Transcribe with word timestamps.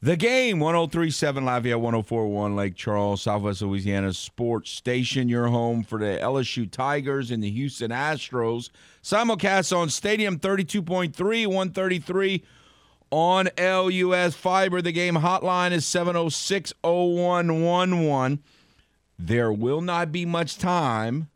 the 0.00 0.16
game 0.16 0.60
1037 0.60 1.44
Lafayette 1.44 1.80
1041 1.80 2.54
Lake 2.54 2.76
Charles, 2.76 3.22
Southwest 3.22 3.62
Louisiana 3.62 4.12
sports 4.12 4.70
station. 4.70 5.28
Your 5.28 5.48
home 5.48 5.82
for 5.82 5.98
the 5.98 6.18
LSU 6.22 6.70
Tigers 6.70 7.30
and 7.30 7.42
the 7.42 7.50
Houston 7.50 7.90
Astros. 7.90 8.70
Simulcast 9.02 9.76
on 9.76 9.88
Stadium 9.88 10.38
32.3, 10.38 11.46
133 11.46 12.44
on 13.10 13.48
LUS 13.58 14.34
Fiber. 14.34 14.80
The 14.80 14.92
game 14.92 15.16
hotline 15.16 15.72
is 15.72 15.84
706 15.86 16.72
0111. 16.82 18.42
There 19.18 19.52
will 19.52 19.80
not 19.80 20.12
be 20.12 20.24
much 20.24 20.58
time 20.58 21.28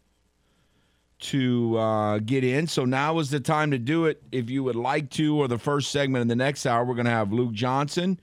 to 1.19 1.79
uh, 1.79 2.19
get 2.19 2.45
in. 2.45 2.69
So 2.69 2.85
now 2.85 3.19
is 3.19 3.31
the 3.31 3.41
time 3.41 3.73
to 3.73 3.79
do 3.79 4.07
it 4.07 4.23
if 4.31 4.51
you 4.51 4.63
would 4.63 4.77
like 4.77 5.11
to, 5.11 5.37
or 5.37 5.49
the 5.49 5.59
first 5.59 5.91
segment 5.91 6.23
in 6.23 6.29
the 6.29 6.37
next 6.37 6.65
hour. 6.65 6.85
We're 6.85 6.95
going 6.95 7.07
to 7.07 7.11
have 7.11 7.33
Luke 7.33 7.53
Johnson 7.53 8.21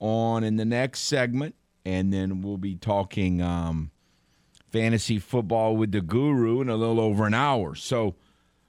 on 0.00 0.44
in 0.44 0.56
the 0.56 0.64
next 0.64 1.00
segment, 1.00 1.54
and 1.84 2.12
then 2.12 2.42
we'll 2.42 2.58
be 2.58 2.76
talking 2.76 3.42
um, 3.42 3.90
fantasy 4.70 5.18
football 5.18 5.76
with 5.76 5.92
the 5.92 6.00
guru 6.00 6.60
in 6.60 6.68
a 6.68 6.76
little 6.76 7.00
over 7.00 7.26
an 7.26 7.34
hour. 7.34 7.74
So 7.74 8.16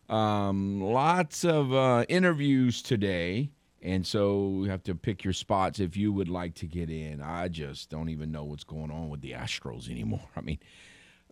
um, 0.09 0.81
lots 0.81 1.45
of 1.45 1.73
uh, 1.73 2.05
interviews 2.09 2.81
today. 2.81 3.51
And 3.81 4.05
so 4.05 4.61
you 4.63 4.69
have 4.69 4.83
to 4.83 4.95
pick 4.95 5.23
your 5.23 5.33
spots 5.33 5.79
if 5.79 5.95
you 5.95 6.11
would 6.11 6.27
like 6.27 6.55
to 6.55 6.65
get 6.65 6.89
in. 6.89 7.21
I 7.21 7.47
just 7.47 7.89
don't 7.89 8.09
even 8.09 8.31
know 8.31 8.43
what's 8.43 8.65
going 8.65 8.91
on 8.91 9.09
with 9.09 9.21
the 9.21 9.31
Astros 9.31 9.89
anymore. 9.89 10.27
I 10.35 10.41
mean, 10.41 10.59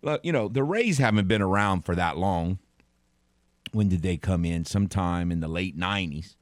look, 0.01 0.23
you 0.23 0.31
know, 0.31 0.47
the 0.47 0.63
Rays 0.63 0.97
haven't 0.97 1.27
been 1.27 1.41
around 1.41 1.81
for 1.81 1.95
that 1.95 2.17
long. 2.17 2.59
When 3.73 3.89
did 3.89 4.01
they 4.01 4.15
come 4.15 4.45
in? 4.45 4.63
Sometime 4.63 5.31
in 5.31 5.41
the 5.41 5.49
late 5.49 5.77
90s. 5.77 6.35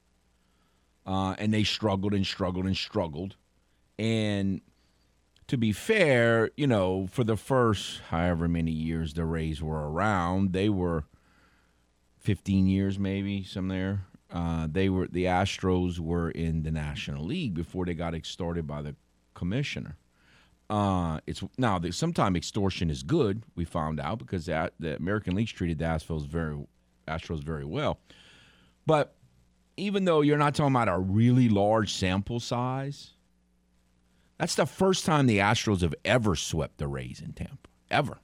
Uh, 1.08 1.36
and 1.38 1.54
they 1.54 1.64
struggled 1.64 2.14
and 2.14 2.26
struggled 2.26 2.66
and 2.66 2.78
struggled. 2.78 3.36
And 3.98 4.62
to 5.48 5.58
be 5.58 5.72
fair, 5.72 6.52
you 6.58 6.68
know, 6.68 7.08
for 7.08 7.24
the 7.24 7.38
first 7.38 8.02
however 8.10 8.48
many 8.48 8.72
years 8.72 9.14
the 9.14 9.26
Rays 9.26 9.62
were 9.62 9.90
around, 9.90 10.54
they 10.54 10.70
were 10.70 11.06
15 12.20 12.68
years 12.68 12.98
maybe, 12.98 13.44
some 13.44 13.68
there. 13.68 14.06
Uh, 14.32 14.68
they 14.70 14.90
were 14.90 15.08
the 15.08 15.26
Astros 15.26 16.00
were 16.00 16.32
in 16.32 16.64
the 16.64 16.72
National 16.72 17.24
League 17.24 17.54
before 17.54 17.86
they 17.86 17.94
got 17.94 18.16
extorted 18.16 18.66
by 18.66 18.82
the 18.82 18.96
commissioner. 19.36 19.98
Uh, 20.68 21.20
it's 21.28 21.44
now 21.60 21.78
that 21.78 21.94
sometimes 21.94 22.36
extortion 22.36 22.90
is 22.90 23.04
good. 23.04 23.44
We 23.56 23.66
found 23.66 24.00
out 24.00 24.18
because 24.18 24.48
that 24.48 24.74
the 24.80 24.96
American 24.96 25.36
League 25.36 25.48
treated 25.50 25.78
the 25.78 25.86
Astros 25.86 26.26
very 26.26 26.58
Astros 27.08 27.44
very 27.44 27.66
well, 27.66 28.00
but 28.88 29.16
even 29.78 30.06
though 30.06 30.22
you're 30.22 30.38
not 30.38 30.56
talking 30.56 30.74
about 30.74 30.88
a 30.88 30.98
really 30.98 31.50
large 31.50 31.94
sample 31.94 32.40
size, 32.40 33.12
that's 34.38 34.56
the 34.56 34.66
first 34.66 35.06
time 35.06 35.28
the 35.28 35.40
Astros 35.40 35.82
have 35.82 35.96
ever 36.04 36.36
swept 36.36 36.78
the 36.78 36.88
Rays 36.88 37.22
in 37.22 37.34
Tampa. 37.34 37.70
Ever. 37.90 38.20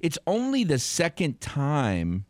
It's 0.00 0.18
only 0.26 0.64
the 0.64 0.78
second 0.78 1.40
time 1.40 2.26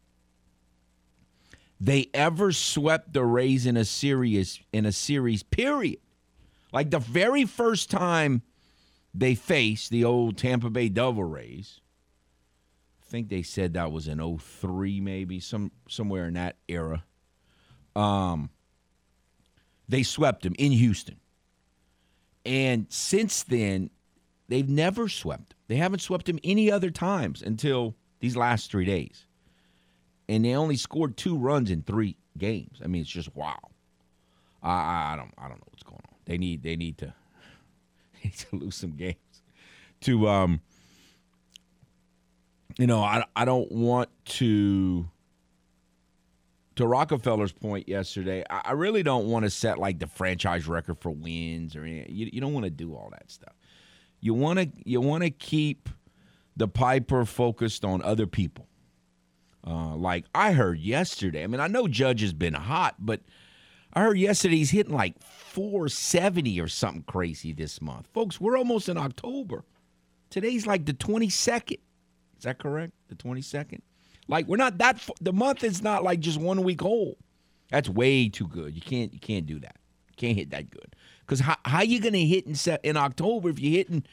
they 1.81 2.09
ever 2.15 2.53
swept 2.53 3.13
the 3.13 3.25
Rays 3.25 3.67
in 3.67 3.77
a 3.77 3.85
series 3.85 4.61
in 4.73 4.87
a 4.87 4.93
series 4.93 5.43
period. 5.43 5.99
Like 6.73 6.91
the 6.91 6.99
very 6.99 7.45
first 7.45 7.91
time 7.91 8.43
they 9.13 9.35
faced 9.35 9.91
the 9.91 10.05
old 10.05 10.37
Tampa 10.37 10.71
Bay 10.71 10.89
Devil 10.89 11.25
Rays. 11.25 11.81
I 13.03 13.11
think 13.11 13.29
they 13.29 13.43
said 13.43 13.75
that 13.75 13.93
was 13.93 14.09
in 14.09 14.39
03 14.39 15.01
maybe, 15.01 15.41
some 15.41 15.73
somewhere 15.89 16.27
in 16.27 16.35
that 16.35 16.57
era. 16.69 17.05
Um 17.97 18.51
they 19.89 20.03
swept 20.03 20.43
them 20.43 20.55
in 20.59 20.73
Houston. 20.73 21.17
And 22.47 22.87
since 22.89 23.43
then, 23.43 23.91
they've 24.49 24.69
never 24.69 25.09
swept. 25.09 25.55
They 25.69 25.77
haven't 25.77 25.99
swept 26.01 26.27
them 26.27 26.39
any 26.45 26.71
other 26.71 26.91
times 26.91 27.43
until 27.43 27.97
these 28.21 28.37
last 28.37 28.71
3 28.71 28.85
days 28.85 29.27
and 30.29 30.45
they 30.45 30.55
only 30.55 30.77
scored 30.77 31.17
two 31.17 31.37
runs 31.37 31.71
in 31.71 31.83
three 31.83 32.17
games. 32.37 32.81
I 32.83 32.89
mean, 32.89 33.03
it's 33.03 33.11
just 33.11 33.35
wow. 33.35 33.59
I, 34.63 35.13
I 35.13 35.17
don't 35.17 35.33
I 35.39 35.49
don't 35.49 35.59
know 35.59 35.67
what's 35.71 35.83
going 35.83 35.97
on. 35.97 36.15
They 36.25 36.39
need 36.39 36.63
they 36.63 36.77
need 36.77 36.99
to 36.99 37.15
need 38.25 38.35
to 38.35 38.57
lose 38.57 38.75
some 38.75 38.93
games 38.93 39.17
to 40.03 40.29
um 40.29 40.61
you 42.79 42.87
know 42.87 43.03
I 43.03 43.25
I 43.35 43.45
don't 43.45 43.71
want 43.71 44.09
to 44.27 45.09
to 46.77 46.87
Rockefeller's 46.87 47.53
point 47.53 47.89
yesterday. 47.89 48.45
I, 48.49 48.73
really 48.73 49.03
don't 49.03 49.27
want 49.27 49.45
to 49.45 49.51
set 49.51 49.79
like 49.79 49.99
the 49.99 50.07
franchise 50.07 50.67
record 50.69 50.99
for 51.01 51.11
wins 51.11 51.75
or 51.75 51.85
anything. 51.85 52.15
You 52.15 52.31
you 52.33 52.41
don't 52.41 52.53
want 52.53 52.65
to 52.65 52.71
do 52.71 52.95
all 52.95 53.09
that 53.13 53.31
stuff. 53.31 53.55
You 54.21 54.35
want 54.35 54.59
to 54.59 54.71
you 54.85 55.01
want 55.01 55.25
to 55.25 55.31
keep 55.31 55.89
the 56.57 56.69
Piper 56.69 57.25
focused 57.25 57.85
on 57.85 58.03
other 58.03 58.27
people 58.27 58.67
uh, 59.67 59.97
like 59.97 60.25
I 60.35 60.53
heard 60.53 60.79
yesterday. 60.79 61.43
I 61.43 61.47
mean, 61.49 61.61
I 61.61 61.67
know 61.67 61.89
Judge 61.89 62.21
has 62.21 62.33
been 62.33 62.55
hot, 62.55 62.95
but 62.99 63.21
I 63.93 64.03
heard 64.03 64.19
yesterday 64.19 64.57
he's 64.57 64.71
hitting 64.71 64.95
like 64.95 65.21
470 65.21 66.61
or 66.61 66.69
something 66.69 67.03
crazy 67.03 67.53
this 67.53 67.83
month. 67.83 68.07
Folks, 68.13 68.41
we're 68.41 68.57
almost 68.57 68.89
in 68.89 68.97
October. 68.97 69.65
Today's 70.31 70.67
like 70.67 70.87
the 70.87 70.95
22nd. 70.95 71.81
Is 72.39 72.45
that 72.45 72.59
correct? 72.59 72.93
The 73.09 73.17
22nd? 73.17 73.81
Like 74.29 74.47
we're 74.47 74.57
not 74.57 74.79
that 74.79 75.07
the 75.21 75.33
month 75.33 75.65
is 75.65 75.83
not 75.83 76.03
like 76.03 76.21
just 76.21 76.41
one 76.41 76.63
week 76.63 76.83
old. 76.83 77.17
That's 77.71 77.89
way 77.89 78.29
too 78.29 78.47
good. 78.47 78.75
You 78.75 78.83
can't 78.83 79.13
you 79.13 79.21
can't 79.21 79.47
do 79.47 79.59
that. 79.61 79.77
You 80.11 80.15
can't 80.17 80.37
hit 80.37 80.51
that 80.51 80.71
good. 80.71 80.97
Cuz 81.27 81.41
how 81.41 81.57
how 81.65 81.83
you 81.83 82.01
going 82.01 82.15
to 82.15 82.25
hit 82.25 82.47
in 82.47 82.55
se- 82.55 82.79
in 82.83 82.97
October 82.97 83.49
if 83.51 83.59
you're 83.59 83.79
hitting 83.79 84.05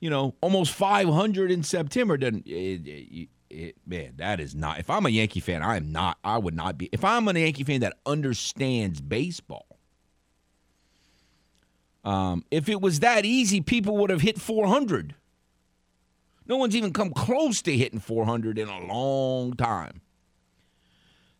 you 0.00 0.10
know, 0.10 0.34
almost 0.42 0.72
500 0.72 1.50
in 1.50 1.62
September 1.62 2.18
then 2.18 2.42
it, 2.44 2.86
it, 2.86 3.28
it, 3.48 3.76
man, 3.86 4.14
that 4.16 4.40
is 4.40 4.54
not. 4.54 4.78
If 4.78 4.90
I'm 4.90 5.06
a 5.06 5.08
Yankee 5.08 5.40
fan, 5.40 5.62
I 5.62 5.76
am 5.76 5.90
not. 5.92 6.18
I 6.22 6.38
would 6.38 6.54
not 6.54 6.76
be. 6.76 6.88
If 6.92 7.04
I'm 7.04 7.28
a 7.28 7.32
Yankee 7.32 7.64
fan 7.64 7.80
that 7.80 7.94
understands 8.04 9.00
baseball, 9.00 9.66
um, 12.04 12.44
if 12.50 12.68
it 12.68 12.80
was 12.80 13.00
that 13.00 13.24
easy, 13.24 13.60
people 13.60 13.96
would 13.98 14.10
have 14.10 14.20
hit 14.20 14.40
400. 14.40 15.14
No 16.48 16.56
one's 16.56 16.76
even 16.76 16.92
come 16.92 17.10
close 17.10 17.62
to 17.62 17.76
hitting 17.76 18.00
400 18.00 18.58
in 18.58 18.68
a 18.68 18.80
long 18.86 19.54
time. 19.54 20.00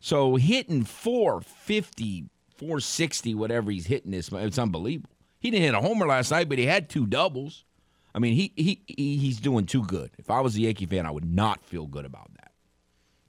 So 0.01 0.37
hitting 0.37 0.85
450, 0.85 2.27
460, 2.57 3.35
whatever 3.35 3.71
he's 3.71 3.87
hitting 3.87 4.11
this, 4.11 4.31
it's 4.33 4.59
unbelievable. 4.59 5.11
He 5.39 5.51
didn't 5.51 5.65
hit 5.65 5.75
a 5.75 5.81
homer 5.81 6.07
last 6.07 6.31
night, 6.31 6.49
but 6.49 6.59
he 6.59 6.67
had 6.67 6.89
two 6.89 7.07
doubles. 7.07 7.65
I 8.15 8.19
mean, 8.19 8.35
he, 8.35 8.53
he, 8.57 8.83
he 8.87 9.17
he's 9.19 9.39
doing 9.39 9.67
too 9.67 9.85
good. 9.85 10.11
If 10.19 10.31
I 10.31 10.41
was 10.41 10.57
a 10.57 10.61
Yankee 10.61 10.87
fan, 10.87 11.07
I 11.07 11.11
would 11.11 11.25
not 11.25 11.65
feel 11.65 11.87
good 11.87 12.05
about 12.05 12.33
that. 12.35 12.53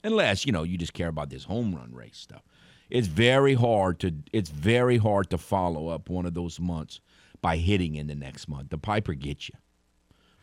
Unless, 0.02 0.46
you 0.46 0.52
know, 0.52 0.62
you 0.62 0.78
just 0.78 0.94
care 0.94 1.08
about 1.08 1.30
this 1.30 1.44
home 1.44 1.74
run 1.74 1.94
race 1.94 2.16
stuff. 2.16 2.42
It's 2.90 3.06
very 3.06 3.54
hard 3.54 4.00
to 4.00 4.14
it's 4.32 4.48
very 4.48 4.96
hard 4.96 5.30
to 5.30 5.38
follow 5.38 5.88
up 5.88 6.08
one 6.08 6.24
of 6.24 6.34
those 6.34 6.58
months 6.58 7.00
by 7.42 7.56
hitting 7.58 7.96
in 7.96 8.06
the 8.06 8.14
next 8.14 8.48
month. 8.48 8.70
The 8.70 8.78
Piper 8.78 9.14
gets 9.14 9.48
you. 9.48 9.56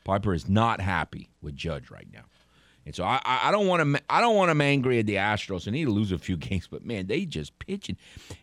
Piper 0.06 0.34
is 0.34 0.48
not 0.48 0.80
happy 0.80 1.30
with 1.42 1.56
Judge 1.56 1.92
right 1.92 2.08
now. 2.14 2.24
And 2.86 2.96
so 2.96 3.04
I, 3.04 3.20
I 3.26 3.52
don't 3.52 3.68
want 3.68 3.96
to 3.96 4.02
I 4.10 4.22
don't 4.22 4.36
want 4.36 4.52
him 4.52 4.62
angry 4.62 5.00
at 5.00 5.08
the 5.08 5.16
Astros. 5.16 5.68
I 5.68 5.72
need 5.72 5.86
to 5.86 5.92
lose 5.92 6.14
a 6.14 6.18
few 6.18 6.38
games, 6.38 6.68
but 6.72 6.86
man, 6.86 7.08
they 7.08 7.26
just 7.26 7.58
pitching. 7.60 7.98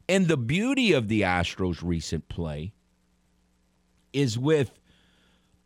And 0.08 0.28
the 0.28 0.36
beauty 0.36 0.92
of 0.92 1.08
the 1.08 1.22
Astros' 1.22 1.80
recent 1.82 2.28
play 2.28 2.74
is 4.12 4.38
with 4.38 4.72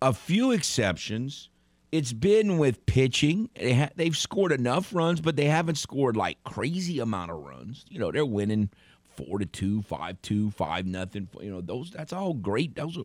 a 0.03 0.13
few 0.13 0.53
exceptions. 0.53 1.49
It's 1.91 2.13
been 2.13 2.59
with 2.59 2.85
pitching. 2.85 3.49
They 3.55 3.75
ha- 3.75 3.91
they've 3.97 4.17
scored 4.17 4.53
enough 4.53 4.95
runs, 4.95 5.23
but 5.23 5.37
they 5.37 5.47
haven't 5.47 5.77
scored 5.77 6.17
like 6.17 6.45
crazy 6.45 7.01
amount 7.01 7.31
of 7.31 7.39
runs. 7.39 7.87
You 7.89 7.99
know, 7.99 8.13
they're 8.13 8.27
winning 8.27 8.69
four 9.15 9.39
to 9.39 9.47
two, 9.47 9.81
five 9.83 10.21
two, 10.21 10.51
five 10.51 10.85
nothing. 10.85 11.29
You 11.41 11.51
know, 11.51 11.61
those 11.63 11.91
that's 11.91 12.13
all 12.13 12.35
great. 12.35 12.75
Those 12.75 12.99
are 12.99 13.05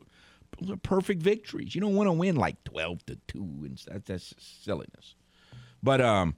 those 0.61 0.71
are 0.71 0.77
perfect 0.77 1.23
victories. 1.23 1.73
You 1.73 1.81
don't 1.81 1.95
want 1.95 2.07
to 2.07 2.13
win 2.13 2.35
like 2.35 2.63
twelve 2.63 3.03
to 3.07 3.17
two, 3.27 3.61
and 3.63 3.77
that, 3.87 4.05
that's 4.05 4.33
silliness. 4.37 5.15
But 5.81 6.01
um, 6.01 6.35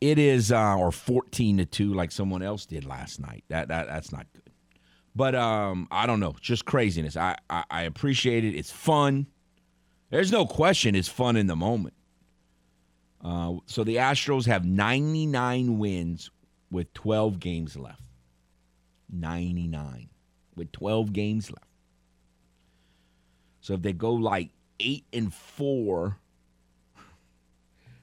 it 0.00 0.18
is 0.18 0.52
uh, 0.52 0.76
or 0.76 0.92
fourteen 0.92 1.56
to 1.58 1.66
two, 1.66 1.92
like 1.92 2.12
someone 2.12 2.42
else 2.42 2.66
did 2.66 2.84
last 2.84 3.20
night. 3.20 3.44
That 3.48 3.68
that 3.68 3.88
that's 3.88 4.12
not 4.12 4.26
good. 4.32 4.52
But 5.14 5.34
um, 5.34 5.88
I 5.90 6.06
don't 6.06 6.20
know, 6.20 6.34
just 6.40 6.64
craziness. 6.66 7.16
I, 7.16 7.36
I 7.50 7.64
I 7.70 7.82
appreciate 7.82 8.44
it. 8.44 8.54
It's 8.54 8.70
fun. 8.70 9.26
There's 10.10 10.30
no 10.30 10.46
question 10.46 10.94
it's 10.94 11.08
fun 11.08 11.36
in 11.36 11.48
the 11.48 11.56
moment. 11.56 11.94
Uh, 13.24 13.54
so 13.66 13.82
the 13.82 13.96
Astros 13.96 14.46
have 14.46 14.64
99 14.64 15.78
wins 15.78 16.30
with 16.70 16.92
12 16.94 17.40
games 17.40 17.76
left. 17.76 18.02
99 19.10 20.08
with 20.54 20.70
12 20.70 21.12
games 21.12 21.50
left. 21.50 21.66
So 23.66 23.74
if 23.74 23.82
they 23.82 23.92
go 23.92 24.12
like 24.12 24.50
8 24.78 25.04
and 25.12 25.34
4 25.34 26.16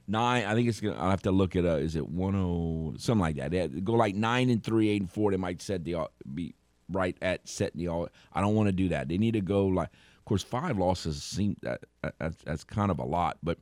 nine. 0.07 0.43
I 0.45 0.53
think 0.53 0.67
it's 0.67 0.81
gonna. 0.81 0.99
I'll 0.99 1.09
have 1.09 1.21
to 1.21 1.31
look 1.31 1.55
at. 1.55 1.63
Uh, 1.63 1.77
is 1.77 1.95
it 1.95 2.07
one 2.07 2.35
oh 2.35 2.93
something 2.97 3.21
like 3.21 3.37
that? 3.37 3.51
They 3.51 3.67
go 3.67 3.93
like 3.93 4.13
nine 4.13 4.49
and 4.49 4.61
three, 4.61 4.89
eight 4.89 5.01
and 5.01 5.09
four. 5.09 5.31
They 5.31 5.37
might 5.37 5.61
set 5.61 5.85
the 5.85 5.95
be 6.33 6.53
right 6.89 7.15
at 7.21 7.47
setting 7.47 7.79
the 7.79 7.87
all. 7.87 8.09
I 8.33 8.41
don't 8.41 8.55
want 8.55 8.67
to 8.67 8.73
do 8.73 8.89
that. 8.89 9.07
They 9.07 9.17
need 9.17 9.33
to 9.35 9.41
go 9.41 9.65
like. 9.65 9.89
Of 10.17 10.25
course, 10.25 10.43
five 10.43 10.77
losses 10.77 11.23
seem 11.23 11.57
that 11.61 11.85
that's, 12.17 12.37
that's 12.43 12.63
kind 12.65 12.91
of 12.91 12.99
a 12.99 13.05
lot, 13.05 13.37
but 13.41 13.57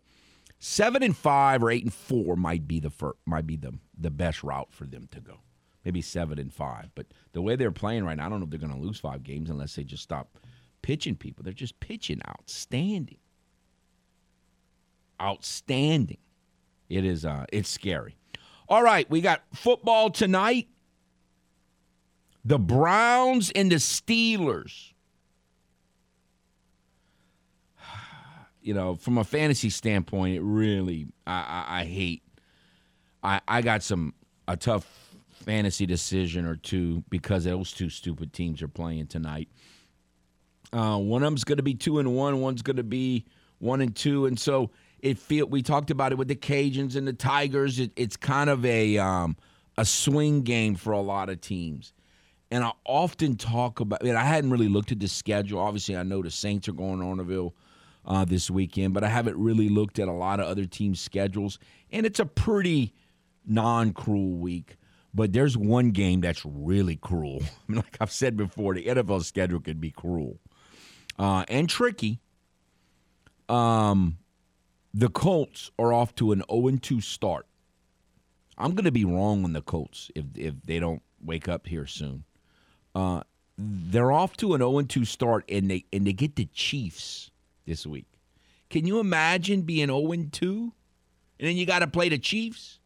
seven 0.59 1.01
and 1.01 1.15
five 1.15 1.63
or 1.63 1.71
eight 1.71 1.83
and 1.83 1.93
four 1.93 2.35
might 2.35 2.67
be 2.67 2.79
the 2.79 2.89
first, 2.89 3.17
might 3.25 3.45
be 3.45 3.57
the 3.57 3.73
the 3.99 4.11
best 4.11 4.43
route 4.43 4.71
for 4.71 4.85
them 4.85 5.07
to 5.11 5.19
go. 5.19 5.37
Maybe 5.85 6.01
seven 6.01 6.37
and 6.37 6.51
five, 6.51 6.89
but 6.93 7.07
the 7.33 7.41
way 7.41 7.55
they're 7.55 7.71
playing 7.71 8.05
right 8.05 8.15
now, 8.15 8.27
I 8.27 8.29
don't 8.29 8.39
know 8.39 8.43
if 8.45 8.51
they're 8.51 8.59
going 8.59 8.73
to 8.73 8.79
lose 8.79 8.99
five 8.99 9.23
games 9.23 9.49
unless 9.49 9.75
they 9.75 9.83
just 9.83 10.03
stop 10.03 10.37
pitching 10.81 11.15
people. 11.15 11.43
They're 11.43 11.53
just 11.53 11.79
pitching 11.79 12.21
outstanding, 12.27 13.17
outstanding. 15.21 16.17
It 16.89 17.05
is 17.05 17.25
uh 17.25 17.45
it's 17.51 17.69
scary. 17.69 18.17
All 18.67 18.83
right, 18.83 19.09
we 19.09 19.21
got 19.21 19.41
football 19.53 20.09
tonight. 20.09 20.67
The 22.43 22.59
Browns 22.59 23.51
and 23.51 23.71
the 23.71 23.75
Steelers. 23.75 24.93
You 28.63 28.75
know, 28.75 28.93
from 28.93 29.17
a 29.17 29.23
fantasy 29.23 29.71
standpoint, 29.71 30.35
it 30.35 30.41
really 30.41 31.07
I, 31.25 31.65
I, 31.67 31.79
I 31.79 31.85
hate. 31.85 32.21
I 33.23 33.41
I 33.47 33.61
got 33.63 33.81
some 33.81 34.13
a 34.47 34.55
tough 34.55 34.85
fantasy 35.31 35.85
decision 35.85 36.45
or 36.45 36.55
two 36.55 37.03
because 37.09 37.45
those 37.45 37.71
two 37.71 37.89
stupid 37.89 38.33
teams 38.33 38.61
are 38.61 38.67
playing 38.67 39.07
tonight. 39.07 39.49
Uh, 40.73 40.97
one 40.97 41.21
of 41.23 41.27
them's 41.27 41.43
going 41.43 41.57
to 41.57 41.63
be 41.63 41.73
two 41.73 41.99
and 41.99 42.15
one. 42.15 42.39
One's 42.39 42.61
going 42.61 42.77
to 42.77 42.83
be 42.83 43.25
one 43.59 43.81
and 43.81 43.95
two, 43.95 44.25
and 44.25 44.39
so 44.39 44.71
it 44.99 45.17
feel 45.17 45.47
we 45.47 45.61
talked 45.61 45.91
about 45.91 46.11
it 46.11 46.17
with 46.17 46.27
the 46.27 46.35
Cajuns 46.35 46.95
and 46.95 47.07
the 47.07 47.13
Tigers. 47.13 47.79
It, 47.79 47.91
it's 47.95 48.15
kind 48.15 48.49
of 48.49 48.65
a 48.65 48.97
um, 48.97 49.35
a 49.77 49.85
swing 49.85 50.43
game 50.43 50.75
for 50.75 50.93
a 50.93 51.01
lot 51.01 51.29
of 51.29 51.41
teams. 51.41 51.93
And 52.49 52.63
I 52.63 52.71
often 52.85 53.35
talk 53.35 53.79
about. 53.79 53.99
I, 54.01 54.05
mean, 54.05 54.15
I 54.15 54.23
hadn't 54.23 54.51
really 54.51 54.67
looked 54.67 54.91
at 54.91 54.99
the 54.99 55.07
schedule. 55.07 55.59
Obviously, 55.59 55.97
I 55.97 56.03
know 56.03 56.21
the 56.21 56.31
Saints 56.31 56.67
are 56.67 56.73
going 56.73 56.99
to 56.99 57.05
Orneville 57.05 57.53
uh, 58.05 58.25
this 58.25 58.49
weekend, 58.49 58.93
but 58.93 59.03
I 59.03 59.09
haven't 59.09 59.37
really 59.37 59.69
looked 59.69 59.99
at 59.99 60.07
a 60.07 60.13
lot 60.13 60.39
of 60.39 60.47
other 60.47 60.65
teams' 60.65 60.99
schedules. 60.99 61.59
And 61.91 62.05
it's 62.05 62.19
a 62.19 62.25
pretty 62.25 62.93
non-cruel 63.45 64.35
week. 64.35 64.77
But 65.13 65.33
there's 65.33 65.57
one 65.57 65.91
game 65.91 66.21
that's 66.21 66.45
really 66.45 66.95
cruel. 66.95 67.41
I 67.41 67.49
mean, 67.67 67.77
like 67.77 67.97
I've 67.99 68.11
said 68.11 68.37
before, 68.37 68.73
the 68.73 68.85
NFL 68.85 69.23
schedule 69.23 69.59
can 69.59 69.77
be 69.77 69.91
cruel 69.91 70.39
uh, 71.21 71.45
and 71.47 71.69
tricky. 71.69 72.19
Um, 73.47 74.17
the 74.93 75.07
Colts 75.07 75.69
are 75.77 75.93
off 75.93 76.15
to 76.15 76.31
an 76.31 76.43
0 76.51 76.77
2 76.81 76.99
start. 76.99 77.45
I'm 78.57 78.71
going 78.71 78.85
to 78.85 78.91
be 78.91 79.05
wrong 79.05 79.43
on 79.43 79.53
the 79.53 79.61
Colts 79.61 80.09
if, 80.15 80.25
if 80.35 80.55
they 80.65 80.79
don't 80.79 81.03
wake 81.23 81.47
up 81.47 81.67
here 81.67 81.85
soon. 81.85 82.23
Uh, 82.95 83.21
they're 83.57 84.11
off 84.11 84.35
to 84.37 84.55
an 84.55 84.61
0 84.61 84.81
2 84.81 85.05
start, 85.05 85.45
and 85.47 85.69
they, 85.69 85.85
and 85.93 86.07
they 86.07 86.13
get 86.13 86.35
the 86.35 86.45
Chiefs 86.45 87.29
this 87.67 87.85
week. 87.85 88.07
Can 88.71 88.87
you 88.87 88.99
imagine 88.99 89.61
being 89.61 89.87
0 89.87 90.25
2? 90.31 90.73
And 91.39 91.47
then 91.47 91.55
you 91.55 91.67
got 91.67 91.79
to 91.79 91.87
play 91.87 92.09
the 92.09 92.17
Chiefs? 92.17 92.79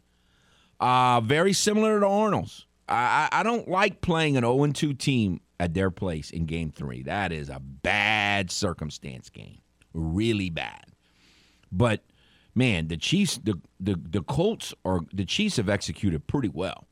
Uh, 0.79 1.21
very 1.21 1.53
similar 1.53 2.01
to 2.01 2.05
Arnold's. 2.05 2.65
I, 2.87 3.29
I 3.31 3.43
don't 3.43 3.69
like 3.69 4.01
playing 4.01 4.35
an 4.35 4.43
0 4.43 4.67
2 4.73 4.93
team 4.93 5.39
at 5.59 5.73
their 5.73 5.91
place 5.91 6.31
in 6.31 6.45
game 6.45 6.71
three. 6.71 7.03
That 7.03 7.31
is 7.31 7.49
a 7.49 7.59
bad 7.59 8.51
circumstance 8.51 9.29
game. 9.29 9.59
Really 9.93 10.49
bad. 10.49 10.85
But 11.71 12.03
man, 12.53 12.87
the 12.87 12.97
Chiefs, 12.97 13.37
the 13.37 13.59
the 13.79 13.95
the 13.95 14.21
Colts 14.21 14.73
are 14.83 15.01
the 15.13 15.25
Chiefs 15.25 15.57
have 15.57 15.69
executed 15.69 16.27
pretty 16.27 16.49
well 16.49 16.87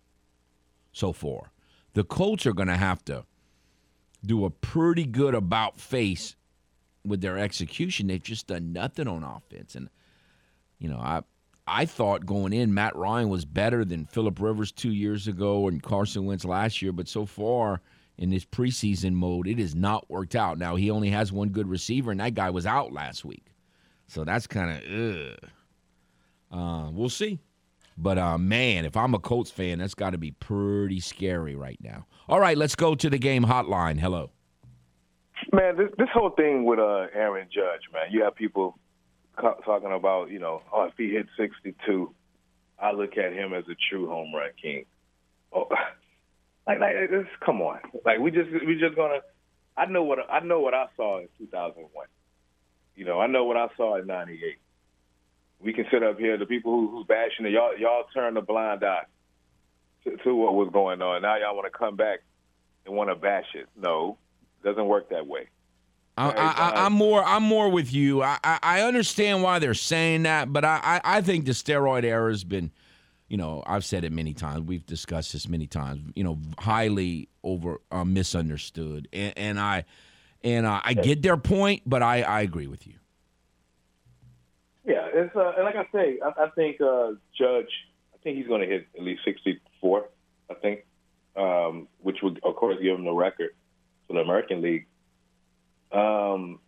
so 0.91 1.11
far. 1.11 1.51
The 1.93 2.03
Colts 2.03 2.45
are 2.45 2.53
going 2.53 2.69
to 2.69 2.77
have 2.77 3.03
to 3.05 3.25
do 4.25 4.45
a 4.45 4.49
pretty 4.49 5.05
good 5.05 5.35
about 5.35 5.79
face 5.79 6.35
with 7.05 7.21
their 7.21 7.37
execution. 7.37 8.07
They've 8.07 8.23
just 8.23 8.47
done 8.47 8.71
nothing 8.71 9.07
on 9.07 9.23
offense, 9.23 9.75
and 9.75 9.89
you 10.79 10.89
know, 10.89 10.99
I 10.99 11.21
I 11.67 11.85
thought 11.85 12.25
going 12.25 12.53
in, 12.53 12.73
Matt 12.73 12.95
Ryan 12.95 13.29
was 13.29 13.45
better 13.45 13.85
than 13.85 14.05
Philip 14.05 14.39
Rivers 14.39 14.71
two 14.71 14.91
years 14.91 15.27
ago 15.27 15.67
and 15.67 15.81
Carson 15.81 16.25
Wentz 16.25 16.45
last 16.45 16.81
year, 16.81 16.91
but 16.91 17.07
so 17.07 17.25
far 17.25 17.81
in 18.17 18.29
this 18.29 18.45
preseason 18.45 19.13
mode, 19.13 19.47
it 19.47 19.59
has 19.59 19.75
not 19.75 20.09
worked 20.09 20.35
out. 20.35 20.57
Now 20.57 20.75
he 20.75 20.91
only 20.91 21.09
has 21.09 21.31
one 21.31 21.49
good 21.49 21.67
receiver, 21.67 22.11
and 22.11 22.19
that 22.19 22.33
guy 22.33 22.49
was 22.49 22.65
out 22.65 22.91
last 22.91 23.25
week. 23.25 23.45
So 24.07 24.23
that's 24.23 24.47
kind 24.47 24.71
of, 24.71 25.37
uh, 26.51 26.89
we'll 26.91 27.09
see. 27.09 27.39
But 27.97 28.17
uh, 28.17 28.37
man, 28.37 28.85
if 28.85 28.97
I'm 28.97 29.13
a 29.13 29.19
Colts 29.19 29.51
fan, 29.51 29.79
that's 29.79 29.95
got 29.95 30.11
to 30.11 30.17
be 30.17 30.31
pretty 30.31 30.99
scary 30.99 31.55
right 31.55 31.79
now. 31.81 32.05
All 32.27 32.39
right, 32.39 32.57
let's 32.57 32.75
go 32.75 32.95
to 32.95 33.09
the 33.09 33.19
game 33.19 33.45
hotline. 33.45 33.99
Hello. 33.99 34.31
Man, 35.51 35.77
this 35.77 35.89
this 35.97 36.09
whole 36.13 36.31
thing 36.31 36.63
with 36.63 36.79
uh, 36.79 37.07
Aaron 37.13 37.47
Judge, 37.53 37.81
man, 37.91 38.05
you 38.11 38.23
have 38.23 38.35
people 38.35 38.77
talking 39.65 39.91
about, 39.91 40.29
you 40.29 40.39
know, 40.39 40.61
oh, 40.71 40.85
if 40.85 40.93
he 40.97 41.09
hit 41.09 41.27
62, 41.37 42.13
I 42.79 42.91
look 42.91 43.17
at 43.17 43.33
him 43.33 43.53
as 43.53 43.63
a 43.67 43.75
true 43.89 44.07
home 44.07 44.33
run 44.33 44.49
king. 44.61 44.85
Oh, 45.51 45.67
like, 46.67 46.79
like, 46.79 47.09
this, 47.09 47.25
come 47.45 47.61
on, 47.61 47.79
like 48.05 48.19
we 48.19 48.31
just 48.31 48.49
we 48.65 48.77
just 48.79 48.95
gonna. 48.95 49.19
I 49.75 49.85
know 49.85 50.03
what 50.03 50.19
I 50.29 50.39
know 50.39 50.59
what 50.59 50.73
I 50.73 50.85
saw 50.95 51.19
in 51.19 51.27
2001. 51.37 52.07
You 52.95 53.05
know, 53.05 53.19
I 53.19 53.27
know 53.27 53.45
what 53.45 53.57
I 53.57 53.67
saw 53.75 53.97
in 53.97 54.07
'98. 54.07 54.57
We 55.59 55.73
can 55.73 55.85
sit 55.91 56.03
up 56.03 56.19
here, 56.19 56.37
the 56.37 56.45
people 56.45 56.71
who, 56.71 56.89
who's 56.89 57.07
bashing 57.07 57.45
it, 57.45 57.51
y'all, 57.51 57.77
y'all 57.77 58.03
turn 58.13 58.35
a 58.35 58.41
blind 58.41 58.83
eye 58.83 59.05
to, 60.03 60.17
to 60.17 60.35
what 60.35 60.53
was 60.53 60.69
going 60.73 61.01
on. 61.01 61.21
Now 61.21 61.37
y'all 61.37 61.55
want 61.55 61.71
to 61.71 61.77
come 61.77 61.95
back 61.95 62.19
and 62.85 62.95
want 62.95 63.09
to 63.09 63.15
bash 63.15 63.47
it. 63.55 63.67
No, 63.75 64.17
it 64.61 64.67
doesn't 64.67 64.87
work 64.87 65.09
that 65.09 65.25
way. 65.25 65.47
I, 66.15 66.85
am 66.85 66.93
more. 66.93 67.23
I'm 67.23 67.43
more 67.43 67.69
with 67.69 67.91
you. 67.91 68.21
I, 68.21 68.37
I, 68.43 68.59
I 68.61 68.81
understand 68.81 69.41
why 69.41 69.59
they're 69.59 69.73
saying 69.73 70.23
that, 70.23 70.53
but 70.53 70.63
I, 70.63 70.79
I, 70.83 71.17
I 71.17 71.21
think 71.21 71.45
the 71.45 71.53
steroid 71.53 72.03
era 72.03 72.29
has 72.31 72.43
been, 72.43 72.71
you 73.33 73.37
know, 73.37 73.63
I've 73.65 73.83
said 73.83 74.03
it 74.03 74.11
many 74.11 74.35
times. 74.35 74.61
We've 74.61 74.85
discussed 74.85 75.33
this 75.33 75.49
many 75.49 75.65
times. 75.65 76.11
You 76.15 76.23
know, 76.23 76.37
highly 76.59 77.29
over 77.43 77.81
uh, 77.91 78.05
misunderstood, 78.05 79.07
and, 79.11 79.33
and 79.35 79.59
I, 79.59 79.85
and 80.43 80.67
uh, 80.67 80.81
I 80.85 80.93
get 80.93 81.23
their 81.23 81.37
point, 81.37 81.81
but 81.83 82.03
I, 82.03 82.21
I 82.21 82.41
agree 82.41 82.67
with 82.67 82.85
you. 82.85 82.93
Yeah, 84.85 85.07
it's 85.11 85.35
uh, 85.35 85.53
and 85.55 85.65
like 85.65 85.75
I 85.75 85.87
say, 85.91 86.19
I, 86.23 86.43
I 86.43 86.49
think 86.49 86.79
uh, 86.79 87.13
Judge. 87.35 87.71
I 88.13 88.17
think 88.23 88.37
he's 88.37 88.45
going 88.45 88.61
to 88.61 88.67
hit 88.67 88.85
at 88.95 89.01
least 89.01 89.21
sixty-four. 89.25 90.09
I 90.51 90.53
think, 90.53 90.85
um, 91.35 91.87
which 92.03 92.17
would 92.21 92.39
of 92.43 92.55
course 92.55 92.77
give 92.83 92.95
him 92.95 93.03
the 93.03 93.13
record 93.13 93.55
for 94.05 94.13
the 94.13 94.19
American 94.19 94.61
League. 94.61 94.85
Um, 95.91 96.59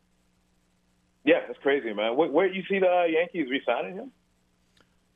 yeah, 1.24 1.41
that's 1.45 1.60
crazy, 1.60 1.93
man. 1.93 2.17
Where, 2.17 2.31
where 2.31 2.48
you 2.51 2.63
see 2.67 2.79
the 2.79 2.89
uh, 2.89 3.03
Yankees 3.03 3.51
re-signing 3.51 3.93
him? 3.93 4.12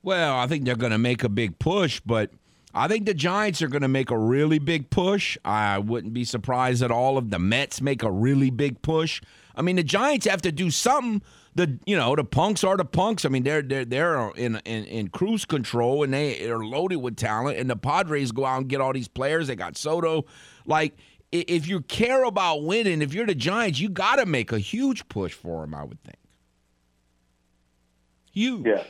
Well, 0.01 0.37
I 0.37 0.47
think 0.47 0.65
they're 0.65 0.75
going 0.75 0.91
to 0.91 0.97
make 0.97 1.23
a 1.23 1.29
big 1.29 1.59
push, 1.59 1.99
but 2.05 2.31
I 2.73 2.87
think 2.87 3.05
the 3.05 3.13
Giants 3.13 3.61
are 3.61 3.67
going 3.67 3.81
to 3.81 3.87
make 3.87 4.11
a 4.11 4.17
really 4.17 4.59
big 4.59 4.89
push. 4.89 5.37
I 5.43 5.79
wouldn't 5.79 6.13
be 6.13 6.23
surprised 6.23 6.83
at 6.83 6.91
all 6.91 7.17
if 7.17 7.29
the 7.29 7.39
Mets 7.39 7.81
make 7.81 8.03
a 8.03 8.11
really 8.11 8.49
big 8.49 8.81
push. 8.81 9.21
I 9.55 9.61
mean, 9.61 9.75
the 9.75 9.83
Giants 9.83 10.25
have 10.27 10.41
to 10.43 10.51
do 10.51 10.69
something. 10.71 11.21
The 11.55 11.79
you 11.85 11.97
know 11.97 12.15
the 12.15 12.23
punks 12.23 12.63
are 12.63 12.77
the 12.77 12.85
punks. 12.85 13.25
I 13.25 13.29
mean, 13.29 13.43
they're 13.43 13.63
they're 13.63 13.83
they're 13.83 14.29
in 14.35 14.61
in, 14.65 14.85
in 14.85 15.09
cruise 15.09 15.45
control 15.45 16.03
and 16.03 16.13
they 16.13 16.49
are 16.49 16.63
loaded 16.63 16.97
with 16.97 17.17
talent. 17.17 17.57
And 17.57 17.69
the 17.69 17.75
Padres 17.75 18.31
go 18.31 18.45
out 18.45 18.59
and 18.59 18.69
get 18.69 18.79
all 18.79 18.93
these 18.93 19.07
players. 19.07 19.47
They 19.47 19.55
got 19.55 19.75
Soto. 19.75 20.25
Like 20.65 20.95
if 21.31 21.67
you 21.67 21.81
care 21.81 22.23
about 22.23 22.63
winning, 22.63 23.01
if 23.01 23.13
you're 23.13 23.25
the 23.25 23.35
Giants, 23.35 23.79
you 23.79 23.89
got 23.89 24.17
to 24.17 24.25
make 24.25 24.51
a 24.51 24.59
huge 24.59 25.09
push 25.09 25.33
for 25.33 25.61
them. 25.61 25.73
I 25.73 25.83
would 25.83 26.01
think. 26.03 26.17
Huge. 28.31 28.65
Yeah. 28.67 28.83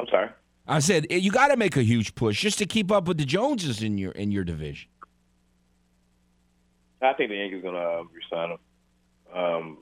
I'm 0.00 0.06
sorry. 0.10 0.30
I 0.66 0.78
said 0.78 1.06
eh, 1.10 1.16
you 1.16 1.30
got 1.30 1.48
to 1.48 1.56
make 1.56 1.76
a 1.76 1.82
huge 1.82 2.14
push 2.14 2.40
just 2.40 2.58
to 2.58 2.66
keep 2.66 2.90
up 2.90 3.06
with 3.06 3.18
the 3.18 3.24
Joneses 3.24 3.82
in 3.82 3.98
your 3.98 4.12
in 4.12 4.32
your 4.32 4.44
division. 4.44 4.88
I 7.02 7.12
think 7.14 7.30
the 7.30 7.36
Yankees 7.36 7.62
gonna 7.62 7.78
uh, 7.78 8.02
resign 8.12 8.50
him. 8.50 8.58
Um, 9.34 9.78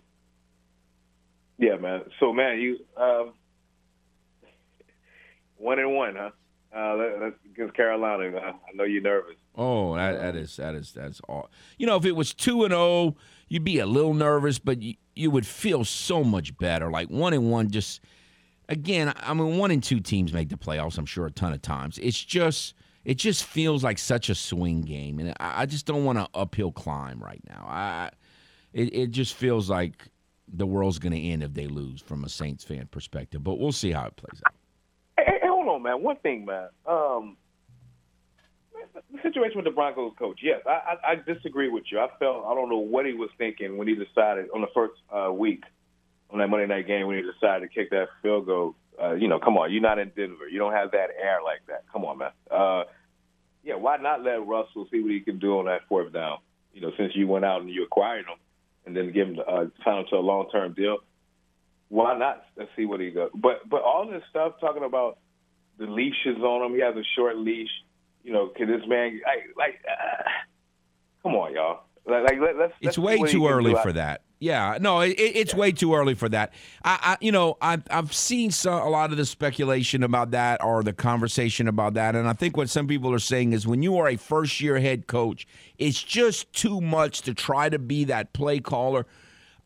yeah, 1.59 1.77
man. 1.77 2.03
So, 2.21 2.33
man, 2.33 2.61
you 2.61 2.79
um, 2.97 3.33
one 5.57 5.79
and 5.79 5.95
one, 5.95 6.17
huh? 6.17 6.31
Uh, 6.75 6.97
that's 7.21 7.37
against 7.47 7.75
Carolina. 7.75 8.39
I 8.39 8.53
know 8.75 8.85
you're 8.85 9.03
nervous. 9.03 9.37
Oh, 9.57 9.97
that, 9.97 10.21
that 10.21 10.37
is 10.37 10.57
that 10.57 10.75
is 10.75 10.93
that's 10.93 11.21
all. 11.29 11.51
You 11.79 11.87
know, 11.87 11.97
if 11.97 12.05
it 12.05 12.13
was 12.13 12.35
two 12.35 12.65
and 12.65 12.73
zero, 12.73 12.83
oh, 12.83 13.17
you'd 13.49 13.65
be 13.65 13.79
a 13.79 13.87
little 13.87 14.15
nervous, 14.15 14.59
but 14.59 14.83
you, 14.83 14.95
you 15.17 15.31
would 15.31 15.47
feel 15.47 15.85
so 15.85 16.23
much 16.23 16.57
better. 16.59 16.91
Like 16.91 17.09
one 17.09 17.33
and 17.33 17.51
one, 17.51 17.71
just 17.71 18.01
again, 18.69 19.13
I 19.17 19.35
mean, 19.35 19.59
one 19.59 19.71
and 19.71 19.83
two 19.83 20.01
teams 20.01 20.33
make 20.33 20.49
the 20.49 20.57
playoffs. 20.57 20.99
I'm 20.99 21.07
sure 21.07 21.27
a 21.27 21.31
ton 21.31 21.53
of 21.53 21.63
times. 21.63 21.99
It's 21.99 22.23
just 22.23 22.75
it 23.05 23.15
just 23.15 23.45
feels 23.45 23.83
like 23.83 23.99
such 23.99 24.29
a 24.29 24.35
swing 24.35 24.83
game, 24.83 25.19
and 25.19 25.35
I, 25.41 25.63
I 25.63 25.67
just 25.67 25.87
don't 25.87 26.05
want 26.05 26.19
to 26.19 26.29
uphill 26.35 26.73
climb 26.73 27.23
right 27.23 27.41
now. 27.49 27.65
I 27.69 28.11
it, 28.73 28.95
it 28.95 29.11
just 29.11 29.35
feels 29.35 29.71
like 29.71 30.09
the 30.47 30.67
world's 30.67 30.99
going 30.99 31.13
to 31.13 31.21
end 31.21 31.43
if 31.43 31.55
they 31.55 31.67
lose 31.67 32.01
from 32.01 32.25
a 32.25 32.29
Saints 32.29 32.65
fan 32.65 32.87
perspective. 32.91 33.43
But 33.43 33.59
we'll 33.59 33.73
see 33.73 33.93
how 33.93 34.07
it 34.07 34.17
plays 34.17 34.41
out. 34.47 34.55
Hey, 35.19 35.25
hey, 35.41 35.49
hold 35.49 35.69
on, 35.69 35.83
man. 35.83 36.03
One 36.03 36.17
thing, 36.17 36.45
man. 36.45 36.69
Um, 36.87 37.37
the 39.13 39.19
situation 39.23 39.57
with 39.57 39.65
the 39.65 39.71
Broncos 39.71 40.13
coach. 40.19 40.41
Yes, 40.43 40.61
I, 40.67 40.71
I, 40.71 41.13
I 41.13 41.15
disagree 41.17 41.69
with 41.69 41.85
you. 41.91 41.99
I 41.99 42.09
felt 42.19 42.45
I 42.47 42.55
don't 42.55 42.69
know 42.69 42.79
what 42.79 43.07
he 43.07 43.13
was 43.13 43.31
thinking 43.39 43.77
when 43.77 43.89
he 43.89 43.95
decided 43.95 44.47
on 44.55 44.61
the 44.61 44.69
first 44.75 44.95
uh, 45.11 45.33
week 45.33 45.65
on 46.31 46.39
that 46.39 46.49
Monday 46.49 46.67
night 46.67 46.87
game 46.87 47.07
when 47.07 47.17
he 47.17 47.23
decided 47.23 47.69
to 47.69 47.75
kick 47.75 47.91
that 47.91 48.09
field 48.23 48.47
goal. 48.47 48.75
Uh, 49.03 49.15
you 49.15 49.29
know, 49.29 49.39
come 49.39 49.57
on, 49.57 49.73
you're 49.73 49.83
not 49.83 49.99
in 49.99 50.11
Denver. 50.17 50.49
You 50.49 50.59
don't 50.59 50.73
have 50.73 50.91
that 50.91 51.11
air 51.23 51.39
like 51.45 51.61
that. 51.69 51.85
Come 51.93 52.05
on, 52.05 52.19
man. 52.19 52.31
Uh, 52.51 52.85
yeah, 53.63 53.77
why 53.77 53.97
not 53.97 54.25
let 54.25 54.47
Russell 54.47 54.89
see 54.91 55.01
what 55.01 55.11
he 55.11 55.21
can 55.21 55.39
do 55.39 55.59
on 55.59 55.67
that 55.67 55.83
fourth 55.89 56.13
down? 56.13 56.39
You 56.73 56.81
know, 56.81 56.93
since 56.97 57.13
you 57.15 57.27
went 57.27 57.45
out 57.45 57.61
and 57.61 57.71
you 57.71 57.85
acquired 57.85 58.27
him, 58.27 58.39
and 58.87 58.97
then 58.97 59.13
give 59.13 59.29
him 59.29 59.39
uh, 59.47 59.67
sign 59.85 60.05
to 60.11 60.17
a 60.17 60.19
long 60.19 60.49
term 60.51 60.73
deal. 60.73 60.99
Why 61.89 62.19
not? 62.19 62.45
Let's 62.57 62.71
see 62.77 62.87
what 62.87 63.01
he 63.01 63.11
does. 63.11 63.31
But 63.35 63.69
but 63.69 63.83
all 63.83 64.09
this 64.11 64.23
stuff 64.31 64.55
talking 64.61 64.85
about 64.85 65.19
the 65.79 65.87
leashes 65.87 66.39
on 66.43 66.67
him. 66.67 66.75
He 66.75 66.83
has 66.83 66.97
a 66.97 67.05
short 67.17 67.37
leash. 67.37 67.71
You 68.25 68.33
know, 68.33 68.49
can 68.49 68.67
this 68.67 68.83
man 68.87 69.21
like 69.25 69.57
like? 69.57 69.81
Uh, 69.89 70.29
come 71.23 71.35
on, 71.35 71.55
y'all. 71.55 71.81
Like, 72.07 72.25
like 72.25 72.41
let, 72.41 72.57
us 72.57 72.73
It's 72.81 72.99
way 72.99 73.19
too 73.23 73.47
early 73.47 73.75
for 73.83 73.93
that. 73.93 74.23
Yeah, 74.41 74.79
no, 74.81 75.01
it, 75.01 75.15
it's 75.19 75.53
yeah. 75.53 75.59
way 75.59 75.73
too 75.73 75.95
early 75.95 76.15
for 76.15 76.29
that. 76.29 76.53
I, 76.85 76.99
I 77.03 77.17
you 77.21 77.33
know, 77.33 77.57
I've 77.61 77.83
I've 77.91 78.13
seen 78.15 78.51
some, 78.53 78.81
a 78.81 78.89
lot 78.89 79.11
of 79.11 79.17
the 79.17 79.27
speculation 79.27 80.05
about 80.05 80.31
that 80.31 80.63
or 80.63 80.83
the 80.83 80.93
conversation 80.93 81.67
about 81.67 81.95
that, 81.95 82.15
and 82.15 82.29
I 82.29 82.35
think 82.35 82.57
what 82.57 82.71
some 82.71 82.87
people 82.87 83.13
are 83.13 83.19
saying 83.19 83.53
is 83.53 83.67
when 83.67 83.83
you 83.83 83.99
are 83.99 84.09
a 84.09 84.17
first 84.17 84.61
year 84.61 84.79
head 84.79 85.09
coach, 85.09 85.47
it's 85.77 86.03
just 86.03 86.53
too 86.53 86.81
much 86.81 87.23
to 87.23 87.35
try 87.35 87.69
to 87.69 87.79
be 87.79 88.05
that 88.05 88.33
play 88.33 88.61
caller. 88.61 89.07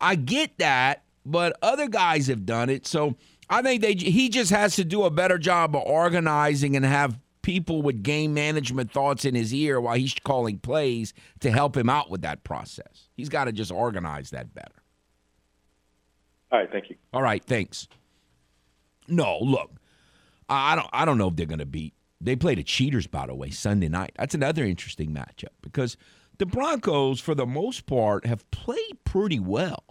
I 0.00 0.14
get 0.14 0.56
that, 0.58 1.04
but 1.26 1.56
other 1.60 1.88
guys 1.88 2.28
have 2.28 2.46
done 2.46 2.70
it, 2.70 2.86
so 2.86 3.16
I 3.50 3.60
think 3.60 3.82
they 3.82 3.92
he 3.92 4.30
just 4.30 4.50
has 4.50 4.76
to 4.76 4.84
do 4.84 5.04
a 5.04 5.10
better 5.10 5.36
job 5.36 5.76
of 5.76 5.82
organizing 5.82 6.76
and 6.76 6.84
have 6.86 7.18
people 7.42 7.82
with 7.82 8.02
game 8.02 8.32
management 8.34 8.92
thoughts 8.92 9.24
in 9.24 9.34
his 9.34 9.52
ear 9.52 9.80
while 9.80 9.96
he's 9.96 10.14
calling 10.14 10.58
plays 10.58 11.12
to 11.40 11.50
help 11.50 11.76
him 11.76 11.88
out 11.88 12.10
with 12.10 12.22
that 12.22 12.44
process. 12.44 13.08
He's 13.14 13.28
got 13.28 13.44
to 13.44 13.52
just 13.52 13.70
organize 13.70 14.30
that 14.30 14.54
better. 14.54 14.82
All 16.50 16.58
right, 16.58 16.70
thank 16.70 16.90
you. 16.90 16.96
All 17.12 17.22
right, 17.22 17.42
thanks. 17.44 17.88
No, 19.08 19.38
look, 19.40 19.72
I 20.48 20.76
don't. 20.76 20.88
I 20.92 21.04
don't 21.04 21.18
know 21.18 21.28
if 21.28 21.36
they're 21.36 21.46
going 21.46 21.58
to 21.58 21.66
beat. 21.66 21.94
They 22.20 22.36
played 22.36 22.58
the 22.58 22.62
Cheaters, 22.62 23.06
by 23.06 23.26
the 23.26 23.34
way, 23.34 23.50
Sunday 23.50 23.88
night. 23.88 24.12
That's 24.16 24.34
another 24.34 24.64
interesting 24.64 25.12
matchup 25.12 25.54
because 25.60 25.96
the 26.38 26.46
Broncos, 26.46 27.20
for 27.20 27.34
the 27.34 27.46
most 27.46 27.86
part, 27.86 28.26
have 28.26 28.48
played 28.50 29.02
pretty 29.04 29.40
well. 29.40 29.84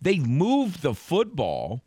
They've 0.00 0.26
moved 0.26 0.82
the 0.82 0.94
football. 0.94 1.82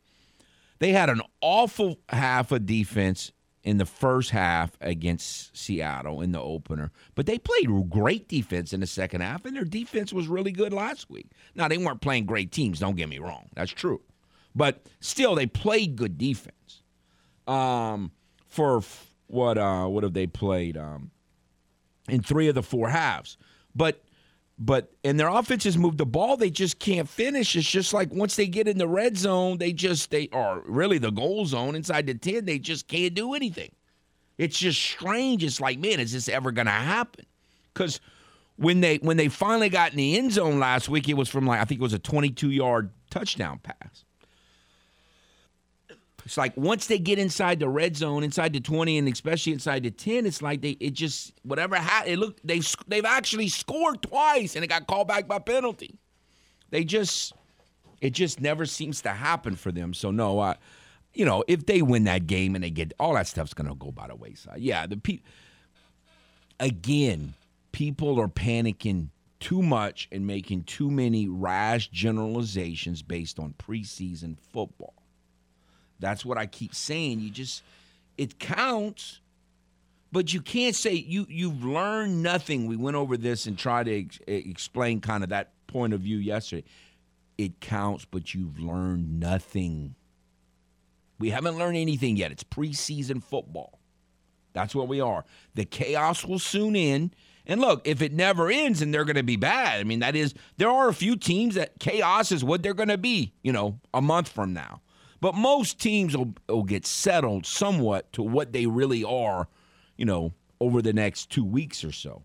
They 0.80 0.92
had 0.92 1.10
an 1.10 1.22
awful 1.42 2.00
half 2.10 2.52
of 2.52 2.66
defense 2.66 3.32
in 3.64 3.78
the 3.78 3.86
first 3.86 4.32
half 4.32 4.72
against 4.82 5.56
Seattle 5.58 6.22
in 6.22 6.32
the 6.32 6.42
opener, 6.42 6.92
but 7.16 7.26
they 7.26 7.38
played 7.38 7.90
great 7.90 8.28
defense 8.28 8.74
in 8.74 8.82
the 8.82 8.88
second 8.88 9.22
half, 9.22 9.46
and 9.46 9.56
their 9.56 9.64
defense 9.64 10.12
was 10.12 10.28
really 10.28 10.52
good 10.52 10.74
last 10.74 11.10
week. 11.10 11.28
Now, 11.56 11.68
they 11.68 11.78
weren't 11.78 12.02
playing 12.02 12.26
great 12.26 12.52
teams, 12.52 12.80
don't 12.80 12.98
get 12.98 13.10
me 13.10 13.20
wrong. 13.20 13.50
That's 13.56 13.72
true. 13.72 14.02
But 14.56 14.86
still, 15.00 15.36
they 15.36 15.48
played 15.48 15.96
good 15.96 16.18
defense. 16.18 16.84
Um, 17.48 18.12
for 18.48 18.82
what 19.28 19.58
uh, 19.58 19.88
what 19.88 20.04
have 20.04 20.14
they 20.14 20.28
played? 20.28 20.78
Um, 20.78 21.12
in 22.08 22.22
three 22.22 22.48
of 22.48 22.56
the 22.56 22.64
four 22.64 22.90
halves. 22.90 23.38
But 23.76 24.04
but 24.60 24.92
and 25.04 25.20
their 25.20 25.30
offenses 25.30 25.78
move 25.78 25.98
the 25.98 26.06
ball, 26.06 26.38
they 26.38 26.50
just 26.50 26.80
can't 26.80 27.10
finish. 27.10 27.56
It's 27.56 27.70
just 27.70 27.94
like 27.94 28.12
once 28.14 28.36
they 28.36 28.48
get 28.48 28.68
in 28.68 28.78
the 28.78 28.88
red 28.88 29.18
zone, 29.18 29.58
they 29.58 29.74
just 29.74 30.12
they 30.12 30.30
are 30.32 30.62
really 30.66 30.98
the 30.98 31.12
goal 31.12 31.46
zone 31.46 31.76
inside 31.76 32.08
the 32.08 32.14
10, 32.14 32.46
they 32.46 32.60
just 32.60 32.88
can't 32.88 33.14
do 33.14 33.34
anything. 33.34 33.72
It's 34.38 34.58
just 34.58 34.82
strange. 34.82 35.44
It's 35.44 35.62
like, 35.62 35.80
man, 35.80 36.00
is 36.00 36.14
this 36.14 36.30
ever 36.30 36.52
gonna 36.52 36.72
happen? 36.72 37.26
Because 37.74 38.00
when 38.58 38.82
they 38.82 38.98
when 38.98 39.18
they 39.18 39.28
finally 39.28 39.70
got 39.70 39.92
in 39.92 39.98
the 39.98 40.18
end 40.18 40.32
zone 40.34 40.60
last 40.60 40.90
week, 40.90 41.10
it 41.10 41.16
was 41.16 41.30
from 41.30 41.46
like 41.46 41.60
I 41.60 41.66
think 41.66 41.80
it 41.80 41.84
was 41.84 41.94
a 41.94 42.00
22 42.00 42.52
yard 42.52 42.92
touchdown 43.10 43.60
pass. 43.64 44.06
It's 46.26 46.38
like 46.38 46.56
once 46.56 46.88
they 46.88 47.00
get 47.00 47.20
inside 47.20 47.60
the 47.60 47.68
red 47.68 47.98
zone, 47.98 48.24
inside 48.24 48.54
the 48.54 48.60
20, 48.60 48.98
and 48.98 49.08
especially 49.08 49.54
inside 49.54 49.84
the 49.84 49.92
10, 49.92 50.26
it's 50.26 50.42
like 50.42 50.62
they 50.62 50.72
it 50.80 50.94
just 50.94 51.34
whatever 51.44 51.76
ha- 51.76 52.04
it 52.06 52.18
look 52.18 52.40
they 52.44 52.62
they've 52.88 53.06
actually 53.06 53.50
scored 53.50 54.02
twice 54.02 54.56
and 54.56 54.64
it 54.64 54.68
got 54.68 54.88
called 54.88 55.08
back 55.08 55.28
by 55.28 55.40
penalty. 55.40 56.00
They 56.70 56.84
just 56.84 57.34
it 58.02 58.12
just 58.12 58.40
never 58.42 58.66
seems 58.66 59.02
to 59.02 59.10
happen 59.10 59.56
for 59.56 59.72
them. 59.72 59.94
So 59.94 60.12
no, 60.12 60.40
I 60.40 60.56
you 61.14 61.26
know, 61.26 61.44
if 61.48 61.66
they 61.66 61.82
win 61.82 62.06
that 62.06 62.28
game 62.28 62.56
and 62.56 62.64
they 62.64 62.72
get 62.72 62.94
all 63.00 63.14
that 63.14 63.28
stuff's 63.28 63.54
to 63.54 63.76
go 63.76 63.92
by 63.92 64.08
the 64.08 64.16
wayside. 64.16 64.60
Yeah, 64.60 64.88
the 64.88 64.98
pe- 64.98 65.22
again, 66.60 67.34
people 67.72 68.20
are 68.20 68.28
panicking 68.28 69.10
too 69.40 69.62
much 69.62 70.08
and 70.12 70.26
making 70.26 70.64
too 70.64 70.90
many 70.90 71.28
rash 71.28 71.90
generalizations 71.90 73.02
based 73.02 73.40
on 73.40 73.54
preseason 73.60 74.38
football. 74.52 74.94
That's 76.04 76.26
what 76.26 76.38
I 76.38 76.48
keep 76.48 76.76
saying. 76.76 77.22
You 77.22 77.30
just 77.30 77.64
it 78.18 78.38
counts, 78.38 79.22
but 80.12 80.34
you 80.34 80.42
can't 80.42 80.76
say 80.76 80.94
you 80.94 81.26
you've 81.30 81.64
learned 81.64 82.22
nothing. 82.22 82.68
We 82.68 82.76
went 82.76 82.98
over 82.98 83.16
this 83.16 83.46
and 83.46 83.58
tried 83.58 83.86
to 83.86 84.02
ex- 84.02 84.20
explain 84.28 85.00
kind 85.00 85.24
of 85.24 85.30
that 85.30 85.54
point 85.68 85.94
of 85.94 86.02
view 86.02 86.18
yesterday. 86.18 86.66
It 87.38 87.62
counts, 87.62 88.04
but 88.04 88.34
you've 88.34 88.60
learned 88.60 89.22
nothing. 89.22 89.96
We 91.20 91.30
haven't 91.30 91.58
learned 91.58 91.78
anything 91.78 92.18
yet. 92.18 92.34
It's 92.34 92.44
preseason 92.44 93.24
football. 93.24 93.80
That's 94.52 94.76
what 94.76 94.90
we 94.90 95.00
are. 95.00 95.24
The 95.56 95.64
chaos 95.64 96.26
will 96.26 96.38
soon 96.38 96.76
end. 96.76 97.16
And 97.46 97.62
look, 97.62 97.88
if 97.88 98.02
it 98.02 98.12
never 98.12 98.52
ends 98.52 98.82
and 98.82 98.94
they're 98.94 99.06
going 99.06 99.16
to 99.16 99.24
be 99.24 99.38
bad, 99.38 99.80
I 99.80 99.84
mean, 99.84 100.00
that 100.00 100.18
is, 100.18 100.34
there 100.58 100.70
are 100.70 100.90
a 100.90 100.94
few 100.94 101.16
teams 101.16 101.56
that 101.56 101.80
chaos 101.80 102.32
is 102.32 102.44
what 102.44 102.62
they're 102.62 102.74
going 102.74 102.90
to 102.90 102.98
be, 102.98 103.34
you 103.42 103.54
know, 103.54 103.80
a 103.94 104.02
month 104.02 104.28
from 104.28 104.54
now. 104.54 104.82
But 105.24 105.36
most 105.36 105.80
teams 105.80 106.18
will, 106.18 106.34
will 106.50 106.64
get 106.64 106.86
settled 106.86 107.46
somewhat 107.46 108.12
to 108.12 108.22
what 108.22 108.52
they 108.52 108.66
really 108.66 109.06
are, 109.06 109.48
you 109.96 110.04
know, 110.04 110.34
over 110.60 110.82
the 110.82 110.92
next 110.92 111.30
two 111.30 111.46
weeks 111.46 111.86
or 111.86 111.94
so. 111.94 112.24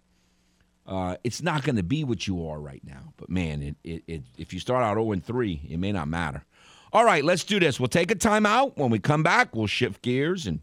Uh, 0.84 1.14
it's 1.22 1.40
not 1.40 1.62
going 1.62 1.76
to 1.76 1.84
be 1.84 2.02
what 2.02 2.26
you 2.26 2.44
are 2.48 2.60
right 2.60 2.82
now. 2.82 3.12
But 3.16 3.30
man, 3.30 3.62
it, 3.62 3.76
it, 3.84 4.02
it, 4.08 4.22
if 4.36 4.52
you 4.52 4.58
start 4.58 4.82
out 4.82 4.94
0 4.94 5.12
and 5.12 5.24
3, 5.24 5.68
it 5.70 5.76
may 5.76 5.92
not 5.92 6.08
matter. 6.08 6.44
All 6.92 7.04
right, 7.04 7.22
let's 7.22 7.44
do 7.44 7.60
this. 7.60 7.78
We'll 7.78 7.86
take 7.86 8.10
a 8.10 8.16
timeout. 8.16 8.76
When 8.76 8.90
we 8.90 8.98
come 8.98 9.22
back, 9.22 9.54
we'll 9.54 9.68
shift 9.68 10.02
gears 10.02 10.44
and 10.44 10.58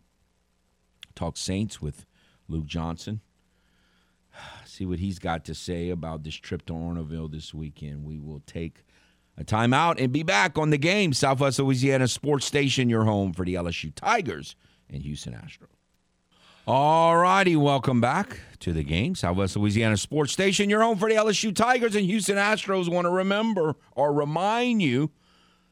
talk 1.16 1.38
Saints 1.38 1.82
with 1.82 2.06
Luke 2.50 2.66
Johnson. 2.66 3.22
See 4.66 4.86
what 4.86 5.00
he's 5.00 5.20
got 5.20 5.46
to 5.46 5.56
say 5.56 5.90
about 5.90 6.24
this 6.24 6.36
trip 6.36 6.66
to 6.66 6.74
Orneville 6.74 7.32
this 7.32 7.54
weekend. 7.54 8.04
We 8.04 8.20
will 8.20 8.42
take 8.46 8.85
a 9.38 9.44
timeout 9.44 10.02
and 10.02 10.12
be 10.12 10.24
back 10.24 10.58
on 10.58 10.70
the 10.70 10.78
game. 10.78 11.14
Southwest 11.14 11.60
Louisiana 11.60 12.08
Sports 12.08 12.46
Station, 12.46 12.90
your 12.90 13.04
home 13.04 13.34
for 13.34 13.46
the 13.46 13.56
LSU 13.56 13.94
Tigers 13.94 14.56
and 14.90 15.02
Houston 15.02 15.34
Astros. 15.34 15.68
All 16.68 17.18
righty, 17.18 17.56
welcome 17.56 18.02
back 18.02 18.40
to 18.60 18.74
the 18.74 18.84
game. 18.84 19.14
Southwest 19.14 19.56
Louisiana 19.56 19.98
Sports 19.98 20.32
Station, 20.34 20.70
your 20.70 20.82
home 20.82 20.98
for 20.98 21.08
the 21.08 21.16
LSU 21.16 21.56
Tigers 21.56 21.96
and 21.96 22.06
Houston 22.06 22.38
Astros. 22.38 22.90
Want 22.90 23.06
to 23.06 23.12
remember 23.12 23.76
or 23.92 24.12
remind 24.12 24.82
you, 24.82 25.12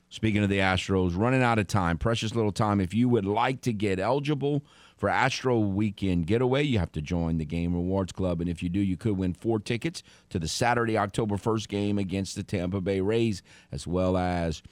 speaking 0.10 0.44
of 0.44 0.50
the 0.50 0.60
Astros, 0.60 1.18
running 1.18 1.42
out 1.42 1.58
of 1.58 1.66
time, 1.66 1.98
precious 1.98 2.36
little 2.36 2.52
time. 2.52 2.80
If 2.80 2.94
you 2.94 3.10
would 3.10 3.26
like 3.26 3.62
to 3.62 3.74
get 3.74 4.00
eligible 4.00 4.64
for 5.04 5.10
Astro 5.10 5.60
Weekend 5.60 6.28
Getaway, 6.28 6.64
you 6.64 6.80
have 6.80 6.94
to 6.94 7.02
join 7.02 7.38
the 7.38 7.44
Game 7.44 7.74
Rewards 7.74 8.14
Club. 8.14 8.40
And 8.40 8.50
if 8.50 8.64
you 8.64 8.70
do, 8.70 8.80
you 8.80 8.96
could 8.96 9.18
win 9.18 9.34
four 9.34 9.60
tickets 9.60 10.02
to 10.30 10.40
the 10.40 10.48
Saturday, 10.48 10.98
October 10.98 11.36
1st 11.36 11.68
game 11.68 11.98
against 11.98 12.38
the 12.38 12.44
Tampa 12.44 12.80
Bay 12.80 13.02
Rays, 13.02 13.44
as 13.70 13.86
well 13.86 14.16
as 14.16 14.64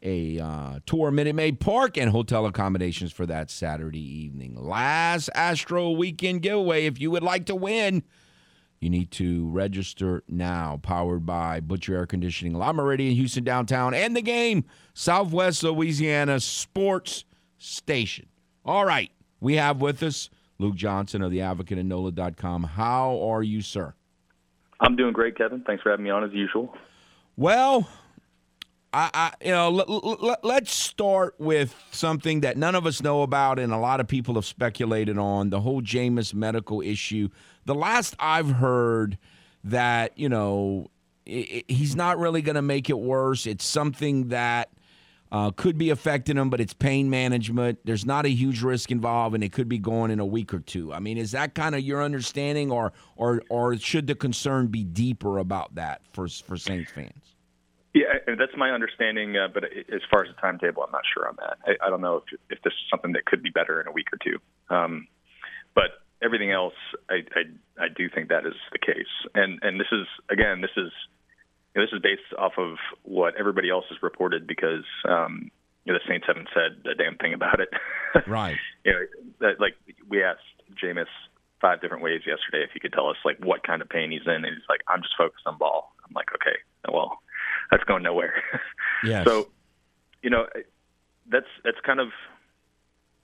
a 0.00 0.40
uh, 0.40 0.78
tour 0.86 1.10
Minute 1.10 1.34
Maid 1.34 1.60
Park 1.60 1.98
and 1.98 2.10
hotel 2.10 2.46
accommodations 2.46 3.12
for 3.12 3.26
that 3.26 3.50
Saturday 3.50 4.00
evening. 4.00 4.56
Last 4.56 5.28
Astro 5.34 5.90
Weekend 5.90 6.40
Giveaway. 6.40 6.86
If 6.86 6.98
you 6.98 7.10
would 7.10 7.22
like 7.22 7.44
to 7.44 7.54
win, 7.54 8.02
you 8.80 8.88
need 8.88 9.10
to 9.10 9.46
register 9.50 10.22
now. 10.26 10.80
Powered 10.82 11.26
by 11.26 11.60
Butcher 11.60 11.96
Air 11.96 12.06
Conditioning, 12.06 12.56
Le 12.56 12.72
Méridien, 12.72 13.12
Houston 13.12 13.44
downtown, 13.44 13.92
and 13.92 14.16
the 14.16 14.22
game, 14.22 14.64
Southwest 14.94 15.62
Louisiana 15.62 16.40
Sports 16.40 17.26
Station. 17.58 18.28
All 18.64 18.86
right. 18.86 19.10
We 19.40 19.54
have 19.54 19.80
with 19.80 20.02
us 20.02 20.30
Luke 20.58 20.74
Johnson 20.74 21.22
of 21.22 21.30
the 21.30 21.42
Advocate 21.42 21.78
and 21.78 21.88
NOLA.com. 21.88 22.64
How 22.64 23.20
are 23.22 23.42
you, 23.42 23.60
sir? 23.60 23.94
I'm 24.80 24.96
doing 24.96 25.12
great, 25.12 25.36
Kevin. 25.36 25.62
Thanks 25.66 25.82
for 25.82 25.90
having 25.90 26.04
me 26.04 26.10
on 26.10 26.24
as 26.24 26.32
usual. 26.32 26.74
Well, 27.36 27.88
I, 28.92 29.10
I 29.12 29.32
you 29.44 29.50
know, 29.50 29.78
l- 29.78 30.18
l- 30.22 30.36
let's 30.42 30.72
start 30.72 31.34
with 31.38 31.74
something 31.90 32.40
that 32.40 32.56
none 32.56 32.74
of 32.74 32.86
us 32.86 33.02
know 33.02 33.22
about, 33.22 33.58
and 33.58 33.72
a 33.72 33.78
lot 33.78 34.00
of 34.00 34.08
people 34.08 34.34
have 34.34 34.46
speculated 34.46 35.18
on 35.18 35.50
the 35.50 35.60
whole 35.60 35.82
Jameis 35.82 36.34
medical 36.34 36.80
issue. 36.80 37.28
The 37.64 37.74
last 37.74 38.14
I've 38.18 38.50
heard 38.50 39.18
that 39.64 40.16
you 40.16 40.28
know 40.28 40.90
it, 41.26 41.30
it, 41.30 41.64
he's 41.70 41.96
not 41.96 42.18
really 42.18 42.42
going 42.42 42.54
to 42.56 42.62
make 42.62 42.88
it 42.88 42.98
worse. 42.98 43.46
It's 43.46 43.66
something 43.66 44.28
that 44.28 44.70
uh, 45.32 45.50
could 45.50 45.76
be 45.76 45.90
affecting 45.90 46.36
him, 46.36 46.50
but 46.50 46.60
it's 46.60 46.72
pain 46.72 47.10
management. 47.10 47.78
There's 47.84 48.06
not 48.06 48.26
a 48.26 48.28
huge 48.28 48.62
risk 48.62 48.90
involved, 48.90 49.34
and 49.34 49.42
it 49.42 49.52
could 49.52 49.68
be 49.68 49.78
going 49.78 50.10
in 50.10 50.20
a 50.20 50.26
week 50.26 50.54
or 50.54 50.60
two. 50.60 50.92
I 50.92 51.00
mean, 51.00 51.18
is 51.18 51.32
that 51.32 51.54
kind 51.54 51.74
of 51.74 51.80
your 51.80 52.02
understanding, 52.02 52.70
or 52.70 52.92
or 53.16 53.42
or 53.48 53.76
should 53.76 54.06
the 54.06 54.14
concern 54.14 54.68
be 54.68 54.84
deeper 54.84 55.38
about 55.38 55.74
that 55.74 56.02
for 56.12 56.28
for 56.28 56.56
Saints 56.56 56.90
fans? 56.92 57.34
Yeah, 57.94 58.18
that's 58.26 58.56
my 58.56 58.70
understanding. 58.70 59.36
Uh, 59.36 59.48
but 59.52 59.64
as 59.64 60.02
far 60.10 60.22
as 60.22 60.28
the 60.28 60.40
timetable, 60.40 60.82
I'm 60.82 60.92
not 60.92 61.04
sure 61.12 61.26
on 61.26 61.36
that. 61.38 61.58
I, 61.66 61.86
I 61.86 61.90
don't 61.90 62.00
know 62.00 62.16
if 62.16 62.40
if 62.50 62.62
this 62.62 62.72
is 62.72 62.90
something 62.90 63.12
that 63.12 63.24
could 63.24 63.42
be 63.42 63.50
better 63.50 63.80
in 63.80 63.86
a 63.86 63.92
week 63.92 64.08
or 64.12 64.18
two. 64.22 64.38
Um, 64.74 65.08
but 65.74 66.02
everything 66.22 66.50
else, 66.52 66.74
I, 67.10 67.24
I 67.34 67.84
I 67.84 67.88
do 67.94 68.08
think 68.08 68.28
that 68.28 68.46
is 68.46 68.54
the 68.72 68.78
case. 68.78 69.12
And 69.34 69.58
and 69.62 69.80
this 69.80 69.88
is 69.92 70.06
again, 70.30 70.60
this 70.60 70.76
is 70.76 70.92
know, 71.76 71.82
this 71.82 71.92
is 71.92 72.02
based 72.02 72.22
off 72.38 72.52
of 72.58 72.76
what 73.02 73.34
everybody 73.38 73.70
else 73.70 73.84
has 73.90 74.02
reported 74.02 74.46
because 74.46 74.84
um, 75.08 75.50
you 75.84 75.92
know, 75.92 75.98
the 75.98 76.10
Saints 76.10 76.26
haven't 76.26 76.48
said 76.52 76.84
a 76.90 76.94
damn 76.94 77.16
thing 77.16 77.32
about 77.32 77.60
it. 77.60 77.68
Right. 78.26 78.56
you 78.82 78.92
know, 78.92 79.00
that, 79.40 79.60
like 79.60 79.74
we 80.08 80.22
asked 80.22 80.40
Jameis 80.82 81.04
five 81.60 81.82
different 81.82 82.02
ways 82.02 82.22
yesterday 82.26 82.64
if 82.64 82.70
he 82.72 82.80
could 82.80 82.94
tell 82.94 83.10
us 83.10 83.16
like 83.26 83.36
what 83.44 83.62
kind 83.62 83.82
of 83.82 83.90
pain 83.90 84.10
he's 84.10 84.22
in, 84.24 84.32
and 84.32 84.46
he's 84.46 84.64
like, 84.70 84.80
"I'm 84.88 85.02
just 85.02 85.14
focused 85.18 85.42
on 85.44 85.58
ball." 85.58 85.92
I'm 86.02 86.14
like, 86.14 86.28
"Okay, 86.34 86.56
well, 86.90 87.18
that's 87.70 87.84
going 87.84 88.02
nowhere." 88.02 88.42
Yes. 89.04 89.26
So, 89.26 89.48
you 90.22 90.30
know, 90.30 90.46
that's 91.30 91.46
that's 91.62 91.76
kind 91.84 92.00
of 92.00 92.08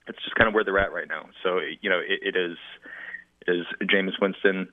it's 0.07 0.19
just 0.23 0.35
kind 0.35 0.47
of 0.47 0.53
where 0.53 0.63
they're 0.63 0.77
at 0.77 0.93
right 0.93 1.07
now. 1.07 1.25
So, 1.41 1.59
you 1.81 1.89
know, 1.89 1.99
it, 1.99 2.35
it 2.35 2.39
is 2.39 2.57
is 3.47 3.65
Jameis 3.81 4.21
Winston 4.21 4.69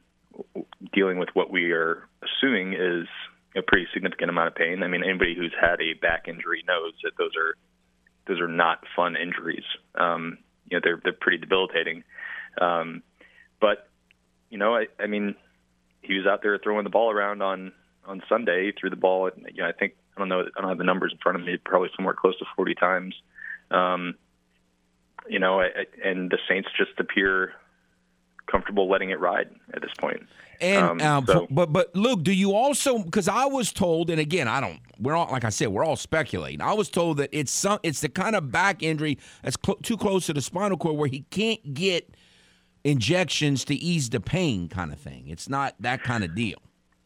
dealing 0.92 1.18
with 1.18 1.30
what 1.32 1.50
we 1.50 1.72
are 1.72 2.06
assuming 2.22 2.74
is 2.74 3.08
a 3.56 3.62
pretty 3.62 3.86
significant 3.92 4.30
amount 4.30 4.48
of 4.48 4.54
pain. 4.54 4.82
I 4.82 4.88
mean, 4.88 5.02
anybody 5.02 5.34
who's 5.34 5.54
had 5.60 5.80
a 5.80 5.94
back 5.94 6.28
injury 6.28 6.62
knows 6.66 6.92
that 7.02 7.12
those 7.18 7.32
are 7.36 7.56
those 8.26 8.40
are 8.40 8.48
not 8.48 8.84
fun 8.94 9.16
injuries. 9.16 9.64
Um, 9.94 10.38
you 10.68 10.76
know, 10.76 10.80
they're 10.82 11.00
they're 11.02 11.12
pretty 11.12 11.38
debilitating. 11.38 12.04
Um, 12.60 13.02
but 13.60 13.88
you 14.50 14.58
know, 14.58 14.74
I, 14.74 14.86
I 14.98 15.06
mean, 15.06 15.34
he 16.02 16.14
was 16.14 16.26
out 16.26 16.42
there 16.42 16.58
throwing 16.58 16.84
the 16.84 16.90
ball 16.90 17.10
around 17.10 17.42
on 17.42 17.72
on 18.06 18.22
Sunday. 18.28 18.66
He 18.66 18.72
threw 18.72 18.90
the 18.90 18.96
ball. 18.96 19.30
You 19.52 19.62
know, 19.62 19.68
I 19.68 19.72
think 19.72 19.94
I 20.16 20.20
don't 20.20 20.28
know. 20.28 20.44
I 20.56 20.60
don't 20.60 20.70
have 20.70 20.78
the 20.78 20.84
numbers 20.84 21.12
in 21.12 21.18
front 21.18 21.38
of 21.40 21.44
me. 21.44 21.56
Probably 21.56 21.90
somewhere 21.96 22.14
close 22.14 22.38
to 22.38 22.44
40 22.56 22.74
times. 22.74 23.14
Um, 23.70 24.14
you 25.28 25.38
know, 25.38 25.60
I, 25.60 25.68
and 26.04 26.30
the 26.30 26.38
Saints 26.48 26.68
just 26.76 26.98
appear 26.98 27.52
comfortable 28.50 28.88
letting 28.88 29.10
it 29.10 29.20
ride 29.20 29.48
at 29.74 29.82
this 29.82 29.92
point. 29.98 30.26
And 30.60 30.84
Um, 30.84 31.00
um, 31.00 31.26
so- 31.26 31.46
but 31.50 31.72
but 31.72 31.94
Luke, 31.96 32.22
do 32.22 32.32
you 32.32 32.52
also 32.52 32.98
because 33.02 33.28
I 33.28 33.46
was 33.46 33.72
told, 33.72 34.10
and 34.10 34.20
again, 34.20 34.46
I 34.48 34.60
don't. 34.60 34.78
We're 34.98 35.14
all 35.16 35.28
like 35.30 35.44
I 35.44 35.48
said, 35.48 35.68
we're 35.68 35.84
all 35.84 35.96
speculating. 35.96 36.60
I 36.60 36.74
was 36.74 36.90
told 36.90 37.16
that 37.16 37.30
it's 37.32 37.50
some. 37.52 37.78
It's 37.82 38.00
the 38.00 38.10
kind 38.10 38.36
of 38.36 38.50
back 38.52 38.82
injury 38.82 39.18
that's 39.42 39.56
cl- 39.64 39.78
too 39.78 39.96
close 39.96 40.26
to 40.26 40.34
the 40.34 40.42
spinal 40.42 40.76
cord 40.76 40.96
where 40.96 41.08
he 41.08 41.20
can't 41.30 41.72
get 41.74 42.14
injections 42.84 43.64
to 43.66 43.74
ease 43.74 44.10
the 44.10 44.20
pain, 44.20 44.68
kind 44.68 44.92
of 44.92 44.98
thing. 44.98 45.28
It's 45.28 45.48
not 45.48 45.74
that 45.80 46.02
kind 46.02 46.24
of 46.24 46.34
deal. 46.34 46.58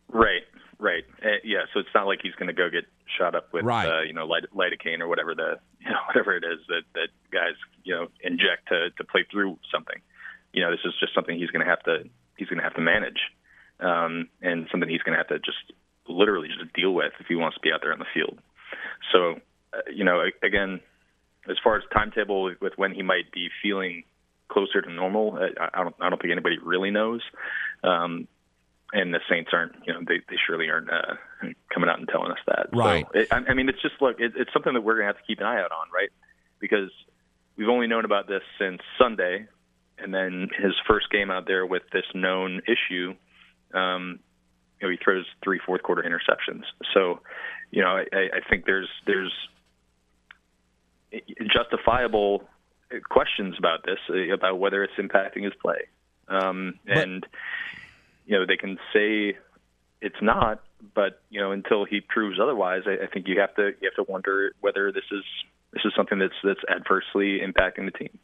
Right, 0.08 0.42
right. 0.78 1.04
Uh, 1.24 1.28
yeah, 1.42 1.62
so 1.72 1.80
it's 1.80 1.88
not 1.94 2.06
like 2.06 2.20
he's 2.22 2.34
going 2.34 2.46
to 2.46 2.52
go 2.52 2.70
get 2.70 2.84
shot 3.18 3.34
up 3.34 3.52
with, 3.52 3.64
Right. 3.64 3.88
uh, 3.88 4.02
you 4.02 4.12
know, 4.12 4.24
light, 4.26 4.44
lidocaine 4.54 5.00
or 5.00 5.08
whatever 5.08 5.34
the, 5.34 5.58
you 5.80 5.90
know, 5.90 5.98
whatever 6.06 6.36
it 6.36 6.44
is 6.44 6.58
that 6.68 6.82
that 6.94 7.08
guys, 7.32 7.54
you 7.84 7.94
know, 7.94 8.08
inject 8.22 8.68
to 8.68 8.90
to 8.90 9.04
play 9.04 9.24
through 9.30 9.58
something. 9.72 10.00
You 10.54 10.62
know, 10.62 10.70
this 10.70 10.80
is 10.84 10.94
just 11.00 11.14
something 11.14 11.36
he's 11.36 11.50
going 11.50 11.64
to 11.64 11.70
have 11.70 11.82
to 11.82 12.04
he's 12.36 12.48
going 12.48 12.58
to 12.58 12.64
have 12.64 12.74
to 12.74 12.80
manage, 12.80 13.20
um, 13.80 14.28
and 14.40 14.66
something 14.70 14.88
he's 14.88 15.02
going 15.02 15.12
to 15.12 15.18
have 15.18 15.28
to 15.28 15.38
just 15.38 15.72
literally 16.08 16.48
just 16.48 16.72
deal 16.72 16.92
with 16.92 17.12
if 17.20 17.26
he 17.26 17.34
wants 17.34 17.56
to 17.56 17.60
be 17.60 17.72
out 17.72 17.80
there 17.82 17.92
on 17.92 17.98
the 17.98 18.06
field. 18.14 18.38
So, 19.12 19.40
uh, 19.72 19.78
you 19.92 20.04
know, 20.04 20.22
again, 20.42 20.80
as 21.48 21.56
far 21.62 21.76
as 21.76 21.82
timetable 21.92 22.44
with, 22.44 22.60
with 22.60 22.72
when 22.76 22.94
he 22.94 23.02
might 23.02 23.32
be 23.32 23.48
feeling 23.62 24.04
closer 24.48 24.80
to 24.80 24.90
normal, 24.90 25.38
I, 25.38 25.68
I 25.74 25.82
don't 25.82 25.96
I 26.00 26.08
don't 26.08 26.20
think 26.20 26.32
anybody 26.32 26.58
really 26.62 26.90
knows. 26.90 27.20
Um, 27.82 28.28
and 28.92 29.12
the 29.12 29.18
Saints 29.28 29.50
aren't, 29.52 29.74
you 29.86 29.92
know, 29.92 30.00
they, 30.06 30.20
they 30.28 30.36
surely 30.46 30.70
aren't 30.70 30.88
uh, 30.88 31.16
coming 31.72 31.90
out 31.90 31.98
and 31.98 32.08
telling 32.08 32.30
us 32.30 32.38
that. 32.46 32.68
Right. 32.72 33.04
So, 33.12 33.18
it, 33.18 33.28
I, 33.32 33.38
I 33.48 33.54
mean, 33.54 33.68
it's 33.68 33.82
just 33.82 34.00
look, 34.00 34.20
it, 34.20 34.32
it's 34.36 34.52
something 34.52 34.72
that 34.72 34.82
we're 34.82 34.94
going 34.94 35.08
to 35.08 35.14
have 35.14 35.16
to 35.16 35.26
keep 35.26 35.40
an 35.40 35.46
eye 35.46 35.58
out 35.58 35.72
on, 35.72 35.88
right? 35.92 36.10
Because 36.60 36.90
we've 37.56 37.68
only 37.68 37.88
known 37.88 38.04
about 38.04 38.28
this 38.28 38.42
since 38.58 38.80
Sunday, 38.96 39.46
and 39.98 40.12
then 40.12 40.48
his 40.56 40.72
first 40.86 41.10
game 41.10 41.30
out 41.30 41.46
there 41.46 41.64
with 41.66 41.82
this 41.92 42.04
known 42.14 42.60
issue, 42.66 43.14
um, 43.72 44.20
you 44.80 44.86
know, 44.86 44.90
he 44.90 44.98
throws 45.02 45.24
three 45.42 45.60
fourth 45.64 45.82
quarter 45.82 46.02
interceptions. 46.02 46.62
So, 46.92 47.20
you 47.70 47.82
know, 47.82 47.96
I, 47.96 48.04
I 48.12 48.40
think 48.48 48.66
there's 48.66 48.88
there's 49.06 49.32
justifiable 51.52 52.44
questions 53.08 53.56
about 53.58 53.84
this, 53.84 53.98
uh, 54.10 54.32
about 54.32 54.58
whether 54.58 54.82
it's 54.84 54.94
impacting 54.94 55.44
his 55.44 55.52
play. 55.60 55.88
Um, 56.28 56.78
and 56.86 57.26
you 58.26 58.38
know, 58.38 58.46
they 58.46 58.56
can 58.56 58.78
say 58.92 59.36
it's 60.00 60.20
not, 60.22 60.62
but 60.94 61.20
you 61.30 61.40
know, 61.40 61.52
until 61.52 61.84
he 61.84 62.00
proves 62.00 62.38
otherwise, 62.40 62.82
I, 62.86 63.04
I 63.04 63.06
think 63.06 63.28
you 63.28 63.40
have 63.40 63.54
to 63.56 63.72
you 63.80 63.90
have 63.90 64.06
to 64.06 64.10
wonder 64.10 64.52
whether 64.60 64.92
this 64.92 65.04
is 65.12 65.24
this 65.72 65.82
is 65.84 65.92
something 65.96 66.18
that's 66.18 66.34
that's 66.42 66.60
adversely 66.68 67.40
impacting 67.40 67.84
the 67.86 67.98
team. 67.98 68.18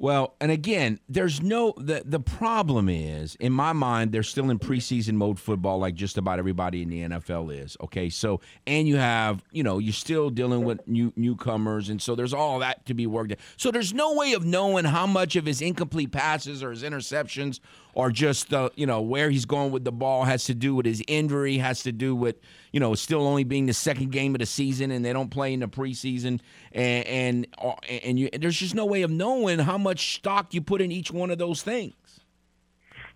Well, 0.00 0.34
and 0.40 0.50
again, 0.50 0.98
there's 1.10 1.42
no 1.42 1.74
the 1.76 2.02
the 2.06 2.20
problem 2.20 2.88
is 2.88 3.34
in 3.34 3.52
my 3.52 3.74
mind 3.74 4.12
they're 4.12 4.22
still 4.22 4.48
in 4.48 4.58
preseason 4.58 5.12
mode 5.12 5.38
football 5.38 5.78
like 5.78 5.94
just 5.94 6.16
about 6.16 6.38
everybody 6.38 6.80
in 6.80 6.88
the 6.88 7.02
NFL 7.02 7.54
is. 7.62 7.76
Okay, 7.82 8.08
so 8.08 8.40
and 8.66 8.88
you 8.88 8.96
have 8.96 9.44
you 9.52 9.62
know 9.62 9.76
you're 9.76 9.92
still 9.92 10.30
dealing 10.30 10.64
with 10.64 10.88
new 10.88 11.12
newcomers, 11.16 11.90
and 11.90 12.00
so 12.00 12.14
there's 12.14 12.32
all 12.32 12.60
that 12.60 12.86
to 12.86 12.94
be 12.94 13.06
worked. 13.06 13.32
out. 13.32 13.38
So 13.58 13.70
there's 13.70 13.92
no 13.92 14.14
way 14.14 14.32
of 14.32 14.46
knowing 14.46 14.86
how 14.86 15.06
much 15.06 15.36
of 15.36 15.44
his 15.44 15.60
incomplete 15.60 16.12
passes 16.12 16.62
or 16.62 16.70
his 16.70 16.82
interceptions 16.82 17.60
or 17.92 18.10
just 18.10 18.54
uh, 18.54 18.70
you 18.76 18.86
know 18.86 19.02
where 19.02 19.28
he's 19.28 19.44
going 19.44 19.70
with 19.70 19.84
the 19.84 19.92
ball 19.92 20.24
has 20.24 20.44
to 20.44 20.54
do 20.54 20.74
with 20.74 20.86
his 20.86 21.02
injury, 21.08 21.58
has 21.58 21.82
to 21.82 21.92
do 21.92 22.16
with 22.16 22.36
you 22.72 22.80
know 22.80 22.94
still 22.94 23.26
only 23.26 23.44
being 23.44 23.66
the 23.66 23.74
second 23.74 24.12
game 24.12 24.34
of 24.34 24.38
the 24.40 24.46
season 24.46 24.90
and 24.90 25.04
they 25.04 25.12
don't 25.12 25.30
play 25.30 25.52
in 25.52 25.60
the 25.60 25.68
preseason, 25.68 26.40
and 26.72 27.06
and 27.06 27.46
uh, 27.58 27.72
and 28.04 28.18
you, 28.18 28.30
there's 28.38 28.56
just 28.56 28.74
no 28.74 28.86
way 28.86 29.02
of 29.02 29.10
knowing 29.10 29.58
how 29.58 29.78
much 29.78 30.14
stock 30.16 30.54
you 30.54 30.60
put 30.60 30.80
in 30.80 30.90
each 30.92 31.10
one 31.10 31.30
of 31.30 31.38
those 31.38 31.62
things. 31.62 31.94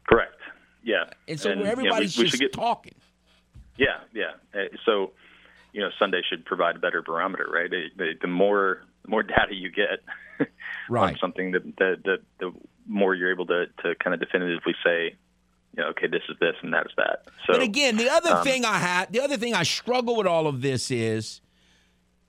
Correct. 0.09 0.35
Yeah. 0.83 1.05
And 1.27 1.41
so 1.41 1.51
you 1.51 1.57
know, 1.57 1.63
everybody's 1.65 2.17
we, 2.17 2.25
we 2.25 2.31
just 2.31 2.41
get, 2.41 2.53
talking. 2.53 2.95
Yeah, 3.77 4.01
yeah. 4.13 4.33
Uh, 4.55 4.65
So, 4.85 5.13
you 5.73 5.81
know, 5.81 5.91
Sunday 5.99 6.23
should 6.29 6.45
provide 6.45 6.77
a 6.77 6.79
better 6.79 7.03
barometer, 7.03 7.49
right? 7.51 7.71
The, 7.71 8.27
more 8.29 8.83
the 9.03 9.11
more 9.11 9.23
data 9.23 9.55
you 9.55 9.71
get 9.71 10.05
on 10.91 11.17
something, 11.21 11.53
the, 11.53 11.61
the 11.61 11.97
the 12.05 12.17
the 12.39 12.53
more 12.87 13.15
you're 13.15 13.33
able 13.33 13.47
to 13.47 13.67
to 13.83 13.95
kind 13.97 14.15
of 14.15 14.21
definitively 14.21 14.75
say, 14.85 15.17
you 15.77 15.83
know, 15.83 15.91
okay, 15.91 16.07
this 16.07 16.23
is 16.29 16.37
this 16.41 16.55
and 16.63 16.73
that 16.73 16.87
is 16.87 16.93
that. 16.97 17.25
So, 17.47 17.55
But 17.55 17.63
again, 17.63 17.97
the 17.97 18.09
other 18.09 18.37
um, 18.37 18.45
thing 18.45 18.65
I 18.65 18.79
had, 18.79 19.13
the 19.13 19.21
other 19.21 19.37
thing 19.37 19.55
I 19.55 19.65
struggle 19.65 20.17
with 20.17 20.27
all 20.27 20.47
of 20.47 20.63
this 20.63 20.91
is 20.91 21.41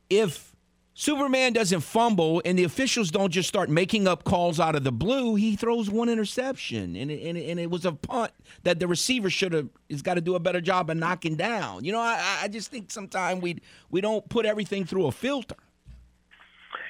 if 0.09 0.55
Superman 0.95 1.53
doesn't 1.53 1.81
fumble 1.81 2.41
and 2.43 2.57
the 2.57 2.63
officials 2.63 3.11
don't 3.11 3.29
just 3.29 3.47
start 3.47 3.69
making 3.69 4.07
up 4.07 4.23
calls 4.23 4.59
out 4.59 4.75
of 4.75 4.83
the 4.83 4.91
blue, 4.91 5.35
he 5.35 5.55
throws 5.55 5.89
one 5.89 6.09
interception, 6.09 6.95
and 6.95 7.11
it, 7.11 7.21
and 7.21 7.37
it, 7.37 7.49
and 7.49 7.59
it 7.59 7.69
was 7.69 7.85
a 7.85 7.91
punt 7.91 8.31
that 8.63 8.79
the 8.79 8.87
receiver 8.87 9.29
should 9.29 9.53
have 9.53 9.69
has 9.89 10.01
got 10.01 10.15
to 10.15 10.21
do 10.21 10.35
a 10.35 10.39
better 10.39 10.61
job 10.61 10.89
of 10.89 10.97
knocking 10.97 11.35
down. 11.35 11.83
You 11.83 11.91
know, 11.91 11.99
I, 11.99 12.39
I 12.43 12.47
just 12.47 12.71
think 12.71 12.91
sometimes 12.91 13.41
we 13.41 13.59
we 13.91 14.01
don't 14.01 14.27
put 14.29 14.45
everything 14.45 14.85
through 14.85 15.05
a 15.05 15.11
filter. 15.11 15.57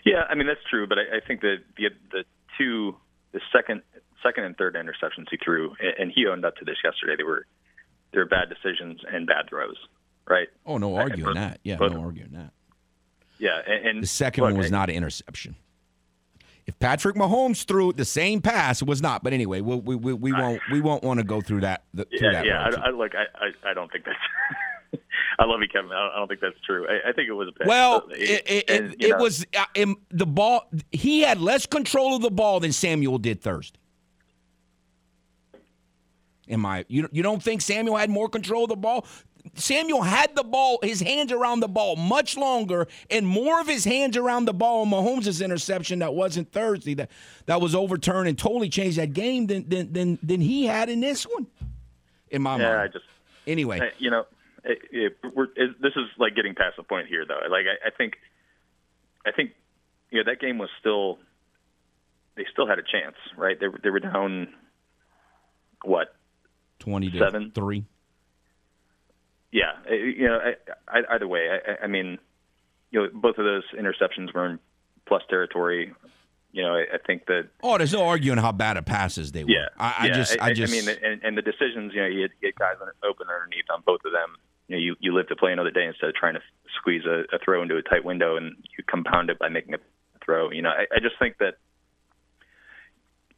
Yeah, 0.06 0.24
I 0.30 0.36
mean 0.36 0.48
that's 0.48 0.64
true, 0.70 0.88
but 0.88 1.00
I, 1.00 1.18
I 1.18 1.20
think 1.20 1.42
that 1.42 1.58
the 1.76 1.90
the 2.12 2.24
two 2.58 2.96
the 3.34 3.42
second 3.52 3.82
second 4.26 4.44
and 4.46 4.58
third 4.58 4.76
interceptions 4.76 5.28
he 5.30 5.38
threw, 5.44 5.76
and 6.00 6.12
he 6.14 6.26
owned 6.28 6.46
up 6.46 6.56
to 6.58 6.66
this 6.66 6.78
yesterday. 6.84 7.16
They 7.18 7.24
were 7.24 7.46
they 8.12 8.20
were 8.20 8.26
bad 8.26 8.50
decisions 8.50 9.02
and 9.12 9.28
bad 9.28 9.50
throws, 9.50 9.76
right? 10.28 10.48
Oh, 10.66 10.78
no 10.78 10.96
arguing 10.96 11.36
that. 11.36 11.60
Yeah, 11.64 11.76
no 11.78 12.02
arguing 12.02 12.32
that. 12.34 12.52
Yeah, 13.38 13.60
and, 13.68 13.86
and 13.88 14.04
The 14.04 14.08
second 14.08 14.44
look, 14.44 14.52
one 14.54 14.58
was 14.58 14.68
I- 14.68 14.78
not 14.78 14.90
an 14.90 14.96
interception. 14.96 15.56
If 16.68 16.80
Patrick 16.80 17.16
Mahomes 17.16 17.64
threw 17.66 17.94
the 17.94 18.06
same 18.06 18.42
pass, 18.42 18.82
it 18.82 18.88
was 18.88 19.00
not. 19.00 19.24
But 19.24 19.34
anyway, 19.34 19.62
we, 19.62 19.76
we, 19.76 19.96
we, 19.96 20.14
we 20.14 20.34
won't 20.34 20.60
we 20.72 20.82
won't 20.82 21.04
want 21.04 21.20
to 21.20 21.24
go 21.24 21.40
through 21.40 21.62
that. 21.62 21.84
The, 21.94 22.06
through 22.06 22.20
Yeah, 22.22 22.32
that 22.32 22.46
yeah. 22.46 22.70
I, 22.82 22.88
I 22.88 22.90
look. 22.90 23.12
I, 23.14 23.26
I, 23.46 23.70
I 23.70 23.74
don't 23.76 23.92
think 23.92 24.06
that's. 24.06 24.18
I 25.38 25.46
love 25.46 25.60
you, 25.62 25.68
Kevin. 25.68 25.92
I 25.92 26.10
don't, 26.16 26.24
I 26.24 26.26
think 26.28 26.40
that's 26.40 26.60
true. 26.66 26.88
I, 26.88 27.10
I 27.10 27.14
think 27.14 27.28
it 27.30 27.34
was 27.34 27.50
a 27.50 27.52
pick. 27.52 27.68
well, 27.68 28.08
it, 28.10 28.44
it, 28.48 28.70
and, 28.70 28.94
it, 28.94 29.04
it 29.10 29.18
was 29.20 29.46
uh, 29.56 29.66
in 29.76 29.96
the 30.10 30.26
ball. 30.26 30.68
He 30.92 31.22
had 31.22 31.40
less 31.40 31.68
control 31.68 32.16
of 32.16 32.24
the 32.24 32.32
ball 32.32 32.60
than 32.62 32.72
Samuel 32.72 33.20
did 33.20 33.42
Thursday. 33.42 33.78
Am 36.50 36.62
my 36.62 36.86
You 36.88 37.10
you 37.12 37.24
don't 37.24 37.42
think 37.42 37.62
Samuel 37.62 37.98
had 37.98 38.10
more 38.10 38.30
control 38.30 38.64
of 38.64 38.70
the 38.70 38.76
ball? 38.76 39.06
Samuel 39.54 40.02
had 40.02 40.36
the 40.36 40.44
ball, 40.44 40.80
his 40.82 41.00
hands 41.02 41.32
around 41.32 41.60
the 41.60 41.68
ball 41.68 41.96
much 41.96 42.36
longer, 42.36 42.88
and 43.12 43.28
more 43.28 43.62
of 43.62 43.68
his 43.68 43.86
hands 43.86 44.18
around 44.18 44.46
the 44.46 44.54
ball 44.54 44.82
on 44.82 44.90
Mahomes' 44.90 45.44
interception 45.44 46.00
that 46.00 46.14
wasn't 46.14 46.52
Thursday 46.52 46.96
that 46.96 47.12
that 47.46 47.62
was 47.62 47.76
overturned 47.76 48.28
and 48.28 48.38
totally 48.38 48.70
changed 48.70 48.98
that 48.98 49.14
game 49.14 49.48
than 49.48 49.70
than 49.70 49.94
than, 49.94 50.20
than 50.24 50.42
he 50.42 50.66
had 50.66 50.90
in 50.90 51.00
this 51.00 51.26
one. 51.26 51.48
In 52.32 52.42
my 52.42 52.58
yeah, 52.58 52.70
mind. 52.70 52.80
I 52.82 52.88
just 52.88 53.06
anyway, 53.48 53.80
I- 53.82 53.92
you 54.00 54.10
know, 54.10 54.26
it, 54.64 54.80
it, 54.92 55.18
we're, 55.34 55.46
it, 55.56 55.80
this 55.82 55.94
is 55.96 56.08
like 56.18 56.36
getting 56.36 56.56
past 56.56 56.78
the 56.78 56.84
point 56.84 57.08
here, 57.08 57.24
though. 57.26 57.40
Like 57.50 57.66
I, 57.68 57.88
I 57.88 57.92
think, 57.92 58.16
I 59.26 59.32
think, 59.32 59.52
you 60.10 60.18
know, 60.24 60.32
that 60.32 60.42
game 60.42 60.58
was 60.58 60.70
still, 60.80 61.20
they 62.36 62.46
still 62.52 62.68
had 62.68 62.80
a 62.80 62.84
chance, 62.84 63.16
right? 63.38 63.60
They 63.60 63.68
they 63.84 63.92
were 63.92 64.00
down, 64.00 64.54
what? 65.84 66.16
Twenty 66.80 67.10
to 67.12 67.20
seven. 67.20 67.52
three. 67.54 67.86
Yeah, 69.52 69.72
uh, 69.90 69.94
you 69.94 70.28
know, 70.28 70.40
I, 70.40 71.00
I, 71.00 71.16
either 71.16 71.28
way, 71.28 71.48
I, 71.50 71.86
I 71.86 71.88
mean, 71.88 72.18
you 72.92 73.02
know, 73.02 73.10
both 73.14 73.38
of 73.38 73.46
those 73.46 73.64
interceptions 73.78 74.34
were 74.34 74.46
in 74.48 74.60
plus 75.08 75.24
territory. 75.30 75.94
You 76.52 76.64
know, 76.64 76.74
I, 76.76 76.98
think 77.06 77.26
that 77.28 77.50
Oh, 77.64 77.78
there's 77.78 77.94
no 77.94 78.06
arguing 78.06 78.38
how 78.38 78.54
bad 78.54 78.78
of 78.78 78.86
passes 78.86 79.34
they 79.34 79.44
were. 79.44 79.50
Yeah, 79.50 79.68
I, 79.78 79.96
I 80.00 80.06
yeah. 80.08 80.14
just, 80.14 80.38
I, 80.40 80.54
just, 80.54 80.74
I 80.74 80.76
mean, 80.76 80.98
and, 81.04 81.22
and 81.24 81.38
the 81.38 81.42
decisions, 81.42 81.94
you 81.94 82.02
know, 82.02 82.08
you 82.08 82.22
had, 82.24 82.32
you 82.42 82.48
had 82.48 82.56
guys 82.56 82.76
open 83.04 83.28
underneath 83.28 83.66
on 83.74 83.82
both 83.86 84.00
of 84.06 84.14
them. 84.14 84.38
You 84.68 84.76
know, 84.76 84.82
you, 84.82 84.96
you 85.02 85.14
live 85.14 85.28
to 85.28 85.36
play 85.36 85.52
another 85.52 85.72
day 85.72 85.86
instead 85.86 86.08
of 86.08 86.16
trying 86.16 86.36
to 86.36 86.42
squeeze 86.78 87.04
a, 87.06 87.24
a 87.36 87.40
throw 87.44 87.62
into 87.62 87.76
a 87.76 87.82
tight 87.82 88.06
window, 88.06 88.38
and 88.38 88.56
you 88.78 88.84
compound 88.90 89.30
it 89.30 89.38
by 89.38 89.50
making 89.50 89.74
a 89.74 89.78
throw. 90.24 90.50
You 90.50 90.62
know, 90.62 90.70
I, 90.70 90.86
I 90.96 91.00
just 91.02 91.20
think 91.20 91.38
that, 91.40 91.56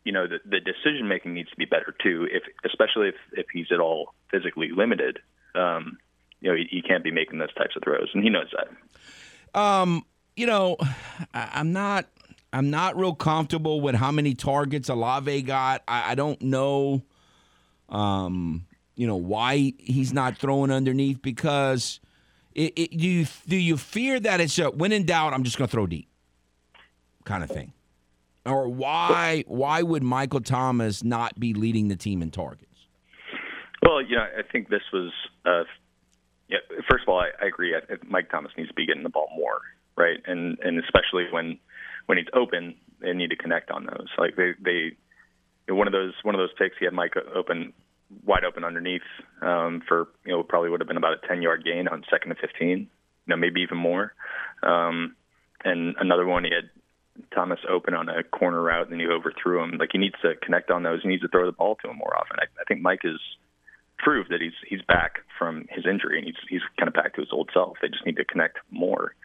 you 0.08 0.14
know, 0.14 0.26
the, 0.26 0.40
the 0.46 0.62
decision 0.62 1.10
making 1.10 1.34
needs 1.34 1.50
to 1.50 1.58
be 1.58 1.66
better 1.66 1.94
too. 2.02 2.28
If 2.32 2.44
especially 2.66 3.10
if 3.10 3.16
if 3.34 3.46
he's 3.52 3.68
at 3.74 3.82
all 3.82 4.14
physically 4.32 4.70
limited, 4.74 5.20
um, 5.54 5.98
you 6.40 6.50
know, 6.50 6.56
he, 6.56 6.66
he 6.72 6.82
can't 6.82 7.04
be 7.04 7.12
making 7.12 7.40
those 7.40 7.54
types 7.56 7.76
of 7.76 7.84
throws, 7.84 8.10
and 8.14 8.24
he 8.24 8.30
knows 8.30 8.48
that. 8.56 9.60
Um, 9.60 10.06
you 10.38 10.46
know, 10.46 10.78
I, 11.34 11.50
I'm 11.56 11.74
not 11.74 12.06
I'm 12.54 12.70
not 12.70 12.98
real 12.98 13.14
comfortable 13.14 13.82
with 13.82 13.96
how 13.96 14.12
many 14.12 14.34
targets 14.34 14.88
Olave 14.88 15.42
got. 15.42 15.84
I, 15.90 16.12
I 16.12 16.16
don't 16.16 16.42
know 16.42 17.04
um, 17.90 18.66
you 18.96 19.08
know, 19.08 19.16
why 19.16 19.74
he's 19.78 20.14
not 20.14 20.38
throwing 20.38 20.72
underneath 20.72 21.22
because 21.22 22.00
it, 22.54 22.74
it, 22.76 22.98
do 22.98 23.08
you 23.08 23.28
do 23.48 23.56
you 23.56 23.78
fear 23.78 24.20
that 24.20 24.42
it's 24.42 24.58
a 24.58 24.72
when 24.72 24.92
in 24.92 25.06
doubt, 25.06 25.34
I'm 25.34 25.44
just 25.44 25.58
gonna 25.58 25.68
throw 25.68 25.86
deep 25.86 26.10
kind 27.26 27.44
of 27.44 27.50
thing? 27.50 27.74
Or 28.48 28.70
why 28.70 29.44
why 29.48 29.82
would 29.82 30.04
Michael 30.04 30.42
Thomas 30.42 31.04
not 31.04 31.40
be 31.40 31.54
leading 31.54 31.88
the 31.88 31.96
team 31.96 32.22
in 32.22 32.32
targets? 32.32 32.64
Well, 33.82 34.02
you 34.02 34.16
know, 34.16 34.24
I 34.24 34.42
think 34.52 34.70
this 34.70 34.82
was. 34.92 35.12
Uh, 35.46 35.64
yeah, 36.50 36.60
first 36.90 37.04
of 37.04 37.10
all, 37.10 37.20
I, 37.20 37.30
I 37.44 37.48
agree. 37.48 37.76
I, 37.76 37.80
Mike 38.08 38.30
Thomas 38.32 38.52
needs 38.58 38.70
to 38.70 38.74
be 38.74 38.86
getting 38.86 39.04
the 39.04 39.10
ball 39.10 39.30
more, 39.36 39.60
right? 39.96 40.18
And 40.26 40.58
and 40.64 40.80
especially 40.80 41.26
when 41.32 41.60
when 42.06 42.18
he's 42.18 42.28
open, 42.34 42.76
they 43.02 43.14
need 43.14 43.30
to 43.30 43.36
connect 43.36 43.70
on 43.70 43.86
those. 43.86 44.08
Like 44.18 44.36
they 44.36 44.52
they 44.64 45.74
one 45.74 45.88
of 45.88 45.94
those 45.94 46.14
one 46.24 46.36
of 46.36 46.40
those 46.40 46.54
picks, 46.58 46.78
he 46.80 46.86
had 46.86 46.94
Mike 46.94 47.14
open 47.36 47.74
wide 48.24 48.46
open 48.46 48.64
underneath 48.64 49.02
um, 49.42 49.82
for 49.88 50.08
you 50.26 50.32
know 50.32 50.44
probably 50.44 50.70
would 50.70 50.80
have 50.80 50.88
been 50.88 50.98
about 50.98 51.14
a 51.24 51.28
ten 51.28 51.42
yard 51.42 51.64
gain 51.64 51.88
on 51.88 52.04
second 52.10 52.32
and 52.32 52.40
fifteen, 52.40 52.80
you 52.80 52.88
know 53.28 53.36
maybe 53.36 53.62
even 53.62 53.78
more. 53.78 54.14
Um, 54.64 55.16
and 55.64 55.96
another 56.00 56.26
one, 56.26 56.44
he 56.44 56.52
had 56.54 56.70
Thomas 57.34 57.60
open 57.70 57.94
on 57.94 58.10
a 58.10 58.24
corner 58.24 58.62
route, 58.62 58.90
and 58.90 59.00
he 59.00 59.08
overthrew 59.08 59.64
him. 59.64 59.78
Like 59.80 59.90
he 59.92 59.98
needs 59.98 60.16
to 60.22 60.36
connect 60.36 60.72
on 60.72 60.84
those. 60.84 61.02
He 61.02 61.10
needs 61.10 61.22
to 61.24 61.28
throw 61.28 61.46
the 61.46 61.52
ball 61.52 61.76
to 61.82 61.90
him 61.90 61.98
more 61.98 62.16
often. 62.16 62.38
I, 62.40 62.46
I 62.60 62.64
think 62.68 62.82
Mike 62.82 63.02
is 63.04 63.20
proved 63.98 64.30
that 64.30 64.42
he's 64.42 64.54
he's 64.68 64.82
back 64.88 65.20
from 65.38 65.66
his 65.70 65.86
injury 65.86 66.20
and 66.20 66.26
he's 66.26 66.36
he's 66.50 66.62
kind 66.78 66.88
of 66.88 66.94
back 66.94 67.16
to 67.16 67.22
his 67.22 67.30
old 67.32 67.50
self. 67.54 67.78
They 67.82 67.90
just 67.90 68.06
need 68.06 68.18
to 68.18 68.26
connect 68.26 68.60
more. 68.72 69.16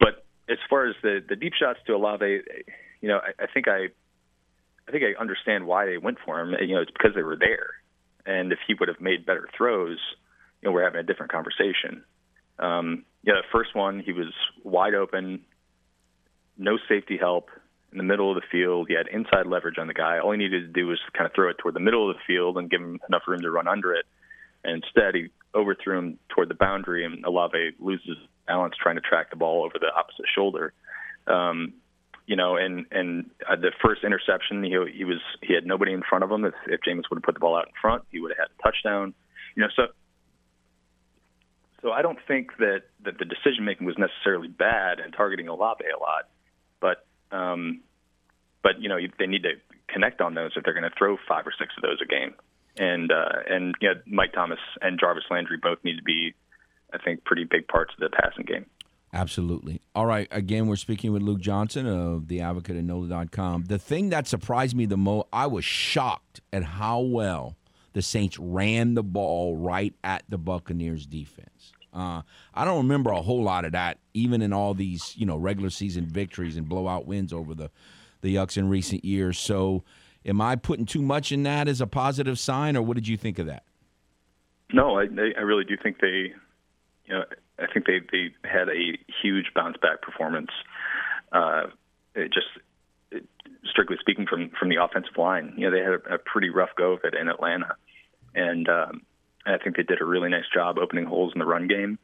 But 0.00 0.24
as 0.48 0.58
far 0.68 0.86
as 0.88 0.94
the 1.02 1.22
the 1.26 1.36
deep 1.36 1.52
shots 1.58 1.78
to 1.86 1.92
Olave, 1.92 2.40
you 3.00 3.08
know, 3.08 3.18
I, 3.18 3.44
I 3.44 3.46
think 3.52 3.68
I 3.68 3.88
I 4.88 4.90
think 4.90 5.04
I 5.04 5.20
understand 5.20 5.66
why 5.66 5.86
they 5.86 5.98
went 5.98 6.18
for 6.24 6.40
him. 6.40 6.54
You 6.60 6.76
know, 6.76 6.82
it's 6.82 6.90
because 6.90 7.14
they 7.14 7.22
were 7.22 7.36
there. 7.36 7.70
And 8.24 8.52
if 8.52 8.58
he 8.66 8.74
would 8.78 8.88
have 8.88 9.00
made 9.00 9.26
better 9.26 9.48
throws, 9.56 9.98
you 10.60 10.68
know, 10.68 10.72
we're 10.72 10.84
having 10.84 11.00
a 11.00 11.04
different 11.04 11.32
conversation. 11.32 12.04
Um, 12.58 13.04
yeah, 13.24 13.34
the 13.34 13.48
first 13.52 13.74
one 13.74 14.00
he 14.00 14.12
was 14.12 14.32
wide 14.62 14.94
open, 14.94 15.44
no 16.58 16.78
safety 16.88 17.16
help 17.16 17.48
in 17.90 17.98
the 17.98 18.04
middle 18.04 18.30
of 18.30 18.36
the 18.36 18.46
field. 18.50 18.86
He 18.88 18.94
had 18.94 19.06
inside 19.08 19.46
leverage 19.46 19.78
on 19.78 19.86
the 19.86 19.94
guy. 19.94 20.18
All 20.18 20.32
he 20.32 20.38
needed 20.38 20.60
to 20.60 20.80
do 20.80 20.86
was 20.86 20.98
kind 21.12 21.26
of 21.26 21.34
throw 21.34 21.50
it 21.50 21.58
toward 21.58 21.74
the 21.74 21.80
middle 21.80 22.10
of 22.10 22.16
the 22.16 22.22
field 22.26 22.56
and 22.56 22.70
give 22.70 22.80
him 22.80 23.00
enough 23.08 23.22
room 23.26 23.40
to 23.40 23.50
run 23.50 23.68
under 23.68 23.94
it. 23.94 24.06
And 24.64 24.82
instead, 24.82 25.14
he 25.14 25.28
overthrew 25.54 25.98
him 25.98 26.18
toward 26.28 26.48
the 26.48 26.54
boundary, 26.54 27.04
and 27.04 27.24
Olave 27.24 27.72
loses 27.78 28.16
balance 28.46 28.74
trying 28.80 28.96
to 28.96 29.00
track 29.00 29.30
the 29.30 29.36
ball 29.36 29.64
over 29.64 29.74
the 29.78 29.88
opposite 29.94 30.26
shoulder. 30.34 30.72
Um, 31.26 31.74
you 32.26 32.36
know, 32.36 32.56
and 32.56 32.86
and 32.92 33.30
uh, 33.48 33.56
the 33.56 33.72
first 33.84 34.04
interception, 34.04 34.62
he 34.62 34.70
he 34.94 35.04
was 35.04 35.18
he 35.42 35.54
had 35.54 35.66
nobody 35.66 35.92
in 35.92 36.02
front 36.08 36.22
of 36.24 36.30
him. 36.30 36.44
If 36.44 36.54
if 36.66 36.80
James 36.84 37.04
would 37.10 37.16
have 37.16 37.24
put 37.24 37.34
the 37.34 37.40
ball 37.40 37.56
out 37.56 37.66
in 37.66 37.72
front, 37.80 38.04
he 38.10 38.20
would 38.20 38.30
have 38.30 38.38
had 38.38 38.48
a 38.58 38.62
touchdown. 38.62 39.14
You 39.56 39.62
know, 39.62 39.68
so 39.74 39.88
so 41.82 41.90
I 41.90 42.02
don't 42.02 42.18
think 42.26 42.56
that 42.58 42.82
that 43.04 43.18
the 43.18 43.24
decision 43.24 43.64
making 43.64 43.86
was 43.86 43.98
necessarily 43.98 44.48
bad 44.48 45.00
and 45.00 45.12
targeting 45.12 45.48
Olave 45.48 45.84
a 45.84 46.00
lot, 46.00 46.28
um, 47.32 47.80
but 48.62 48.80
you 48.80 48.88
know 48.88 48.98
they 49.18 49.26
need 49.26 49.42
to 49.42 49.54
connect 49.88 50.20
on 50.20 50.34
those 50.34 50.52
if 50.56 50.64
they're 50.64 50.74
going 50.74 50.88
to 50.88 50.96
throw 50.96 51.16
five 51.28 51.46
or 51.46 51.52
six 51.58 51.74
of 51.76 51.82
those 51.82 51.98
a 52.00 52.06
game. 52.06 52.34
And 52.78 53.12
uh, 53.12 53.40
and 53.48 53.74
you 53.80 53.88
know, 53.88 54.00
Mike 54.06 54.32
Thomas 54.32 54.58
and 54.80 54.98
Jarvis 54.98 55.24
Landry 55.30 55.58
both 55.62 55.78
need 55.84 55.96
to 55.96 56.02
be, 56.02 56.34
I 56.92 56.98
think, 56.98 57.24
pretty 57.24 57.44
big 57.44 57.68
parts 57.68 57.92
of 57.94 58.00
the 58.00 58.16
passing 58.16 58.44
game. 58.44 58.66
Absolutely. 59.14 59.82
All 59.94 60.06
right. 60.06 60.26
Again, 60.30 60.68
we're 60.68 60.76
speaking 60.76 61.12
with 61.12 61.20
Luke 61.20 61.40
Johnson 61.40 61.86
of 61.86 62.28
the 62.28 62.40
Advocate 62.40 62.76
and 62.76 62.86
NOLA.com. 62.86 63.64
The 63.64 63.78
thing 63.78 64.08
that 64.08 64.26
surprised 64.26 64.74
me 64.74 64.86
the 64.86 64.96
most, 64.96 65.26
I 65.34 65.46
was 65.48 65.66
shocked 65.66 66.40
at 66.50 66.62
how 66.62 67.00
well 67.00 67.56
the 67.92 68.00
Saints 68.00 68.38
ran 68.38 68.94
the 68.94 69.02
ball 69.02 69.54
right 69.54 69.94
at 70.02 70.22
the 70.30 70.38
Buccaneers 70.38 71.04
defense. 71.04 71.72
Uh, 71.92 72.22
I 72.54 72.64
don't 72.64 72.78
remember 72.78 73.10
a 73.10 73.20
whole 73.20 73.42
lot 73.42 73.64
of 73.64 73.72
that, 73.72 73.98
even 74.14 74.40
in 74.42 74.52
all 74.52 74.74
these 74.74 75.14
you 75.16 75.26
know 75.26 75.36
regular 75.36 75.70
season 75.70 76.06
victories 76.06 76.56
and 76.56 76.68
blowout 76.68 77.06
wins 77.06 77.32
over 77.32 77.54
the 77.54 77.70
the 78.22 78.36
Yucks 78.36 78.56
in 78.56 78.68
recent 78.68 79.04
years. 79.04 79.38
So, 79.38 79.84
am 80.24 80.40
I 80.40 80.56
putting 80.56 80.86
too 80.86 81.02
much 81.02 81.32
in 81.32 81.42
that 81.42 81.68
as 81.68 81.80
a 81.80 81.86
positive 81.86 82.38
sign, 82.38 82.76
or 82.76 82.82
what 82.82 82.94
did 82.94 83.08
you 83.08 83.16
think 83.16 83.38
of 83.38 83.46
that? 83.46 83.64
No, 84.72 84.98
I, 84.98 85.02
I 85.36 85.40
really 85.42 85.64
do 85.64 85.76
think 85.76 86.00
they, 86.00 86.32
you 87.04 87.10
know, 87.10 87.24
I 87.58 87.66
think 87.72 87.86
they 87.86 88.00
they 88.10 88.32
had 88.42 88.68
a 88.68 88.98
huge 89.22 89.52
bounce 89.54 89.76
back 89.76 90.00
performance. 90.00 90.50
Uh, 91.30 91.64
it 92.14 92.32
just 92.32 92.46
it, 93.10 93.24
strictly 93.64 93.96
speaking 94.00 94.26
from 94.26 94.50
from 94.58 94.70
the 94.70 94.82
offensive 94.82 95.16
line, 95.18 95.52
you 95.56 95.68
know, 95.68 95.76
they 95.76 95.82
had 95.82 95.92
a, 95.92 96.14
a 96.14 96.18
pretty 96.18 96.48
rough 96.48 96.70
go 96.76 96.92
of 96.92 97.00
it 97.04 97.14
in 97.14 97.28
Atlanta, 97.28 97.76
and 98.34 98.68
um, 98.68 99.02
I 99.46 99.58
think 99.58 99.76
they 99.76 99.82
did 99.82 100.00
a 100.00 100.04
really 100.04 100.28
nice 100.28 100.44
job 100.52 100.78
opening 100.78 101.04
holes 101.04 101.32
in 101.34 101.38
the 101.38 101.46
run 101.46 101.68
game. 101.68 101.98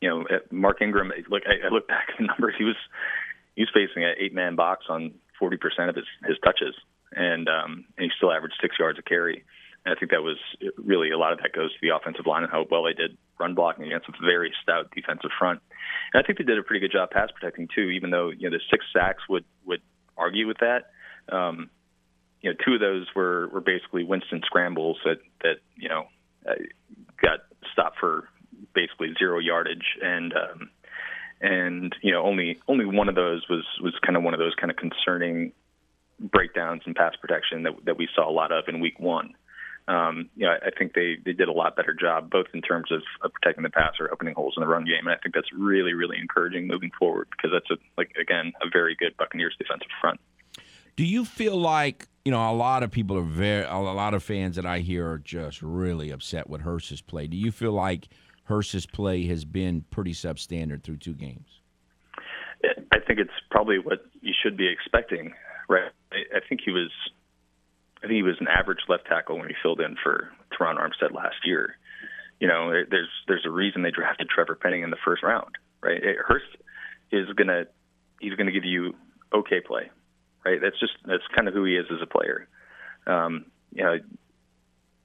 You 0.00 0.08
know, 0.08 0.24
Mark 0.50 0.80
Ingram. 0.82 1.12
Look, 1.28 1.42
I, 1.46 1.66
I 1.66 1.70
look 1.70 1.86
back 1.86 2.08
at 2.10 2.18
the 2.18 2.24
numbers. 2.32 2.54
He 2.58 2.64
was 2.64 2.76
he 3.54 3.62
was 3.62 3.70
facing 3.72 4.04
an 4.04 4.14
eight 4.18 4.34
man 4.34 4.56
box 4.56 4.86
on 4.88 5.14
forty 5.38 5.56
percent 5.56 5.90
of 5.90 5.96
his 5.96 6.06
his 6.26 6.36
touches, 6.44 6.74
and 7.12 7.48
um, 7.48 7.84
and 7.96 8.04
he 8.04 8.10
still 8.16 8.32
averaged 8.32 8.56
six 8.60 8.76
yards 8.78 8.98
a 8.98 9.02
carry. 9.02 9.44
And 9.84 9.94
I 9.94 9.98
think 9.98 10.10
that 10.10 10.22
was 10.22 10.36
really 10.76 11.10
a 11.10 11.18
lot 11.18 11.32
of 11.32 11.38
that 11.38 11.52
goes 11.52 11.72
to 11.72 11.78
the 11.80 11.94
offensive 11.94 12.26
line 12.26 12.42
and 12.42 12.52
how 12.52 12.66
well 12.70 12.84
they 12.84 12.92
did 12.92 13.16
run 13.38 13.54
blocking 13.54 13.86
against 13.86 14.08
a 14.08 14.12
very 14.22 14.52
stout 14.62 14.90
defensive 14.94 15.30
front. 15.38 15.60
And 16.12 16.22
I 16.22 16.26
think 16.26 16.38
they 16.38 16.44
did 16.44 16.58
a 16.58 16.62
pretty 16.62 16.80
good 16.80 16.92
job 16.92 17.10
pass 17.10 17.30
protecting 17.32 17.68
too, 17.74 17.88
even 17.90 18.10
though 18.10 18.30
you 18.30 18.50
know 18.50 18.56
the 18.56 18.62
six 18.70 18.84
sacks 18.92 19.22
would 19.28 19.44
would 19.64 19.80
argue 20.16 20.46
with 20.46 20.58
that. 20.58 20.90
Um, 21.34 21.70
you 22.42 22.50
know, 22.50 22.56
two 22.64 22.74
of 22.74 22.80
those 22.80 23.06
were 23.14 23.48
were 23.48 23.60
basically 23.60 24.04
Winston 24.04 24.42
scrambles 24.44 24.98
that 25.04 25.18
that 25.42 25.56
you 25.76 25.88
know 25.88 26.06
uh, 26.48 26.54
got 27.20 27.40
stopped 27.72 27.98
for 27.98 28.28
basically 28.74 29.14
zero 29.18 29.38
yardage, 29.38 29.98
and 30.02 30.32
um, 30.32 30.70
and 31.40 31.94
you 32.02 32.12
know 32.12 32.22
only 32.22 32.58
only 32.68 32.84
one 32.84 33.08
of 33.08 33.14
those 33.14 33.46
was 33.48 33.64
was 33.82 33.94
kind 34.04 34.16
of 34.16 34.22
one 34.22 34.34
of 34.34 34.40
those 34.40 34.54
kind 34.54 34.70
of 34.70 34.76
concerning 34.76 35.52
breakdowns 36.18 36.82
in 36.86 36.94
pass 36.94 37.14
protection 37.20 37.62
that 37.64 37.72
that 37.84 37.96
we 37.96 38.08
saw 38.14 38.28
a 38.28 38.32
lot 38.32 38.52
of 38.52 38.64
in 38.68 38.80
week 38.80 38.98
one. 38.98 39.34
Um, 39.88 40.28
you 40.36 40.46
know, 40.46 40.52
I 40.52 40.70
think 40.78 40.94
they, 40.94 41.16
they 41.24 41.32
did 41.32 41.48
a 41.48 41.52
lot 41.52 41.74
better 41.74 41.92
job, 41.92 42.30
both 42.30 42.46
in 42.54 42.62
terms 42.62 42.92
of, 42.92 43.02
of 43.22 43.32
protecting 43.32 43.64
the 43.64 43.70
passer, 43.70 44.08
opening 44.12 44.34
holes 44.34 44.54
in 44.56 44.60
the 44.60 44.68
run 44.68 44.84
game, 44.84 45.06
and 45.06 45.10
I 45.10 45.16
think 45.16 45.34
that's 45.34 45.52
really, 45.52 45.94
really 45.94 46.16
encouraging 46.16 46.68
moving 46.68 46.92
forward 46.96 47.26
because 47.30 47.50
that's 47.52 47.68
a 47.70 47.82
like 47.96 48.12
again 48.20 48.52
a 48.62 48.68
very 48.72 48.94
good 48.94 49.16
Buccaneers 49.16 49.56
defensive 49.58 49.88
front. 50.00 50.20
Do 50.96 51.04
you 51.04 51.24
feel 51.24 51.56
like 51.56 52.06
you 52.24 52.32
know 52.32 52.50
a 52.50 52.54
lot 52.54 52.82
of 52.82 52.90
people 52.90 53.16
are 53.16 53.22
very 53.22 53.64
a 53.64 53.78
lot 53.78 54.14
of 54.14 54.22
fans 54.22 54.56
that 54.56 54.66
I 54.66 54.80
hear 54.80 55.10
are 55.10 55.18
just 55.18 55.62
really 55.62 56.10
upset 56.10 56.48
with 56.48 56.62
Hurst's 56.62 57.00
play? 57.00 57.26
Do 57.26 57.36
you 57.36 57.50
feel 57.50 57.72
like 57.72 58.08
Hurst's 58.44 58.86
play 58.86 59.26
has 59.26 59.44
been 59.44 59.84
pretty 59.90 60.12
substandard 60.12 60.82
through 60.82 60.98
two 60.98 61.14
games? 61.14 61.46
I 62.92 62.98
think 62.98 63.18
it's 63.18 63.30
probably 63.50 63.78
what 63.78 64.04
you 64.20 64.34
should 64.42 64.56
be 64.56 64.68
expecting, 64.68 65.32
right? 65.68 65.90
I, 66.12 66.40
think 66.46 66.60
he 66.64 66.70
was 66.70 66.90
I 67.98 68.06
think 68.06 68.16
he 68.16 68.22
was 68.22 68.36
an 68.40 68.48
average 68.48 68.80
left 68.88 69.06
tackle 69.06 69.38
when 69.38 69.48
he 69.48 69.54
filled 69.62 69.80
in 69.80 69.96
for 70.02 70.30
Terron 70.52 70.76
Armstead 70.76 71.14
last 71.14 71.36
year. 71.44 71.76
You 72.38 72.48
know, 72.48 72.70
there's 72.90 73.08
there's 73.28 73.46
a 73.46 73.50
reason 73.50 73.82
they 73.82 73.90
drafted 73.90 74.28
Trevor 74.28 74.56
Penning 74.56 74.82
in 74.82 74.90
the 74.90 74.98
first 75.04 75.22
round, 75.22 75.56
right? 75.82 76.02
Hurst 76.02 76.46
is 77.12 77.28
gonna 77.36 77.64
he's 78.20 78.34
gonna 78.34 78.52
give 78.52 78.64
you 78.64 78.94
okay 79.32 79.60
play, 79.60 79.90
right? 80.44 80.60
That's 80.60 80.78
just 80.78 80.92
that's 81.04 81.22
kind 81.34 81.48
of 81.48 81.54
who 81.54 81.64
he 81.64 81.76
is 81.76 81.86
as 81.90 81.98
a 82.02 82.06
player. 82.06 82.48
Um, 83.06 83.46
you 83.72 83.84
know, 83.84 83.98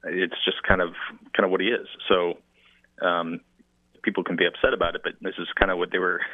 it's 0.06 0.46
just 0.46 0.62
kind 0.68 0.82
of 0.82 0.94
kind 1.36 1.46
of 1.46 1.52
what 1.52 1.62
he 1.62 1.68
is. 1.68 1.88
So 2.08 2.38
um, 3.06 3.42
people 4.04 4.24
can 4.24 4.36
be 4.36 4.46
upset 4.46 4.74
about 4.74 4.96
it, 4.96 5.02
but 5.04 5.14
this 5.22 5.36
is 5.38 5.48
kind 5.60 5.72
of 5.72 5.78
what 5.78 5.92
they 5.92 6.00
were. 6.00 6.22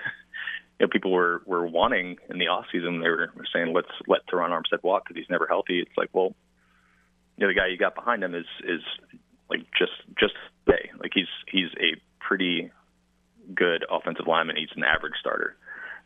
You 0.80 0.88
know, 0.88 0.90
people 0.92 1.12
were 1.12 1.44
were 1.46 1.68
wanting 1.68 2.18
in 2.32 2.40
the 2.40 2.48
off 2.48 2.66
season. 2.72 3.02
They 3.02 3.08
were, 3.08 3.32
saying, 3.54 3.72
"Let's 3.72 3.92
let 4.08 4.26
Terron 4.26 4.50
Armstead 4.50 4.82
walk 4.82 5.04
because 5.04 5.16
he's 5.16 5.30
never 5.30 5.46
healthy." 5.46 5.80
It's 5.80 5.96
like, 5.96 6.10
well, 6.12 6.34
you 7.38 7.46
know, 7.46 7.50
the 7.50 7.54
guy 7.54 7.68
you 7.68 7.78
got 7.78 7.94
behind 7.94 8.24
him 8.24 8.34
is 8.34 8.48
is 8.64 8.82
like 9.48 9.60
just 9.78 9.92
just 10.20 10.34
day. 10.66 10.90
Like 11.00 11.12
he's 11.14 11.28
he's 11.48 11.70
a 11.78 12.02
pretty 12.20 12.72
good 13.54 13.86
offensive 13.92 14.26
lineman. 14.26 14.56
He's 14.56 14.76
an 14.76 14.84
average 14.84 15.14
starter, 15.20 15.56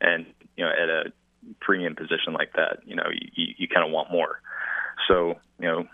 and 0.02 0.26
you 0.58 0.66
know, 0.66 0.72
at 0.72 0.90
a 0.90 1.14
premium 1.66 1.96
position 1.96 2.34
like 2.34 2.54
that, 2.54 2.80
you 2.86 2.96
know, 2.96 3.10
you, 3.12 3.54
you 3.58 3.68
kind 3.68 3.86
of 3.86 3.92
want 3.92 4.12
more. 4.12 4.40
So, 5.08 5.36
you 5.60 5.68
know, 5.68 5.88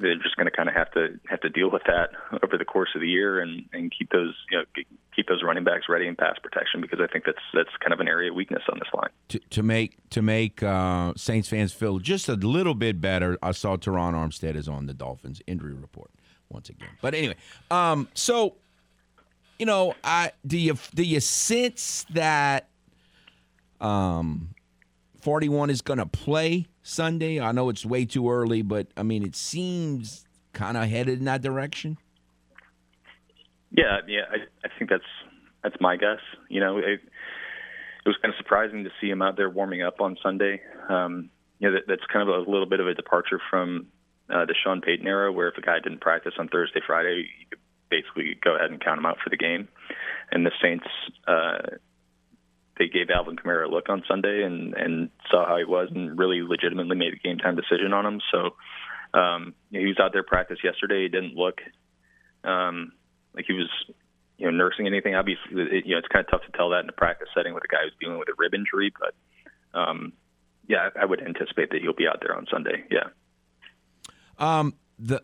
they're 0.00 0.16
just 0.16 0.36
going 0.36 0.46
to 0.46 0.50
kind 0.50 0.68
of 0.68 0.74
have 0.74 0.90
to 0.92 1.18
have 1.28 1.40
to 1.40 1.48
deal 1.48 1.70
with 1.70 1.82
that 1.86 2.10
over 2.42 2.56
the 2.56 2.64
course 2.64 2.90
of 2.94 3.00
the 3.00 3.08
year 3.08 3.40
and 3.40 3.64
and 3.72 3.92
keep 3.96 4.10
those 4.10 4.34
you 4.50 4.58
know 4.58 4.64
keep 5.14 5.28
those 5.28 5.42
running 5.42 5.64
backs 5.64 5.86
ready 5.88 6.06
in 6.06 6.16
pass 6.16 6.36
protection 6.42 6.80
because 6.80 7.00
I 7.00 7.06
think 7.06 7.24
that's 7.24 7.38
that's 7.52 7.70
kind 7.80 7.92
of 7.92 8.00
an 8.00 8.08
area 8.08 8.30
of 8.30 8.36
weakness 8.36 8.62
on 8.70 8.78
this 8.78 8.88
line. 8.94 9.10
To, 9.28 9.38
to 9.38 9.62
make 9.62 9.96
to 10.10 10.22
make 10.22 10.62
uh, 10.62 11.12
Saints 11.16 11.48
fans 11.48 11.72
feel 11.72 11.98
just 11.98 12.28
a 12.28 12.34
little 12.34 12.74
bit 12.74 13.00
better, 13.00 13.36
I 13.42 13.52
saw 13.52 13.76
Terron 13.76 14.14
Armstead 14.14 14.56
is 14.56 14.68
on 14.68 14.86
the 14.86 14.94
Dolphins 14.94 15.42
injury 15.46 15.74
report 15.74 16.10
once 16.48 16.68
again. 16.70 16.90
But 17.02 17.14
anyway, 17.14 17.36
um, 17.70 18.08
so 18.14 18.54
you 19.58 19.66
know, 19.66 19.94
I 20.02 20.32
do 20.46 20.58
you 20.58 20.76
do 20.94 21.02
you 21.02 21.20
sense 21.20 22.06
that 22.10 22.68
um, 23.80 24.53
forty 25.24 25.48
one 25.48 25.70
is 25.70 25.82
going 25.82 25.98
to 25.98 26.06
play? 26.06 26.66
Sunday? 26.82 27.40
I 27.40 27.50
know 27.52 27.70
it's 27.70 27.84
way 27.86 28.04
too 28.04 28.30
early, 28.30 28.60
but 28.60 28.88
I 28.94 29.02
mean, 29.02 29.24
it 29.24 29.34
seems 29.34 30.26
kind 30.52 30.76
of 30.76 30.88
headed 30.88 31.18
in 31.18 31.24
that 31.24 31.40
direction. 31.40 31.96
Yeah, 33.70 34.00
yeah, 34.06 34.26
I, 34.30 34.36
I 34.66 34.68
think 34.78 34.90
that's 34.90 35.02
that's 35.62 35.76
my 35.80 35.96
guess. 35.96 36.20
You 36.48 36.60
know, 36.60 36.76
it, 36.78 37.00
it 38.04 38.06
was 38.06 38.16
kind 38.20 38.32
of 38.32 38.38
surprising 38.38 38.84
to 38.84 38.90
see 39.00 39.08
him 39.08 39.22
out 39.22 39.36
there 39.36 39.48
warming 39.48 39.82
up 39.82 40.00
on 40.00 40.16
Sunday. 40.22 40.60
Um, 40.90 41.30
you 41.58 41.70
know, 41.70 41.76
that, 41.76 41.84
that's 41.88 42.04
kind 42.12 42.28
of 42.28 42.34
a 42.34 42.50
little 42.50 42.66
bit 42.66 42.80
of 42.80 42.86
a 42.86 42.94
departure 42.94 43.40
from 43.50 43.86
uh, 44.28 44.44
the 44.44 44.54
Sean 44.62 44.82
Payton 44.82 45.06
era, 45.06 45.32
where 45.32 45.48
if 45.48 45.56
a 45.56 45.62
guy 45.62 45.78
didn't 45.82 46.02
practice 46.02 46.34
on 46.38 46.48
Thursday, 46.48 46.80
Friday, 46.86 47.26
you 47.40 47.46
could 47.48 47.58
basically 47.90 48.36
go 48.44 48.56
ahead 48.56 48.70
and 48.70 48.84
count 48.84 48.98
him 48.98 49.06
out 49.06 49.16
for 49.24 49.30
the 49.30 49.38
game. 49.38 49.68
And 50.30 50.44
the 50.44 50.52
Saints 50.62 50.86
uh, 51.26 51.78
they 52.78 52.88
gave 52.88 53.10
Alvin 53.10 53.36
Kamara 53.36 53.66
a 53.66 53.70
look 53.70 53.88
on 53.88 54.02
Sunday 54.08 54.42
and 54.42 54.74
and 54.74 55.10
saw 55.30 55.46
how 55.46 55.56
he 55.56 55.64
was 55.64 55.88
and 55.94 56.18
really 56.18 56.42
legitimately 56.42 56.96
made 56.96 57.14
a 57.14 57.16
game 57.16 57.38
time 57.38 57.56
decision 57.56 57.92
on 57.92 58.06
him. 58.06 58.20
So 58.32 59.18
um, 59.18 59.54
he 59.70 59.86
was 59.86 59.98
out 60.00 60.12
there 60.12 60.22
practice 60.22 60.58
yesterday. 60.64 61.02
He 61.02 61.08
didn't 61.08 61.36
look 61.36 61.60
um, 62.42 62.92
like 63.34 63.44
he 63.46 63.54
was 63.54 63.70
you 64.38 64.46
know 64.46 64.56
nursing 64.56 64.86
anything. 64.86 65.14
Obviously, 65.14 65.52
it, 65.52 65.86
you 65.86 65.94
know 65.94 65.98
it's 65.98 66.08
kind 66.08 66.24
of 66.24 66.30
tough 66.30 66.46
to 66.50 66.56
tell 66.56 66.70
that 66.70 66.84
in 66.84 66.88
a 66.88 66.92
practice 66.92 67.28
setting 67.34 67.54
with 67.54 67.64
a 67.64 67.68
guy 67.68 67.84
who's 67.84 67.94
dealing 68.00 68.18
with 68.18 68.28
a 68.28 68.34
rib 68.36 68.54
injury, 68.54 68.92
but 68.98 69.14
um, 69.78 70.12
yeah, 70.66 70.90
I 71.00 71.04
would 71.04 71.20
anticipate 71.20 71.70
that 71.70 71.80
he'll 71.82 71.94
be 71.94 72.08
out 72.08 72.20
there 72.20 72.36
on 72.36 72.46
Sunday. 72.50 72.84
Yeah. 72.90 73.08
Um, 74.38 74.74
the 74.98 75.22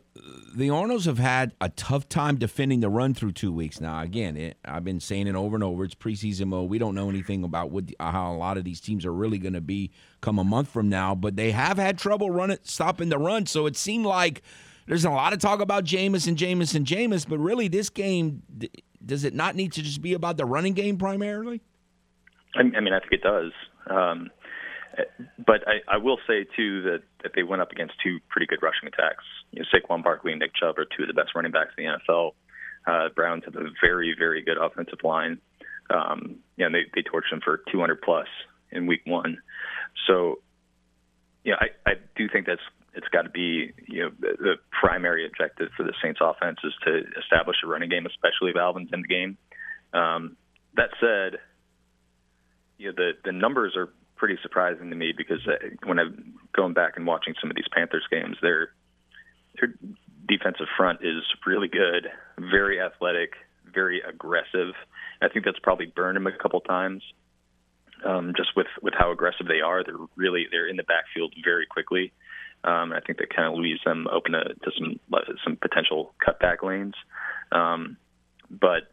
the 0.55 0.69
Arnolds 0.71 1.05
have 1.05 1.19
had 1.19 1.55
a 1.61 1.69
tough 1.69 2.09
time 2.09 2.37
defending 2.37 2.81
the 2.81 2.89
run 2.89 3.15
through 3.15 3.33
two 3.33 3.53
weeks 3.53 3.81
now. 3.81 4.01
Again, 4.03 4.37
it, 4.37 4.57
I've 4.65 4.85
been 4.85 5.01
saying 5.01 5.29
it 5.29 5.37
over 5.37 5.55
and 5.55 5.63
over. 5.63 5.85
It's 5.85 5.95
preseason 5.95 6.47
mode. 6.47 6.69
We 6.69 6.79
don't 6.79 6.95
know 6.95 7.09
anything 7.09 7.45
about 7.45 7.71
what 7.71 7.85
how 8.01 8.33
a 8.33 8.37
lot 8.37 8.57
of 8.57 8.65
these 8.65 8.81
teams 8.81 9.07
are 9.07 9.13
really 9.13 9.39
going 9.39 9.53
to 9.53 9.61
be 9.61 9.93
come 10.21 10.39
a 10.39 10.45
month 10.45 10.69
from 10.69 10.89
now. 10.89 11.15
But 11.15 11.37
they 11.37 11.53
have 11.53 11.79
had 11.79 11.99
trouble 11.99 12.31
running 12.31 12.59
stopping 12.63 13.11
the 13.11 13.19
run. 13.19 13.47
So 13.47 13.67
it 13.67 13.77
seemed 13.77 14.07
like 14.07 14.43
there's 14.87 15.05
a 15.05 15.11
lot 15.11 15.33
of 15.33 15.39
talk 15.39 15.61
about 15.61 15.85
Jameis 15.85 16.27
and 16.27 16.37
Jameis 16.37 16.75
and 16.75 16.85
Jameis. 16.85 17.29
But 17.29 17.39
really, 17.39 17.69
this 17.69 17.91
game 17.91 18.43
does 19.05 19.25
it 19.25 19.35
not 19.35 19.55
need 19.55 19.73
to 19.73 19.83
just 19.83 20.03
be 20.03 20.15
about 20.15 20.37
the 20.37 20.45
running 20.45 20.75
game 20.75 20.99
primarily? 20.99 21.63
I 22.57 22.65
mean, 22.65 22.93
I 22.93 22.99
think 22.99 23.13
it 23.13 23.23
does. 23.23 23.53
Um, 23.89 24.31
but 25.39 25.67
I, 25.67 25.95
I 25.95 25.97
will 25.99 26.19
say 26.27 26.45
too 26.57 26.83
that, 26.83 27.03
that 27.23 27.33
they 27.35 27.43
went 27.43 27.63
up 27.63 27.73
against 27.73 27.95
two 28.03 28.19
pretty 28.29 28.47
good 28.47 28.63
rushing 28.63 28.89
attacks. 28.89 29.25
You 29.53 29.63
know, 29.63 29.67
Saquon 29.73 30.03
Barkley 30.03 30.33
and 30.33 30.41
Nick 30.41 30.53
Chubb 30.55 30.79
are 30.79 30.85
two 30.85 31.03
of 31.03 31.09
the 31.09 31.15
best 31.15 31.35
running 31.35 31.53
backs 31.53 31.71
in 31.77 31.85
the 31.85 31.99
NFL. 32.13 32.33
Uh, 32.87 33.09
Browns 33.15 33.45
have 33.45 33.57
a 33.57 33.71
very, 33.81 34.15
very 34.19 34.43
good 34.43 34.57
offensive 34.57 35.01
line. 35.05 35.39
Um, 35.91 36.37
you 36.57 36.69
know, 36.69 36.73
they, 36.73 36.87
they 36.95 37.03
torched 37.03 37.31
them 37.31 37.41
for 37.45 37.61
200 37.71 38.01
plus 38.01 38.29
in 38.71 38.87
week 38.87 39.03
one. 39.07 39.39
So, 40.07 40.41
yeah, 41.45 41.55
I, 41.61 41.91
I 41.91 41.95
do 42.17 42.29
think 42.29 42.47
that's 42.47 42.63
it's 42.95 43.09
got 43.09 43.23
to 43.23 43.31
be 43.31 43.73
you 43.87 44.03
know 44.03 44.11
the, 44.19 44.37
the 44.39 44.55
primary 44.71 45.27
objective 45.27 45.69
for 45.77 45.85
the 45.85 45.93
Saints 46.03 46.21
offense 46.23 46.59
is 46.65 46.73
to 46.85 47.03
establish 47.21 47.57
a 47.65 47.69
running 47.69 47.89
game, 47.89 48.07
especially 48.07 48.51
if 48.51 48.57
Alvin's 48.57 48.91
in 48.93 49.03
the 49.03 49.09
game. 49.09 49.39
Um, 49.93 50.37
that 50.75 50.91
said, 51.01 51.39
you 52.79 52.89
know 52.89 52.95
the 52.97 53.13
the 53.25 53.33
numbers 53.33 53.75
are 53.77 53.91
pretty 54.21 54.39
surprising 54.43 54.91
to 54.91 54.97
me 54.97 55.15
because 55.17 55.41
uh, 55.49 55.57
when 55.85 55.99
I'm 55.99 56.35
going 56.55 56.75
back 56.75 56.93
and 56.97 57.07
watching 57.07 57.35
some 57.41 57.51
of 57.51 57.57
these 57.57 57.69
Panthers 57.73 58.05
games, 58.11 58.37
their 58.43 58.69
their 59.59 59.75
defensive 60.29 60.67
front 60.77 61.01
is 61.03 61.25
really 61.47 61.69
good, 61.69 62.07
very 62.39 62.81
athletic, 62.81 63.33
very 63.73 64.03
aggressive. 64.07 64.75
I 65.23 65.29
think 65.29 65.47
that's 65.47 65.59
probably 65.59 65.87
burned 65.87 66.17
them 66.17 66.27
a 66.27 66.37
couple 66.37 66.61
times. 66.61 67.03
Um, 68.05 68.35
just 68.37 68.51
with 68.55 68.69
with 68.83 68.95
how 68.97 69.11
aggressive 69.11 69.49
they 69.49 69.63
are, 69.63 69.83
they're 69.83 70.07
really 70.17 70.47
they're 70.51 70.69
in 70.69 70.77
the 70.77 70.85
backfield 70.85 71.35
very 71.43 71.67
quickly. 71.67 72.13
Um, 72.63 72.93
I 72.93 73.01
think 73.01 73.19
that 73.19 73.35
kind 73.35 73.49
of 73.49 73.59
leaves 73.59 73.81
them 73.87 74.07
open 74.13 74.33
to, 74.33 74.45
to 74.45 74.71
some 74.79 75.01
some 75.43 75.57
potential 75.57 76.15
cutback 76.27 76.63
lanes. 76.63 76.95
Um, 77.53 77.97
but 78.51 78.93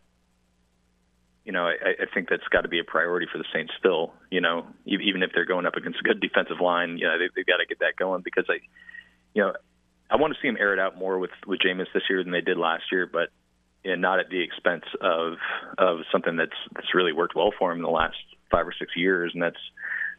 you 1.47 1.53
know, 1.53 1.63
I, 1.63 2.03
I 2.03 2.05
think 2.13 2.27
that's 2.29 2.43
got 2.51 2.61
to 2.61 2.67
be 2.67 2.79
a 2.79 2.83
priority 2.83 3.25
for 3.31 3.37
the 3.37 3.45
Saints 3.53 3.71
still. 3.79 4.11
You 4.29 4.41
know, 4.41 4.67
even 4.85 5.23
if 5.23 5.31
they're 5.33 5.45
going 5.45 5.65
up 5.65 5.75
against 5.75 6.01
a 6.01 6.03
good 6.03 6.19
defensive 6.19 6.59
line, 6.59 6.97
you 6.97 7.07
know, 7.07 7.17
they, 7.17 7.29
they've 7.33 7.45
got 7.45 7.57
to 7.57 7.65
get 7.65 7.79
that 7.79 7.95
going 7.97 8.21
because 8.21 8.43
I, 8.49 8.59
you 9.33 9.43
know, 9.43 9.53
I 10.11 10.17
want 10.17 10.33
to 10.33 10.39
see 10.41 10.49
them 10.49 10.57
air 10.59 10.73
it 10.73 10.79
out 10.79 10.97
more 10.97 11.17
with 11.17 11.31
with 11.47 11.61
Jameis 11.61 11.87
this 11.93 12.03
year 12.09 12.21
than 12.21 12.33
they 12.33 12.41
did 12.41 12.57
last 12.57 12.83
year, 12.91 13.09
but 13.11 13.29
you 13.85 13.95
not 13.95 14.19
at 14.19 14.29
the 14.29 14.43
expense 14.43 14.83
of 14.99 15.35
of 15.77 15.99
something 16.11 16.35
that's 16.35 16.59
that's 16.75 16.93
really 16.93 17.13
worked 17.13 17.33
well 17.33 17.53
for 17.57 17.71
him 17.71 17.77
in 17.77 17.83
the 17.83 17.89
last 17.89 18.17
five 18.51 18.67
or 18.67 18.73
six 18.77 18.91
years, 18.97 19.31
and 19.33 19.41
that's 19.41 19.63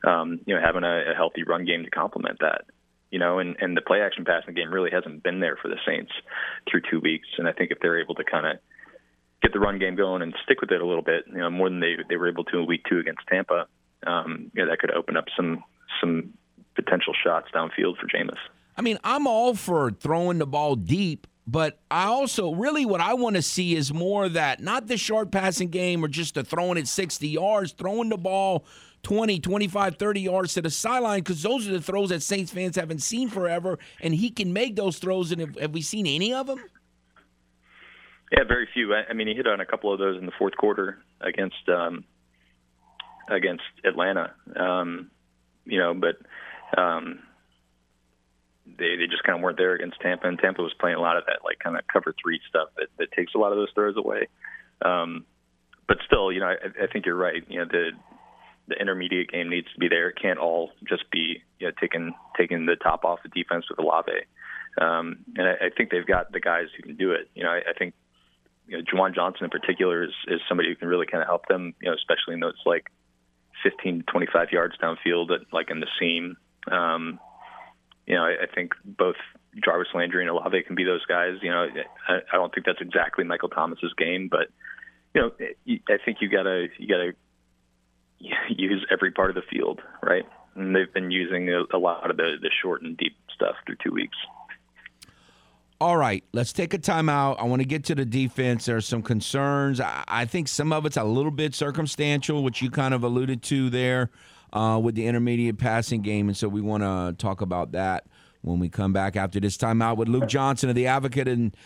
um, 0.07 0.41
you 0.47 0.55
know 0.55 0.63
having 0.65 0.83
a, 0.83 1.13
a 1.13 1.15
healthy 1.15 1.43
run 1.43 1.67
game 1.67 1.85
to 1.85 1.91
complement 1.91 2.39
that. 2.41 2.65
You 3.11 3.19
know, 3.19 3.39
and 3.39 3.55
and 3.61 3.77
the 3.77 3.83
play 3.83 4.01
action 4.01 4.25
passing 4.25 4.55
game 4.55 4.73
really 4.73 4.91
hasn't 4.91 5.23
been 5.23 5.41
there 5.41 5.59
for 5.61 5.69
the 5.69 5.77
Saints 5.87 6.13
through 6.71 6.83
two 6.91 7.01
weeks, 7.01 7.29
and 7.37 7.47
I 7.47 7.53
think 7.53 7.71
if 7.71 7.81
they're 7.81 8.01
able 8.01 8.15
to 8.15 8.25
kind 8.25 8.47
of 8.47 8.59
get 9.43 9.53
the 9.53 9.61
run 9.61 9.79
game 9.79 9.97
going 9.97 10.23
and 10.23 10.35
stick 10.43 10.61
with 10.61 10.71
it 10.71 10.81
a 10.81 10.87
little 10.87 11.03
bit, 11.03 11.25
you 11.29 11.39
know, 11.39 11.51
more 11.51 11.69
than 11.69 11.81
they 11.81 11.97
they 12.09 12.17
were 12.17 12.29
able 12.29 12.45
to 12.45 12.59
in 12.59 12.67
week 12.67 12.83
two 12.89 12.99
against 12.99 13.21
Tampa. 13.29 13.67
Um, 14.07 14.51
you 14.55 14.65
know, 14.65 14.71
that 14.71 14.79
could 14.79 14.91
open 14.91 15.17
up 15.17 15.27
some 15.37 15.63
some 16.01 16.35
potential 16.75 17.13
shots 17.25 17.49
downfield 17.55 17.97
for 17.99 18.07
Jameis. 18.07 18.39
I 18.77 18.83
mean, 18.83 18.99
I'm 19.03 19.27
all 19.27 19.55
for 19.55 19.91
throwing 19.91 20.39
the 20.39 20.47
ball 20.47 20.77
deep, 20.77 21.27
but 21.47 21.81
I 21.91 22.05
also 22.05 22.55
really 22.55 22.87
what 22.87 23.01
I 23.01 23.15
want 23.15 23.37
to 23.37 23.43
see 23.43 23.75
is 23.75 23.93
more 23.93 24.29
that 24.29 24.61
not 24.61 24.87
the 24.87 24.97
short 24.97 25.33
passing 25.33 25.69
game 25.69 26.05
or 26.05 26.09
just 26.09 26.35
the 26.35 26.45
throwing 26.45 26.79
it 26.79 26.87
60 26.87 27.27
yards, 27.29 27.73
throwing 27.73 28.09
the 28.09 28.17
ball 28.17 28.65
20, 29.03 29.41
25, 29.41 29.97
30 29.97 30.21
yards 30.21 30.55
to 30.55 30.63
the 30.63 30.71
sideline 30.71 31.21
because 31.21 31.43
those 31.43 31.69
are 31.69 31.73
the 31.73 31.81
throws 31.81 32.11
that 32.11 32.23
Saints 32.23 32.53
fans 32.53 32.77
haven't 32.77 33.01
seen 33.01 33.29
forever, 33.29 33.79
and 34.01 34.15
he 34.15 34.31
can 34.31 34.53
make 34.53 34.77
those 34.77 34.99
throws. 34.99 35.33
And 35.33 35.41
have, 35.41 35.57
have 35.59 35.71
we 35.73 35.83
seen 35.83 36.07
any 36.07 36.33
of 36.35 36.47
them? 36.47 36.63
Yeah, 38.31 38.45
very 38.47 38.69
few. 38.73 38.95
I 38.95 39.13
mean, 39.15 39.27
he 39.27 39.35
hit 39.35 39.47
on 39.47 39.61
a 39.61 39.67
couple 39.67 39.93
of 39.93 39.99
those 39.99 40.19
in 40.19 40.27
the 40.27 40.33
fourth 40.39 40.57
quarter 40.57 40.99
against 41.21 41.69
um, 41.69 42.05
against 43.31 43.63
Atlanta. 43.85 44.35
Um, 44.55 45.11
you 45.65 45.79
know, 45.79 45.95
but 45.95 46.17
um, 46.79 47.21
they 48.67 48.97
they 48.97 49.07
just 49.07 49.23
kind 49.23 49.39
of 49.39 49.43
weren't 49.43 49.57
there 49.57 49.75
against 49.75 50.01
Tampa, 50.01 50.29
and 50.29 50.39
Tampa 50.39 50.63
was 50.63 50.75
playing 50.79 50.97
a 50.97 51.01
lot 51.01 51.17
of 51.17 51.25
that 51.27 51.41
like 51.45 51.59
kind 51.59 51.77
of 51.77 51.83
cover 51.91 52.15
three 52.23 52.41
stuff 52.49 52.69
that 52.77 52.89
that 52.99 53.13
takes 53.13 53.35
a 53.35 53.39
lot 53.39 53.53
of 53.53 53.59
those 53.59 53.71
throws 53.75 53.97
away. 53.97 54.29
Um, 54.85 55.25
but 55.87 55.99
still, 56.05 56.31
you 56.31 56.41
know, 56.41 56.47
I, 56.47 56.85
I 56.85 56.87
think 56.93 57.07
you're 57.07 57.17
right. 57.17 57.43
You 57.49 57.61
know, 57.61 57.67
the 57.71 57.91
the 58.69 58.75
intermediate 58.75 59.31
game 59.31 59.49
needs 59.49 59.69
to 59.73 59.81
be 59.81 59.89
there. 59.89 60.11
It 60.11 60.19
can't 60.21 60.39
all 60.39 60.71
just 60.87 61.11
be 61.11 61.43
you 61.59 61.67
know 61.67 61.73
taking 61.81 62.15
taking 62.37 62.67
the 62.67 62.77
top 62.77 63.05
off 63.05 63.21
the 63.23 63.31
defense 63.31 63.65
with 63.71 63.79
Olave. 63.79 64.13
Um, 64.81 65.25
and 65.37 65.49
I, 65.49 65.53
I 65.67 65.71
think 65.77 65.91
they've 65.91 66.07
got 66.07 66.31
the 66.31 66.41
guys 66.41 66.67
who 66.77 66.83
can 66.83 66.97
do 66.97 67.13
it. 67.13 67.31
You 67.35 67.45
know, 67.45 67.51
I, 67.51 67.71
I 67.71 67.73
think 67.79 67.95
you 68.69 68.77
know, 68.77 68.85
Juwan 68.85 69.15
Johnson 69.15 69.45
in 69.45 69.51
particular 69.51 70.05
is, 70.05 70.13
is 70.29 70.41
somebody 70.49 70.69
who 70.69 70.77
can 70.77 70.89
really 70.89 71.07
kind 71.07 71.23
of 71.23 71.29
help 71.29 71.47
them, 71.49 71.75
you 71.81 71.89
know, 71.89 71.97
especially 71.97 72.35
in 72.35 72.41
those 72.41 72.55
like 72.67 72.87
15 73.63 74.01
to 74.01 74.05
25 74.05 74.49
yards 74.53 74.75
downfield, 74.77 75.31
at, 75.31 75.53
like 75.53 75.71
in 75.71 75.81
the 75.81 75.89
seam. 75.99 76.37
Um, 76.71 77.19
you 78.07 78.15
know, 78.15 78.25
I, 78.25 78.45
I 78.45 78.55
think 78.55 78.73
both 78.85 79.17
Jarvis 79.65 79.89
Landry 79.95 80.23
and 80.23 80.31
Olave 80.31 80.63
can 80.67 80.77
be 80.77 80.85
those 80.85 81.05
guys. 81.07 81.37
You 81.43 81.51
know, 81.51 81.67
I, 82.09 82.19
I 82.33 82.37
don't 82.37 82.55
think 82.55 82.67
that's 82.67 82.81
exactly 82.81 83.25
Michael 83.25 83.49
Thomas's 83.49 83.93
game, 83.97 84.29
but 84.31 84.49
you 85.15 85.23
know, 85.23 85.31
I 85.89 85.97
think 86.05 86.19
you 86.21 86.29
gotta 86.29 86.67
you 86.79 86.89
gotta 86.89 87.13
use 88.51 88.87
every 88.91 89.11
part 89.11 89.31
of 89.31 89.37
the 89.37 89.43
field, 89.51 89.81
right? 90.03 90.25
And 90.55 90.75
they've 90.75 90.93
been 90.93 91.11
using 91.11 91.49
a, 91.51 91.63
a 91.75 91.79
lot 91.79 92.11
of 92.11 92.17
the 92.17 92.37
the 92.41 92.51
short 92.63 92.83
and 92.83 92.97
deep 92.97 93.17
stuff 93.35 93.57
through 93.67 93.77
two 93.83 93.93
weeks. 93.93 94.17
All 95.81 95.97
right, 95.97 96.25
let's 96.33 96.53
take 96.53 96.75
a 96.75 96.79
timeout. 96.79 97.37
I 97.39 97.45
want 97.45 97.63
to 97.63 97.69
get 97.69 97.85
to 97.85 97.95
the 97.95 98.05
defense. 98.05 98.67
There 98.67 98.77
are 98.77 98.81
some 98.81 99.01
concerns. 99.01 99.81
I, 99.81 100.03
I 100.09 100.25
think 100.25 100.49
some 100.49 100.73
of 100.73 100.85
it's 100.87 100.97
a 100.97 101.05
little 101.05 101.31
bit 101.31 101.55
circumstantial, 101.55 102.43
which 102.43 102.61
you 102.61 102.69
kind 102.69 102.95
of 102.95 103.05
alluded 103.05 103.45
to 103.45 103.71
there 103.71 104.11
uh, 104.53 104.81
with 104.83 104.97
the 104.97 105.07
intermediate 105.07 105.57
passing 105.59 106.03
game. 106.03 106.29
And 106.29 106.37
so 106.37 106.49
we 106.49 106.61
want 106.61 106.83
to 106.83 107.15
talk 107.17 107.43
about 107.43 107.73
that 107.73 108.07
when 108.43 108.59
we 108.59 108.69
come 108.69 108.93
back 108.93 109.15
after 109.15 109.39
this 109.39 109.57
timeout 109.57 109.97
with 109.97 110.09
Luke 110.09 110.27
Johnson 110.27 110.69
of 110.69 110.75
The 110.75 110.89
Advocate 110.89 111.29
and 111.29 111.57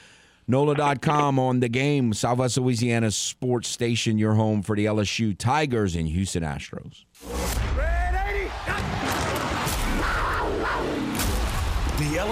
NOLA.com 0.46 1.38
on 1.38 1.60
the 1.60 1.68
game, 1.70 2.12
Southwest 2.12 2.58
Louisiana 2.58 3.10
Sports 3.10 3.68
Station, 3.68 4.18
your 4.18 4.34
home 4.34 4.60
for 4.60 4.76
the 4.76 4.84
LSU 4.84 5.36
Tigers 5.36 5.94
and 5.94 6.08
Houston 6.08 6.42
Astros. 6.42 7.04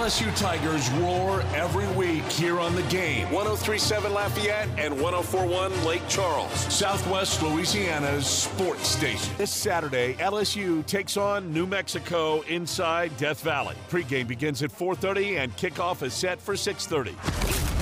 LSU 0.01 0.35
Tigers 0.35 0.89
roar 0.93 1.41
every 1.53 1.85
week 1.89 2.23
here 2.23 2.59
on 2.59 2.73
the 2.73 2.81
game. 2.83 3.31
1037 3.31 4.11
Lafayette 4.11 4.67
and 4.79 4.99
1041 4.99 5.85
Lake 5.85 6.01
Charles, 6.09 6.51
Southwest 6.73 7.43
Louisiana's 7.43 8.25
sports 8.25 8.87
station. 8.87 9.31
This 9.37 9.51
Saturday, 9.51 10.15
LSU 10.15 10.83
takes 10.87 11.17
on 11.17 11.53
New 11.53 11.67
Mexico 11.67 12.41
inside 12.47 13.15
Death 13.17 13.43
Valley. 13.43 13.75
Pregame 13.91 14.27
begins 14.27 14.63
at 14.63 14.71
4:30 14.71 15.37
and 15.37 15.55
kickoff 15.55 16.01
is 16.01 16.15
set 16.15 16.41
for 16.41 16.55
6:30. 16.55 17.13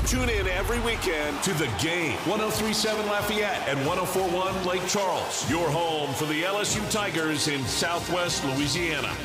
Tune 0.05 0.27
in 0.27 0.45
every 0.49 0.81
weekend 0.81 1.41
to 1.43 1.53
the 1.53 1.69
game. 1.81 2.17
1037 2.27 3.07
Lafayette 3.07 3.65
and 3.69 3.79
1041 3.87 4.65
Lake 4.65 4.85
Charles, 4.89 5.49
your 5.49 5.69
home 5.69 6.13
for 6.15 6.25
the 6.25 6.43
LSU 6.43 6.81
Tigers 6.91 7.47
in 7.47 7.63
Southwest 7.63 8.43
Louisiana. 8.43 9.15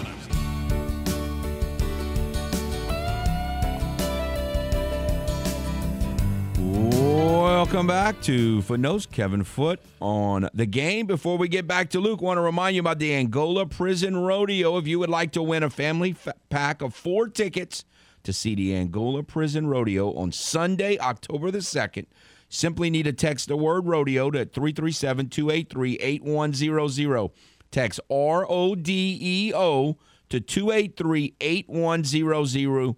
Welcome 7.74 7.88
back 7.88 8.22
to 8.22 8.62
Footnotes. 8.62 9.04
Kevin 9.04 9.42
Foote 9.42 9.80
on 9.98 10.48
the 10.54 10.64
game. 10.64 11.06
Before 11.06 11.36
we 11.36 11.48
get 11.48 11.66
back 11.66 11.90
to 11.90 11.98
Luke, 11.98 12.22
want 12.22 12.38
to 12.38 12.40
remind 12.40 12.76
you 12.76 12.80
about 12.80 13.00
the 13.00 13.12
Angola 13.12 13.66
Prison 13.66 14.16
Rodeo. 14.16 14.76
If 14.78 14.86
you 14.86 15.00
would 15.00 15.10
like 15.10 15.32
to 15.32 15.42
win 15.42 15.64
a 15.64 15.70
family 15.70 16.12
f- 16.12 16.36
pack 16.50 16.82
of 16.82 16.94
four 16.94 17.26
tickets 17.26 17.84
to 18.22 18.32
see 18.32 18.54
the 18.54 18.76
Angola 18.76 19.24
Prison 19.24 19.66
Rodeo 19.66 20.12
on 20.12 20.30
Sunday, 20.30 20.96
October 21.00 21.50
the 21.50 21.58
2nd, 21.58 22.06
simply 22.48 22.90
need 22.90 23.06
to 23.06 23.12
text 23.12 23.48
the 23.48 23.56
word 23.56 23.86
rodeo 23.86 24.30
to 24.30 24.44
337 24.44 25.28
283 25.30 25.96
8100. 25.96 27.30
Text 27.72 27.98
R 28.08 28.46
O 28.48 28.76
D 28.76 29.18
E 29.20 29.52
O 29.52 29.96
to 30.28 30.38
283 30.38 31.34
8100. 31.40 32.94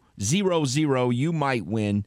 You 1.15 1.33
might 1.33 1.65
win 1.65 2.05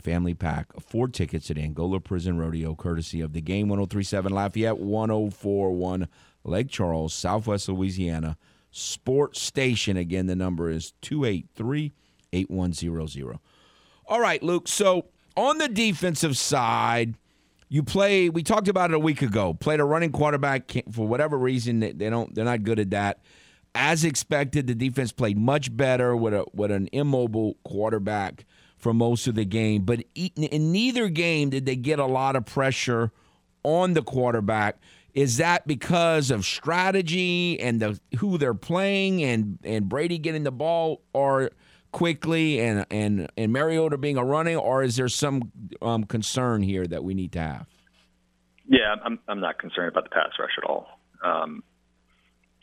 family 0.00 0.34
pack 0.34 0.74
of 0.74 0.84
four 0.84 1.08
tickets 1.08 1.50
at 1.50 1.58
Angola 1.58 2.00
Prison 2.00 2.38
Rodeo, 2.38 2.74
courtesy 2.74 3.20
of 3.20 3.32
the 3.32 3.40
game 3.40 3.68
1037 3.68 4.32
Lafayette, 4.32 4.78
1041 4.78 6.08
Lake 6.44 6.68
Charles, 6.68 7.14
Southwest 7.14 7.68
Louisiana 7.68 8.36
Sports 8.70 9.40
Station. 9.40 9.96
Again, 9.96 10.26
the 10.26 10.36
number 10.36 10.70
is 10.70 10.92
283 11.02 11.92
8100. 12.32 13.38
All 14.06 14.20
right, 14.20 14.42
Luke. 14.42 14.68
So 14.68 15.06
on 15.36 15.58
the 15.58 15.68
defensive 15.68 16.36
side, 16.36 17.14
you 17.68 17.82
play. 17.82 18.28
We 18.28 18.42
talked 18.42 18.68
about 18.68 18.90
it 18.90 18.94
a 18.94 18.98
week 18.98 19.22
ago. 19.22 19.54
Played 19.54 19.80
a 19.80 19.84
running 19.84 20.10
quarterback 20.10 20.72
for 20.92 21.06
whatever 21.06 21.38
reason. 21.38 21.80
They 21.80 21.92
don't. 21.92 22.34
They're 22.34 22.44
not 22.44 22.64
good 22.64 22.80
at 22.80 22.90
that. 22.90 23.20
As 23.74 24.04
expected, 24.04 24.66
the 24.66 24.74
defense 24.74 25.12
played 25.12 25.38
much 25.38 25.74
better 25.76 26.16
with 26.16 26.34
a 26.34 26.44
with 26.52 26.72
an 26.72 26.88
immobile 26.92 27.56
quarterback 27.64 28.44
for 28.80 28.92
most 28.92 29.26
of 29.26 29.34
the 29.34 29.44
game. 29.44 29.82
But 29.82 30.04
in 30.14 30.72
neither 30.72 31.08
game 31.08 31.50
did 31.50 31.66
they 31.66 31.76
get 31.76 31.98
a 31.98 32.06
lot 32.06 32.34
of 32.36 32.46
pressure 32.46 33.12
on 33.62 33.94
the 33.94 34.02
quarterback. 34.02 34.78
Is 35.12 35.38
that 35.38 35.66
because 35.66 36.30
of 36.30 36.44
strategy 36.44 37.58
and 37.60 37.80
the 37.80 38.00
who 38.18 38.38
they're 38.38 38.54
playing 38.54 39.22
and 39.22 39.58
and 39.64 39.88
Brady 39.88 40.18
getting 40.18 40.44
the 40.44 40.52
ball 40.52 41.02
or 41.12 41.50
quickly 41.92 42.60
and 42.60 42.86
and 42.90 43.30
and 43.36 43.52
Mariota 43.52 43.98
being 43.98 44.16
a 44.16 44.24
running, 44.24 44.56
or 44.56 44.82
is 44.82 44.96
there 44.96 45.08
some 45.08 45.50
um, 45.82 46.04
concern 46.04 46.62
here 46.62 46.86
that 46.86 47.02
we 47.02 47.14
need 47.14 47.32
to 47.32 47.40
have? 47.40 47.66
Yeah, 48.68 48.94
I'm 49.04 49.18
I'm 49.26 49.40
not 49.40 49.58
concerned 49.58 49.88
about 49.88 50.04
the 50.04 50.10
pass 50.10 50.30
rush 50.38 50.56
at 50.56 50.64
all. 50.64 50.86
Um, 51.24 51.64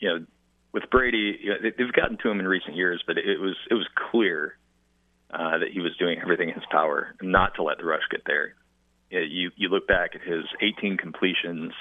you 0.00 0.08
know, 0.08 0.26
with 0.72 0.84
Brady, 0.90 1.38
you 1.42 1.50
know, 1.50 1.56
they've 1.76 1.92
gotten 1.92 2.16
to 2.22 2.30
him 2.30 2.40
in 2.40 2.48
recent 2.48 2.76
years, 2.76 3.02
but 3.06 3.18
it 3.18 3.38
was 3.40 3.56
it 3.70 3.74
was 3.74 3.86
clear 4.10 4.56
uh, 5.32 5.58
that 5.58 5.68
he 5.72 5.80
was 5.80 5.96
doing 5.98 6.18
everything 6.20 6.48
in 6.48 6.54
his 6.54 6.64
power 6.70 7.14
not 7.20 7.54
to 7.56 7.62
let 7.62 7.78
the 7.78 7.84
rush 7.84 8.02
get 8.10 8.22
there. 8.26 8.54
You 9.10 9.50
you 9.56 9.68
look 9.68 9.86
back 9.86 10.14
at 10.14 10.22
his 10.22 10.44
18 10.60 10.96
completions. 10.96 11.72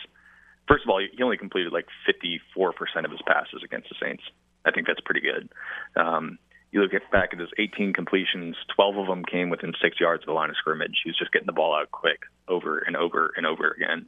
First 0.68 0.84
of 0.84 0.90
all, 0.90 1.00
he 1.00 1.24
only 1.24 1.38
completed 1.38 1.72
like 1.72 1.88
54% 2.08 3.06
of 3.06 3.12
his 3.12 3.22
passes 3.26 3.64
against 3.64 3.90
the 3.90 3.96
Saints. 4.02 4.24
I 4.66 4.72
think 4.72 4.88
that's 4.88 5.00
pretty 5.02 5.22
good. 5.22 5.50
Um, 5.96 6.40
you 6.72 6.82
look 6.82 6.94
at 6.94 7.10
back 7.12 7.30
at 7.32 7.40
his 7.40 7.50
18 7.58 7.94
completions, 7.94 8.56
12 8.76 8.98
of 8.98 9.08
them 9.08 9.24
came 9.24 9.50
within 9.50 9.74
six 9.82 10.00
yards 10.00 10.24
of 10.24 10.28
the 10.28 10.34
line 10.34 10.50
of 10.50 10.58
scrimmage. 10.58 11.00
He 11.04 11.10
was 11.10 11.18
just 11.18 11.32
getting 11.32 11.46
the 11.46 11.54
ball 11.54 11.74
out 11.74 11.92
quick 11.92 12.20
over 12.48 12.80
and 12.80 12.98
over 12.98 13.34
and 13.38 13.46
over 13.46 13.70
again. 13.72 14.08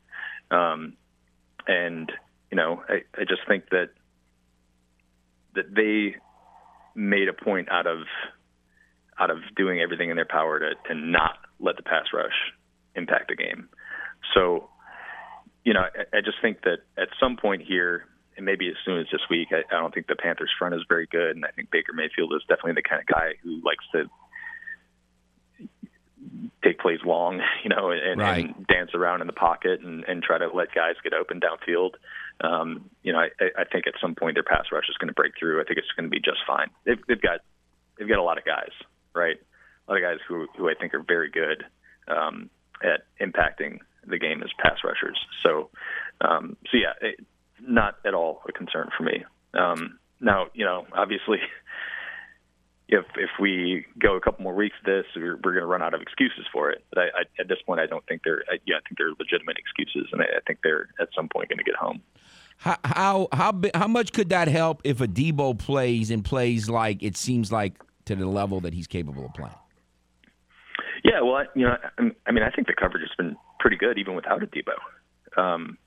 Um, 0.52 0.94
and 1.68 2.12
you 2.52 2.58
know, 2.58 2.84
I, 2.88 3.04
I 3.16 3.24
just 3.28 3.42
think 3.48 3.70
that 3.70 3.90
that 5.56 5.74
they 5.74 6.16
made 6.96 7.30
a 7.30 7.34
point 7.34 7.70
out 7.70 7.88
of 7.88 8.00
out 9.20 9.30
of 9.30 9.38
doing 9.56 9.82
everything 9.82 10.10
in 10.10 10.16
their 10.16 10.26
power 10.26 10.60
to, 10.60 10.72
to 10.88 10.96
not 10.96 11.38
let 11.60 11.76
the 11.76 11.84
pass 11.84 12.06
rush 12.14 12.54
impact 12.96 13.30
the 13.30 13.36
game. 13.36 13.70
So, 14.34 14.70
you 15.64 15.74
know, 15.74 15.82
I, 15.82 16.18
I 16.18 16.22
just 16.22 16.38
think 16.42 16.62
that 16.64 16.80
at 16.98 17.10
some 17.20 17.38
point 17.38 17.64
here, 17.68 18.06
and 18.38 18.46
maybe 18.46 18.70
as 18.70 18.76
soon 18.86 19.00
as 19.00 19.08
this 19.12 19.22
week, 19.30 19.50
I, 19.52 19.64
I 19.76 19.80
don't 19.80 19.94
think 19.94 20.08
the 20.08 20.16
Panthers 20.16 20.52
front 20.58 20.76
is 20.76 20.82
very 20.88 21.08
good, 21.08 21.36
and 21.36 21.46
I 21.46 21.52
think 21.52 21.72
Baker 21.72 21.94
Mayfield 21.94 22.34
is 22.34 22.42
definitely 22.48 22.82
the 22.82 22.88
kind 22.88 23.02
of 23.02 23.08
guy 23.08 23.34
who 23.44 23.62
likes 23.66 23.86
to 23.94 24.10
take 26.64 26.80
plays 26.80 27.00
long, 27.06 27.42
you 27.64 27.70
know, 27.70 27.92
and, 27.92 28.20
right. 28.22 28.46
and 28.46 28.68
dance 28.68 28.92
around 28.94 29.22
in 29.22 29.28
the 29.28 29.34
pocket 29.34 29.82
and, 29.82 30.04
and 30.06 30.24
try 30.24 30.38
to 30.38 30.48
let 30.54 30.74
guys 30.74 30.96
get 31.04 31.14
open 31.14 31.40
downfield. 31.40 31.92
Um, 32.42 32.90
you 33.04 33.12
know, 33.12 33.20
I, 33.20 33.30
I 33.58 33.64
think 33.66 33.88
at 33.88 33.94
some 34.00 34.16
point 34.16 34.36
their 34.36 34.44
pass 34.44 34.66
rush 34.72 34.86
is 34.90 34.98
going 34.98 35.10
to 35.10 35.14
break 35.14 35.34
through. 35.38 35.60
I 35.60 35.66
think 35.66 35.78
it's 35.78 35.92
going 35.98 36.10
to 36.10 36.10
be 36.10 36.22
just 36.22 36.40
fine. 36.48 36.70
They've, 36.86 37.00
they've 37.08 37.22
got 37.22 37.42
they've 37.98 38.08
got 38.08 38.20
a 38.20 38.24
lot 38.24 38.38
of 38.38 38.46
guys 38.46 38.72
right? 39.14 39.38
A 39.88 39.92
lot 39.92 39.98
of 39.98 40.04
guys 40.04 40.20
who 40.28 40.48
who 40.58 40.70
I 40.70 40.74
think 40.80 40.94
are 40.94 41.04
very 41.04 41.30
good 41.30 41.64
um, 42.08 42.50
at 42.84 43.02
impacting 43.20 43.80
the 44.08 44.18
game 44.18 44.42
as 44.44 44.50
pass 44.60 44.78
rushers. 44.84 45.18
So, 45.44 45.70
um, 46.22 46.58
so 46.72 46.78
yeah, 46.78 46.94
it, 47.02 47.26
not 47.62 47.96
at 48.06 48.14
all 48.14 48.42
a 48.48 48.52
concern 48.52 48.90
for 48.98 49.04
me. 49.04 49.24
Um, 49.54 50.00
now, 50.20 50.48
you 50.54 50.66
know, 50.66 50.86
obviously, 50.94 51.40
if 52.88 53.06
if 53.16 53.30
we 53.40 53.86
go 53.98 54.16
a 54.16 54.22
couple 54.22 54.44
more 54.44 54.56
weeks 54.56 54.76
this, 54.86 55.06
we're, 55.16 55.36
we're 55.44 55.54
going 55.54 55.62
to 55.62 55.68
run 55.68 55.82
out 55.82 55.94
of 55.94 56.02
excuses 56.02 56.46
for 56.52 56.72
it. 56.72 56.84
But 56.90 57.00
I, 57.00 57.04
I, 57.04 57.42
at 57.42 57.48
this 57.48 57.60
point, 57.66 57.80
I 57.80 57.86
don't 57.86 58.06
think 58.08 58.22
they're. 58.24 58.44
I, 58.50 58.58
yeah, 58.66 58.76
I 58.76 58.82
think 58.88 58.98
they're 58.98 59.14
legitimate 59.20 59.58
excuses, 59.58 60.10
and 60.12 60.22
I, 60.22 60.26
I 60.26 60.40
think 60.46 60.60
they're 60.64 60.90
at 61.00 61.10
some 61.16 61.30
point 61.30 61.50
going 61.50 61.60
to 61.60 61.64
get 61.64 61.76
home. 61.76 62.02
How 62.58 62.78
how 62.84 63.28
how, 63.32 63.62
how 63.74 63.88
much 63.88 64.12
could 64.12 64.30
that 64.30 64.48
help 64.48 64.82
if 64.84 65.02
a 65.02 65.08
Deebo 65.08 65.58
plays 65.58 66.12
and 66.12 66.26
plays 66.26 66.70
like 66.70 67.02
it 67.04 67.16
seems 67.16 67.52
like 67.52 67.82
to 68.18 68.24
the 68.24 68.30
level 68.30 68.60
that 68.62 68.74
he's 68.74 68.88
capable 68.88 69.26
of 69.26 69.34
playing? 69.34 69.56
Yeah, 71.04 71.22
well, 71.22 71.36
I, 71.36 71.46
you 71.56 71.66
know, 71.66 71.78
I 72.28 72.32
mean, 72.32 72.44
I 72.44 72.50
think 72.50 72.68
the 72.68 72.74
coverage 72.74 73.04
has 73.04 73.16
been 73.18 73.36
pretty 73.60 73.78
good 73.78 73.98
even 73.98 74.16
without 74.16 74.44
a 74.44 74.48
Deebo. 74.48 75.42
Um, 75.42 75.78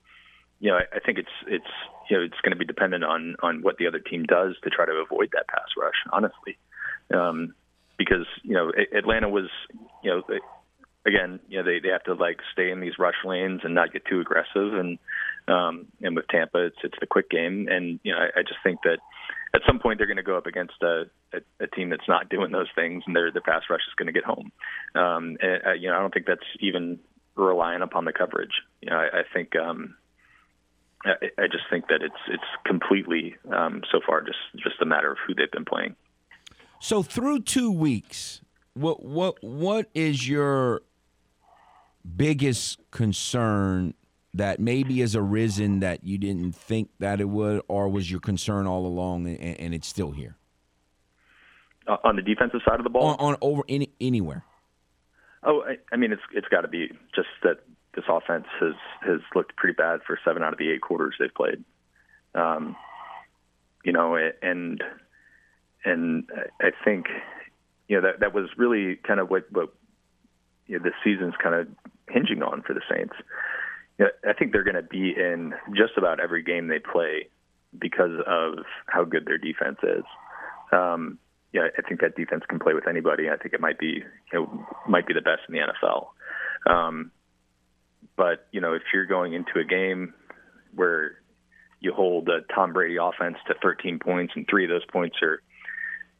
you 0.59 0.71
know, 0.71 0.77
I, 0.77 0.95
I 0.95 0.99
think 0.99 1.17
it's 1.17 1.35
it's 1.47 1.73
you 2.09 2.17
know 2.17 2.23
it's 2.23 2.39
going 2.41 2.51
to 2.51 2.57
be 2.57 2.65
dependent 2.65 3.03
on 3.03 3.35
on 3.43 3.61
what 3.61 3.77
the 3.77 3.87
other 3.87 3.99
team 3.99 4.23
does 4.23 4.55
to 4.63 4.69
try 4.69 4.85
to 4.85 4.93
avoid 4.93 5.29
that 5.33 5.47
pass 5.47 5.67
rush. 5.77 5.93
Honestly, 6.11 6.57
um, 7.13 7.53
because 7.97 8.25
you 8.43 8.53
know 8.53 8.71
Atlanta 8.97 9.29
was 9.29 9.49
you 10.03 10.09
know 10.09 10.23
again 11.05 11.39
you 11.49 11.57
know 11.57 11.63
they 11.63 11.79
they 11.79 11.89
have 11.89 12.03
to 12.03 12.13
like 12.13 12.37
stay 12.53 12.71
in 12.71 12.79
these 12.79 12.97
rush 12.97 13.19
lanes 13.25 13.61
and 13.63 13.75
not 13.75 13.91
get 13.91 14.05
too 14.05 14.21
aggressive 14.21 14.73
and 14.73 14.97
um, 15.47 15.87
and 16.01 16.15
with 16.15 16.27
Tampa 16.29 16.65
it's 16.67 16.77
it's 16.83 16.97
the 16.99 17.07
quick 17.07 17.29
game 17.29 17.67
and 17.69 17.99
you 18.03 18.13
know 18.13 18.19
I, 18.19 18.39
I 18.39 18.41
just 18.43 18.59
think 18.63 18.79
that 18.83 18.99
at 19.53 19.61
some 19.67 19.79
point 19.79 19.97
they're 19.97 20.07
going 20.07 20.17
to 20.17 20.23
go 20.23 20.37
up 20.37 20.47
against 20.47 20.81
a, 20.81 21.03
a, 21.33 21.39
a 21.59 21.67
team 21.67 21.89
that's 21.89 22.07
not 22.07 22.29
doing 22.29 22.51
those 22.51 22.67
things, 22.75 23.03
and 23.05 23.15
their 23.15 23.31
their 23.31 23.41
pass 23.41 23.63
rush 23.69 23.81
is 23.87 23.93
going 23.95 24.07
to 24.07 24.13
get 24.13 24.23
home. 24.23 24.51
Um, 24.95 25.37
and, 25.41 25.61
uh, 25.65 25.73
you 25.73 25.89
know, 25.89 25.95
I 25.95 25.99
don't 25.99 26.13
think 26.13 26.25
that's 26.25 26.41
even 26.59 26.99
relying 27.35 27.81
upon 27.81 28.05
the 28.05 28.13
coverage. 28.13 28.61
You 28.81 28.89
know, 28.89 28.97
I, 28.97 29.19
I 29.19 29.23
think 29.33 29.55
um, 29.55 29.95
I, 31.05 31.13
I 31.37 31.47
just 31.47 31.65
think 31.69 31.87
that 31.87 32.01
it's 32.01 32.15
it's 32.29 32.43
completely 32.65 33.35
um, 33.51 33.81
so 33.91 33.99
far 34.05 34.21
just 34.21 34.39
just 34.55 34.81
a 34.81 34.85
matter 34.85 35.11
of 35.11 35.17
who 35.25 35.33
they've 35.35 35.51
been 35.51 35.65
playing. 35.65 35.95
So 36.79 37.03
through 37.03 37.41
two 37.41 37.71
weeks, 37.71 38.41
what 38.73 39.03
what 39.03 39.43
what 39.43 39.89
is 39.93 40.27
your 40.27 40.81
biggest 42.15 42.79
concern 42.91 43.93
that 44.33 44.59
maybe 44.59 44.99
has 45.01 45.15
arisen 45.15 45.79
that 45.81 46.03
you 46.03 46.17
didn't 46.17 46.53
think 46.53 46.89
that 46.99 47.21
it 47.21 47.29
would, 47.29 47.61
or 47.67 47.87
was 47.87 48.09
your 48.09 48.19
concern 48.19 48.65
all 48.65 48.85
along 48.85 49.27
and, 49.27 49.59
and 49.59 49.73
it's 49.73 49.87
still 49.87 50.11
here? 50.11 50.35
Uh, 51.87 51.97
on 52.03 52.15
the 52.15 52.21
defensive 52.21 52.61
side 52.67 52.79
of 52.79 52.83
the 52.83 52.89
ball, 52.89 53.15
on, 53.19 53.33
on 53.33 53.37
over 53.41 53.63
any 53.67 53.89
anywhere. 53.99 54.43
Oh, 55.43 55.61
I, 55.61 55.75
I 55.91 55.97
mean, 55.97 56.13
it's 56.13 56.21
it's 56.33 56.47
got 56.47 56.61
to 56.61 56.67
be 56.69 56.87
just 57.13 57.27
that 57.43 57.59
this 57.93 58.05
offense 58.07 58.45
has 58.59 58.73
has 59.01 59.19
looked 59.35 59.55
pretty 59.55 59.75
bad 59.75 59.99
for 60.07 60.17
seven 60.25 60.43
out 60.43 60.53
of 60.53 60.59
the 60.59 60.71
eight 60.71 60.81
quarters 60.81 61.15
they've 61.19 61.33
played. 61.33 61.63
Um, 62.33 62.75
you 63.83 63.91
know, 63.91 64.15
and 64.41 64.81
and 65.83 66.29
I 66.61 66.71
think 66.85 67.07
you 67.87 67.97
know 67.97 68.07
that 68.07 68.21
that 68.21 68.33
was 68.33 68.49
really 68.57 68.95
kind 68.95 69.19
of 69.19 69.29
what 69.29 69.51
what 69.51 69.73
you 70.67 70.77
know, 70.77 70.83
this 70.83 70.93
season's 71.03 71.35
kind 71.41 71.55
of 71.55 71.67
hinging 72.09 72.41
on 72.41 72.61
for 72.61 72.73
the 72.73 72.81
Saints. 72.89 73.15
You 73.99 74.05
know, 74.05 74.11
I 74.29 74.33
think 74.33 74.51
they're 74.51 74.63
going 74.63 74.75
to 74.75 74.81
be 74.81 75.13
in 75.15 75.53
just 75.75 75.93
about 75.97 76.19
every 76.19 76.43
game 76.43 76.67
they 76.67 76.79
play 76.79 77.29
because 77.77 78.19
of 78.27 78.65
how 78.87 79.03
good 79.03 79.25
their 79.25 79.37
defense 79.37 79.77
is. 79.83 80.03
Um, 80.71 81.19
yeah, 81.53 81.67
I 81.77 81.81
think 81.87 82.01
that 82.01 82.15
defense 82.15 82.43
can 82.49 82.59
play 82.59 82.73
with 82.73 82.87
anybody. 82.87 83.29
I 83.29 83.37
think 83.37 83.53
it 83.53 83.61
might 83.61 83.77
be 83.77 84.03
you 84.31 84.33
know 84.33 84.67
might 84.87 85.05
be 85.05 85.13
the 85.13 85.21
best 85.21 85.41
in 85.47 85.53
the 85.53 85.61
NFL. 85.61 86.07
Um, 86.65 87.11
but 88.15 88.47
you 88.51 88.61
know, 88.61 88.73
if 88.73 88.81
you're 88.93 89.05
going 89.05 89.33
into 89.33 89.59
a 89.59 89.63
game 89.63 90.13
where 90.73 91.19
you 91.79 91.93
hold 91.93 92.27
a 92.29 92.41
Tom 92.53 92.73
Brady 92.73 92.97
offense 92.99 93.37
to 93.47 93.53
13 93.61 93.99
points, 93.99 94.33
and 94.35 94.47
three 94.49 94.63
of 94.63 94.69
those 94.69 94.85
points 94.91 95.17
are 95.21 95.41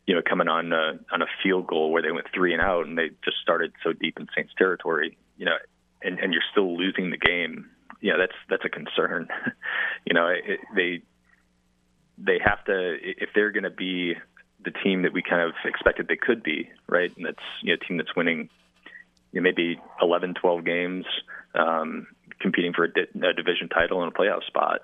you 0.06 0.16
know, 0.16 0.22
coming 0.28 0.48
on 0.48 0.74
a, 0.74 1.00
on 1.12 1.22
a 1.22 1.28
field 1.42 1.68
goal 1.68 1.92
where 1.92 2.02
they 2.02 2.12
went 2.12 2.28
three 2.34 2.54
and 2.54 2.62
out 2.62 2.86
and 2.86 2.98
they 2.98 3.10
just 3.24 3.38
started 3.42 3.72
so 3.84 3.94
deep 3.94 4.18
in 4.20 4.28
Saints 4.36 4.52
territory, 4.58 5.18
you 5.38 5.46
know, 5.46 5.56
and, 6.04 6.20
and 6.20 6.34
you're 6.34 6.44
still 6.52 6.78
losing 6.78 7.10
the 7.10 7.18
game. 7.18 7.70
You 8.02 8.12
know, 8.12 8.20
that's 8.20 8.38
that's 8.50 8.66
a 8.66 8.70
concern. 8.70 9.28
you 10.06 10.14
know, 10.14 10.28
it, 10.28 10.60
they 10.76 11.02
they 12.18 12.40
have 12.44 12.64
to 12.66 12.96
if 13.02 13.30
they're 13.34 13.52
going 13.52 13.64
to 13.64 13.70
be 13.70 14.14
the 14.64 14.72
team 14.72 15.02
that 15.02 15.14
we 15.14 15.22
kind 15.22 15.42
of 15.42 15.54
expected 15.66 16.08
they 16.08 16.16
could 16.16 16.44
be, 16.44 16.70
right? 16.88 17.12
And 17.16 17.26
that's 17.26 17.44
you 17.62 17.74
know, 17.74 17.78
a 17.82 17.86
team 17.86 17.98
that's 17.98 18.16
winning 18.16 18.50
you 19.34 19.42
know, 19.42 19.44
maybe 19.44 19.80
11, 20.02 20.36
12 20.36 20.64
games, 20.64 21.06
um, 21.56 22.08
competing 22.40 22.72
for 22.74 22.86
a, 22.86 22.94
di- 22.94 23.28
a 23.28 23.34
division 23.34 23.68
title 23.68 24.04
and 24.04 24.12
a 24.14 24.16
playoff 24.16 24.44
spot. 24.46 24.82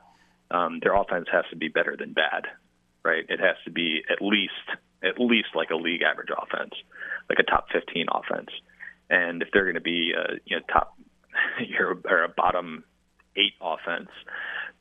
Um, 0.51 0.79
their 0.81 0.95
offense 0.95 1.27
has 1.31 1.45
to 1.51 1.55
be 1.55 1.67
better 1.67 1.95
than 1.97 2.13
bad, 2.13 2.47
right? 3.05 3.23
It 3.29 3.39
has 3.39 3.55
to 3.65 3.71
be 3.71 4.01
at 4.11 4.21
least 4.21 4.53
at 5.01 5.17
least 5.17 5.49
like 5.55 5.69
a 5.69 5.75
league 5.75 6.01
average 6.01 6.29
offense, 6.35 6.73
like 7.29 7.39
a 7.39 7.43
top 7.43 7.67
15 7.71 8.07
offense. 8.11 8.49
And 9.09 9.41
if 9.41 9.49
they're 9.53 9.63
going 9.63 9.75
to 9.75 9.81
be 9.81 10.11
a 10.17 10.39
you 10.45 10.57
know 10.57 10.63
top 10.71 10.97
or 12.05 12.23
a 12.23 12.29
bottom 12.29 12.83
eight 13.35 13.53
offense, 13.61 14.09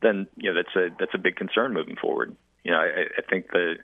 then 0.02 0.26
you 0.36 0.52
know 0.52 0.62
that's 0.62 0.76
a 0.76 0.94
that's 0.98 1.14
a 1.14 1.18
big 1.18 1.36
concern 1.36 1.72
moving 1.72 1.96
forward. 1.96 2.36
You 2.64 2.72
know, 2.72 2.78
I, 2.78 3.04
I 3.18 3.22
think 3.28 3.50
the 3.52 3.76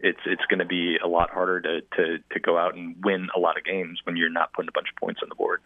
it's 0.00 0.20
it's 0.26 0.44
going 0.48 0.58
to 0.58 0.66
be 0.66 0.96
a 1.02 1.08
lot 1.08 1.30
harder 1.30 1.60
to 1.60 1.80
to 1.96 2.18
to 2.32 2.40
go 2.40 2.58
out 2.58 2.74
and 2.74 2.96
win 3.04 3.28
a 3.34 3.40
lot 3.40 3.56
of 3.56 3.64
games 3.64 4.00
when 4.04 4.16
you're 4.16 4.30
not 4.30 4.52
putting 4.52 4.68
a 4.68 4.72
bunch 4.72 4.88
of 4.94 4.96
points 5.00 5.20
on 5.22 5.28
the 5.28 5.34
board. 5.34 5.62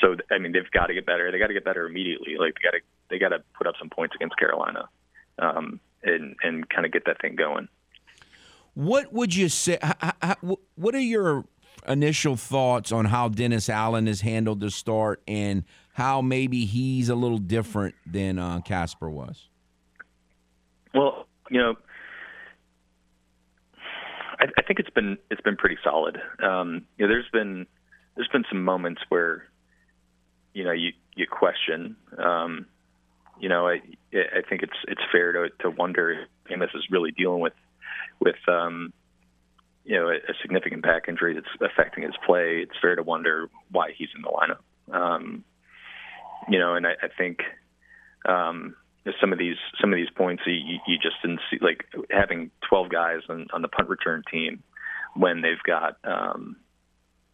So 0.00 0.16
I 0.30 0.38
mean, 0.38 0.52
they've 0.52 0.70
got 0.70 0.86
to 0.86 0.94
get 0.94 1.06
better. 1.06 1.30
They 1.30 1.38
got 1.38 1.48
to 1.48 1.54
get 1.54 1.64
better 1.64 1.86
immediately. 1.86 2.36
Like 2.38 2.54
they 2.54 2.62
got 2.62 2.72
to 2.72 2.80
they 3.10 3.18
got 3.18 3.28
to 3.30 3.42
put 3.56 3.66
up 3.66 3.74
some 3.78 3.90
points 3.90 4.14
against 4.14 4.36
Carolina, 4.38 4.88
um, 5.38 5.80
and 6.02 6.36
and 6.42 6.68
kind 6.68 6.86
of 6.86 6.92
get 6.92 7.04
that 7.06 7.20
thing 7.20 7.36
going. 7.36 7.68
What 8.74 9.12
would 9.12 9.34
you 9.34 9.48
say? 9.48 9.78
what 10.74 10.94
are 10.94 11.00
your 11.00 11.44
initial 11.86 12.34
thoughts 12.34 12.90
on 12.90 13.06
how 13.06 13.28
Dennis 13.28 13.68
Allen 13.68 14.06
has 14.06 14.22
handled 14.22 14.60
the 14.60 14.70
start 14.70 15.22
and 15.28 15.64
how 15.94 16.20
maybe 16.20 16.64
he's 16.64 17.08
a 17.08 17.14
little 17.14 17.38
different 17.38 17.94
than 18.04 18.38
uh, 18.38 18.60
Casper 18.60 19.08
was? 19.08 19.48
Well, 20.92 21.26
you 21.50 21.58
know, 21.58 21.74
I, 24.40 24.46
I, 24.58 24.62
think 24.62 24.80
it's 24.80 24.90
been 24.90 25.18
it's 25.30 25.40
been 25.40 25.56
pretty 25.56 25.78
solid. 25.84 26.20
Um, 26.42 26.86
you 26.98 27.06
know, 27.06 27.12
there's 27.12 27.28
been 27.32 27.66
there's 28.16 28.28
been 28.28 28.44
some 28.48 28.64
moments 28.64 29.02
where 29.08 29.44
you 30.52 30.64
know 30.64 30.72
you 30.72 30.90
you 31.14 31.26
question. 31.28 31.96
Um, 32.18 32.66
you 33.38 33.48
know, 33.48 33.68
I 33.68 33.80
I 34.12 34.42
think 34.48 34.62
it's 34.62 34.76
it's 34.88 35.00
fair 35.12 35.32
to 35.32 35.48
to 35.60 35.70
wonder 35.70 36.10
if 36.10 36.28
Amos 36.50 36.70
is 36.74 36.86
really 36.90 37.12
dealing 37.12 37.40
with 37.40 37.54
with 38.18 38.36
um, 38.48 38.92
you 39.84 39.96
know 39.96 40.08
a, 40.08 40.14
a 40.14 40.34
significant 40.42 40.82
back 40.82 41.04
injury 41.08 41.34
that's 41.34 41.72
affecting 41.72 42.02
his 42.02 42.14
play, 42.26 42.58
it's 42.62 42.78
fair 42.82 42.96
to 42.96 43.02
wonder 43.04 43.48
why 43.70 43.92
he's 43.96 44.08
in 44.16 44.22
the 44.22 44.28
lineup. 44.28 44.92
Um, 44.92 45.44
you 46.48 46.58
know, 46.58 46.74
and 46.74 46.86
I, 46.86 46.92
I 47.02 47.08
think 47.16 47.40
um, 48.26 48.76
some 49.20 49.32
of 49.32 49.38
these 49.38 49.56
some 49.80 49.92
of 49.92 49.96
these 49.96 50.10
points 50.14 50.42
you, 50.46 50.78
you 50.86 50.98
just 50.98 51.16
didn't 51.22 51.40
see, 51.50 51.58
like 51.60 51.84
having 52.10 52.50
12 52.68 52.90
guys 52.90 53.20
on, 53.28 53.46
on 53.52 53.62
the 53.62 53.68
punt 53.68 53.88
return 53.88 54.22
team 54.30 54.62
when 55.14 55.42
they've 55.42 55.62
got 55.64 55.98
um, 56.04 56.56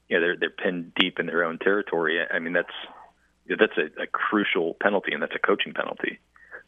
you 0.09 0.17
know 0.17 0.21
they're 0.21 0.37
they're 0.37 0.51
pinned 0.51 0.93
deep 0.95 1.19
in 1.19 1.27
their 1.27 1.45
own 1.45 1.59
territory. 1.59 2.21
I 2.29 2.39
mean 2.39 2.53
that's 2.53 2.69
that's 3.49 3.77
a, 3.77 4.03
a 4.03 4.07
crucial 4.07 4.77
penalty, 4.81 5.13
and 5.13 5.23
that's 5.23 5.35
a 5.35 5.39
coaching 5.39 5.73
penalty 5.73 6.19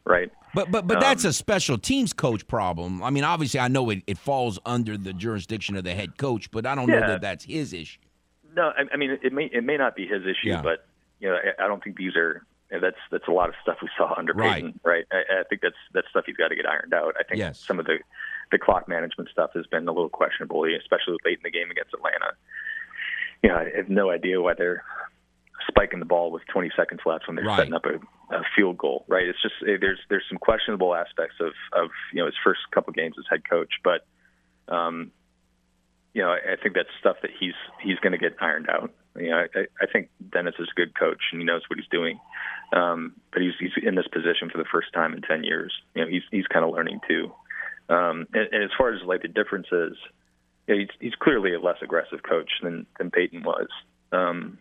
right? 0.04 0.30
But 0.54 0.70
but 0.70 0.86
but 0.86 0.96
um, 0.96 1.00
that's 1.00 1.24
a 1.24 1.32
special 1.32 1.78
teams 1.78 2.12
coach 2.12 2.46
problem. 2.46 3.02
I 3.02 3.10
mean, 3.10 3.24
obviously, 3.24 3.60
I 3.60 3.68
know 3.68 3.88
it, 3.90 4.02
it 4.06 4.18
falls 4.18 4.58
under 4.66 4.96
the 4.96 5.12
jurisdiction 5.12 5.76
of 5.76 5.84
the 5.84 5.94
head 5.94 6.18
coach, 6.18 6.50
but 6.50 6.66
I 6.66 6.74
don't 6.74 6.88
yeah. 6.88 7.00
know 7.00 7.06
that 7.08 7.20
that's 7.20 7.44
his 7.44 7.72
issue. 7.72 8.00
No, 8.54 8.72
I, 8.76 8.82
I, 8.92 8.96
mean 8.96 9.18
it 9.22 9.32
may 9.32 9.44
it 9.52 9.64
may 9.64 9.76
not 9.76 9.96
be 9.96 10.06
his 10.06 10.22
issue, 10.22 10.50
yeah. 10.50 10.62
but 10.62 10.86
you 11.22 11.28
know 11.28 11.36
I, 11.36 11.64
I, 11.64 11.68
don't 11.68 11.82
think 11.82 11.96
these 11.96 12.16
are. 12.16 12.44
that's 12.70 12.96
that's 13.10 13.28
a 13.28 13.30
lot 13.30 13.48
of 13.48 13.54
stuff 13.62 13.78
we 13.80 13.88
saw 13.96 14.12
under 14.18 14.34
right. 14.34 14.56
Payton, 14.56 14.80
right? 14.84 15.04
I, 15.10 15.40
I, 15.40 15.42
think 15.48 15.62
that's 15.62 15.76
that's 15.94 16.08
stuff 16.10 16.24
he's 16.26 16.36
got 16.36 16.48
to 16.48 16.56
get 16.56 16.66
ironed 16.66 16.92
out. 16.92 17.14
I 17.18 17.22
think 17.22 17.38
yes. 17.38 17.58
some 17.58 17.78
of 17.78 17.86
the 17.86 17.98
the 18.50 18.58
clock 18.58 18.88
management 18.88 19.30
stuff 19.30 19.50
has 19.54 19.66
been 19.66 19.88
a 19.88 19.92
little 19.92 20.10
questionable, 20.10 20.64
especially 20.64 21.16
late 21.24 21.38
in 21.38 21.44
the 21.44 21.50
game 21.50 21.70
against 21.70 21.94
Atlanta. 21.94 22.34
You 23.42 23.50
know, 23.50 23.56
I 23.56 23.70
have 23.76 23.88
no 23.88 24.10
idea 24.10 24.40
why 24.42 24.54
they're 24.54 24.84
spiking 25.68 26.00
the 26.00 26.04
ball 26.04 26.30
with 26.30 26.42
20 26.52 26.70
seconds 26.76 27.00
left 27.06 27.26
when 27.26 27.36
they're 27.36 27.44
right. 27.44 27.58
setting 27.58 27.74
up 27.74 27.86
a, 27.86 27.94
a, 28.34 28.42
field 28.56 28.76
goal, 28.78 29.04
right? 29.08 29.26
It's 29.26 29.40
just 29.40 29.54
eh, 29.62 29.76
there's 29.80 30.00
there's 30.08 30.24
some 30.28 30.38
questionable 30.38 30.94
aspects 30.94 31.36
of 31.40 31.52
of 31.72 31.90
you 32.12 32.20
know 32.20 32.26
his 32.26 32.34
first 32.44 32.60
couple 32.72 32.92
games 32.92 33.14
as 33.18 33.24
head 33.30 33.48
coach, 33.48 33.72
but 33.84 34.06
um, 34.68 35.12
you 36.14 36.22
know 36.22 36.30
I, 36.30 36.52
I 36.52 36.56
think 36.62 36.74
that's 36.74 36.88
stuff 37.00 37.16
that 37.22 37.30
he's 37.38 37.54
he's 37.82 37.98
going 38.00 38.12
to 38.12 38.18
get 38.18 38.36
ironed 38.40 38.68
out. 38.68 38.92
You 39.16 39.30
know, 39.30 39.44
I, 39.54 39.60
I 39.80 39.86
think 39.92 40.08
Dennis 40.32 40.54
is 40.58 40.68
a 40.72 40.74
good 40.74 40.98
coach 40.98 41.20
and 41.32 41.40
he 41.40 41.44
knows 41.44 41.62
what 41.68 41.78
he's 41.78 41.88
doing, 41.90 42.18
um, 42.72 43.14
but 43.32 43.42
he's 43.42 43.52
he's 43.60 43.72
in 43.82 43.94
this 43.94 44.08
position 44.08 44.48
for 44.50 44.58
the 44.58 44.68
first 44.70 44.92
time 44.92 45.12
in 45.12 45.22
10 45.22 45.44
years. 45.44 45.72
You 45.94 46.04
know, 46.04 46.10
he's 46.10 46.22
he's 46.30 46.46
kind 46.46 46.64
of 46.64 46.72
learning 46.72 47.00
too. 47.08 47.32
Um, 47.88 48.26
and, 48.32 48.48
and 48.52 48.64
as 48.64 48.70
far 48.76 48.94
as 48.94 49.02
like 49.04 49.22
the 49.22 49.28
differences, 49.28 49.96
you 50.66 50.74
know, 50.74 50.80
he's 50.80 50.88
he's 51.00 51.14
clearly 51.14 51.54
a 51.54 51.60
less 51.60 51.78
aggressive 51.82 52.22
coach 52.22 52.50
than 52.62 52.86
than 52.98 53.10
Payton 53.10 53.42
was. 53.42 53.68
Um, 54.12 54.58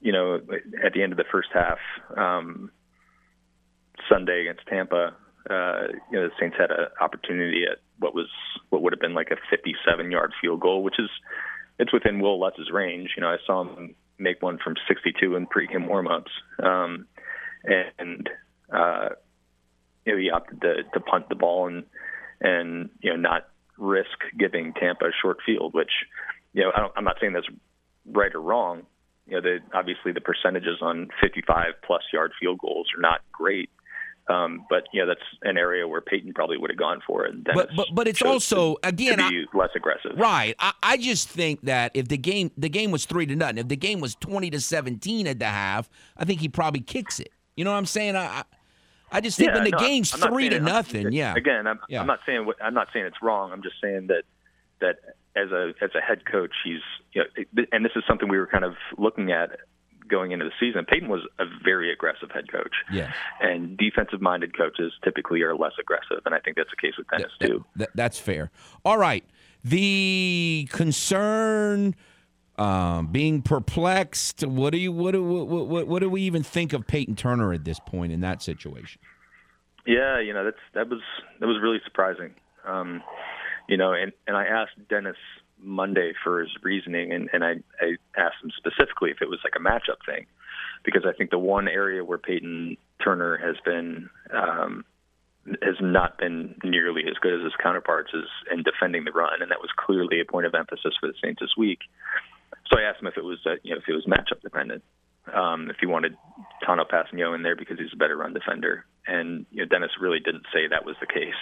you 0.00 0.12
know, 0.12 0.40
at 0.84 0.92
the 0.92 1.02
end 1.02 1.12
of 1.12 1.18
the 1.18 1.24
first 1.30 1.48
half, 1.52 1.78
um, 2.16 2.70
Sunday 4.08 4.42
against 4.42 4.66
Tampa, 4.68 5.14
uh, 5.50 5.88
you 6.10 6.18
know, 6.18 6.28
the 6.28 6.30
Saints 6.38 6.56
had 6.58 6.70
an 6.70 6.86
opportunity 7.00 7.64
at 7.64 7.78
what 7.98 8.14
was 8.14 8.28
what 8.70 8.82
would 8.82 8.92
have 8.92 9.00
been 9.00 9.14
like 9.14 9.30
a 9.30 9.54
57-yard 9.54 10.32
field 10.40 10.60
goal, 10.60 10.82
which 10.82 10.98
is 10.98 11.10
it's 11.78 11.92
within 11.92 12.20
Wil 12.20 12.40
Lutz's 12.40 12.70
range. 12.72 13.10
You 13.16 13.22
know, 13.22 13.28
I 13.28 13.36
saw 13.46 13.62
him 13.62 13.94
make 14.18 14.42
one 14.42 14.58
from 14.62 14.74
62 14.88 15.36
in 15.36 15.46
pre-game 15.46 15.84
warmups, 15.84 16.30
um, 16.62 17.06
and 17.64 18.28
uh, 18.72 19.10
you 20.04 20.12
know, 20.12 20.18
he 20.18 20.30
opted 20.30 20.60
to, 20.62 20.82
to 20.94 21.00
punt 21.00 21.28
the 21.28 21.34
ball 21.34 21.68
and 21.68 21.84
and 22.40 22.90
you 23.00 23.10
know 23.10 23.16
not 23.16 23.48
risk 23.76 24.18
giving 24.38 24.72
Tampa 24.74 25.06
a 25.06 25.12
short 25.22 25.38
field, 25.44 25.74
which 25.74 25.92
you 26.52 26.62
know 26.62 26.70
I 26.74 26.88
I'm 26.96 27.04
not 27.04 27.16
saying 27.20 27.32
that's 27.32 27.48
right 28.06 28.34
or 28.34 28.40
wrong, 28.40 28.86
you 29.28 29.34
know, 29.34 29.42
the, 29.42 29.58
obviously 29.74 30.12
the 30.12 30.20
percentages 30.20 30.78
on 30.80 31.08
55 31.22 31.74
plus 31.86 32.02
yard 32.12 32.32
field 32.40 32.58
goals 32.58 32.88
are 32.96 33.00
not 33.00 33.20
great. 33.30 33.70
Um, 34.28 34.66
but 34.68 34.84
yeah, 34.92 35.06
that's 35.06 35.22
an 35.42 35.56
area 35.56 35.88
where 35.88 36.02
Payton 36.02 36.34
probably 36.34 36.58
would 36.58 36.70
have 36.70 36.78
gone 36.78 37.00
for 37.06 37.24
it. 37.24 37.44
but 37.44 37.70
but 37.74 37.88
but 37.94 38.06
it's 38.06 38.20
also 38.20 38.74
to, 38.74 38.88
again 38.88 39.18
to 39.18 39.24
I, 39.24 39.56
less 39.56 39.70
aggressive, 39.74 40.12
right? 40.16 40.54
I, 40.58 40.72
I 40.82 40.96
just 40.98 41.28
think 41.28 41.62
that 41.62 41.92
if 41.94 42.08
the 42.08 42.18
game 42.18 42.50
the 42.56 42.68
game 42.68 42.90
was 42.90 43.06
three 43.06 43.24
to 43.26 43.34
nothing, 43.34 43.58
if 43.58 43.68
the 43.68 43.76
game 43.76 44.00
was 44.00 44.14
twenty 44.16 44.50
to 44.50 44.60
seventeen 44.60 45.26
at 45.26 45.38
the 45.38 45.46
half, 45.46 45.88
I 46.16 46.24
think 46.26 46.40
he 46.40 46.48
probably 46.48 46.80
kicks 46.80 47.20
it. 47.20 47.32
You 47.56 47.64
know 47.64 47.72
what 47.72 47.78
I'm 47.78 47.86
saying? 47.86 48.16
I 48.16 48.44
I 49.10 49.20
just 49.20 49.38
think 49.38 49.48
yeah, 49.48 49.56
when 49.56 49.64
the 49.64 49.70
no, 49.70 49.78
game's 49.78 50.12
I'm, 50.12 50.22
I'm 50.22 50.30
three 50.30 50.48
to 50.50 50.56
I'm, 50.56 50.64
nothing, 50.64 51.12
yeah. 51.12 51.34
Again, 51.34 51.66
I'm, 51.66 51.80
yeah. 51.88 52.00
I'm 52.00 52.06
not 52.06 52.20
saying 52.26 52.44
what, 52.44 52.56
I'm 52.62 52.74
not 52.74 52.88
saying 52.92 53.06
it's 53.06 53.22
wrong. 53.22 53.52
I'm 53.52 53.62
just 53.62 53.76
saying 53.82 54.08
that 54.08 54.24
that 54.80 54.96
as 55.36 55.50
a 55.50 55.72
as 55.80 55.90
a 55.94 56.00
head 56.00 56.26
coach, 56.30 56.52
he's 56.64 56.80
you 57.12 57.22
know, 57.22 57.64
and 57.72 57.84
this 57.84 57.92
is 57.96 58.04
something 58.06 58.28
we 58.28 58.38
were 58.38 58.46
kind 58.46 58.64
of 58.64 58.74
looking 58.98 59.32
at 59.32 59.50
going 60.08 60.32
into 60.32 60.44
the 60.44 60.52
season, 60.58 60.84
Payton 60.84 61.08
was 61.08 61.20
a 61.38 61.44
very 61.62 61.92
aggressive 61.92 62.30
head 62.30 62.50
coach. 62.50 62.74
Yes. 62.92 63.12
And 63.40 63.76
defensive 63.76 64.20
minded 64.20 64.56
coaches 64.56 64.92
typically 65.04 65.42
are 65.42 65.54
less 65.54 65.72
aggressive. 65.80 66.22
And 66.24 66.34
I 66.34 66.40
think 66.40 66.56
that's 66.56 66.70
the 66.70 66.76
case 66.76 66.96
with 66.96 67.08
Dennis, 67.08 67.32
that, 67.40 67.46
too. 67.46 67.64
That, 67.76 67.90
that's 67.94 68.18
fair. 68.18 68.50
All 68.84 68.98
right. 68.98 69.24
The 69.64 70.68
concern 70.70 71.94
um, 72.58 73.06
being 73.06 73.40
perplexed. 73.42 74.44
What 74.44 74.70
do 74.70 74.78
you 74.78 74.92
what 74.92 75.12
do 75.12 75.22
what, 75.22 75.68
what, 75.68 75.86
what 75.86 76.00
do 76.00 76.10
we 76.10 76.22
even 76.22 76.42
think 76.42 76.72
of 76.72 76.86
Payton 76.86 77.16
Turner 77.16 77.52
at 77.52 77.64
this 77.64 77.78
point 77.80 78.12
in 78.12 78.20
that 78.20 78.42
situation? 78.42 79.00
Yeah, 79.86 80.20
you 80.20 80.34
know 80.34 80.44
that's 80.44 80.58
that 80.74 80.88
was 80.88 81.00
that 81.40 81.46
was 81.46 81.58
really 81.62 81.80
surprising. 81.84 82.34
Um, 82.66 83.02
you 83.68 83.76
know, 83.76 83.92
and 83.92 84.12
and 84.26 84.36
I 84.36 84.44
asked 84.44 84.72
Dennis 84.88 85.16
Monday 85.60 86.12
for 86.22 86.40
his 86.40 86.50
reasoning, 86.62 87.12
and 87.12 87.28
and 87.32 87.44
I 87.44 87.54
I 87.80 87.96
asked 88.16 88.42
him 88.42 88.50
specifically 88.56 89.10
if 89.10 89.22
it 89.22 89.28
was 89.28 89.40
like 89.44 89.54
a 89.56 89.62
matchup 89.62 90.04
thing, 90.06 90.26
because 90.84 91.04
I 91.06 91.12
think 91.12 91.30
the 91.30 91.38
one 91.38 91.68
area 91.68 92.04
where 92.04 92.18
Payton 92.18 92.76
Turner 93.02 93.36
has 93.36 93.56
been 93.64 94.10
um, 94.32 94.84
has 95.62 95.76
not 95.80 96.18
been 96.18 96.54
nearly 96.62 97.02
as 97.08 97.16
good 97.20 97.34
as 97.34 97.44
his 97.44 97.54
counterparts 97.62 98.10
is 98.12 98.28
in 98.52 98.62
defending 98.62 99.04
the 99.04 99.12
run, 99.12 99.42
and 99.42 99.50
that 99.50 99.60
was 99.60 99.70
clearly 99.76 100.20
a 100.20 100.30
point 100.30 100.46
of 100.46 100.54
emphasis 100.54 100.94
for 101.00 101.06
the 101.06 101.14
Saints 101.22 101.40
this 101.40 101.56
week. 101.56 101.80
So 102.70 102.78
I 102.78 102.82
asked 102.82 103.00
him 103.00 103.08
if 103.08 103.16
it 103.16 103.24
was 103.24 103.38
uh, 103.46 103.56
you 103.62 103.72
know 103.72 103.78
if 103.78 103.88
it 103.88 103.94
was 103.94 104.06
matchup 104.06 104.42
dependent, 104.42 104.82
um, 105.32 105.70
if 105.70 105.76
he 105.80 105.86
wanted 105.86 106.16
Tanoh 106.66 106.88
Kpassagnon 106.88 107.34
in 107.34 107.42
there 107.42 107.56
because 107.56 107.78
he's 107.78 107.92
a 107.92 107.96
better 107.96 108.16
run 108.16 108.34
defender, 108.34 108.84
and 109.06 109.46
you 109.50 109.62
know 109.62 109.68
Dennis 109.68 109.92
really 110.00 110.20
didn't 110.20 110.46
say 110.52 110.68
that 110.68 110.84
was 110.84 110.96
the 111.00 111.06
case. 111.06 111.40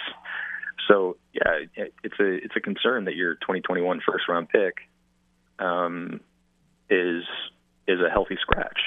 So 0.87 1.17
yeah, 1.33 1.85
it's 2.03 2.19
a 2.19 2.33
it's 2.35 2.55
a 2.55 2.61
concern 2.61 3.05
that 3.05 3.15
your 3.15 3.35
2021 3.35 4.01
first 4.05 4.27
round 4.27 4.49
pick 4.49 4.75
um, 5.59 6.21
is 6.89 7.23
is 7.87 7.99
a 7.99 8.09
healthy 8.09 8.37
scratch. 8.41 8.79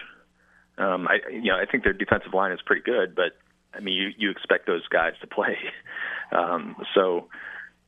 Um, 0.79 1.09
I 1.09 1.19
you 1.31 1.51
know 1.51 1.57
I 1.57 1.67
think 1.71 1.85
their 1.85 1.93
defensive 1.93 2.35
line 2.35 2.53
is 2.53 2.61
pretty 2.65 2.83
good, 2.83 3.15
but 3.15 3.33
I 3.75 3.81
mean 3.81 3.95
you 3.95 4.11
you 4.17 4.31
expect 4.31 4.67
those 4.67 4.87
guys 4.89 5.13
to 5.21 5.27
play. 5.27 5.57
Um, 6.33 6.77
so 6.95 7.27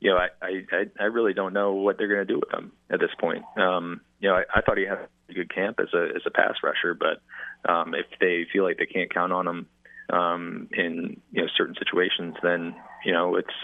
you 0.03 0.11
know, 0.11 0.17
I, 0.17 0.31
I, 0.43 0.85
I 0.99 1.05
really 1.05 1.33
don't 1.33 1.53
know 1.53 1.75
what 1.75 1.97
they're 1.97 2.09
going 2.09 2.27
to 2.27 2.33
do 2.33 2.41
with 2.41 2.53
him 2.53 2.73
at 2.91 2.99
this 2.99 3.11
point. 3.21 3.45
Um, 3.57 4.01
you 4.19 4.29
know, 4.29 4.35
I, 4.35 4.43
I 4.53 4.61
thought 4.61 4.77
he 4.77 4.85
had 4.85 4.99
a 5.31 5.33
good 5.33 5.55
camp 5.55 5.79
as 5.79 5.95
a 5.95 6.09
as 6.17 6.23
a 6.27 6.31
pass 6.31 6.55
rusher, 6.63 6.93
but 6.93 7.23
um, 7.71 7.95
if 7.95 8.07
they 8.21 8.45
feel 8.53 8.65
like 8.65 8.79
they 8.79 8.87
can't 8.87 9.15
count 9.15 9.33
on 9.33 9.47
him 9.47 9.67
um, 10.13 10.69
in 10.73 11.21
you 11.31 11.43
know 11.43 11.49
certain 11.57 11.77
situations, 11.79 12.35
then 12.43 12.75
you 13.05 13.13
know 13.13 13.37
it's 13.37 13.55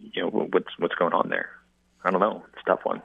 you 0.00 0.22
know 0.22 0.28
what's 0.28 0.70
what's 0.78 0.94
going 0.94 1.12
on 1.12 1.28
there. 1.28 1.50
I 2.04 2.10
don't 2.10 2.20
know. 2.20 2.44
It's 2.52 2.62
a 2.66 2.70
tough 2.70 2.84
one. 2.84 3.02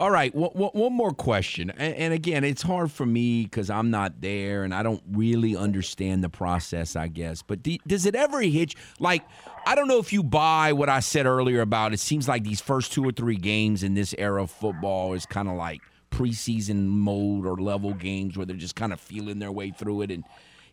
All 0.00 0.10
right, 0.10 0.34
one, 0.34 0.50
one 0.50 0.92
more 0.92 1.12
question, 1.12 1.70
and 1.70 2.12
again, 2.12 2.42
it's 2.42 2.62
hard 2.62 2.90
for 2.90 3.06
me 3.06 3.44
because 3.44 3.70
I'm 3.70 3.90
not 3.90 4.20
there 4.20 4.64
and 4.64 4.74
I 4.74 4.82
don't 4.82 5.02
really 5.12 5.54
understand 5.54 6.24
the 6.24 6.28
process, 6.28 6.96
I 6.96 7.06
guess. 7.06 7.42
But 7.42 7.60
does 7.86 8.04
it 8.04 8.16
ever 8.16 8.40
hit? 8.40 8.74
Like, 8.98 9.22
I 9.64 9.76
don't 9.76 9.86
know 9.86 9.98
if 9.98 10.12
you 10.12 10.24
buy 10.24 10.72
what 10.72 10.88
I 10.88 10.98
said 10.98 11.26
earlier 11.26 11.60
about. 11.60 11.92
It 11.92 12.00
seems 12.00 12.26
like 12.26 12.42
these 12.42 12.60
first 12.60 12.92
two 12.92 13.04
or 13.04 13.12
three 13.12 13.36
games 13.36 13.84
in 13.84 13.94
this 13.94 14.12
era 14.18 14.42
of 14.42 14.50
football 14.50 15.12
is 15.12 15.24
kind 15.24 15.48
of 15.48 15.54
like 15.54 15.80
preseason 16.10 16.86
mode 16.86 17.46
or 17.46 17.56
level 17.56 17.94
games 17.94 18.36
where 18.36 18.44
they're 18.44 18.56
just 18.56 18.74
kind 18.74 18.92
of 18.92 19.00
feeling 19.00 19.38
their 19.38 19.52
way 19.52 19.70
through 19.70 20.02
it. 20.02 20.10
And 20.10 20.24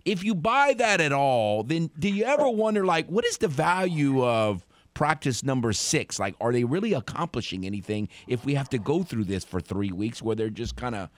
if 0.06 0.24
you 0.24 0.34
buy 0.34 0.74
that 0.76 1.02
at 1.02 1.12
all, 1.12 1.62
then 1.62 1.92
do 2.00 2.10
you 2.10 2.24
ever 2.24 2.50
wonder, 2.50 2.84
like, 2.84 3.08
what 3.10 3.26
is 3.26 3.38
the 3.38 3.48
value 3.48 4.26
of 4.26 4.66
practice 5.00 5.46
number 5.46 5.72
six. 5.72 6.20
Like, 6.20 6.36
are 6.42 6.52
they 6.52 6.66
really 6.66 6.92
accomplishing 6.92 7.66
anything 7.66 8.10
if 8.28 8.44
we 8.44 8.56
have 8.56 8.68
to 8.72 8.78
go 8.78 9.02
through 9.02 9.24
this 9.24 9.46
for 9.46 9.62
three 9.62 9.94
weeks 9.94 10.22
where 10.22 10.36
they're 10.36 10.50
just 10.50 10.76
kind 10.76 10.94
of 10.94 11.10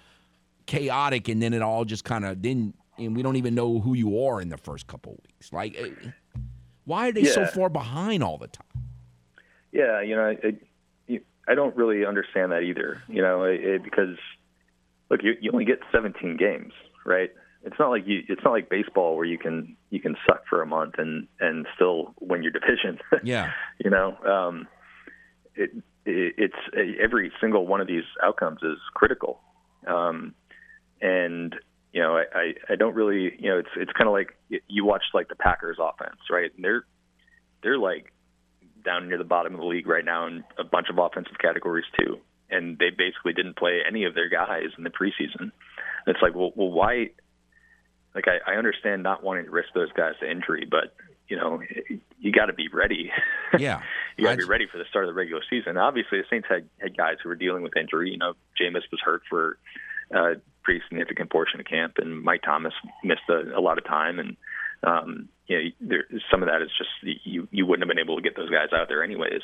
chaotic 0.68 1.28
and 1.28 1.42
then 1.42 1.52
it 1.52 1.64
all 1.64 1.84
just 1.84 2.04
kind 2.04 2.24
of 2.24 2.44
then 2.44 2.76
and 3.00 3.16
we 3.16 3.24
don't 3.24 3.38
even 3.38 3.56
know 3.56 3.80
who 3.80 3.96
you 3.96 4.24
are 4.24 4.40
in 4.40 4.50
the 4.50 4.58
first 4.58 4.86
couple 4.86 5.20
weeks? 5.28 5.52
Like, 5.52 5.76
eh, 5.80 5.90
why 6.86 7.10
are 7.10 7.12
they 7.12 7.22
yeah. 7.22 7.32
so 7.32 7.48
far 7.48 7.70
behind 7.70 8.22
all 8.24 8.38
the 8.38 8.50
time? 8.50 8.68
Yeah, 9.72 10.00
you 10.02 10.16
know, 10.16 10.36
I, 10.44 11.20
I 11.48 11.56
don't 11.56 11.76
really 11.76 12.06
understand 12.06 12.52
that 12.52 12.62
either. 12.62 13.02
You 13.08 13.24
know, 13.24 13.46
it, 13.46 13.84
because 13.84 14.16
look, 15.10 15.24
you, 15.24 15.34
you 15.42 15.50
only 15.52 15.66
get 15.66 15.80
17 15.92 16.38
games, 16.38 16.74
right? 17.04 17.32
it's 17.64 17.78
not 17.80 17.90
like 17.90 18.08
you 18.08 18.24
it's 18.28 18.44
not 18.44 18.52
like 18.52 18.70
baseball 18.70 19.16
where 19.16 19.26
you 19.26 19.38
can 19.38 19.76
you 19.92 20.00
can 20.00 20.16
suck 20.26 20.44
for 20.50 20.62
a 20.64 20.66
month 20.66 20.96
and 20.98 21.28
and 21.40 21.68
still 21.76 22.16
win 22.20 22.42
your 22.42 22.52
division. 22.52 22.98
Yeah. 23.24 23.52
you 23.78 23.92
know, 23.92 24.16
um 24.26 24.68
it, 25.56 25.70
it 26.06 26.34
it's 26.38 26.98
every 27.00 27.32
single 27.40 27.68
one 27.68 27.82
of 27.82 27.88
these 27.88 28.06
outcomes 28.24 28.60
is 28.64 28.80
critical. 28.96 29.40
Um 29.86 30.34
and 31.02 31.56
you 31.94 32.02
know, 32.02 32.16
I, 32.16 32.24
I, 32.34 32.54
I 32.70 32.76
don't 32.78 32.96
really, 32.96 33.34
you 33.38 33.50
know, 33.50 33.60
it's 33.60 33.70
it's 33.76 33.92
kind 33.92 34.08
of 34.08 34.14
like 34.14 34.30
you 34.68 34.86
watch 34.86 35.04
like 35.14 35.28
the 35.28 35.36
Packers 35.36 35.78
offense, 35.80 36.22
right? 36.32 36.52
And 36.56 36.64
they're 36.64 36.86
they're 37.62 37.78
like 37.78 38.14
down 38.84 39.10
near 39.10 39.18
the 39.18 39.24
bottom 39.24 39.54
of 39.54 39.60
the 39.60 39.66
league 39.66 39.88
right 39.88 40.06
now 40.06 40.26
in 40.26 40.44
a 40.58 40.64
bunch 40.64 40.88
of 40.90 40.98
offensive 40.98 41.38
categories 41.40 41.86
too. 42.00 42.18
And 42.50 42.78
they 42.80 42.90
basically 42.90 43.34
didn't 43.34 43.58
play 43.58 43.80
any 43.88 44.06
of 44.06 44.16
their 44.16 44.30
guys 44.30 44.72
in 44.78 44.84
the 44.84 44.90
preseason. 44.90 45.40
And 45.42 45.52
it's 46.08 46.22
like, 46.22 46.34
well, 46.34 46.52
well, 46.56 46.72
why 46.72 47.12
like 48.16 48.26
I, 48.28 48.52
I 48.52 48.56
understand 48.56 49.04
not 49.04 49.24
wanting 49.24 49.46
to 49.46 49.52
risk 49.52 49.70
those 49.74 49.92
guys 49.94 50.14
to 50.22 50.30
injury, 50.30 50.68
but 50.70 50.94
you 51.28 51.38
know 51.38 51.62
you 52.20 52.32
got 52.32 52.48
to 52.48 52.54
be 52.54 52.68
ready. 52.68 53.12
Yeah, 53.60 53.82
you 54.16 54.24
got 54.24 54.32
to 54.32 54.38
be 54.38 54.44
ready 54.46 54.66
for 54.72 54.78
the 54.78 54.86
start 54.90 55.04
of 55.04 55.10
the 55.10 55.14
regular 55.14 55.42
season. 55.50 55.76
Obviously, 55.76 56.20
the 56.20 56.24
Saints 56.30 56.48
had 56.50 56.70
had 56.80 56.96
guys 56.96 57.18
who 57.22 57.28
were 57.28 57.36
dealing 57.36 57.64
with 57.64 57.76
injury. 57.76 58.10
You 58.10 58.18
know, 58.18 58.34
Jameis 58.58 58.90
was 58.90 59.02
hurt 59.04 59.24
for 59.30 59.58
a 60.10 60.36
pretty 60.64 60.82
significant 60.88 61.30
portion 61.30 61.60
of 61.60 61.66
camp, 61.66 61.96
and 61.98 62.22
Mike 62.24 62.44
Thomas 62.44 62.74
missed 63.04 63.28
a, 63.30 63.58
a 63.58 63.60
lot 63.60 63.78
of 63.78 63.86
time, 63.86 64.20
and 64.20 64.38
um, 64.84 65.28
you 65.48 65.58
know, 65.58 65.70
there, 65.82 66.04
some 66.32 66.42
of 66.42 66.48
that 66.48 66.62
is 66.62 66.70
just 66.78 66.90
you 67.26 67.48
you 67.52 67.66
wouldn't 67.66 67.86
have 67.86 67.94
been 67.94 68.04
able 68.04 68.16
to 68.16 68.22
get 68.22 68.38
those 68.38 68.50
guys 68.50 68.70
out 68.74 68.88
there 68.88 69.04
anyways. 69.04 69.42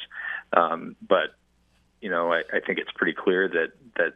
Um, 0.55 0.95
but 1.05 1.35
you 2.01 2.09
know, 2.09 2.31
I, 2.31 2.43
I 2.53 2.59
think 2.65 2.79
it's 2.79 2.91
pretty 2.95 3.13
clear 3.13 3.47
that 3.47 3.73
that 3.97 4.13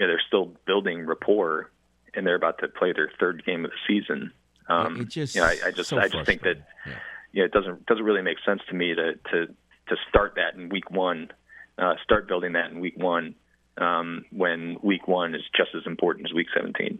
you 0.00 0.06
know, 0.06 0.12
they're 0.12 0.22
still 0.26 0.52
building 0.66 1.04
rapport 1.04 1.70
and 2.18 2.26
they're 2.26 2.34
about 2.34 2.58
to 2.58 2.68
play 2.68 2.92
their 2.92 3.10
third 3.18 3.44
game 3.46 3.64
of 3.64 3.70
the 3.70 3.76
season. 3.86 4.32
Um, 4.68 5.00
it 5.00 5.08
just, 5.08 5.34
you 5.34 5.40
know, 5.40 5.46
I, 5.46 5.56
I 5.66 5.70
just, 5.70 5.88
so 5.88 5.98
I 5.98 6.08
just 6.08 6.26
think 6.26 6.42
that, 6.42 6.56
yeah. 6.84 6.92
you 7.32 7.40
know, 7.40 7.44
it 7.46 7.52
doesn't 7.52 7.86
doesn't 7.86 8.04
really 8.04 8.22
make 8.22 8.38
sense 8.44 8.60
to 8.68 8.74
me 8.74 8.94
to 8.94 9.14
to 9.30 9.46
to 9.46 9.96
start 10.08 10.34
that 10.36 10.54
in 10.54 10.68
week 10.68 10.90
one, 10.90 11.30
uh, 11.78 11.94
start 12.04 12.28
building 12.28 12.52
that 12.52 12.70
in 12.70 12.80
week 12.80 12.96
one, 12.96 13.34
um, 13.78 14.24
when 14.30 14.76
week 14.82 15.08
one 15.08 15.34
is 15.34 15.42
just 15.56 15.70
as 15.74 15.82
important 15.86 16.26
as 16.28 16.34
week 16.34 16.48
seventeen. 16.54 16.98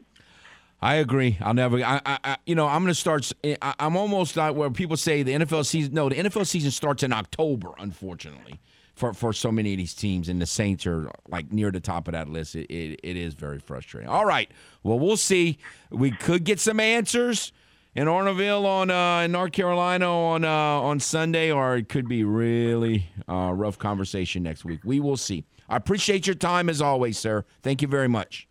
I 0.80 0.94
agree. 0.94 1.36
I'll 1.40 1.54
never. 1.54 1.82
I, 1.84 2.00
I, 2.06 2.36
you 2.46 2.54
know, 2.54 2.68
I'm 2.68 2.82
going 2.82 2.94
to 2.94 2.98
start. 2.98 3.30
I, 3.44 3.74
am 3.80 3.96
almost 3.96 4.36
not 4.36 4.54
where 4.54 4.70
people 4.70 4.96
say 4.96 5.24
the 5.24 5.32
NFL 5.32 5.66
season. 5.66 5.92
No, 5.92 6.08
the 6.08 6.14
NFL 6.14 6.46
season 6.46 6.70
starts 6.70 7.02
in 7.02 7.12
October. 7.12 7.70
Unfortunately, 7.78 8.60
for, 8.98 9.12
for 9.14 9.32
so 9.32 9.52
many 9.52 9.72
of 9.72 9.78
these 9.78 9.94
teams, 9.94 10.28
and 10.28 10.42
the 10.42 10.46
Saints 10.46 10.86
are 10.86 11.10
like 11.28 11.52
near 11.52 11.70
the 11.70 11.80
top 11.80 12.08
of 12.08 12.12
that 12.12 12.28
list. 12.28 12.56
It, 12.56 12.66
it, 12.70 13.00
it 13.02 13.16
is 13.16 13.34
very 13.34 13.58
frustrating. 13.60 14.10
All 14.10 14.26
right, 14.26 14.50
well 14.82 14.98
we'll 14.98 15.16
see. 15.16 15.58
We 15.90 16.10
could 16.10 16.44
get 16.44 16.58
some 16.58 16.80
answers 16.80 17.52
in 17.94 18.06
Orneville 18.06 18.64
on 18.64 18.90
uh, 18.90 19.20
in 19.20 19.32
North 19.32 19.52
Carolina 19.52 20.06
on 20.06 20.44
uh, 20.44 20.50
on 20.50 21.00
Sunday, 21.00 21.50
or 21.52 21.76
it 21.76 21.88
could 21.88 22.08
be 22.08 22.24
really 22.24 23.08
uh, 23.28 23.52
rough 23.54 23.78
conversation 23.78 24.42
next 24.42 24.64
week. 24.64 24.80
We 24.84 25.00
will 25.00 25.16
see. 25.16 25.44
I 25.68 25.76
appreciate 25.76 26.26
your 26.26 26.36
time 26.36 26.68
as 26.68 26.82
always, 26.82 27.18
sir. 27.18 27.44
Thank 27.62 27.82
you 27.82 27.88
very 27.88 28.08
much. 28.08 28.48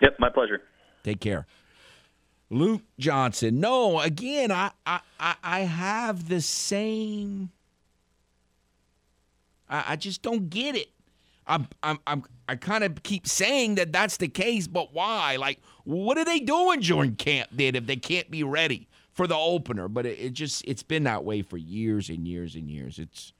Yep, 0.00 0.16
my 0.18 0.28
pleasure. 0.28 0.62
Take 1.04 1.20
care. 1.20 1.46
Luke 2.50 2.82
Johnson. 2.98 3.60
No, 3.60 4.00
again, 4.00 4.52
I 4.52 4.70
I 4.86 5.00
I 5.18 5.60
have 5.60 6.28
the 6.28 6.40
same 6.40 7.50
I, 9.68 9.84
I 9.88 9.96
just 9.96 10.22
don't 10.22 10.50
get 10.50 10.76
it. 10.76 10.90
I'm, 11.46 11.68
I'm, 11.82 11.98
I'm, 12.06 12.24
I 12.48 12.56
kind 12.56 12.82
of 12.84 13.02
keep 13.02 13.26
saying 13.26 13.76
that 13.76 13.92
that's 13.92 14.16
the 14.16 14.28
case, 14.28 14.66
but 14.66 14.92
why? 14.92 15.36
Like, 15.36 15.60
what 15.84 16.18
are 16.18 16.24
they 16.24 16.40
doing 16.40 16.80
during 16.80 17.14
camp 17.16 17.50
then 17.52 17.76
if 17.76 17.86
they 17.86 17.96
can't 17.96 18.30
be 18.30 18.42
ready 18.42 18.88
for 19.12 19.26
the 19.26 19.36
opener? 19.36 19.88
But 19.88 20.06
it, 20.06 20.18
it 20.18 20.32
just, 20.32 20.64
it's 20.64 20.82
been 20.82 21.04
that 21.04 21.24
way 21.24 21.42
for 21.42 21.56
years 21.56 22.08
and 22.08 22.26
years 22.26 22.56
and 22.56 22.68
years. 22.68 22.98
It's, 22.98 23.32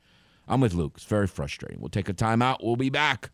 I'm 0.46 0.60
with 0.60 0.74
Luke. 0.74 0.92
It's 0.96 1.04
very 1.04 1.26
frustrating. 1.26 1.80
We'll 1.80 1.88
take 1.88 2.08
a 2.08 2.14
timeout. 2.14 2.58
We'll 2.62 2.76
be 2.76 2.90
back 2.90 3.30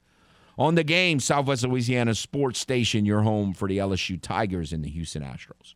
on 0.58 0.74
the 0.74 0.84
game. 0.84 1.20
Southwest 1.20 1.64
Louisiana 1.64 2.14
Sports 2.14 2.58
Station, 2.58 3.04
your 3.04 3.22
home 3.22 3.52
for 3.52 3.68
the 3.68 3.78
LSU 3.78 4.20
Tigers 4.20 4.72
and 4.72 4.82
the 4.82 4.90
Houston 4.90 5.22
Astros. 5.22 5.74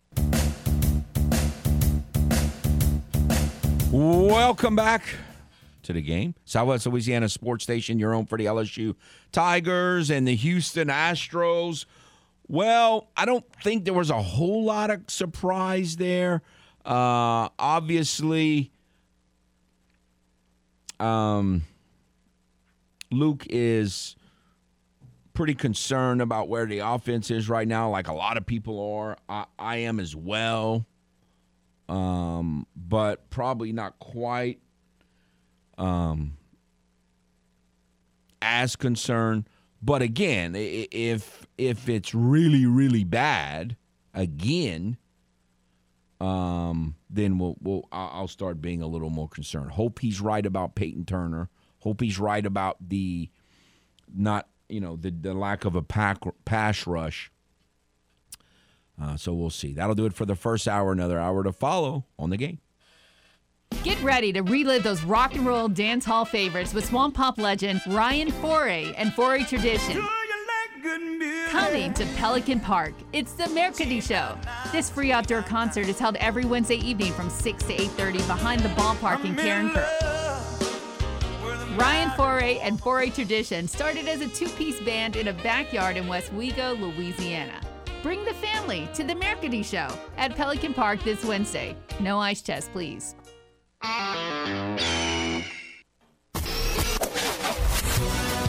Welcome 3.92 4.74
back 4.74 5.02
to 5.86 5.92
the 5.92 6.02
game. 6.02 6.34
Southwest 6.44 6.86
Louisiana 6.86 7.28
Sports 7.28 7.64
Station, 7.64 7.98
your 7.98 8.12
home 8.12 8.26
for 8.26 8.36
the 8.36 8.44
LSU 8.44 8.94
Tigers 9.32 10.10
and 10.10 10.26
the 10.28 10.36
Houston 10.36 10.88
Astros. 10.88 11.86
Well, 12.48 13.08
I 13.16 13.24
don't 13.24 13.44
think 13.62 13.84
there 13.84 13.94
was 13.94 14.10
a 14.10 14.20
whole 14.20 14.64
lot 14.64 14.90
of 14.90 15.02
surprise 15.08 15.96
there. 15.96 16.42
Uh, 16.84 17.48
obviously, 17.58 18.70
um, 21.00 21.62
Luke 23.10 23.44
is 23.48 24.16
pretty 25.34 25.54
concerned 25.54 26.22
about 26.22 26.48
where 26.48 26.66
the 26.66 26.78
offense 26.78 27.30
is 27.30 27.48
right 27.48 27.66
now, 27.66 27.90
like 27.90 28.08
a 28.08 28.12
lot 28.12 28.36
of 28.36 28.46
people 28.46 28.94
are. 28.94 29.16
I, 29.28 29.46
I 29.58 29.76
am 29.78 30.00
as 30.00 30.16
well, 30.16 30.86
um, 31.88 32.66
but 32.74 33.28
probably 33.30 33.72
not 33.72 33.98
quite 33.98 34.60
um, 35.78 36.36
as 38.40 38.76
concerned. 38.76 39.48
But 39.82 40.02
again, 40.02 40.54
if 40.56 41.46
if 41.58 41.88
it's 41.88 42.14
really 42.14 42.66
really 42.66 43.04
bad 43.04 43.76
again, 44.14 44.96
um, 46.20 46.96
then 47.10 47.38
we'll 47.38 47.56
we'll 47.60 47.86
I'll 47.92 48.28
start 48.28 48.60
being 48.60 48.82
a 48.82 48.86
little 48.86 49.10
more 49.10 49.28
concerned. 49.28 49.72
Hope 49.72 50.00
he's 50.00 50.20
right 50.20 50.44
about 50.44 50.74
Payton 50.74 51.04
Turner. 51.04 51.50
Hope 51.80 52.00
he's 52.00 52.18
right 52.18 52.44
about 52.44 52.76
the 52.80 53.30
not 54.14 54.48
you 54.68 54.80
know 54.80 54.96
the 54.96 55.10
the 55.10 55.34
lack 55.34 55.64
of 55.64 55.76
a 55.76 55.82
pack, 55.82 56.18
pass 56.44 56.86
rush. 56.86 57.30
Uh, 59.00 59.16
so 59.16 59.34
we'll 59.34 59.50
see. 59.50 59.74
That'll 59.74 59.94
do 59.94 60.06
it 60.06 60.14
for 60.14 60.24
the 60.24 60.34
first 60.34 60.66
hour. 60.66 60.90
Another 60.90 61.18
hour 61.18 61.44
to 61.44 61.52
follow 61.52 62.06
on 62.18 62.30
the 62.30 62.38
game. 62.38 62.60
Get 63.86 64.02
ready 64.02 64.32
to 64.32 64.40
relive 64.40 64.82
those 64.82 65.04
rock 65.04 65.36
and 65.36 65.46
roll 65.46 65.68
dance 65.68 66.04
hall 66.04 66.24
favorites 66.24 66.74
with 66.74 66.86
Swamp 66.86 67.14
Pop 67.14 67.38
legend 67.38 67.80
Ryan 67.86 68.32
Foret 68.32 68.92
and 68.96 69.12
Foret 69.14 69.46
Tradition. 69.46 70.04
Coming 71.50 71.94
to 71.94 72.04
Pelican 72.16 72.58
Park, 72.58 72.94
it's 73.12 73.34
the 73.34 73.48
Mercredi 73.50 74.00
Show. 74.00 74.36
This 74.72 74.90
free 74.90 75.12
outdoor 75.12 75.42
concert 75.42 75.88
is 75.88 76.00
held 76.00 76.16
every 76.16 76.44
Wednesday 76.44 76.78
evening 76.78 77.12
from 77.12 77.30
6 77.30 77.62
to 77.62 77.76
8.30 77.76 78.26
behind 78.26 78.62
the 78.62 78.70
ballpark 78.70 79.24
in 79.24 79.36
Carencro. 79.36 79.86
Ryan 81.78 82.10
Foret 82.16 82.58
and 82.62 82.80
Foret 82.80 83.14
Tradition 83.14 83.68
started 83.68 84.08
as 84.08 84.20
a 84.20 84.28
two-piece 84.28 84.80
band 84.80 85.14
in 85.14 85.28
a 85.28 85.32
backyard 85.32 85.96
in 85.96 86.06
Westwego, 86.06 86.76
Louisiana. 86.80 87.60
Bring 88.02 88.24
the 88.24 88.34
family 88.34 88.88
to 88.94 89.04
the 89.04 89.14
Mercredi 89.14 89.62
Show 89.62 89.88
at 90.16 90.34
Pelican 90.34 90.74
Park 90.74 91.04
this 91.04 91.24
Wednesday. 91.24 91.76
No 92.00 92.18
ice 92.18 92.42
chest, 92.42 92.72
please. 92.72 93.14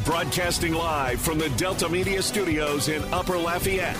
Broadcasting 0.06 0.74
live 0.74 1.22
from 1.22 1.38
the 1.38 1.50
Delta 1.58 1.88
Media 1.90 2.22
Studios 2.22 2.90
in 2.90 3.04
Upper 3.14 3.38
Lafayette. 3.38 3.96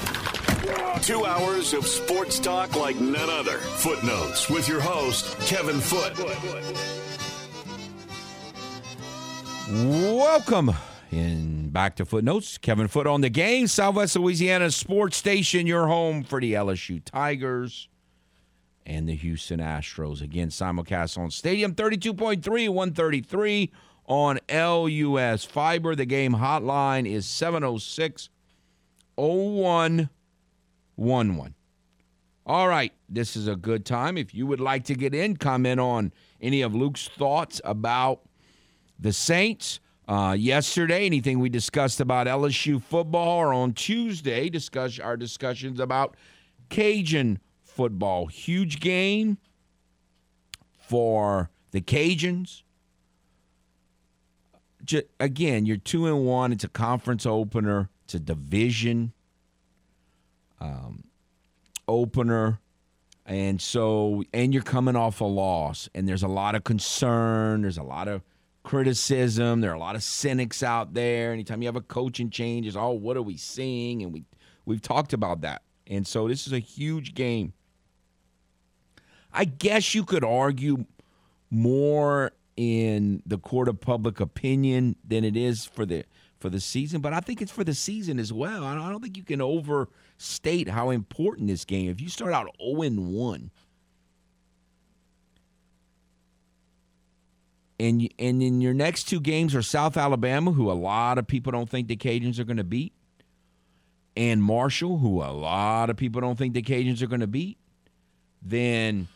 Two 1.04 1.26
hours 1.26 1.74
of 1.74 1.86
sports 1.86 2.40
talk 2.40 2.76
like 2.76 3.00
none 3.00 3.30
other. 3.30 3.58
Footnotes 3.58 4.50
with 4.50 4.68
your 4.68 4.82
host, 4.82 5.38
Kevin 5.42 5.80
Foote. 5.80 6.18
Welcome 9.70 10.72
in 11.12 11.70
back 11.70 11.96
to 11.98 12.06
Footnotes. 12.06 12.58
Kevin 12.58 12.88
Foote 12.88 13.08
on 13.08 13.22
the 13.22 13.30
game. 13.30 13.68
Southwest 13.68 14.16
Louisiana 14.16 14.72
Sports 14.72 15.18
Station, 15.18 15.68
your 15.68 15.88
home 15.88 16.24
for 16.24 16.42
the 16.42 16.54
LSU 16.54 17.02
Tigers 17.04 17.90
and 18.88 19.08
the 19.08 19.16
Houston 19.16 19.60
Astros. 19.60 20.22
Again, 20.22 20.48
simulcast 20.48 21.18
on 21.18 21.30
Stadium 21.30 21.76
32.3, 21.76 22.70
133 22.70 23.72
on 24.06 24.40
LUS 24.50 25.44
Fiber. 25.44 25.94
The 25.94 26.06
game 26.06 26.36
hotline 26.36 27.06
is 27.06 27.26
706 27.28 28.30
0111. 29.18 31.54
All 32.46 32.70
right, 32.70 32.94
this 33.10 33.36
is 33.36 33.50
a 33.50 33.58
good 33.58 33.86
time. 33.86 34.18
If 34.18 34.34
you 34.34 34.48
would 34.48 34.62
like 34.62 34.86
to 34.86 34.96
get 34.96 35.14
in, 35.14 35.36
comment 35.36 35.82
on 35.82 36.14
any 36.40 36.62
of 36.62 36.74
Luke's 36.74 37.10
thoughts 37.10 37.60
about 37.66 38.22
the 38.98 39.12
Saints. 39.12 39.82
Uh, 40.08 40.34
yesterday, 40.40 41.06
anything 41.06 41.40
we 41.40 41.50
discussed 41.50 42.00
about 42.00 42.28
LSU 42.28 42.82
football, 42.82 43.40
or 43.40 43.54
on 43.54 43.74
Tuesday, 43.74 44.50
discuss 44.50 44.98
our 44.98 45.18
discussions 45.18 45.82
about 45.82 46.16
Cajun 46.70 47.42
football. 47.78 48.26
Huge 48.26 48.80
game 48.80 49.38
for 50.80 51.52
the 51.72 51.80
Cajuns. 51.80 52.64
Just, 54.84 55.06
again, 55.20 55.66
you're 55.66 55.78
two 55.78 56.08
and 56.08 56.26
one. 56.26 56.52
It's 56.52 56.64
a 56.64 56.70
conference 56.70 57.26
opener. 57.26 57.90
It's 58.06 58.16
a 58.16 58.20
division 58.20 59.14
um, 60.60 61.04
opener, 61.88 62.60
and 63.26 63.62
so 63.62 64.24
and 64.34 64.54
you're 64.54 64.64
coming 64.64 64.96
off 64.96 65.22
a 65.22 65.26
loss, 65.26 65.90
and 65.94 66.08
there's 66.08 66.24
a 66.24 66.28
lot 66.28 66.56
of 66.56 66.64
concern. 66.64 67.62
There's 67.62 67.78
a 67.78 67.84
lot 67.84 68.08
of 68.08 68.24
criticism. 68.64 69.62
There 69.62 69.72
are 69.72 69.76
a 69.76 69.80
lot 69.80 69.96
of 69.96 70.04
cynics 70.04 70.64
out 70.64 70.94
there. 70.94 71.34
Anytime 71.34 71.62
you 71.62 71.68
have 71.68 71.76
a 71.76 71.82
coaching 71.82 72.30
change, 72.30 72.66
it's 72.66 72.78
oh, 72.78 72.92
what 72.92 73.18
are 73.18 73.22
we 73.22 73.38
seeing? 73.38 74.04
And 74.04 74.14
we 74.14 74.24
we've 74.66 74.82
talked 74.82 75.14
about 75.14 75.42
that. 75.42 75.64
And 75.86 76.08
so 76.08 76.28
this 76.28 76.48
is 76.48 76.54
a 76.54 76.60
huge 76.60 77.14
game. 77.14 77.54
I 79.38 79.46
guess 79.46 79.94
you 79.94 80.04
could 80.04 80.24
argue 80.24 80.86
more 81.52 82.32
in 82.56 83.22
the 83.24 83.38
court 83.38 83.68
of 83.68 83.80
public 83.80 84.20
opinion 84.20 84.96
than 85.08 85.24
it 85.24 85.38
is 85.38 85.64
for 85.64 85.86
the 85.86 86.06
for 86.40 86.50
the 86.50 86.60
season, 86.60 87.02
but 87.02 87.14
I 87.14 87.20
think 87.20 87.40
it's 87.42 87.52
for 87.52 87.64
the 87.64 87.76
season 87.76 88.18
as 88.18 88.34
well. 88.34 88.64
I 88.64 88.74
don't 88.76 89.02
think 89.02 89.16
you 89.16 89.24
can 89.24 89.40
overstate 89.40 90.70
how 90.70 90.90
important 90.90 91.50
this 91.50 91.66
game. 91.66 91.88
If 91.90 92.02
you 92.02 92.10
start 92.10 92.34
out 92.34 92.48
0 92.60 92.82
and 92.82 93.14
1 93.14 93.52
and 97.80 98.10
and 98.18 98.42
in 98.42 98.60
your 98.60 98.74
next 98.74 99.04
two 99.04 99.20
games 99.20 99.54
are 99.54 99.62
South 99.62 99.98
Alabama, 99.98 100.52
who 100.52 100.72
a 100.72 100.74
lot 100.74 101.20
of 101.20 101.28
people 101.28 101.52
don't 101.52 101.70
think 101.70 101.88
the 101.88 101.96
Cajuns 101.96 102.40
are 102.40 102.44
going 102.44 102.58
to 102.58 102.64
beat, 102.64 102.94
and 104.16 104.42
Marshall, 104.42 104.98
who 104.98 105.22
a 105.22 105.30
lot 105.30 105.92
of 105.92 105.96
people 105.96 106.22
don't 106.22 106.40
think 106.40 106.56
the 106.56 106.64
Cajuns 106.64 107.04
are 107.04 107.08
going 107.08 107.20
to 107.20 107.28
beat, 107.28 107.60
then 108.42 109.08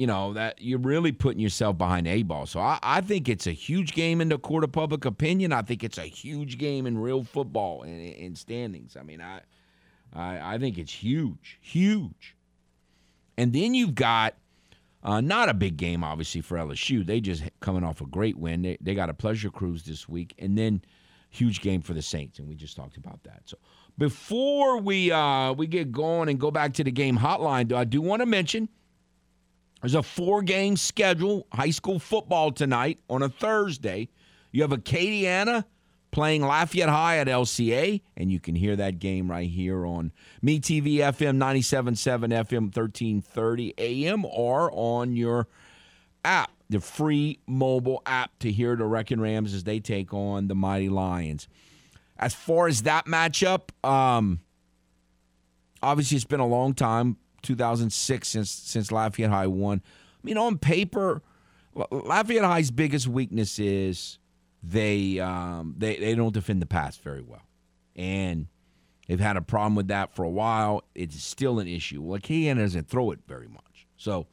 you 0.00 0.06
know 0.06 0.32
that 0.32 0.58
you're 0.58 0.78
really 0.78 1.12
putting 1.12 1.40
yourself 1.40 1.76
behind 1.76 2.06
a 2.06 2.22
ball. 2.22 2.46
So 2.46 2.58
I, 2.58 2.78
I, 2.82 3.02
think 3.02 3.28
it's 3.28 3.46
a 3.46 3.52
huge 3.52 3.92
game 3.92 4.22
in 4.22 4.30
the 4.30 4.38
court 4.38 4.64
of 4.64 4.72
public 4.72 5.04
opinion. 5.04 5.52
I 5.52 5.60
think 5.60 5.84
it's 5.84 5.98
a 5.98 6.06
huge 6.06 6.56
game 6.56 6.86
in 6.86 6.96
real 6.96 7.22
football 7.22 7.82
and 7.82 8.00
in 8.00 8.34
standings. 8.34 8.96
I 8.96 9.02
mean, 9.02 9.20
I, 9.20 9.42
I, 10.14 10.54
I 10.54 10.58
think 10.58 10.78
it's 10.78 10.90
huge, 10.90 11.58
huge. 11.60 12.34
And 13.36 13.52
then 13.52 13.74
you've 13.74 13.94
got 13.94 14.36
uh, 15.02 15.20
not 15.20 15.50
a 15.50 15.54
big 15.54 15.76
game, 15.76 16.02
obviously, 16.02 16.40
for 16.40 16.56
LSU. 16.56 17.04
They 17.04 17.20
just 17.20 17.42
coming 17.60 17.84
off 17.84 18.00
a 18.00 18.06
great 18.06 18.38
win. 18.38 18.62
They, 18.62 18.78
they 18.80 18.94
got 18.94 19.10
a 19.10 19.14
pleasure 19.14 19.50
cruise 19.50 19.82
this 19.82 20.08
week, 20.08 20.34
and 20.38 20.56
then 20.56 20.80
huge 21.28 21.60
game 21.60 21.82
for 21.82 21.92
the 21.92 22.00
Saints, 22.00 22.38
and 22.38 22.48
we 22.48 22.54
just 22.54 22.74
talked 22.74 22.96
about 22.96 23.22
that. 23.24 23.42
So 23.44 23.58
before 23.98 24.78
we 24.78 25.12
uh, 25.12 25.52
we 25.52 25.66
get 25.66 25.92
going 25.92 26.30
and 26.30 26.40
go 26.40 26.50
back 26.50 26.72
to 26.74 26.84
the 26.84 26.90
game 26.90 27.18
hotline, 27.18 27.70
I 27.74 27.84
do 27.84 28.00
want 28.00 28.20
to 28.20 28.26
mention 28.26 28.70
there's 29.80 29.94
a 29.94 30.02
four 30.02 30.42
game 30.42 30.76
schedule, 30.76 31.46
high 31.52 31.70
school 31.70 31.98
football 31.98 32.52
tonight 32.52 32.98
on 33.08 33.22
a 33.22 33.28
Thursday. 33.28 34.08
You 34.52 34.62
have 34.62 34.72
Acadiana 34.72 35.64
playing 36.10 36.42
Lafayette 36.42 36.88
High 36.88 37.18
at 37.18 37.28
LCA, 37.28 38.00
and 38.16 38.30
you 38.30 38.40
can 38.40 38.54
hear 38.54 38.76
that 38.76 38.98
game 38.98 39.30
right 39.30 39.48
here 39.48 39.86
on 39.86 40.12
Me 40.42 40.60
TV 40.60 40.96
FM 40.96 41.38
97.7 41.38 42.28
FM 42.28 42.62
1330 42.74 43.74
AM 43.78 44.24
or 44.24 44.70
on 44.72 45.16
your 45.16 45.46
app, 46.24 46.50
the 46.68 46.80
free 46.80 47.38
mobile 47.46 48.02
app 48.06 48.38
to 48.40 48.50
hear 48.50 48.76
the 48.76 48.84
Wrecking 48.84 49.20
Rams 49.20 49.54
as 49.54 49.64
they 49.64 49.80
take 49.80 50.12
on 50.12 50.48
the 50.48 50.54
Mighty 50.54 50.88
Lions. 50.88 51.48
As 52.18 52.34
far 52.34 52.68
as 52.68 52.82
that 52.82 53.06
matchup, 53.06 53.70
um, 53.88 54.40
obviously 55.82 56.16
it's 56.16 56.26
been 56.26 56.40
a 56.40 56.46
long 56.46 56.74
time 56.74 57.16
2006 57.42 58.28
since 58.28 58.50
since 58.50 58.92
Lafayette 58.92 59.30
High 59.30 59.46
won. 59.46 59.82
I 59.84 60.20
mean, 60.22 60.38
on 60.38 60.58
paper, 60.58 61.22
Lafayette 61.74 62.44
High's 62.44 62.70
biggest 62.70 63.08
weakness 63.08 63.58
is 63.58 64.18
they 64.62 65.18
um, 65.20 65.74
they 65.78 65.96
they 65.96 66.14
don't 66.14 66.34
defend 66.34 66.60
the 66.60 66.66
pass 66.66 66.96
very 66.96 67.22
well, 67.22 67.46
and 67.96 68.48
they've 69.08 69.20
had 69.20 69.36
a 69.36 69.42
problem 69.42 69.74
with 69.74 69.88
that 69.88 70.14
for 70.14 70.24
a 70.24 70.30
while. 70.30 70.84
It's 70.94 71.22
still 71.22 71.58
an 71.58 71.68
issue. 71.68 72.02
Well, 72.02 72.18
Acadiana 72.18 72.58
doesn't 72.58 72.88
throw 72.88 73.10
it 73.12 73.20
very 73.26 73.48
much, 73.48 73.86
so 73.96 74.26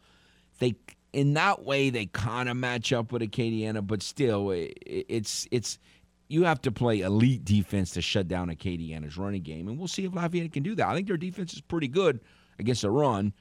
they 0.59 0.75
in 1.13 1.33
that 1.35 1.63
way 1.63 1.89
they 1.89 2.07
kind 2.07 2.49
of 2.49 2.57
match 2.57 2.91
up 2.91 3.11
with 3.11 3.21
Acadiana, 3.21 3.85
but 3.85 4.03
still, 4.03 4.51
it, 4.51 4.77
it's 4.85 5.47
it's 5.51 5.79
you 6.27 6.43
have 6.43 6.61
to 6.61 6.71
play 6.71 7.01
elite 7.01 7.45
defense 7.45 7.91
to 7.91 8.01
shut 8.01 8.27
down 8.27 8.49
Acadiana's 8.49 9.17
running 9.17 9.43
game, 9.43 9.67
and 9.67 9.77
we'll 9.77 9.87
see 9.87 10.05
if 10.05 10.13
Lafayette 10.13 10.51
can 10.51 10.63
do 10.63 10.75
that. 10.75 10.87
I 10.87 10.95
think 10.95 11.07
their 11.07 11.17
defense 11.17 11.53
is 11.53 11.61
pretty 11.61 11.87
good 11.87 12.19
against 12.59 12.83
a 12.83 12.89
run. 12.89 13.33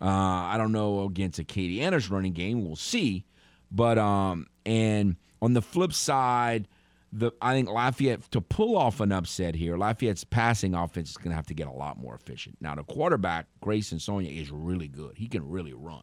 Uh, 0.00 0.04
I 0.04 0.56
don't 0.58 0.72
know 0.72 1.04
against 1.04 1.40
Acadiana's 1.40 2.10
running 2.10 2.32
game. 2.32 2.64
We'll 2.64 2.76
see. 2.76 3.24
But 3.70 3.98
um, 3.98 4.46
and 4.64 5.16
on 5.42 5.54
the 5.54 5.62
flip 5.62 5.92
side, 5.92 6.68
the 7.12 7.32
I 7.40 7.54
think 7.54 7.68
Lafayette 7.68 8.30
to 8.32 8.40
pull 8.40 8.76
off 8.76 9.00
an 9.00 9.12
upset 9.12 9.54
here, 9.54 9.76
Lafayette's 9.76 10.24
passing 10.24 10.74
offense 10.74 11.10
is 11.10 11.16
going 11.16 11.30
to 11.30 11.36
have 11.36 11.46
to 11.46 11.54
get 11.54 11.66
a 11.66 11.72
lot 11.72 11.98
more 11.98 12.14
efficient. 12.14 12.58
Now 12.60 12.74
the 12.74 12.84
quarterback 12.84 13.46
Grayson 13.60 13.98
Sonia 13.98 14.30
is 14.30 14.50
really 14.50 14.88
good. 14.88 15.16
He 15.16 15.28
can 15.28 15.48
really 15.48 15.72
run, 15.72 16.02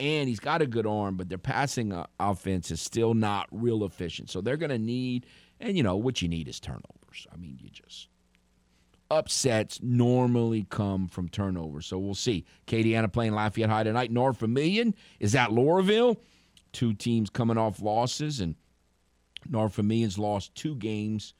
and 0.00 0.28
he's 0.28 0.40
got 0.40 0.62
a 0.62 0.66
good 0.66 0.86
arm. 0.86 1.16
But 1.16 1.28
their 1.28 1.38
passing 1.38 1.92
uh, 1.92 2.06
offense 2.18 2.70
is 2.70 2.80
still 2.80 3.14
not 3.14 3.48
real 3.50 3.84
efficient. 3.84 4.30
So 4.30 4.40
they're 4.40 4.56
going 4.56 4.70
to 4.70 4.78
need, 4.78 5.26
and 5.60 5.76
you 5.76 5.82
know 5.82 5.96
what 5.96 6.22
you 6.22 6.28
need 6.28 6.48
is 6.48 6.60
turnovers. 6.60 7.26
I 7.32 7.36
mean, 7.36 7.58
you 7.60 7.68
just 7.68 8.08
upsets 9.12 9.78
normally 9.82 10.66
come 10.70 11.06
from 11.06 11.28
turnovers. 11.28 11.86
So 11.86 11.98
we'll 11.98 12.14
see. 12.14 12.46
Acadiana 12.66 13.12
playing 13.12 13.32
Lafayette 13.32 13.68
High 13.68 13.82
tonight. 13.84 14.10
North 14.10 14.38
Vermilion 14.38 14.94
is 15.20 15.34
at 15.34 15.50
Loreauville. 15.50 16.16
Two 16.72 16.94
teams 16.94 17.28
coming 17.28 17.58
off 17.58 17.82
losses, 17.82 18.40
and 18.40 18.54
North 19.46 19.74
Vermilion's 19.74 20.18
lost 20.18 20.54
two 20.54 20.74
games 20.76 21.34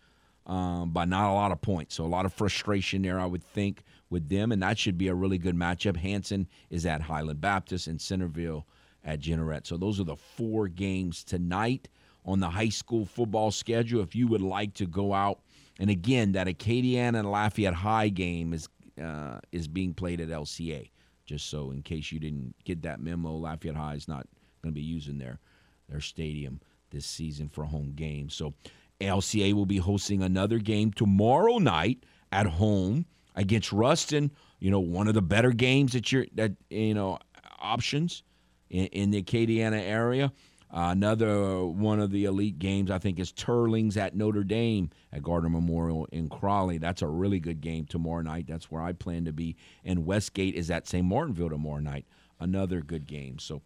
um, 0.44 0.90
by 0.90 1.06
not 1.06 1.30
a 1.30 1.32
lot 1.32 1.52
of 1.52 1.62
points. 1.62 1.94
So 1.94 2.04
a 2.04 2.06
lot 2.06 2.26
of 2.26 2.34
frustration 2.34 3.00
there, 3.00 3.18
I 3.18 3.24
would 3.24 3.42
think, 3.42 3.82
with 4.10 4.28
them, 4.28 4.52
and 4.52 4.62
that 4.62 4.78
should 4.78 4.98
be 4.98 5.08
a 5.08 5.14
really 5.14 5.38
good 5.38 5.56
matchup. 5.56 5.96
Hanson 5.96 6.46
is 6.68 6.84
at 6.84 7.00
Highland 7.00 7.40
Baptist 7.40 7.86
and 7.86 7.98
Centerville 7.98 8.66
at 9.02 9.20
Jeanerette. 9.20 9.66
So 9.66 9.78
those 9.78 9.98
are 9.98 10.04
the 10.04 10.16
four 10.16 10.68
games 10.68 11.24
tonight 11.24 11.88
on 12.26 12.40
the 12.40 12.50
high 12.50 12.68
school 12.68 13.06
football 13.06 13.50
schedule. 13.50 14.02
If 14.02 14.14
you 14.14 14.28
would 14.28 14.42
like 14.42 14.74
to 14.74 14.86
go 14.86 15.14
out, 15.14 15.40
and 15.82 15.90
again, 15.90 16.30
that 16.32 16.46
Acadiana 16.46 17.18
and 17.18 17.28
Lafayette 17.28 17.74
High 17.74 18.08
game 18.08 18.52
is 18.52 18.68
uh, 19.02 19.40
is 19.50 19.66
being 19.66 19.94
played 19.94 20.20
at 20.20 20.28
LCA. 20.28 20.88
Just 21.26 21.50
so 21.50 21.72
in 21.72 21.82
case 21.82 22.12
you 22.12 22.20
didn't 22.20 22.54
get 22.64 22.82
that 22.82 23.00
memo, 23.00 23.32
Lafayette 23.32 23.74
High 23.74 23.94
is 23.94 24.06
not 24.06 24.28
going 24.62 24.72
to 24.72 24.80
be 24.80 24.80
using 24.80 25.18
their 25.18 25.40
their 25.88 26.00
stadium 26.00 26.60
this 26.90 27.04
season 27.04 27.48
for 27.48 27.64
a 27.64 27.66
home 27.66 27.94
games. 27.96 28.32
So 28.32 28.54
LCA 29.00 29.54
will 29.54 29.66
be 29.66 29.78
hosting 29.78 30.22
another 30.22 30.58
game 30.60 30.92
tomorrow 30.92 31.58
night 31.58 32.04
at 32.30 32.46
home 32.46 33.04
against 33.34 33.72
Ruston. 33.72 34.30
You 34.60 34.70
know, 34.70 34.78
one 34.78 35.08
of 35.08 35.14
the 35.14 35.22
better 35.22 35.50
games 35.50 35.94
that 35.94 36.12
you're 36.12 36.26
that 36.34 36.52
you 36.70 36.94
know 36.94 37.18
options 37.58 38.22
in, 38.70 38.86
in 38.86 39.10
the 39.10 39.20
Acadiana 39.20 39.80
area. 39.82 40.32
Uh, 40.72 40.88
another 40.90 41.64
one 41.66 42.00
of 42.00 42.10
the 42.10 42.24
elite 42.24 42.58
games, 42.58 42.90
I 42.90 42.98
think, 42.98 43.18
is 43.18 43.30
Teurlings 43.30 43.98
at 43.98 44.16
Notre 44.16 44.42
Dame 44.42 44.88
at 45.12 45.22
Gardner 45.22 45.50
Memorial 45.50 46.06
in 46.12 46.30
Crowley. 46.30 46.78
That's 46.78 47.02
a 47.02 47.06
really 47.06 47.40
good 47.40 47.60
game 47.60 47.84
tomorrow 47.84 48.22
night. 48.22 48.46
That's 48.48 48.70
where 48.70 48.80
I 48.80 48.92
plan 48.92 49.26
to 49.26 49.32
be. 49.32 49.56
And 49.84 50.06
Westgate 50.06 50.54
is 50.54 50.70
at 50.70 50.88
St. 50.88 51.06
Martinville 51.06 51.50
tomorrow 51.50 51.80
night. 51.80 52.06
Another 52.40 52.80
good 52.80 53.06
game. 53.06 53.38
So, 53.38 53.60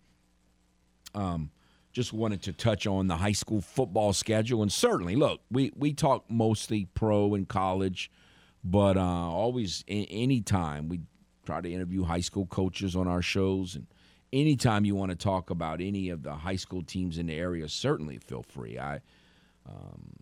um, 1.14 1.50
just 1.92 2.12
wanted 2.12 2.42
to 2.42 2.52
touch 2.52 2.88
on 2.88 3.06
the 3.06 3.16
high 3.16 3.32
school 3.32 3.60
football 3.60 4.12
schedule. 4.12 4.60
And 4.60 4.72
certainly, 4.72 5.14
look, 5.14 5.40
we, 5.50 5.72
we 5.76 5.94
talk 5.94 6.24
mostly 6.28 6.88
pro 6.92 7.34
and 7.34 7.48
college, 7.48 8.10
but 8.64 8.96
uh, 8.96 9.00
always, 9.00 9.84
any 9.86 10.40
time 10.40 10.88
we 10.88 11.00
try 11.46 11.60
to 11.60 11.72
interview 11.72 12.02
high 12.02 12.20
school 12.20 12.46
coaches 12.46 12.96
on 12.96 13.06
our 13.06 13.22
shows 13.22 13.76
and 13.76 13.86
anytime 14.40 14.84
you 14.84 14.94
want 14.94 15.10
to 15.10 15.16
talk 15.16 15.50
about 15.50 15.80
any 15.80 16.10
of 16.10 16.22
the 16.22 16.34
high 16.34 16.56
school 16.56 16.82
teams 16.82 17.18
in 17.18 17.26
the 17.26 17.34
area, 17.34 17.68
certainly 17.68 18.18
feel 18.18 18.42
free. 18.42 18.78
I, 18.78 19.00
um, 19.68 20.12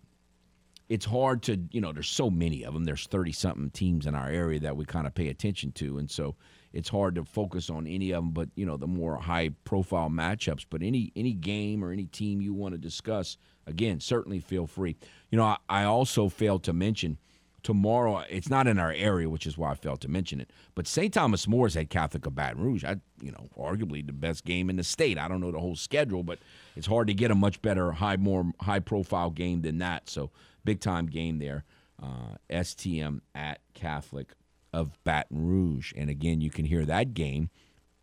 it's 0.87 1.05
hard 1.05 1.41
to, 1.43 1.59
you 1.71 1.81
know, 1.81 1.91
there's 1.91 2.09
so 2.09 2.29
many 2.29 2.63
of 2.63 2.73
them. 2.73 2.83
There's 2.83 3.07
30 3.07 3.31
something 3.31 3.69
teams 3.71 4.05
in 4.05 4.15
our 4.15 4.29
area 4.29 4.59
that 4.61 4.77
we 4.77 4.85
kind 4.85 5.07
of 5.07 5.15
pay 5.15 5.29
attention 5.29 5.71
to. 5.73 5.97
And 5.97 6.09
so 6.09 6.35
it's 6.73 6.89
hard 6.89 7.15
to 7.15 7.25
focus 7.25 7.69
on 7.69 7.87
any 7.87 8.11
of 8.11 8.23
them, 8.23 8.31
but, 8.31 8.49
you 8.55 8.65
know, 8.65 8.77
the 8.77 8.87
more 8.87 9.17
high 9.17 9.49
profile 9.63 10.09
matchups. 10.09 10.65
But 10.69 10.83
any, 10.83 11.11
any 11.15 11.33
game 11.33 11.83
or 11.83 11.91
any 11.91 12.05
team 12.05 12.41
you 12.41 12.53
want 12.53 12.73
to 12.73 12.77
discuss, 12.77 13.37
again, 13.65 13.99
certainly 13.99 14.39
feel 14.39 14.67
free. 14.67 14.95
You 15.31 15.39
know, 15.39 15.45
I, 15.45 15.57
I 15.67 15.83
also 15.85 16.29
failed 16.29 16.63
to 16.63 16.73
mention 16.73 17.17
tomorrow. 17.65 18.19
It's 18.29 18.49
not 18.49 18.67
in 18.67 18.77
our 18.77 18.91
area, 18.91 19.27
which 19.27 19.47
is 19.47 19.57
why 19.57 19.71
I 19.71 19.75
failed 19.75 19.99
to 20.01 20.07
mention 20.07 20.39
it. 20.39 20.51
But 20.75 20.87
St. 20.87 21.11
Thomas 21.11 21.47
More 21.47 21.67
had 21.67 21.89
Catholic 21.89 22.27
of 22.27 22.35
Baton 22.35 22.61
Rouge. 22.61 22.85
I, 22.85 22.97
you 23.19 23.31
know, 23.31 23.49
arguably 23.57 24.05
the 24.05 24.13
best 24.13 24.45
game 24.45 24.69
in 24.69 24.75
the 24.75 24.83
state. 24.83 25.17
I 25.17 25.27
don't 25.27 25.41
know 25.41 25.51
the 25.51 25.59
whole 25.59 25.75
schedule, 25.75 26.21
but 26.21 26.37
it's 26.75 26.85
hard 26.85 27.07
to 27.07 27.13
get 27.15 27.31
a 27.31 27.35
much 27.35 27.61
better, 27.63 27.91
high, 27.91 28.17
more 28.17 28.51
high 28.61 28.79
profile 28.79 29.31
game 29.31 29.63
than 29.63 29.79
that. 29.79 30.11
So 30.11 30.29
big 30.63 30.79
time 30.79 31.07
game 31.07 31.39
there. 31.39 31.63
Uh, 32.01 32.35
STM 32.51 33.21
at 33.33 33.61
Catholic 33.73 34.33
of 34.71 35.03
Baton 35.03 35.47
Rouge, 35.47 35.93
and 35.95 36.09
again, 36.09 36.41
you 36.41 36.49
can 36.49 36.65
hear 36.65 36.85
that 36.85 37.13
game 37.13 37.49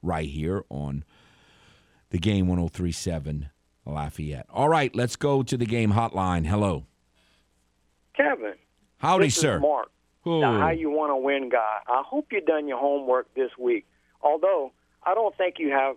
right 0.03 0.29
here 0.29 0.65
on 0.71 1.05
the 2.11 2.19
game 2.19 2.49
1037 2.49 3.51
Lafayette. 3.85 4.47
All 4.51 4.71
right, 4.71 4.95
let's 4.97 5.15
go 5.15 5.43
to 5.43 5.57
the 5.57 5.67
game 5.67 5.93
hotline. 5.93 6.47
Hello. 6.47 6.87
Kevin. 8.17 8.55
Howdy, 9.03 9.27
this 9.27 9.35
sir. 9.35 9.59
Mark, 9.59 9.91
Ooh. 10.29 10.39
the 10.41 10.47
how 10.47 10.71
you 10.71 10.89
want 10.89 11.11
to 11.11 11.17
win 11.17 11.49
guy. 11.49 11.79
I 11.89 12.03
hope 12.07 12.29
you've 12.31 12.47
done 12.47 12.69
your 12.69 12.79
homework 12.79 13.35
this 13.35 13.51
week. 13.59 13.85
Although 14.23 14.71
I 15.03 15.15
don't 15.15 15.37
think 15.37 15.57
you 15.59 15.71
have 15.71 15.97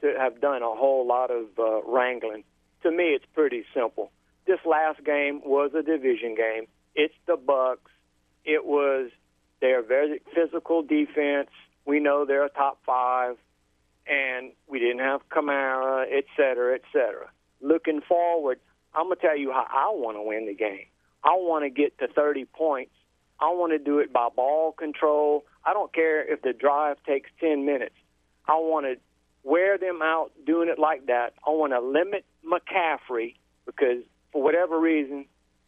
to 0.00 0.14
have 0.18 0.40
done 0.40 0.62
a 0.62 0.74
whole 0.74 1.06
lot 1.06 1.30
of 1.30 1.44
uh, 1.58 1.82
wrangling. 1.82 2.44
To 2.84 2.90
me, 2.90 3.04
it's 3.08 3.26
pretty 3.34 3.64
simple. 3.74 4.10
This 4.46 4.60
last 4.64 5.04
game 5.04 5.42
was 5.44 5.72
a 5.78 5.82
division 5.82 6.34
game. 6.34 6.66
It's 6.94 7.12
the 7.26 7.36
Bucks. 7.36 7.90
It 8.46 8.64
was 8.64 9.10
their 9.60 9.82
very 9.82 10.22
physical 10.34 10.82
defense. 10.82 11.50
We 11.84 12.00
know 12.00 12.24
they're 12.24 12.46
a 12.46 12.50
top 12.50 12.78
five, 12.86 13.36
and 14.06 14.52
we 14.66 14.78
didn't 14.78 15.00
have 15.00 15.28
Kamara, 15.28 16.06
et 16.10 16.24
cetera, 16.34 16.76
et 16.76 16.82
cetera. 16.94 17.28
Looking 17.60 18.00
forward, 18.00 18.58
I'm 18.94 19.04
gonna 19.04 19.16
tell 19.16 19.36
you 19.36 19.52
how 19.52 19.66
I 19.68 19.90
want 19.92 20.16
to 20.16 20.22
win 20.22 20.46
the 20.46 20.54
game. 20.54 20.86
I 21.24 21.30
want 21.32 21.64
to 21.64 21.70
get 21.70 21.98
to 21.98 22.08
30 22.08 22.44
points. 22.46 22.92
I 23.40 23.50
want 23.50 23.72
to 23.72 23.78
do 23.78 23.98
it 23.98 24.12
by 24.12 24.28
ball 24.34 24.72
control. 24.72 25.44
I 25.64 25.72
don't 25.72 25.92
care 25.92 26.24
if 26.30 26.42
the 26.42 26.52
drive 26.52 26.96
takes 27.06 27.30
10 27.40 27.64
minutes. 27.64 27.94
I 28.46 28.54
want 28.54 28.86
to 28.86 28.96
wear 29.44 29.78
them 29.78 30.00
out 30.02 30.32
doing 30.46 30.68
it 30.68 30.78
like 30.78 31.06
that. 31.06 31.34
I 31.46 31.50
want 31.50 31.72
to 31.72 31.80
limit 31.80 32.24
McCaffrey 32.44 33.34
because 33.66 34.02
for 34.32 34.42
whatever 34.42 34.78
reason 34.78 35.26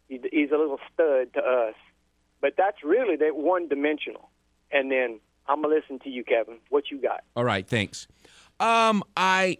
he's 0.08 0.50
a 0.50 0.56
little 0.56 0.80
stud 0.92 1.32
to 1.34 1.40
us. 1.40 1.74
But 2.40 2.54
that's 2.56 2.82
really 2.82 3.16
that 3.16 3.36
one 3.36 3.68
dimensional. 3.68 4.30
And 4.72 4.90
then 4.90 5.20
I'm 5.46 5.62
gonna 5.62 5.74
listen 5.74 5.98
to 6.00 6.08
you, 6.08 6.24
Kevin. 6.24 6.58
What 6.68 6.90
you 6.90 7.00
got? 7.00 7.22
All 7.36 7.44
right, 7.44 7.66
thanks. 7.66 8.06
Um, 8.58 9.02
I 9.16 9.58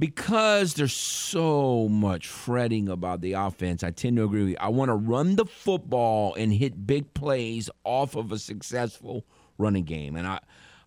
because 0.00 0.74
there's 0.74 0.94
so 0.94 1.86
much 1.88 2.26
fretting 2.26 2.88
about 2.88 3.20
the 3.20 3.34
offense, 3.34 3.84
I 3.84 3.90
tend 3.90 4.16
to 4.16 4.24
agree 4.24 4.40
with 4.40 4.50
you. 4.50 4.56
I 4.58 4.70
want 4.70 4.88
to 4.88 4.94
run 4.94 5.36
the 5.36 5.44
football 5.44 6.34
and 6.34 6.52
hit 6.52 6.86
big 6.86 7.12
plays 7.12 7.68
off 7.84 8.16
of 8.16 8.32
a 8.32 8.38
successful 8.38 9.26
running 9.58 9.84
game. 9.84 10.16
And 10.16 10.26
I, 10.26 10.40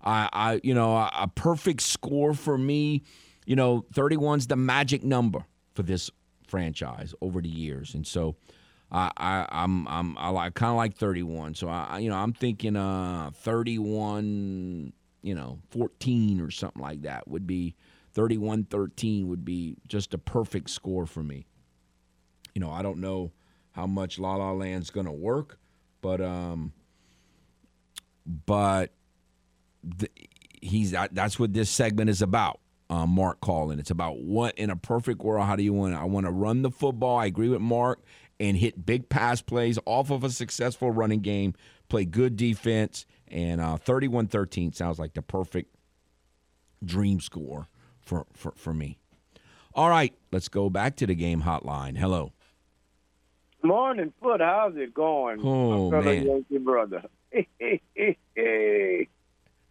I, 0.03 0.29
I 0.33 0.61
you 0.63 0.73
know, 0.73 0.97
a, 0.97 1.11
a 1.13 1.27
perfect 1.27 1.81
score 1.81 2.33
for 2.33 2.57
me, 2.57 3.03
you 3.45 3.55
know, 3.55 3.85
31's 3.93 4.47
the 4.47 4.55
magic 4.55 5.03
number 5.03 5.45
for 5.75 5.83
this 5.83 6.09
franchise 6.47 7.13
over 7.21 7.39
the 7.39 7.49
years. 7.49 7.93
And 7.93 8.07
so 8.07 8.35
I, 8.91 9.11
I 9.15 9.47
I'm 9.51 9.87
I'm 9.87 10.17
I 10.17 10.29
like 10.29 10.55
kind 10.55 10.71
of 10.71 10.77
like 10.77 10.95
31. 10.95 11.53
So 11.53 11.67
I 11.67 11.99
you 11.99 12.09
know, 12.09 12.17
I'm 12.17 12.33
thinking 12.33 12.75
uh 12.75 13.29
31, 13.35 14.91
you 15.21 15.35
know, 15.35 15.59
14 15.69 16.41
or 16.41 16.49
something 16.49 16.81
like 16.81 17.03
that 17.03 17.27
would 17.27 17.45
be 17.45 17.75
31 18.13 18.65
13 18.65 19.27
would 19.27 19.43
be 19.43 19.77
just 19.87 20.13
a 20.13 20.17
perfect 20.17 20.69
score 20.69 21.05
for 21.05 21.23
me. 21.23 21.45
You 22.53 22.61
know, 22.61 22.69
I 22.69 22.81
don't 22.81 22.99
know 22.99 23.31
how 23.71 23.87
much 23.87 24.19
La 24.19 24.35
La 24.35 24.51
Land's 24.51 24.91
going 24.91 25.07
to 25.07 25.11
work, 25.11 25.59
but 26.01 26.21
um, 26.21 26.73
but 28.25 28.91
the, 29.83 30.09
he's 30.61 30.91
that's 30.91 31.39
what 31.39 31.53
this 31.53 31.69
segment 31.69 32.09
is 32.09 32.21
about. 32.21 32.59
Uh, 32.89 33.07
Mark 33.07 33.41
calling. 33.41 33.79
It's 33.79 33.89
about 33.89 34.19
what 34.19 34.55
in 34.57 34.69
a 34.69 34.75
perfect 34.75 35.21
world. 35.21 35.47
How 35.47 35.55
do 35.55 35.63
you 35.63 35.73
want? 35.73 35.95
I 35.95 36.03
want 36.03 36.25
to 36.27 36.31
run 36.31 36.61
the 36.61 36.69
football. 36.69 37.17
I 37.17 37.25
agree 37.25 37.49
with 37.49 37.61
Mark 37.61 38.03
and 38.39 38.57
hit 38.57 38.85
big 38.85 39.09
pass 39.09 39.41
plays 39.41 39.79
off 39.85 40.11
of 40.11 40.23
a 40.23 40.29
successful 40.29 40.91
running 40.91 41.21
game. 41.21 41.55
Play 41.89 42.05
good 42.05 42.35
defense 42.35 43.05
and 43.27 43.59
uh, 43.61 43.77
31-13 43.83 44.75
sounds 44.75 44.99
like 44.99 45.13
the 45.13 45.21
perfect 45.21 45.75
dream 46.83 47.19
score 47.19 47.67
for, 48.03 48.25
for, 48.33 48.53
for 48.55 48.73
me. 48.73 48.97
All 49.75 49.89
right, 49.89 50.13
let's 50.31 50.49
go 50.49 50.69
back 50.69 50.95
to 50.97 51.07
the 51.07 51.15
game 51.15 51.41
hotline. 51.41 51.97
Hello. 51.97 52.31
Morning, 53.63 54.13
Foote. 54.21 54.41
How's 54.41 54.75
it 54.75 54.93
going? 54.93 55.39
Oh, 55.43 55.89
My 55.89 56.01
man. 56.01 56.25
Yankee 56.25 56.57
brother. 56.57 57.03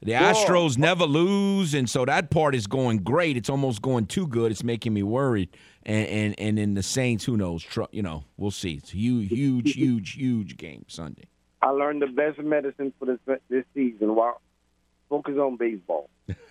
The 0.05 0.14
Astros 0.14 0.76
never 0.76 1.05
lose, 1.05 1.74
and 1.74 1.89
so 1.89 2.05
that 2.05 2.28
part 2.28 2.57
is 2.57 2.66
going 2.66 2.99
great. 2.99 3.37
It's 3.37 3.49
almost 3.49 3.83
going 3.83 4.07
too 4.07 4.26
good. 4.26 4.51
It's 4.51 4.64
making 4.64 4.93
me 4.93 5.05
worried. 5.05 5.57
And 5.85 6.09
and 6.09 6.41
and 6.41 6.59
in 6.59 6.74
the 6.74 6.83
Saints, 6.83 7.24
who 7.24 7.37
knows? 7.37 7.64
You 7.93 8.03
know, 8.03 8.24
we'll 8.37 8.51
see. 8.51 8.74
It's 8.74 8.93
a 8.93 8.97
huge, 8.97 9.28
huge, 9.28 9.72
huge, 9.74 10.14
huge 10.14 10.57
game 10.57 10.85
Sunday. 10.89 11.28
I 11.62 11.68
learned 11.68 12.03
the 12.03 12.09
best 12.09 12.41
medicine 12.41 12.93
for 12.99 13.07
this 13.07 13.39
this 13.49 13.64
season. 13.74 14.16
While 14.16 14.41
focus 15.09 15.37
on 15.37 15.57
baseball. 15.57 16.11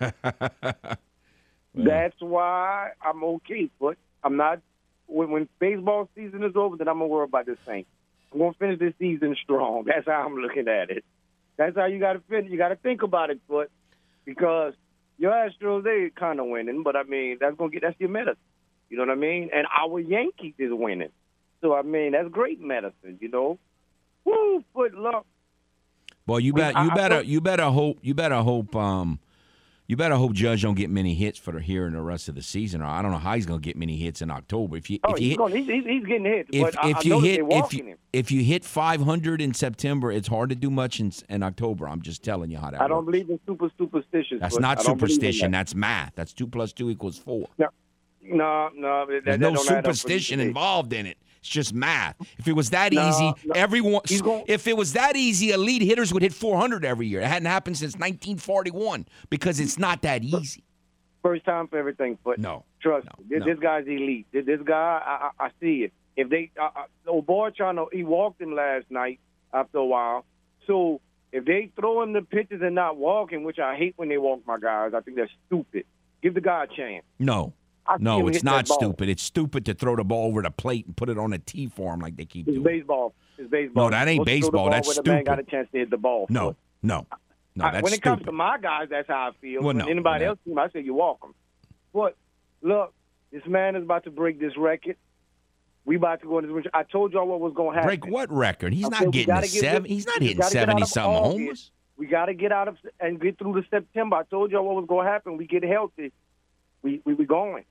That's 1.74 2.20
why 2.20 2.90
I'm 3.00 3.22
okay, 3.24 3.70
but 3.80 3.96
I'm 4.22 4.36
not. 4.36 4.60
When, 5.06 5.30
when 5.30 5.48
baseball 5.58 6.08
season 6.14 6.42
is 6.44 6.56
over, 6.56 6.76
then 6.76 6.88
I'm 6.88 6.96
gonna 6.96 7.06
worry 7.06 7.24
about 7.24 7.46
this 7.46 7.58
thing. 7.66 7.84
I'm 8.32 8.38
gonna 8.38 8.52
finish 8.58 8.78
this 8.78 8.94
season 8.98 9.36
strong. 9.42 9.84
That's 9.86 10.06
how 10.06 10.24
I'm 10.26 10.36
looking 10.36 10.68
at 10.68 10.90
it. 10.90 11.04
That's 11.56 11.76
how 11.76 11.84
you 11.86 11.98
got 11.98 12.14
to 12.14 12.20
finish. 12.28 12.50
You 12.50 12.56
got 12.58 12.68
to 12.68 12.76
think 12.76 13.02
about 13.02 13.30
it, 13.30 13.40
Foote, 13.48 13.70
because 14.24 14.72
your 15.18 15.32
Astros 15.32 15.84
they 15.84 16.10
kind 16.18 16.40
of 16.40 16.46
winning, 16.46 16.82
but 16.82 16.96
I 16.96 17.02
mean 17.04 17.38
that's 17.40 17.56
gonna 17.56 17.70
get 17.70 17.82
that's 17.82 17.98
your 18.00 18.08
medicine. 18.10 18.38
You 18.88 18.96
know 18.98 19.04
what 19.04 19.12
I 19.12 19.16
mean? 19.16 19.50
And 19.54 19.66
our 19.78 19.98
Yankees 20.00 20.54
is 20.58 20.70
winning, 20.72 21.10
so 21.60 21.74
I 21.74 21.82
mean 21.82 22.12
that's 22.12 22.28
great 22.30 22.60
medicine. 22.60 23.18
You 23.20 23.28
know, 23.30 23.58
woo, 24.24 24.64
Foote, 24.74 24.94
look. 24.94 25.26
Well, 26.26 26.40
you 26.40 26.52
bet. 26.52 26.74
You 26.74 26.90
I 26.90 26.94
better. 26.94 27.14
thought- 27.16 27.26
You 27.26 27.40
better 27.40 27.64
hope. 27.70 27.98
You 28.02 28.14
better 28.14 28.36
hope. 28.42 28.74
Um, 28.76 29.18
You 29.88 29.96
better 29.96 30.14
hope 30.14 30.32
Judge 30.32 30.62
don't 30.62 30.76
get 30.76 30.90
many 30.90 31.14
hits 31.14 31.38
for 31.38 31.58
here 31.58 31.86
and 31.86 31.94
the 31.94 32.00
rest 32.00 32.28
of 32.28 32.34
the 32.34 32.42
season. 32.42 32.82
Or 32.82 32.86
I 32.86 33.02
don't 33.02 33.10
know 33.10 33.18
how 33.18 33.34
he's 33.34 33.46
going 33.46 33.60
to 33.60 33.64
get 33.64 33.76
many 33.76 33.96
hits 33.96 34.22
in 34.22 34.30
October. 34.30 34.76
If 34.76 34.88
you 34.88 34.98
Oh, 35.04 35.12
if 35.12 35.20
you 35.20 35.24
he's, 35.24 35.30
hit, 35.32 35.38
going, 35.38 35.56
he's, 35.56 35.66
he's, 35.84 36.06
getting 36.06 36.24
hits. 36.24 36.48
if, 36.52 36.78
I, 36.78 36.90
if 36.90 36.96
I 36.98 37.00
you 37.02 37.20
hit 37.20 37.40
if 37.50 37.72
you, 37.74 37.84
him. 37.84 37.98
if 38.12 38.30
you 38.30 38.42
hit 38.44 38.64
500 38.64 39.40
in 39.42 39.52
September, 39.52 40.12
it's 40.12 40.28
hard 40.28 40.50
to 40.50 40.54
do 40.54 40.70
much 40.70 41.00
in, 41.00 41.12
in 41.28 41.42
October. 41.42 41.88
I'm 41.88 42.00
just 42.00 42.22
telling 42.22 42.50
you 42.50 42.58
how 42.58 42.70
that 42.70 42.80
I 42.80 42.88
don't 42.88 43.04
believe 43.04 43.28
in 43.28 43.40
super 43.46 43.70
superstitions. 43.76 44.40
That's 44.40 44.58
not 44.58 44.78
I 44.78 44.82
don't 44.84 44.98
believe 44.98 45.10
in 45.10 45.16
superstition. 45.18 45.50
that. 45.50 45.58
That's 45.58 45.74
math. 45.74 46.12
That's 46.14 46.32
two 46.32 46.46
plus 46.46 46.72
two 46.72 46.88
equals 46.88 47.18
four. 47.18 47.48
No, 47.58 48.70
no, 48.74 49.04
that, 49.06 49.22
There's 49.24 49.24
that 49.24 49.40
no 49.40 49.54
don't 49.54 49.70
add 49.70 49.78
up 49.78 49.84
for 49.86 49.94
superstition 49.94 50.38
involved 50.40 50.92
in 50.92 51.06
it. 51.06 51.18
It's 51.42 51.48
just 51.48 51.74
math. 51.74 52.14
If 52.38 52.46
it 52.46 52.52
was 52.52 52.70
that 52.70 52.92
No, 52.92 53.08
easy, 53.08 53.24
no. 53.44 53.52
everyone. 53.56 54.02
Gon- 54.22 54.44
if 54.46 54.68
it 54.68 54.76
was 54.76 54.92
that 54.92 55.16
easy, 55.16 55.50
elite 55.50 55.82
hitters 55.82 56.12
would 56.12 56.22
hit 56.22 56.32
400 56.32 56.84
every 56.84 57.08
year. 57.08 57.20
It 57.20 57.26
hadn't 57.26 57.46
happened 57.46 57.76
since 57.76 57.94
1941 57.96 59.06
because 59.28 59.58
it's 59.58 59.76
not 59.76 60.02
that 60.02 60.22
easy. 60.22 60.62
First 61.20 61.44
time 61.44 61.66
for 61.66 61.78
everything, 61.78 62.16
but 62.24 62.38
No. 62.38 62.64
trust 62.80 63.06
No, 63.06 63.24
me, 63.24 63.38
this, 63.38 63.44
this 63.44 63.58
guy's 63.58 63.86
elite. 63.88 64.26
This, 64.32 64.60
guy, 64.64 65.02
I, 65.04 65.30
I, 65.40 65.46
I 65.46 65.50
see 65.60 65.82
it. 65.82 65.92
If 66.16 66.28
they, 66.28 66.52
uh, 66.60 66.68
uh, 67.12 67.20
boy 67.22 67.50
trying 67.50 67.74
to, 67.76 67.86
he 67.92 68.04
walked 68.04 68.40
him 68.40 68.54
last 68.54 68.86
night 68.88 69.18
after 69.52 69.78
a 69.78 69.84
while. 69.84 70.24
So 70.68 71.00
if 71.32 71.44
they 71.44 71.72
throw 71.74 72.02
him 72.04 72.12
the 72.12 72.22
pitches 72.22 72.60
and 72.62 72.76
not 72.76 72.96
walking, 72.98 73.42
which 73.42 73.58
I 73.58 73.74
hate 73.76 73.94
when 73.96 74.08
they 74.10 74.18
walk 74.18 74.42
my 74.46 74.58
guys, 74.60 74.92
I 74.94 75.00
think 75.00 75.16
that's 75.16 75.30
stupid. 75.48 75.86
Give 76.22 76.34
the 76.34 76.40
guy 76.40 76.64
a 76.64 76.66
chance. 76.68 77.04
No. 77.18 77.52
I 77.86 77.96
No, 77.98 78.28
it's 78.28 78.44
not 78.44 78.68
stupid. 78.68 79.08
It's 79.08 79.22
stupid 79.22 79.64
to 79.66 79.74
throw 79.74 79.96
the 79.96 80.04
ball 80.04 80.26
over 80.28 80.42
the 80.42 80.50
plate 80.50 80.86
and 80.86 80.96
put 80.96 81.08
it 81.08 81.18
on 81.18 81.32
a 81.32 81.38
T 81.38 81.68
form 81.68 82.00
like 82.00 82.16
they 82.16 82.24
keep 82.24 82.46
It's 82.46 82.54
doing. 82.54 82.64
baseball. 82.64 83.14
It's 83.38 83.50
baseball. 83.50 83.84
No, 83.84 83.90
that 83.90 84.06
ain't 84.08 84.18
You're 84.18 84.24
throw 84.24 84.34
baseball. 84.34 84.50
the 84.50 84.56
ball 84.58 84.70
That's 84.70 84.96
the 84.96 85.02
man 85.04 85.24
got 85.24 85.38
a 85.38 85.42
chance 85.42 85.68
to 85.72 85.78
hit 85.78 85.90
the 85.90 85.96
ball. 85.96 86.26
No, 86.28 86.54
no, 86.82 87.06
no. 87.56 87.64
I- 87.64 87.80
when 87.80 87.92
it 87.92 88.02
comes 88.02 88.24
to 88.24 88.32
my 88.32 88.58
guys, 88.58 88.88
that's 88.90 89.08
how 89.08 89.30
I 89.30 89.30
feel. 89.40 89.60
Well, 89.60 89.68
when 89.68 89.78
no, 89.78 89.86
anybody 89.86 90.24
no. 90.24 90.30
else 90.30 90.38
team, 90.44 90.58
I 90.58 90.68
say 90.70 90.80
you 90.82 90.94
walk 90.94 91.20
them. 91.22 91.34
But 91.92 92.16
look, 92.62 92.94
this 93.32 93.42
man 93.46 93.74
is 93.76 93.82
about 93.82 94.04
to 94.04 94.10
break 94.10 94.38
this 94.38 94.56
record. 94.56 94.96
We 95.84 95.96
about 95.96 96.20
to 96.20 96.26
go 96.28 96.38
into 96.38 96.54
this. 96.54 96.64
I 96.72 96.84
told 96.84 97.12
y'all 97.12 97.26
what 97.26 97.40
was 97.40 97.52
going 97.54 97.70
to 97.74 97.82
happen. 97.82 97.88
Break 98.00 98.06
what 98.06 98.30
record? 98.30 98.72
He's 98.72 98.84
I 98.86 98.88
not 98.90 99.10
getting 99.12 99.34
get 99.34 99.48
seven. 99.50 99.84
He's 99.84 100.06
not 100.06 100.22
hitting 100.22 100.36
gotta 100.36 100.52
get 100.54 100.62
out 100.62 100.68
seventy 100.68 100.84
something 100.86 101.22
homers. 101.24 101.70
We 101.96 102.06
got 102.06 102.26
to 102.26 102.34
get 102.34 102.52
out 102.52 102.68
of 102.68 102.76
and 103.00 103.20
get 103.20 103.38
through 103.38 103.60
to 103.60 103.68
September. 103.68 104.16
I 104.16 104.22
told 104.24 104.52
y'all 104.52 104.64
what 104.64 104.76
was 104.76 104.86
going 104.88 105.06
to 105.06 105.10
happen. 105.12 105.36
We 105.36 105.46
get 105.46 105.64
healthy. 105.64 106.12
We 106.82 107.00
we 107.04 107.14
we 107.14 107.24
going. 107.26 107.64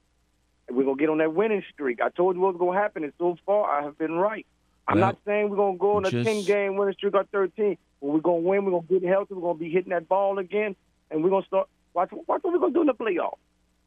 And 0.68 0.78
we're 0.78 0.84
gonna 0.84 0.97
get 0.97 1.09
on 1.09 1.18
that 1.20 1.34
winning 1.34 1.64
streak. 1.74 2.01
I 2.01 2.09
told 2.09 2.36
you 2.36 2.41
what 2.41 2.53
was 2.53 2.59
gonna 2.59 2.80
happen, 2.80 3.03
and 3.03 3.14
so 3.18 3.38
far 3.45 3.70
I 3.70 3.84
have 3.84 3.97
been 3.97 4.14
right. 4.14 4.45
I'm 4.88 4.99
Well, 4.99 5.07
not 5.09 5.18
saying 5.26 5.49
we're 5.49 5.57
gonna 5.57 5.78
go 5.78 5.97
on 5.97 6.05
a 6.05 6.12
just- 6.12 6.28
ten 6.28 6.43
game 6.43 6.76
winning 6.78 6.93
streak 6.95 7.14
or 7.16 7.24
thirteen. 7.26 7.78
But 8.01 8.07
we're 8.09 8.20
gonna 8.20 8.38
win. 8.38 8.66
We're 8.66 8.72
gonna 8.82 8.99
get 8.99 9.03
healthy. 9.09 9.34
We're 9.36 9.41
gonna 9.41 9.59
be 9.59 9.70
hitting 9.70 9.89
that 9.91 10.07
ball 10.07 10.39
again, 10.39 10.76
and 11.09 11.24
we're 11.24 11.30
gonna 11.30 11.45
start. 11.45 11.68
Watch, 11.93 12.09
watch 12.12 12.26
what 12.43 12.53
we're 12.53 12.59
gonna 12.59 12.74
do 12.74 12.82
in 12.82 12.88
the 12.88 12.93
playoffs. 12.93 13.38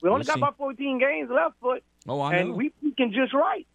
We 0.03 0.11
only 0.11 0.25
got 0.25 0.35
see. 0.35 0.41
about 0.41 0.57
14 0.59 0.99
games 0.99 1.31
left, 1.31 1.55
but 1.63 1.83
Oh, 2.07 2.21
I 2.21 2.35
and 2.37 2.51
know. 2.51 2.57
we 2.57 2.71
can 2.97 3.13
just 3.13 3.33
right. 3.33 3.67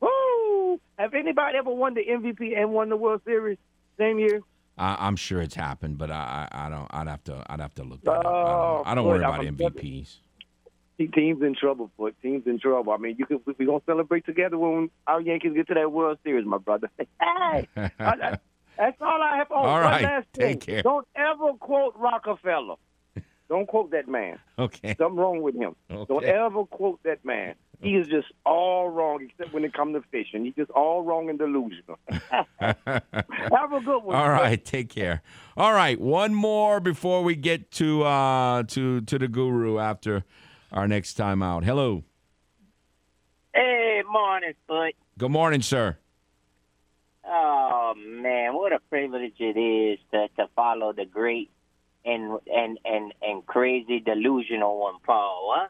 Woo! 0.00 0.80
Have 0.98 1.14
anybody 1.14 1.58
ever 1.58 1.70
won 1.70 1.94
the 1.94 2.02
MVP 2.02 2.56
and 2.56 2.72
won 2.72 2.88
the 2.88 2.96
World 2.96 3.20
Series 3.24 3.58
same 3.98 4.18
year? 4.18 4.40
I, 4.76 4.96
I'm 5.06 5.16
sure 5.16 5.40
it's 5.40 5.54
happened, 5.56 5.98
but 5.98 6.10
I, 6.10 6.48
I 6.52 6.66
I 6.66 6.70
don't. 6.70 6.86
I'd 6.90 7.08
have 7.08 7.24
to. 7.24 7.44
I'd 7.48 7.60
have 7.60 7.74
to 7.76 7.84
look. 7.84 8.00
That 8.02 8.12
up. 8.12 8.26
I 8.26 8.28
Oh, 8.28 8.76
don't, 8.84 8.86
I 8.86 8.94
don't 8.94 9.04
oh, 9.04 9.08
boy, 9.08 9.08
worry 9.10 9.18
about 9.24 9.40
I'm- 9.40 9.56
MVPs. 9.56 10.18
Te- 10.98 11.06
Teams 11.08 11.42
in 11.42 11.54
trouble, 11.54 11.90
but 11.98 12.20
teams 12.22 12.46
in 12.46 12.58
trouble. 12.58 12.92
I 12.92 12.96
mean, 12.96 13.16
you 13.18 13.24
could 13.26 13.40
we 13.58 13.64
gonna 13.64 13.80
celebrate 13.86 14.26
together 14.26 14.58
when 14.58 14.90
our 15.06 15.20
Yankees 15.20 15.52
get 15.54 15.68
to 15.68 15.74
that 15.74 15.92
World 15.92 16.18
Series, 16.24 16.44
my 16.44 16.58
brother. 16.58 16.90
hey, 16.98 17.06
I- 17.76 17.90
I- 18.00 18.38
that's 18.76 18.96
all 19.00 19.20
I 19.20 19.36
have. 19.38 19.48
Oh, 19.50 19.54
All 19.56 19.80
right, 19.80 20.02
last 20.02 20.26
take 20.34 20.62
thing. 20.64 20.74
care. 20.74 20.82
Don't 20.82 21.06
ever 21.16 21.52
quote 21.54 21.94
Rockefeller. 21.96 22.76
Don't 23.48 23.66
quote 23.66 23.90
that 23.92 24.06
man. 24.08 24.38
Okay. 24.58 24.94
Something 24.98 25.16
wrong 25.18 25.40
with 25.42 25.54
him. 25.54 25.74
Don't 25.88 26.24
ever 26.24 26.64
quote 26.64 27.00
that 27.04 27.24
man. 27.24 27.54
He 27.80 27.94
is 27.94 28.08
just 28.08 28.26
all 28.44 28.88
wrong, 28.90 29.20
except 29.22 29.54
when 29.54 29.64
it 29.64 29.72
comes 29.72 29.94
to 29.94 30.02
fishing. 30.10 30.44
He's 30.44 30.54
just 30.54 30.70
all 30.72 31.02
wrong 31.04 31.28
and 31.30 31.38
delusional. 31.38 31.96
have 32.58 33.72
a 33.72 33.80
good 33.84 34.02
one. 34.02 34.16
All 34.16 34.28
right, 34.30 34.62
take 34.64 34.88
care. 34.90 35.22
All 35.56 35.72
right, 35.72 36.00
one 36.00 36.34
more 36.34 36.80
before 36.80 37.22
we 37.22 37.36
get 37.36 37.70
to 37.72 38.02
uh 38.04 38.62
to 38.64 39.00
to 39.02 39.18
the 39.18 39.28
guru 39.28 39.78
after 39.78 40.24
our 40.72 40.88
next 40.88 41.14
time 41.14 41.42
out. 41.42 41.64
Hello. 41.64 42.04
Hey, 43.54 44.02
morning, 44.10 44.54
Foote. 44.66 44.94
Good 45.16 45.30
morning, 45.30 45.62
sir. 45.62 45.98
Oh 47.24 47.94
man, 47.96 48.54
what 48.54 48.72
a 48.72 48.78
privilege 48.88 49.34
it 49.38 49.58
is 49.58 49.98
to, 50.12 50.28
to 50.36 50.48
follow 50.54 50.92
the 50.92 51.04
great 51.04 51.50
and 52.04 52.38
and 52.46 52.78
and 52.84 53.12
and 53.20 53.46
crazy 53.46 54.00
delusional 54.00 54.78
one, 54.78 54.94
Paul. 55.04 55.54
Huh? 55.56 55.68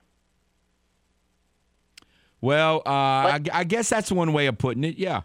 Well, 2.41 2.83
uh, 2.87 2.91
I, 2.91 3.41
I 3.53 3.65
guess 3.65 3.89
that's 3.89 4.13
one 4.13 4.33
way 4.33 4.47
of 4.47 4.59
putting 4.59 4.85
it. 4.85 4.97
Yeah. 4.97 5.23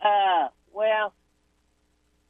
Uh, 0.00 0.48
well, 0.72 1.12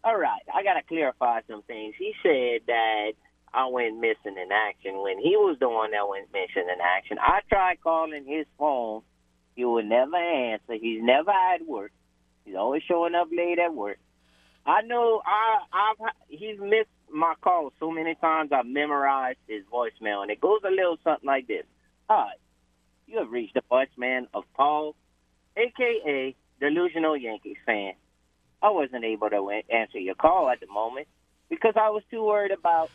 all 0.03 0.17
right. 0.17 0.43
I 0.53 0.65
gotta 0.65 0.83
clarify 0.83 1.41
some 1.49 1.63
things. 1.63 1.95
He 1.99 2.15
said 2.23 2.63
that 2.67 3.13
I 3.57 3.67
went 3.69 3.99
missing 3.99 4.37
in 4.37 4.53
action 4.53 5.01
when 5.01 5.19
he 5.19 5.35
was 5.35 5.57
the 5.59 5.69
one 5.69 5.93
that 5.93 6.07
went 6.07 6.29
missing 6.31 6.69
in 6.71 6.79
action. 6.79 7.17
I 7.19 7.41
tried 7.49 7.81
calling 7.81 8.27
his 8.27 8.45
phone. 8.59 9.01
He 9.55 9.65
would 9.65 9.87
never 9.87 10.17
answer. 10.17 10.75
He's 10.75 11.03
never 11.03 11.31
at 11.31 11.67
work. 11.67 11.91
He's 12.45 12.55
always 12.55 12.83
showing 12.87 13.15
up 13.15 13.29
late 13.33 13.59
at 13.59 13.75
work. 13.75 13.99
I 14.67 14.83
know 14.83 15.23
I, 15.25 15.59
I've 15.73 16.13
he's 16.29 16.59
missed 16.61 16.91
my 17.11 17.33
calls 17.41 17.73
so 17.81 17.91
many 17.91 18.15
times. 18.17 18.51
I've 18.53 18.67
memorized 18.67 19.39
his 19.49 19.63
voicemail, 19.73 20.21
and 20.21 20.31
it 20.31 20.41
goes 20.41 20.61
a 20.63 20.71
little 20.71 20.99
something 21.03 21.27
like 21.27 21.47
this: 21.47 21.65
Hi, 22.11 22.33
you 23.07 23.19
have 23.19 23.31
reached 23.31 23.55
the 23.55 23.63
voicemail 23.71 24.27
of 24.35 24.45
Paul, 24.55 24.95
aka 25.57 26.35
delusional 26.61 27.17
Yankees 27.17 27.57
fan. 27.65 27.95
I 28.63 28.69
wasn't 28.69 29.05
able 29.05 29.31
to 29.31 29.61
answer 29.73 29.99
your 29.99 30.15
call 30.15 30.51
at 30.51 30.61
the 30.61 30.67
moment 30.67 31.09
because 31.49 31.75
I 31.77 31.89
was 31.89 32.03
too 32.11 32.23
worried 32.23 32.53
about 32.53 32.91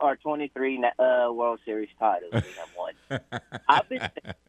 our 0.00 0.16
23 0.16 0.84
uh, 0.84 1.32
World 1.32 1.60
Series 1.64 1.88
titles 1.98 2.32
we 2.32 2.38
have 2.38 2.68
won. 2.76 3.20
I've 3.68 3.88
been 3.88 4.08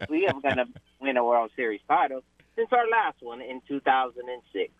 we 0.10 0.28
are 0.28 0.34
going 0.34 0.58
to 0.58 0.66
win 1.00 1.18
a 1.18 1.24
World 1.24 1.52
Series 1.56 1.82
title 1.88 2.22
since 2.56 2.70
our 2.72 2.88
last 2.90 3.18
one 3.22 3.42
in 3.42 3.62
2006. 3.68 4.72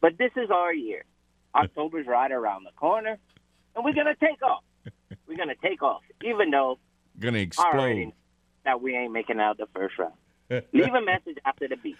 But 0.00 0.18
this 0.18 0.32
is 0.36 0.50
our 0.50 0.72
year. 0.72 1.04
October's 1.54 2.06
right 2.06 2.30
around 2.30 2.64
the 2.64 2.72
corner, 2.72 3.18
and 3.74 3.84
we're 3.84 3.94
going 3.94 4.06
to 4.06 4.16
take 4.16 4.42
off. 4.42 4.64
We're 5.26 5.36
going 5.36 5.48
to 5.48 5.68
take 5.68 5.82
off, 5.82 6.02
even 6.22 6.50
though 6.50 6.78
Gonna 7.18 7.38
I 7.58 7.70
already 7.72 8.00
explode. 8.02 8.12
that 8.64 8.82
we 8.82 8.96
ain't 8.96 9.12
making 9.12 9.40
out 9.40 9.56
the 9.56 9.66
first 9.74 9.94
round. 9.98 10.14
Leave 10.72 10.92
a 10.92 11.00
message 11.00 11.38
after 11.44 11.68
the. 11.68 11.76
Beep. 11.76 11.96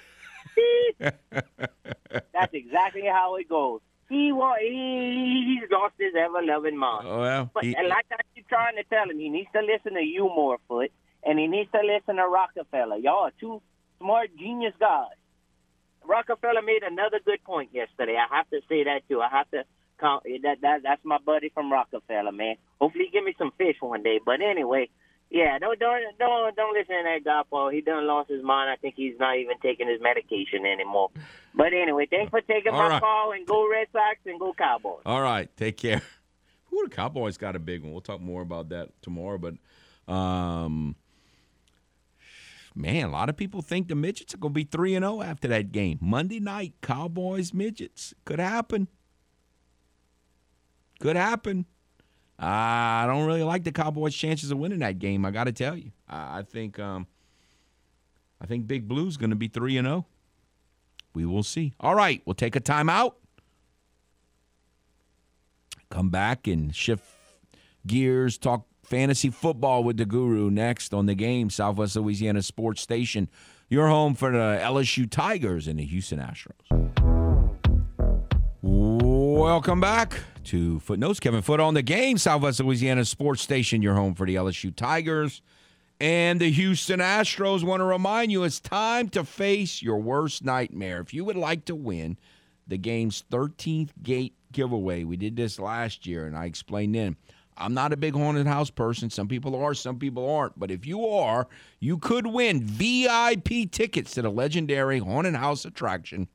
That's 0.99 2.53
exactly 2.53 3.05
how 3.07 3.37
it 3.37 3.49
goes. 3.49 3.81
He 4.09 4.33
wa- 4.33 4.57
he 4.61 5.59
he's 5.61 5.71
lost 5.71 5.95
his 5.99 6.15
ever 6.15 6.43
loving 6.43 6.77
mind. 6.77 7.07
Oh, 7.09 7.21
Well, 7.21 7.51
But 7.55 7.65
he- 7.65 7.75
and 7.75 7.89
like 7.89 8.07
I 8.13 8.17
keep 8.35 8.47
trying 8.49 8.77
to 8.77 8.85
tell 8.85 9.09
him, 9.11 9.19
he 9.19 9.29
needs 9.29 9.51
to 9.53 9.61
listen 9.63 9.95
to 9.95 10.03
you 10.03 10.25
more, 10.25 10.59
Foote, 10.69 10.93
and 11.23 11.39
he 11.39 11.47
needs 11.47 11.71
to 11.73 11.81
listen 11.83 12.17
to 12.17 12.27
Rockefeller. 12.29 12.97
Y'all 12.97 13.25
are 13.25 13.33
two 13.41 13.63
smart, 13.99 14.31
genius 14.37 14.75
guys. 14.79 15.17
Rockefeller 16.07 16.61
made 16.63 16.83
another 16.83 17.19
good 17.25 17.43
point 17.45 17.71
yesterday. 17.73 18.17
I 18.17 18.35
have 18.37 18.49
to 18.51 18.61
say 18.69 18.85
that 18.85 19.09
too. 19.09 19.23
I 19.23 19.29
have 19.29 19.51
to 19.53 19.65
count 19.99 20.25
that. 20.43 20.61
That 20.61 20.83
that's 20.83 21.05
my 21.05 21.19
buddy 21.19 21.49
from 21.49 21.73
Rockefeller, 21.73 22.33
man. 22.33 22.57
Hopefully, 22.81 23.07
he 23.07 23.11
give 23.11 23.25
me 23.25 23.35
some 23.39 23.53
fish 23.57 23.77
one 23.81 24.03
day. 24.03 24.21
But 24.25 24.43
anyway, 24.43 24.91
yeah, 25.35 25.59
don't 25.59 25.77
don't 25.81 26.17
don't 26.17 26.55
don't 26.55 26.75
listen 26.75 26.95
to 26.95 27.03
that 27.03 27.25
guy, 27.25 27.43
Paul. 27.51 27.69
He 27.71 27.81
done 27.81 28.07
lost 28.07 28.31
his 28.31 28.45
mind. 28.45 28.71
I 28.71 28.77
think 28.77 28.95
he's 28.97 29.19
not 29.19 29.37
even 29.37 29.59
taking 29.61 29.89
his 29.89 30.01
medication 30.01 30.65
anymore. 30.65 31.11
But 31.57 31.73
anyway, 31.73 32.07
thanks 32.09 32.31
for 32.31 32.41
taking 32.41 32.73
All 32.73 32.79
my 32.79 32.89
right. 32.89 33.03
call 33.03 33.33
and 33.33 33.45
go 33.45 33.69
Red 33.69 33.89
Sox 33.93 34.19
and 34.27 34.39
go 34.39 34.55
Cowboys. 34.57 35.03
All 35.05 35.21
right, 35.21 35.55
take 35.57 35.77
care. 35.77 36.03
Who 36.71 36.85
the 36.85 36.95
Cowboys 36.95 37.37
got 37.37 37.57
a 37.57 37.59
big 37.59 37.83
one? 37.83 37.91
We'll 37.91 38.01
talk 38.01 38.21
more 38.21 38.43
about 38.43 38.69
that 38.69 38.91
tomorrow. 39.03 39.39
But, 39.39 39.55
um, 40.13 40.95
man, 42.77 43.07
a 43.07 43.11
lot 43.11 43.29
of 43.29 43.37
people 43.37 43.61
think 43.61 43.89
the 43.89 43.97
midgets 43.97 44.35
are 44.35 44.39
going 44.39 44.55
to 44.55 44.59
be 44.61 44.65
three 44.65 44.95
and 44.95 45.03
zero 45.05 45.21
after 45.21 45.49
that 45.49 45.73
game 45.73 45.99
Monday 46.01 46.39
night. 46.39 46.75
Cowboys 46.81 47.53
midgets 47.53 48.15
could 48.25 48.39
happen. 48.39 48.87
Could 51.01 51.17
happen. 51.17 51.67
I 52.39 53.05
don't 53.07 53.27
really 53.27 53.43
like 53.45 53.65
the 53.65 53.73
Cowboys' 53.73 54.15
chances 54.15 54.51
of 54.51 54.59
winning 54.59 54.81
that 54.81 54.99
game. 54.99 55.25
I 55.25 55.31
got 55.31 55.45
to 55.45 55.53
tell 55.53 55.77
you, 55.77 55.93
I, 56.09 56.43
think, 56.43 56.79
um, 56.79 57.07
I 58.41 58.47
think 58.47 58.67
Big 58.67 58.89
Blue's 58.89 59.17
going 59.17 59.31
to 59.31 59.37
be 59.37 59.49
three 59.49 59.77
and 59.77 59.87
zero. 59.87 60.07
We 61.15 61.25
will 61.25 61.45
see. 61.45 61.75
All 61.79 61.95
right, 61.95 62.21
we'll 62.25 62.35
take 62.35 62.57
a 62.57 62.61
timeout 62.61 63.13
come 65.95 66.11
back 66.11 66.49
and 66.49 66.75
shift 66.75 67.05
gears, 67.87 68.37
talk 68.37 68.67
fantasy 68.83 69.31
football 69.31 69.85
with 69.85 69.97
the 69.97 70.05
guru 70.05 70.51
next 70.51 70.93
on 70.93 71.07
the 71.07 71.15
game, 71.15 71.49
Southwest 71.51 71.95
Louisiana 71.95 72.43
Sports 72.43 72.83
Station. 72.83 73.31
Your 73.69 73.87
home 73.89 74.15
for 74.15 74.33
the 74.33 74.61
LSU 74.61 75.09
Tigers 75.09 75.69
and 75.69 75.79
the 75.79 75.85
Houston 75.85 76.19
Astros. 76.19 76.51
Welcome 79.35 79.81
back 79.81 80.21
to 80.45 80.79
Footnotes. 80.79 81.19
Kevin 81.19 81.43
Foote 81.43 81.59
on 81.59 81.75
the 81.75 81.83
game, 81.83 82.19
Southwest 82.19 82.61
Louisiana 82.61 83.05
Sports 83.05 83.43
Station, 83.43 83.83
your 83.83 83.95
home 83.95 84.15
for 84.15 84.29
the 84.29 84.37
LSU 84.37 84.75
Tigers 84.75 85.43
and 85.99 86.41
the 86.41 86.53
Houston 86.53 87.01
Astros. 87.01 87.65
Want 87.65 87.81
to 87.81 87.85
remind 87.85 88.31
you 88.31 88.45
it's 88.45 88.61
time 88.61 89.09
to 89.09 89.25
face 89.25 89.83
your 89.83 89.99
worst 89.99 90.45
nightmare. 90.45 91.01
If 91.01 91.13
you 91.13 91.25
would 91.25 91.35
like 91.35 91.65
to 91.65 91.75
win 91.75 92.17
the 92.69 92.79
game's 92.79 93.25
13th 93.33 93.91
gate 94.05 94.35
giveaway, 94.53 95.03
we 95.03 95.17
did 95.17 95.35
this 95.35 95.59
last 95.59 96.07
year, 96.07 96.29
and 96.29 96.37
I 96.37 96.45
explained 96.45 96.95
then. 96.95 97.17
I'm 97.57 97.75
not 97.75 97.93
a 97.93 97.97
big 97.97 98.15
haunted 98.15 98.47
house 98.47 98.71
person. 98.71 99.11
Some 99.11 99.27
people 99.27 99.57
are, 99.57 99.75
some 99.75 99.99
people 99.99 100.31
aren't. 100.31 100.57
But 100.57 100.71
if 100.71 100.87
you 100.87 101.09
are, 101.09 101.49
you 101.81 101.99
could 101.99 102.29
win 102.29 102.63
VIP 102.63 103.69
tickets 103.73 104.13
to 104.13 104.23
the 104.23 104.31
legendary 104.31 105.01
haunted 105.01 105.35
house 105.35 105.65
attraction 105.65 106.29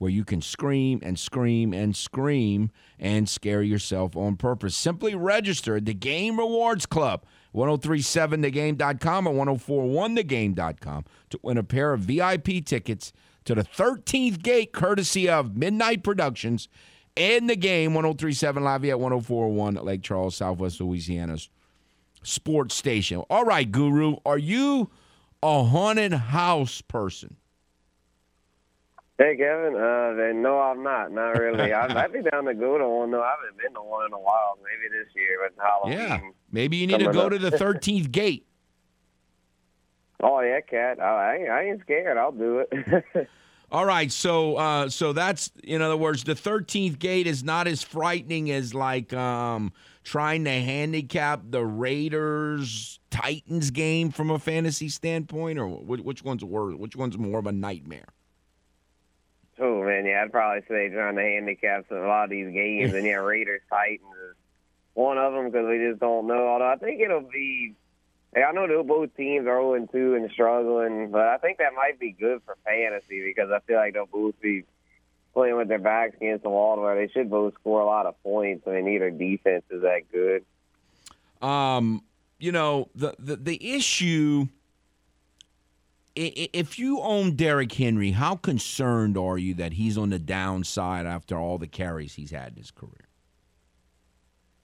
where 0.00 0.10
you 0.10 0.24
can 0.24 0.40
scream 0.40 0.98
and 1.02 1.18
scream 1.18 1.74
and 1.74 1.94
scream 1.94 2.70
and 2.98 3.28
scare 3.28 3.62
yourself 3.62 4.16
on 4.16 4.34
purpose. 4.34 4.74
Simply 4.74 5.14
register 5.14 5.76
at 5.76 5.84
the 5.84 5.92
Game 5.92 6.38
Rewards 6.38 6.86
Club, 6.86 7.22
1037thegame.com 7.54 9.26
or 9.26 9.34
1041thegame.com 9.34 11.04
to 11.28 11.40
win 11.42 11.58
a 11.58 11.62
pair 11.62 11.92
of 11.92 12.00
VIP 12.00 12.64
tickets 12.64 13.12
to 13.44 13.54
the 13.54 13.62
13th 13.62 14.42
gate 14.42 14.72
courtesy 14.72 15.28
of 15.28 15.54
Midnight 15.54 16.02
Productions 16.02 16.66
and 17.14 17.50
the 17.50 17.56
game 17.56 17.92
1037 17.92 18.64
Lafayette 18.64 18.98
1041 18.98 19.74
Lake 19.84 20.02
Charles, 20.02 20.34
Southwest 20.34 20.80
Louisiana's 20.80 21.50
sports 22.22 22.74
station. 22.74 23.18
All 23.28 23.44
right, 23.44 23.70
Guru, 23.70 24.16
are 24.24 24.38
you 24.38 24.90
a 25.42 25.62
haunted 25.64 26.14
house 26.14 26.80
person? 26.80 27.36
Hey 29.20 29.36
Kevin, 29.36 29.74
uh, 29.76 30.14
then 30.16 30.40
no, 30.40 30.58
I'm 30.58 30.82
not. 30.82 31.12
Not 31.12 31.32
really. 31.32 31.72
I'd, 31.74 31.92
I'd 31.94 32.10
be 32.10 32.22
down 32.22 32.46
to 32.46 32.54
go 32.54 32.78
to 32.78 32.88
one 32.88 33.10
though. 33.10 33.20
I 33.22 33.34
haven't 33.38 33.58
been 33.58 33.74
to 33.74 33.82
one 33.82 34.06
in 34.06 34.14
a 34.14 34.18
while. 34.18 34.56
Maybe 34.64 34.88
this 34.90 35.14
year 35.14 35.42
with 35.42 35.52
Halloween. 35.58 35.98
Yeah, 35.98 36.20
maybe 36.50 36.78
you 36.78 36.86
need 36.86 37.00
to 37.00 37.12
go 37.12 37.26
up. 37.26 37.32
to 37.32 37.38
the 37.38 37.50
13th 37.50 38.10
gate. 38.12 38.46
Oh 40.22 40.40
yeah, 40.40 40.60
cat. 40.62 41.00
I, 41.00 41.44
I 41.44 41.62
ain't- 41.64 41.82
scared. 41.82 42.16
I'll 42.16 42.32
do 42.32 42.64
it. 42.70 43.28
All 43.70 43.84
right, 43.84 44.10
so 44.10 44.56
uh, 44.56 44.88
so 44.88 45.12
that's 45.12 45.52
in 45.64 45.82
other 45.82 45.98
words, 45.98 46.24
the 46.24 46.34
13th 46.34 46.98
gate 46.98 47.26
is 47.26 47.44
not 47.44 47.68
as 47.68 47.82
frightening 47.82 48.50
as 48.50 48.72
like 48.72 49.12
um, 49.12 49.70
trying 50.02 50.44
to 50.44 50.50
handicap 50.50 51.42
the 51.50 51.62
Raiders 51.62 52.98
Titans 53.10 53.70
game 53.70 54.12
from 54.12 54.30
a 54.30 54.38
fantasy 54.38 54.88
standpoint, 54.88 55.58
or 55.58 55.68
which 55.68 56.24
one's 56.24 56.42
worse? 56.42 56.74
Which 56.76 56.96
one's 56.96 57.18
more 57.18 57.38
of 57.38 57.46
a 57.46 57.52
nightmare? 57.52 58.06
Oh 59.60 59.84
man, 59.84 60.06
yeah, 60.06 60.22
I'd 60.22 60.32
probably 60.32 60.62
say 60.68 60.88
trying 60.88 61.16
to 61.16 61.22
handicap 61.22 61.86
some, 61.88 61.98
a 61.98 62.06
lot 62.06 62.24
of 62.24 62.30
these 62.30 62.52
games, 62.52 62.94
and 62.94 63.04
yeah, 63.04 63.14
Raiders 63.16 63.60
Titans 63.68 64.00
is 64.30 64.36
one 64.94 65.18
of 65.18 65.32
them 65.32 65.50
because 65.50 65.66
we 65.68 65.78
just 65.78 66.00
don't 66.00 66.26
know. 66.26 66.48
Although 66.48 66.72
I 66.72 66.76
think 66.76 67.00
it'll 67.00 67.20
be. 67.20 67.74
Hey, 68.34 68.44
I 68.44 68.52
know 68.52 68.68
that 68.68 68.86
both 68.86 69.16
teams 69.16 69.48
are 69.48 69.60
0 69.60 69.88
2 69.90 70.14
and 70.14 70.30
struggling, 70.30 71.10
but 71.10 71.26
I 71.26 71.38
think 71.38 71.58
that 71.58 71.74
might 71.74 71.98
be 71.98 72.12
good 72.12 72.40
for 72.44 72.56
fantasy 72.64 73.24
because 73.24 73.50
I 73.50 73.58
feel 73.66 73.76
like 73.76 73.94
they'll 73.94 74.06
both 74.06 74.40
be 74.40 74.64
playing 75.34 75.56
with 75.56 75.66
their 75.68 75.80
backs 75.80 76.16
against 76.16 76.44
the 76.44 76.50
wall 76.50 76.80
where 76.80 76.94
they 76.94 77.12
should 77.12 77.28
both 77.28 77.54
score 77.54 77.80
a 77.80 77.86
lot 77.86 78.06
of 78.06 78.20
points. 78.22 78.66
I 78.68 78.70
mean, 78.70 78.84
neither 78.84 79.10
defense 79.10 79.64
is 79.70 79.82
that 79.82 80.02
good. 80.12 80.44
Um, 81.42 82.04
you 82.38 82.52
know 82.52 82.88
the 82.94 83.14
the, 83.18 83.36
the 83.36 83.74
issue. 83.74 84.46
If 86.22 86.78
you 86.78 87.00
own 87.00 87.34
Derrick 87.34 87.72
Henry, 87.72 88.10
how 88.10 88.36
concerned 88.36 89.16
are 89.16 89.38
you 89.38 89.54
that 89.54 89.72
he's 89.72 89.96
on 89.96 90.10
the 90.10 90.18
downside 90.18 91.06
after 91.06 91.38
all 91.38 91.56
the 91.56 91.66
carries 91.66 92.12
he's 92.12 92.30
had 92.30 92.52
in 92.52 92.56
his 92.56 92.70
career? 92.70 93.08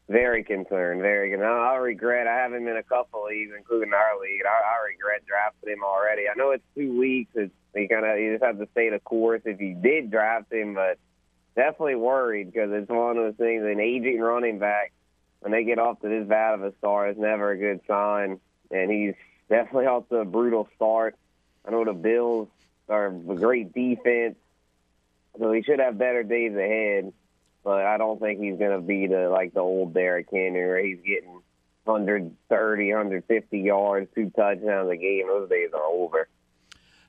Very 0.06 0.44
concerned, 0.44 1.00
very 1.00 1.30
concerned. 1.30 1.48
I, 1.48 1.72
I 1.72 1.76
regret. 1.76 2.26
I 2.26 2.36
have 2.36 2.52
him 2.52 2.68
in 2.68 2.76
a 2.76 2.82
couple 2.82 3.24
of 3.24 3.30
leagues, 3.30 3.52
including 3.56 3.94
our 3.94 4.20
league. 4.20 4.42
I, 4.44 4.50
I 4.50 4.84
regret 4.86 5.24
drafting 5.26 5.72
him 5.72 5.82
already. 5.82 6.24
I 6.28 6.34
know 6.36 6.50
it's 6.50 6.62
two 6.74 6.96
weeks. 6.98 7.30
It's 7.34 7.54
you 7.74 7.88
kind 7.88 8.04
of 8.04 8.18
you 8.18 8.34
just 8.34 8.44
have 8.44 8.58
to 8.58 8.68
stay 8.72 8.90
the 8.90 8.98
course 8.98 9.40
if 9.46 9.58
you 9.58 9.74
did 9.74 10.10
draft 10.10 10.52
him, 10.52 10.74
but 10.74 10.98
definitely 11.56 11.94
worried 11.94 12.52
because 12.52 12.68
it's 12.70 12.90
one 12.90 13.16
of 13.16 13.24
those 13.24 13.34
things. 13.36 13.64
An 13.64 13.80
aging 13.80 14.20
running 14.20 14.58
back 14.58 14.92
when 15.40 15.52
they 15.52 15.64
get 15.64 15.78
off 15.78 16.00
to 16.02 16.08
this 16.10 16.28
bad 16.28 16.52
of 16.52 16.62
a 16.62 16.74
start 16.76 17.12
is 17.12 17.16
never 17.18 17.52
a 17.52 17.56
good 17.56 17.80
sign, 17.88 18.40
and 18.70 18.90
he's 18.90 19.14
definitely 19.48 19.86
off 19.86 20.06
to 20.10 20.16
a 20.16 20.24
brutal 20.26 20.68
start. 20.76 21.16
I 21.66 21.70
know 21.70 21.84
the 21.84 21.92
Bills 21.92 22.48
are 22.88 23.06
a 23.06 23.10
great 23.10 23.72
defense, 23.72 24.36
so 25.38 25.52
he 25.52 25.62
should 25.62 25.80
have 25.80 25.98
better 25.98 26.22
days 26.22 26.54
ahead 26.54 27.12
but 27.66 27.84
I 27.84 27.96
don't 27.96 28.20
think 28.20 28.40
he's 28.40 28.56
going 28.56 28.70
to 28.70 28.80
be 28.80 29.08
the 29.08 29.28
like 29.28 29.52
the 29.52 29.58
old 29.58 29.92
Derrick 29.92 30.28
Henry 30.30 30.64
where 30.64 30.84
he's 30.84 31.00
getting 31.04 31.40
130, 31.82 32.90
150 32.90 33.58
yards, 33.58 34.08
two 34.14 34.30
touchdowns 34.30 34.88
a 34.88 34.96
game. 34.96 35.26
Those 35.26 35.50
days 35.50 35.70
are 35.74 35.82
over. 35.82 36.28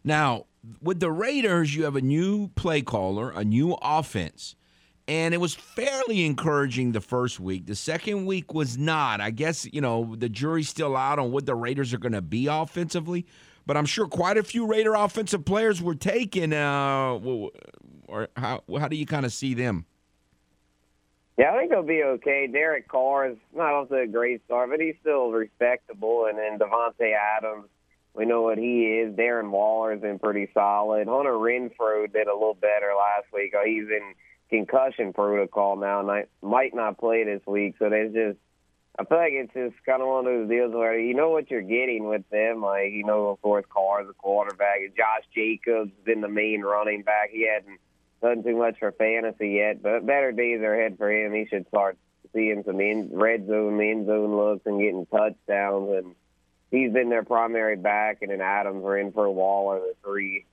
Now, 0.04 0.48
with 0.82 1.00
the 1.00 1.12
Raiders, 1.12 1.76
you 1.76 1.84
have 1.84 1.96
a 1.96 2.02
new 2.02 2.48
play 2.56 2.82
caller, 2.82 3.30
a 3.30 3.46
new 3.46 3.78
offense. 3.84 4.56
And 5.08 5.36
it 5.36 5.38
was 5.38 5.54
fairly 5.54 6.26
encouraging 6.26 6.92
the 6.92 7.02
first 7.02 7.40
week. 7.40 7.68
The 7.68 7.76
second 7.76 8.26
week 8.26 8.56
was 8.56 8.80
not. 8.80 9.22
I 9.22 9.30
guess, 9.30 9.72
you 9.72 9.80
know, 9.80 10.16
the 10.16 10.28
jury's 10.28 10.70
still 10.70 10.98
out 10.98 11.20
on 11.20 11.32
what 11.32 11.46
the 11.46 11.54
Raiders 11.54 11.94
are 11.94 12.00
going 12.00 12.14
to 12.14 12.22
be 12.24 12.48
offensively. 12.48 13.28
But 13.68 13.76
I'm 13.76 13.86
sure 13.86 14.08
quite 14.08 14.38
a 14.38 14.44
few 14.44 14.66
Raider 14.66 14.96
offensive 14.96 15.44
players 15.44 15.84
were 15.84 15.94
taken. 15.94 16.54
Uh, 16.54 17.20
or 18.08 18.30
how, 18.38 18.64
how 18.80 18.88
do 18.88 18.96
you 18.96 19.06
kind 19.06 19.26
of 19.26 19.34
see 19.34 19.54
them? 19.54 19.86
Yeah, 21.38 21.52
I 21.52 21.58
think 21.60 21.70
they'll 21.70 21.84
be 21.84 22.02
okay. 22.02 22.48
Derek 22.52 22.88
Carr 22.88 23.30
is 23.30 23.38
not 23.54 23.74
off 23.74 23.90
to 23.90 23.98
a 23.98 24.08
great 24.08 24.44
start, 24.46 24.72
but 24.72 24.80
he's 24.80 24.96
still 25.02 25.32
respectable. 25.32 26.28
And 26.28 26.40
then 26.40 26.58
Davante 26.58 27.14
Adams, 27.14 27.68
we 28.16 28.26
know 28.26 28.42
what 28.42 28.58
he 28.58 28.86
is. 28.86 29.14
Darren 29.16 29.52
Waller's 29.52 30.02
been 30.02 30.18
pretty 30.18 30.50
solid. 30.54 31.08
Hunter 31.08 31.34
Renfrow 31.34 32.12
did 32.12 32.28
a 32.28 32.34
little 32.34 32.56
better 32.56 32.94
last 32.98 33.32
week. 33.34 33.54
Oh, 33.56 33.64
He's 33.66 33.84
in 33.84 34.16
concussion 34.50 35.12
protocol 35.12 35.76
now, 35.76 36.00
and 36.00 36.10
I 36.10 36.26
might 36.42 36.74
not 36.74 36.98
play 36.98 37.26
this 37.26 37.42
week. 37.46 37.76
So 37.78 37.90
there's 37.90 38.14
just, 38.14 38.40
I 39.00 39.06
feel 39.06 39.18
like 39.20 39.34
it's 39.34 39.54
just 39.54 39.86
kind 39.86 40.02
of 40.02 40.08
one 40.08 40.26
of 40.26 40.26
those 40.26 40.50
deals 40.50 40.74
where 40.74 40.98
you 40.98 41.14
know 41.14 41.30
what 41.30 41.52
you're 41.52 41.62
getting 41.62 42.08
with 42.08 42.28
them. 42.32 42.62
Like, 42.62 42.92
you 42.92 43.04
know, 43.04 43.28
of 43.30 43.42
course, 43.42 43.66
Carr's 43.70 44.10
a 44.10 44.14
quarterback. 44.14 44.80
Josh 44.98 45.24
Jacobs 45.36 45.92
has 45.96 46.04
been 46.04 46.22
the 46.22 46.28
main 46.28 46.62
running 46.62 47.04
back. 47.04 47.30
He 47.32 47.48
hadn't 47.48 47.80
done 48.22 48.44
too 48.44 48.58
much 48.58 48.80
for 48.80 48.92
fantasy 48.92 49.50
yet, 49.50 49.84
but 49.84 50.06
better 50.06 50.32
days 50.32 50.62
are 50.62 50.74
ahead 50.74 50.98
for 50.98 51.12
him. 51.12 51.34
He 51.34 51.46
should 51.46 51.68
start 51.68 51.96
seeing 52.34 52.64
some 52.66 52.82
in, 52.82 53.12
red 53.14 53.46
zone, 53.48 53.80
end 53.80 54.08
zone 54.08 54.36
looks, 54.36 54.66
and 54.66 54.80
getting 54.80 55.06
touchdowns. 55.06 55.92
And 55.92 56.16
he's 56.72 56.92
been 56.92 57.10
their 57.10 57.24
primary 57.24 57.76
back, 57.76 58.24
and 58.24 58.32
then 58.32 58.42
Adams 58.42 58.84
are 58.84 58.98
in 58.98 59.12
for 59.12 59.26
a 59.26 59.32
Waller, 59.32 59.80
the 59.80 59.94
three 60.04 60.46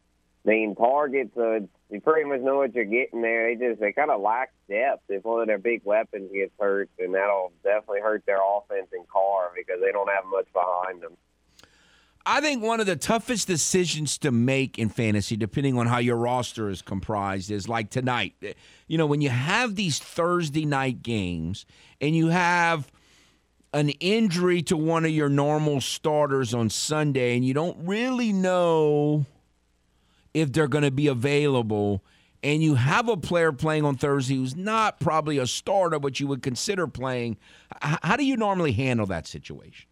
main 0.44 0.74
targets. 0.74 1.30
So 1.34 1.52
it's, 1.52 1.68
you 1.90 2.00
pretty 2.00 2.28
much 2.28 2.40
know 2.40 2.58
what 2.58 2.74
you're 2.74 2.84
getting 2.84 3.22
there. 3.22 3.54
They 3.54 3.68
just 3.68 3.80
they 3.80 3.92
kind 3.92 4.10
of 4.10 4.20
lack 4.20 4.52
depth. 4.68 5.04
If 5.08 5.24
one 5.24 5.42
of 5.42 5.46
their 5.46 5.58
big 5.58 5.82
weapons 5.84 6.30
gets 6.32 6.52
hurt, 6.58 6.90
then 6.98 7.12
that'll 7.12 7.52
definitely 7.62 8.00
hurt 8.00 8.24
their 8.26 8.40
offense 8.42 8.88
and 8.92 9.08
car 9.08 9.50
because 9.56 9.80
they 9.80 9.92
don't 9.92 10.10
have 10.10 10.24
much 10.26 10.46
behind 10.52 11.02
them. 11.02 11.16
I 12.26 12.40
think 12.40 12.62
one 12.62 12.80
of 12.80 12.86
the 12.86 12.96
toughest 12.96 13.46
decisions 13.46 14.16
to 14.18 14.30
make 14.30 14.78
in 14.78 14.88
fantasy, 14.88 15.36
depending 15.36 15.76
on 15.76 15.86
how 15.86 15.98
your 15.98 16.16
roster 16.16 16.70
is 16.70 16.80
comprised, 16.80 17.50
is 17.50 17.68
like 17.68 17.90
tonight. 17.90 18.34
You 18.86 18.96
know, 18.96 19.04
when 19.04 19.20
you 19.20 19.28
have 19.28 19.76
these 19.76 19.98
Thursday 19.98 20.64
night 20.64 21.02
games 21.02 21.66
and 22.00 22.16
you 22.16 22.28
have 22.28 22.90
an 23.74 23.90
injury 24.00 24.62
to 24.62 24.76
one 24.76 25.04
of 25.04 25.10
your 25.10 25.28
normal 25.28 25.82
starters 25.82 26.54
on 26.54 26.70
Sunday 26.70 27.36
and 27.36 27.44
you 27.44 27.52
don't 27.52 27.76
really 27.86 28.32
know 28.32 29.26
if 30.34 30.52
they're 30.52 30.68
going 30.68 30.84
to 30.84 30.90
be 30.90 31.06
available, 31.06 32.02
and 32.42 32.62
you 32.62 32.74
have 32.74 33.08
a 33.08 33.16
player 33.16 33.52
playing 33.52 33.84
on 33.84 33.96
Thursday 33.96 34.34
who's 34.34 34.54
not 34.54 35.00
probably 35.00 35.38
a 35.38 35.46
starter, 35.46 35.98
but 35.98 36.20
you 36.20 36.26
would 36.26 36.42
consider 36.42 36.86
playing, 36.86 37.38
how 37.80 38.16
do 38.16 38.24
you 38.24 38.36
normally 38.36 38.72
handle 38.72 39.06
that 39.06 39.26
situation? 39.26 39.86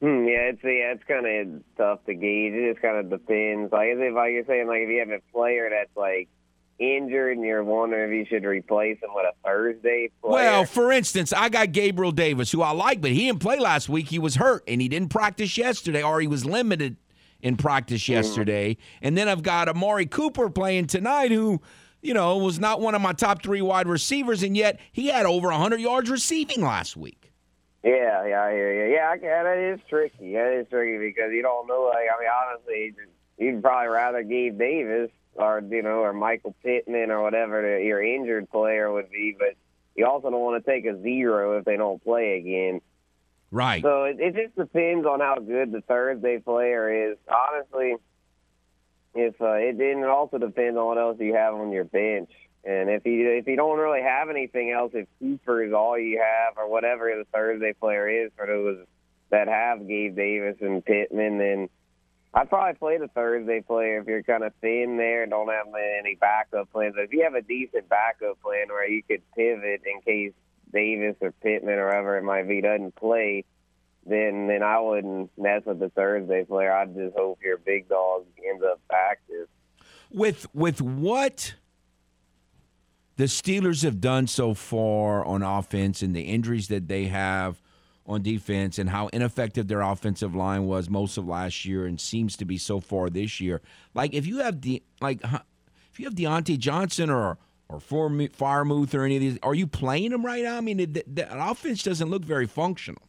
Hmm, 0.00 0.26
yeah, 0.26 0.50
it's 0.52 0.62
yeah, 0.62 0.92
it's 0.92 1.04
kind 1.04 1.26
of 1.26 1.62
tough 1.78 2.04
to 2.04 2.12
gauge. 2.12 2.52
It 2.52 2.72
just 2.72 2.82
kind 2.82 2.98
of 2.98 3.08
depends. 3.08 3.72
Like 3.72 3.88
if 3.88 4.14
like 4.14 4.32
you're 4.32 4.44
saying, 4.44 4.66
like 4.66 4.82
if 4.82 4.90
you 4.90 4.98
have 4.98 5.08
a 5.08 5.20
player 5.32 5.70
that's 5.70 5.96
like 5.96 6.28
injured 6.78 7.38
and 7.38 7.46
you're 7.46 7.64
wondering 7.64 8.12
if 8.12 8.14
you 8.14 8.26
should 8.26 8.44
replace 8.44 8.98
him 9.02 9.10
with 9.14 9.24
a 9.24 9.32
Thursday 9.42 10.10
player. 10.20 10.34
Well, 10.34 10.64
for 10.66 10.92
instance, 10.92 11.32
I 11.32 11.48
got 11.48 11.72
Gabriel 11.72 12.12
Davis, 12.12 12.52
who 12.52 12.60
I 12.60 12.72
like, 12.72 13.00
but 13.00 13.12
he 13.12 13.26
didn't 13.26 13.40
play 13.40 13.58
last 13.58 13.88
week. 13.88 14.08
He 14.08 14.18
was 14.18 14.34
hurt 14.34 14.64
and 14.68 14.82
he 14.82 14.88
didn't 14.88 15.08
practice 15.08 15.56
yesterday, 15.56 16.02
or 16.02 16.20
he 16.20 16.26
was 16.26 16.44
limited 16.44 16.96
in 17.44 17.56
practice 17.56 18.02
mm. 18.02 18.08
yesterday. 18.08 18.76
And 19.00 19.16
then 19.16 19.28
I've 19.28 19.44
got 19.44 19.68
Amari 19.68 20.06
Cooper 20.06 20.50
playing 20.50 20.88
tonight, 20.88 21.30
who, 21.30 21.60
you 22.02 22.14
know, 22.14 22.38
was 22.38 22.58
not 22.58 22.80
one 22.80 22.96
of 22.96 23.02
my 23.02 23.12
top 23.12 23.42
three 23.42 23.62
wide 23.62 23.86
receivers, 23.86 24.42
and 24.42 24.56
yet 24.56 24.80
he 24.90 25.08
had 25.08 25.26
over 25.26 25.48
100 25.48 25.80
yards 25.80 26.10
receiving 26.10 26.62
last 26.62 26.96
week. 26.96 27.30
Yeah, 27.84 28.26
yeah, 28.26 28.42
I 28.42 28.52
hear 28.52 28.86
you. 28.86 28.94
Yeah, 28.94 29.10
I, 29.10 29.14
yeah, 29.22 29.42
that 29.42 29.58
is 29.58 29.78
tricky. 29.88 30.32
That 30.32 30.58
is 30.58 30.66
tricky 30.70 30.96
because 30.96 31.32
you 31.32 31.42
don't 31.42 31.68
know. 31.68 31.92
Like, 31.92 32.06
I 32.10 32.18
mean, 32.18 32.30
honestly, 32.48 32.94
you'd 33.36 33.62
probably 33.62 33.88
rather 33.88 34.22
Gabe 34.22 34.58
Davis 34.58 35.10
or 35.34 35.62
you 35.68 35.82
know 35.82 35.98
or 35.98 36.14
Michael 36.14 36.54
Pittman 36.62 37.10
or 37.10 37.20
whatever 37.22 37.78
your 37.78 38.02
injured 38.02 38.50
player 38.50 38.90
would 38.90 39.10
be, 39.10 39.36
but 39.38 39.54
you 39.94 40.06
also 40.06 40.30
don't 40.30 40.40
want 40.40 40.64
to 40.64 40.70
take 40.70 40.86
a 40.86 40.98
zero 41.02 41.58
if 41.58 41.66
they 41.66 41.76
don't 41.76 42.02
play 42.02 42.38
again. 42.38 42.80
Right. 43.54 43.84
So 43.84 44.02
it, 44.02 44.16
it 44.18 44.34
just 44.34 44.56
depends 44.56 45.06
on 45.06 45.20
how 45.20 45.36
good 45.36 45.70
the 45.70 45.80
Thursday 45.82 46.40
player 46.40 47.12
is. 47.12 47.18
Honestly, 47.28 47.94
if 49.14 49.40
uh, 49.40 49.52
it, 49.52 49.80
it 49.80 50.04
also 50.04 50.38
depends 50.38 50.76
on 50.76 50.86
what 50.86 50.98
else 50.98 51.18
you 51.20 51.34
have 51.34 51.54
on 51.54 51.70
your 51.70 51.84
bench. 51.84 52.32
And 52.64 52.90
if 52.90 53.06
you 53.06 53.30
if 53.30 53.46
you 53.46 53.54
don't 53.54 53.78
really 53.78 54.02
have 54.02 54.28
anything 54.28 54.72
else, 54.72 54.90
if 54.92 55.06
Cooper 55.20 55.62
is 55.62 55.72
all 55.72 55.96
you 55.96 56.18
have, 56.18 56.58
or 56.58 56.68
whatever 56.68 57.14
the 57.16 57.26
Thursday 57.32 57.74
player 57.74 58.24
is 58.24 58.32
for 58.36 58.44
those 58.48 58.84
that 59.30 59.46
have 59.46 59.86
Gabe 59.86 60.16
Davis 60.16 60.56
and 60.60 60.84
Pittman, 60.84 61.38
then 61.38 61.68
I'd 62.34 62.48
probably 62.48 62.74
play 62.74 62.98
the 62.98 63.06
Thursday 63.06 63.60
player 63.60 64.00
if 64.00 64.08
you're 64.08 64.24
kind 64.24 64.42
of 64.42 64.52
thin 64.62 64.96
there 64.96 65.22
and 65.22 65.30
don't 65.30 65.48
have 65.48 65.68
any 66.00 66.16
backup 66.16 66.72
plans. 66.72 66.94
But 66.96 67.04
if 67.04 67.12
you 67.12 67.22
have 67.22 67.34
a 67.34 67.42
decent 67.42 67.88
backup 67.88 68.42
plan 68.42 68.66
where 68.66 68.90
you 68.90 69.04
could 69.04 69.22
pivot 69.36 69.82
in 69.86 70.00
case 70.00 70.32
Davis 70.74 71.16
or 71.20 71.32
Pittman 71.32 71.78
or 71.78 71.90
whoever 71.90 72.18
it 72.18 72.24
might 72.24 72.48
be 72.48 72.60
doesn't 72.60 72.96
play, 72.96 73.44
then 74.04 74.46
then 74.48 74.62
I 74.62 74.80
wouldn't 74.80 75.30
mess 75.38 75.62
with 75.64 75.78
the 75.78 75.88
Thursday 75.90 76.44
player. 76.44 76.72
I'd 76.72 76.94
just 76.94 77.16
hope 77.16 77.38
your 77.42 77.58
big 77.58 77.88
dog 77.88 78.24
ends 78.46 78.62
up 78.62 78.80
active. 78.92 79.48
With 80.10 80.46
with 80.54 80.80
what 80.82 81.54
the 83.16 83.24
Steelers 83.24 83.84
have 83.84 84.00
done 84.00 84.26
so 84.26 84.54
far 84.54 85.24
on 85.24 85.42
offense 85.42 86.02
and 86.02 86.14
the 86.14 86.22
injuries 86.22 86.68
that 86.68 86.88
they 86.88 87.04
have 87.04 87.62
on 88.06 88.22
defense 88.22 88.78
and 88.78 88.90
how 88.90 89.08
ineffective 89.08 89.68
their 89.68 89.80
offensive 89.80 90.34
line 90.34 90.66
was 90.66 90.90
most 90.90 91.16
of 91.16 91.26
last 91.26 91.64
year 91.64 91.86
and 91.86 92.00
seems 92.00 92.36
to 92.36 92.44
be 92.44 92.58
so 92.58 92.80
far 92.80 93.08
this 93.08 93.40
year. 93.40 93.62
Like 93.94 94.12
if 94.12 94.26
you 94.26 94.38
have 94.38 94.60
the 94.60 94.82
like 95.00 95.20
if 95.22 95.98
you 95.98 96.04
have 96.06 96.14
Diontae 96.14 96.58
Johnson 96.58 97.08
or 97.08 97.38
or 97.68 97.78
Freiermuth 97.78 98.94
or 98.94 99.04
any 99.04 99.16
of 99.16 99.20
these, 99.20 99.38
are 99.42 99.54
you 99.54 99.66
playing 99.66 100.10
them 100.10 100.24
right 100.24 100.42
now? 100.42 100.56
I 100.56 100.60
mean, 100.60 100.76
the, 100.76 101.04
the 101.06 101.26
offense 101.30 101.82
doesn't 101.82 102.10
look 102.10 102.24
very 102.24 102.46
functional. 102.46 103.02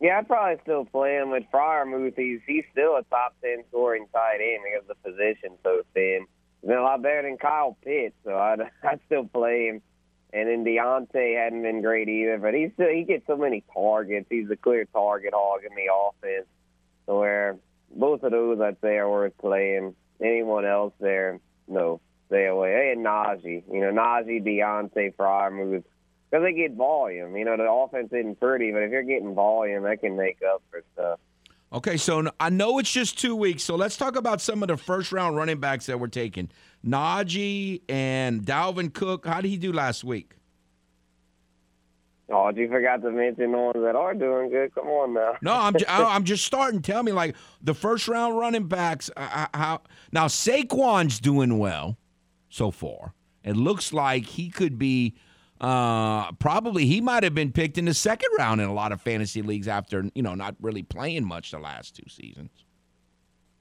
Yeah, 0.00 0.18
I'd 0.18 0.26
probably 0.26 0.60
still 0.62 0.84
play 0.84 1.16
him 1.16 1.30
with 1.30 1.44
Freiermuth. 1.54 2.14
He's 2.16 2.40
he's 2.44 2.64
still 2.72 2.96
a 2.96 3.04
top 3.04 3.36
ten 3.40 3.62
scoring 3.68 4.06
tight 4.12 4.40
end 4.40 4.64
because 4.64 4.88
the 4.88 5.08
position 5.08 5.56
so 5.62 5.82
thin. 5.94 6.26
He's 6.60 6.68
been 6.68 6.78
a 6.78 6.82
lot 6.82 7.02
better 7.02 7.22
than 7.22 7.38
Kyle 7.38 7.76
Pitts, 7.84 8.16
so 8.24 8.36
I'd 8.36 8.60
I'd 8.82 8.98
still 9.06 9.26
play 9.26 9.68
him. 9.68 9.80
And 10.32 10.48
then 10.48 10.64
Diontae 10.64 11.36
hadn't 11.36 11.62
been 11.62 11.82
great 11.82 12.08
either, 12.08 12.38
but 12.38 12.52
he's 12.52 12.72
still 12.74 12.88
he 12.88 13.04
gets 13.04 13.28
so 13.28 13.36
many 13.36 13.62
targets. 13.72 14.26
He's 14.28 14.50
a 14.50 14.56
clear 14.56 14.86
target 14.86 15.34
hog 15.34 15.60
in 15.64 15.74
the 15.76 15.92
offense. 15.94 16.48
So 17.06 17.20
where 17.20 17.58
both 17.94 18.24
of 18.24 18.32
those 18.32 18.60
I'd 18.60 18.80
say 18.80 18.96
are 18.96 19.08
worth 19.08 19.38
playing. 19.38 19.94
Anyone 20.20 20.64
else 20.64 20.94
there, 20.98 21.38
no, 21.68 22.00
stay 22.32 22.46
away. 22.46 22.92
And 22.92 23.04
Najee, 23.04 23.62
you 23.70 23.80
know, 23.80 23.92
Najee, 23.92 24.42
Diontae, 24.42 25.14
Freiermuth, 25.14 25.84
because 26.30 26.44
they 26.44 26.54
get 26.54 26.74
volume. 26.74 27.36
You 27.36 27.44
know, 27.44 27.56
the 27.56 27.70
offense 27.70 28.08
isn't 28.12 28.40
pretty, 28.40 28.72
but 28.72 28.82
if 28.82 28.90
you're 28.90 29.02
getting 29.02 29.34
volume, 29.34 29.82
that 29.84 30.00
can 30.00 30.16
make 30.16 30.38
up 30.42 30.62
for 30.70 30.82
stuff. 30.94 31.20
Okay, 31.72 31.96
so 31.96 32.30
I 32.38 32.50
know 32.50 32.78
it's 32.78 32.92
just 32.92 33.18
two 33.18 33.34
weeks, 33.34 33.62
so 33.62 33.76
let's 33.76 33.96
talk 33.96 34.16
about 34.16 34.40
some 34.40 34.62
of 34.62 34.68
the 34.68 34.76
first 34.76 35.10
round 35.12 35.36
running 35.36 35.58
backs 35.58 35.86
that 35.86 35.98
were 35.98 36.08
taken. 36.08 36.50
Najee 36.84 37.82
and 37.88 38.42
Dalvin 38.42 38.92
Cook. 38.92 39.26
How 39.26 39.40
did 39.40 39.48
he 39.48 39.56
do 39.56 39.72
last 39.72 40.04
week? 40.04 40.32
Oh, 42.28 42.50
you 42.54 42.68
forgot 42.68 43.02
to 43.02 43.10
mention 43.10 43.52
the 43.52 43.58
ones 43.58 43.76
that 43.76 43.94
are 43.94 44.14
doing 44.14 44.50
good. 44.50 44.74
Come 44.74 44.86
on 44.86 45.14
now. 45.14 45.34
No, 45.42 45.54
I'm 45.54 45.74
just, 45.74 45.84
I'm 45.90 46.24
just 46.24 46.46
starting. 46.46 46.80
Tell 46.80 47.02
me, 47.02 47.12
like 47.12 47.36
the 47.62 47.74
first 47.74 48.08
round 48.08 48.38
running 48.38 48.68
backs. 48.68 49.10
Uh, 49.16 49.46
uh, 49.54 49.58
how 49.58 49.80
now? 50.12 50.26
Saquon's 50.28 51.20
doing 51.20 51.58
well 51.58 51.98
so 52.52 52.70
far. 52.70 53.14
It 53.42 53.56
looks 53.56 53.92
like 53.92 54.26
he 54.26 54.50
could 54.50 54.78
be 54.78 55.16
uh, 55.60 56.32
probably 56.32 56.86
he 56.86 57.00
might 57.00 57.22
have 57.22 57.34
been 57.34 57.52
picked 57.52 57.78
in 57.78 57.86
the 57.86 57.94
second 57.94 58.28
round 58.36 58.60
in 58.60 58.68
a 58.68 58.74
lot 58.74 58.92
of 58.92 59.00
fantasy 59.00 59.42
leagues 59.42 59.68
after 59.68 60.04
you 60.14 60.22
know 60.22 60.34
not 60.34 60.54
really 60.60 60.82
playing 60.82 61.24
much 61.24 61.50
the 61.50 61.58
last 61.58 61.96
two 61.96 62.08
seasons. 62.08 62.50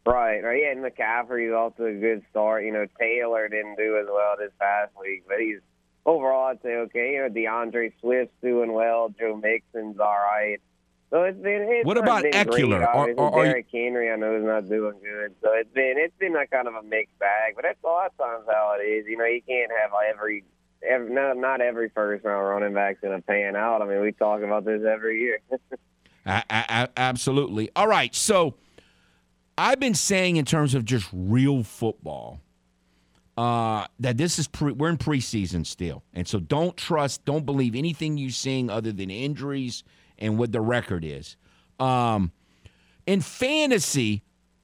Right, 0.06 0.44
right. 0.44 0.62
Yeah, 0.64 0.72
and 0.72 0.84
McCaffrey's 0.84 1.54
also 1.54 1.86
a 1.86 1.94
good 1.94 2.24
start. 2.32 2.66
You 2.66 2.72
know, 2.72 2.88
Taylor 3.00 3.48
didn't 3.48 3.76
do 3.78 4.00
as 4.00 4.08
well 4.12 4.36
this 4.38 4.52
past 4.60 4.92
week, 5.00 5.26
but 5.28 5.38
he's 5.40 5.60
overall 6.06 6.48
I'd 6.48 6.62
say 6.64 6.76
okay. 6.76 7.14
You 7.14 7.22
know, 7.22 7.30
DeAndre 7.30 7.94
Swift's 8.02 8.34
doing 8.42 8.74
well. 8.74 9.14
Joe 9.18 9.38
Mixon's 9.38 10.00
all 10.00 10.08
right. 10.08 10.60
So 11.12 11.24
it's 11.24 11.38
been. 11.38 11.68
It's 11.70 11.86
what 11.86 11.98
about 11.98 12.24
been 12.24 12.32
Ekeler? 12.32 12.80
Great. 12.94 13.18
Or, 13.18 13.30
or, 13.30 13.44
Derrick 13.44 13.68
Henry, 13.72 14.10
I 14.10 14.16
know 14.16 14.38
is 14.38 14.46
not 14.46 14.70
doing 14.70 14.96
good. 15.04 15.36
So 15.44 15.50
it's 15.54 15.72
been 15.74 15.96
it's 15.98 16.16
been 16.18 16.36
a 16.38 16.48
kind 16.48 16.70
of 16.70 16.74
a 16.74 16.84
mixed 16.84 17.20
bag. 17.20 17.54
But 17.56 17.64
that's 17.64 17.84
a 17.84 17.88
lot 17.88 18.08
of 18.08 18.18
times 18.18 18.46
how 18.48 18.78
it 18.80 18.84
is. 18.84 19.06
You 19.08 19.18
know, 19.18 19.26
you 19.26 19.42
can't 19.46 19.72
have 19.82 19.92
every 20.10 20.46
every, 20.90 21.14
not, 21.14 21.38
not 21.38 21.60
every 21.60 21.90
first 21.90 22.24
round 22.24 22.48
running 22.48 22.74
back's 22.74 23.02
going 23.02 23.20
to 23.20 23.22
pan 23.22 23.58
out. 23.58 23.82
I 23.82 23.86
mean, 23.86 24.00
we 24.00 24.14
talk 24.14 24.42
about 24.42 24.64
this 24.64 24.84
every 24.90 25.20
year. 25.20 25.40
a- 26.26 26.44
a- 26.50 26.90
absolutely. 26.96 27.70
All 27.76 27.88
right. 27.88 28.16
So 28.16 28.56
I've 29.58 29.82
been 29.82 29.96
saying, 29.96 30.38
in 30.38 30.46
terms 30.46 30.76
of 30.76 30.86
just 30.86 31.10
real 31.12 31.64
football, 31.64 32.40
uh, 33.38 33.86
that 34.00 34.16
this 34.16 34.40
is 34.40 34.48
pre- 34.48 34.72
we're 34.72 34.90
in 34.90 34.98
preseason 34.98 35.66
still, 35.66 36.04
and 36.14 36.26
so 36.26 36.40
don't 36.40 36.78
trust, 36.78 37.26
don't 37.26 37.46
believe 37.46 37.76
anything 37.76 38.18
you're 38.18 38.30
seeing 38.30 38.70
other 38.70 38.94
than 38.94 39.10
injuries 39.10 39.84
and 40.22 40.38
what 40.38 40.54
the 40.54 40.62
record 40.62 41.04
is. 41.04 41.36
Um, 41.80 42.32
in 43.06 43.20
fantasy, 43.20 44.24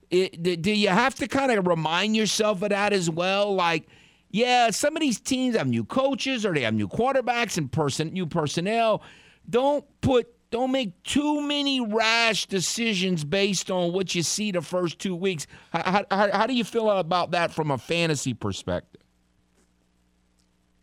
it, 0.10 0.62
do 0.62 0.72
you 0.72 0.88
have 0.88 1.16
to 1.16 1.28
kind 1.28 1.52
of 1.52 1.68
remind 1.68 2.16
yourself 2.16 2.62
of 2.62 2.70
that 2.70 2.94
as 2.94 3.10
well? 3.10 3.54
Like 3.54 3.88
yeah, 4.30 4.72
some 4.72 4.96
of 4.96 5.02
these 5.02 5.20
teams 5.20 5.56
have 5.56 5.68
new 5.68 5.86
coaches 5.86 6.46
or 6.46 6.54
they 6.54 6.62
have 6.62 6.74
new 6.74 6.88
quarterbacks 6.88 7.58
and 7.58 7.72
person 7.72 8.10
new 8.14 8.26
personnel. 8.26 9.02
Don't 9.50 9.86
put 10.02 10.28
don't 10.50 10.72
make 10.72 11.02
too 11.04 11.42
many 11.42 11.82
rash 11.82 12.46
decisions 12.46 13.24
based 13.24 13.70
on 13.70 13.92
what 13.92 14.16
you 14.16 14.24
see 14.24 14.52
the 14.52 14.62
first 14.62 15.00
two 15.00 15.16
weeks. 15.16 15.46
How, 15.72 16.06
how, 16.10 16.32
how 16.32 16.48
do 16.48 16.54
you 16.54 16.64
feel 16.64 16.90
about 16.90 17.32
that 17.32 17.54
from 17.54 17.72
a 17.72 17.78
fantasy 17.78 18.34
perspective? 18.34 18.97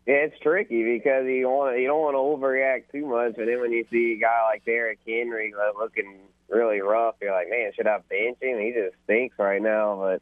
It's 0.07 0.37
tricky 0.39 0.97
because 0.97 1.25
you 1.25 1.47
want 1.47 1.79
you 1.79 1.87
don't 1.87 2.01
want 2.01 2.13
to 2.13 2.19
overreact 2.19 2.91
too 2.91 3.07
much, 3.07 3.33
but 3.35 3.45
then 3.47 3.59
when 3.59 3.71
you 3.71 3.85
see 3.91 4.13
a 4.17 4.21
guy 4.21 4.41
like 4.51 4.63
Derrick 4.63 4.99
Henry 5.05 5.51
looking 5.79 6.19
really 6.47 6.79
rough, 6.79 7.15
you're 7.19 7.31
like, 7.31 7.49
man, 7.49 7.71
should 7.75 7.87
I 7.87 7.97
bench 8.07 8.37
him? 8.39 8.59
He 8.59 8.71
just 8.71 8.95
stinks 9.05 9.39
right 9.39 9.61
now. 9.61 9.97
But 9.99 10.21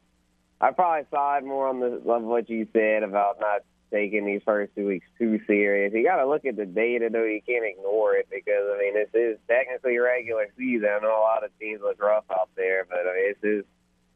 I 0.66 0.72
probably 0.72 1.06
side 1.12 1.44
more 1.44 1.68
on 1.68 1.82
the 1.82 2.02
of 2.10 2.24
what 2.24 2.50
you 2.50 2.66
said 2.72 3.04
about 3.04 3.42
not 3.42 3.62
taking 3.92 4.26
these 4.26 4.42
first 4.46 4.74
two 4.74 4.88
weeks 4.88 5.06
too 5.20 5.42
serious. 5.46 5.94
You 5.94 6.04
got 6.04 6.18
to 6.18 6.28
look 6.28 6.46
at 6.46 6.56
the 6.56 6.66
data, 6.66 7.10
though. 7.12 7.26
You 7.26 7.42
can't 7.46 7.66
ignore 7.66 8.16
it 8.16 8.28
because 8.32 8.64
I 8.74 8.80
mean 8.80 8.94
this 8.94 9.10
is 9.14 9.38
technically 9.50 9.98
regular 9.98 10.48
season. 10.58 10.88
I 10.88 11.00
know 11.00 11.20
a 11.20 11.28
lot 11.28 11.44
of 11.44 11.52
teams 11.60 11.82
look 11.82 12.02
rough 12.02 12.26
out 12.32 12.50
there, 12.56 12.86
but 12.90 13.00
I 13.00 13.14
mean, 13.14 13.34
this 13.34 13.50
is 13.50 13.66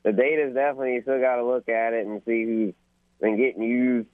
the 0.03 0.13
data 0.13 0.47
is 0.47 0.55
definitely 0.55 0.93
you 0.93 1.01
still 1.01 1.20
got 1.20 1.36
to 1.36 1.45
look 1.45 1.68
at 1.68 1.91
it 1.91 2.07
and 2.07 2.22
see 2.26 2.45
who's 2.45 2.74
been 3.20 3.36
getting 3.36 3.63
used 3.63 4.08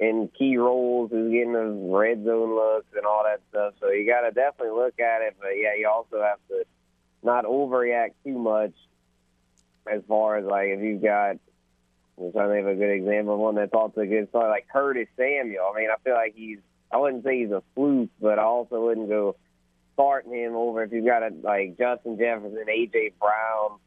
in 0.00 0.30
key 0.38 0.56
roles, 0.56 1.10
who's 1.10 1.32
getting 1.32 1.52
the 1.52 1.90
red 1.92 2.24
zone 2.24 2.54
looks 2.54 2.86
and 2.94 3.04
all 3.04 3.24
that 3.24 3.40
stuff. 3.50 3.74
So 3.80 3.90
you 3.90 4.06
got 4.06 4.20
to 4.22 4.30
definitely 4.30 4.76
look 4.76 5.00
at 5.00 5.22
it, 5.22 5.36
but 5.40 5.50
yeah, 5.56 5.74
you 5.78 5.88
also 5.88 6.22
have 6.22 6.38
to 6.48 6.64
not 7.22 7.44
overreact 7.44 8.12
too 8.24 8.38
much 8.38 8.72
as 9.90 10.02
far 10.06 10.36
as 10.36 10.44
like 10.44 10.68
if 10.68 10.80
you've 10.80 11.02
got 11.02 11.38
I'm 12.20 12.32
trying 12.32 12.48
to 12.48 12.54
think 12.54 12.66
a 12.66 12.74
good 12.74 12.90
example 12.90 13.34
of 13.34 13.40
one 13.40 13.54
that's 13.54 13.72
also 13.72 14.00
a 14.00 14.06
good 14.06 14.28
story, 14.28 14.48
like 14.48 14.66
Curtis 14.72 15.08
Samuel. 15.16 15.72
I 15.72 15.78
mean, 15.78 15.88
I 15.90 15.96
feel 16.02 16.14
like 16.14 16.34
he's, 16.34 16.58
I 16.90 16.96
wouldn't 16.96 17.24
say 17.24 17.40
he's 17.40 17.50
a 17.50 17.62
fluke, 17.74 18.10
but 18.20 18.38
I 18.38 18.42
also 18.42 18.80
wouldn't 18.80 19.08
go 19.08 19.36
starting 19.94 20.32
him 20.32 20.54
over 20.54 20.82
if 20.82 20.92
you've 20.92 21.06
got 21.06 21.22
a, 21.22 21.30
like 21.42 21.78
Justin 21.78 22.18
Jefferson, 22.18 22.64
A.J. 22.68 23.12
Brown, 23.20 23.78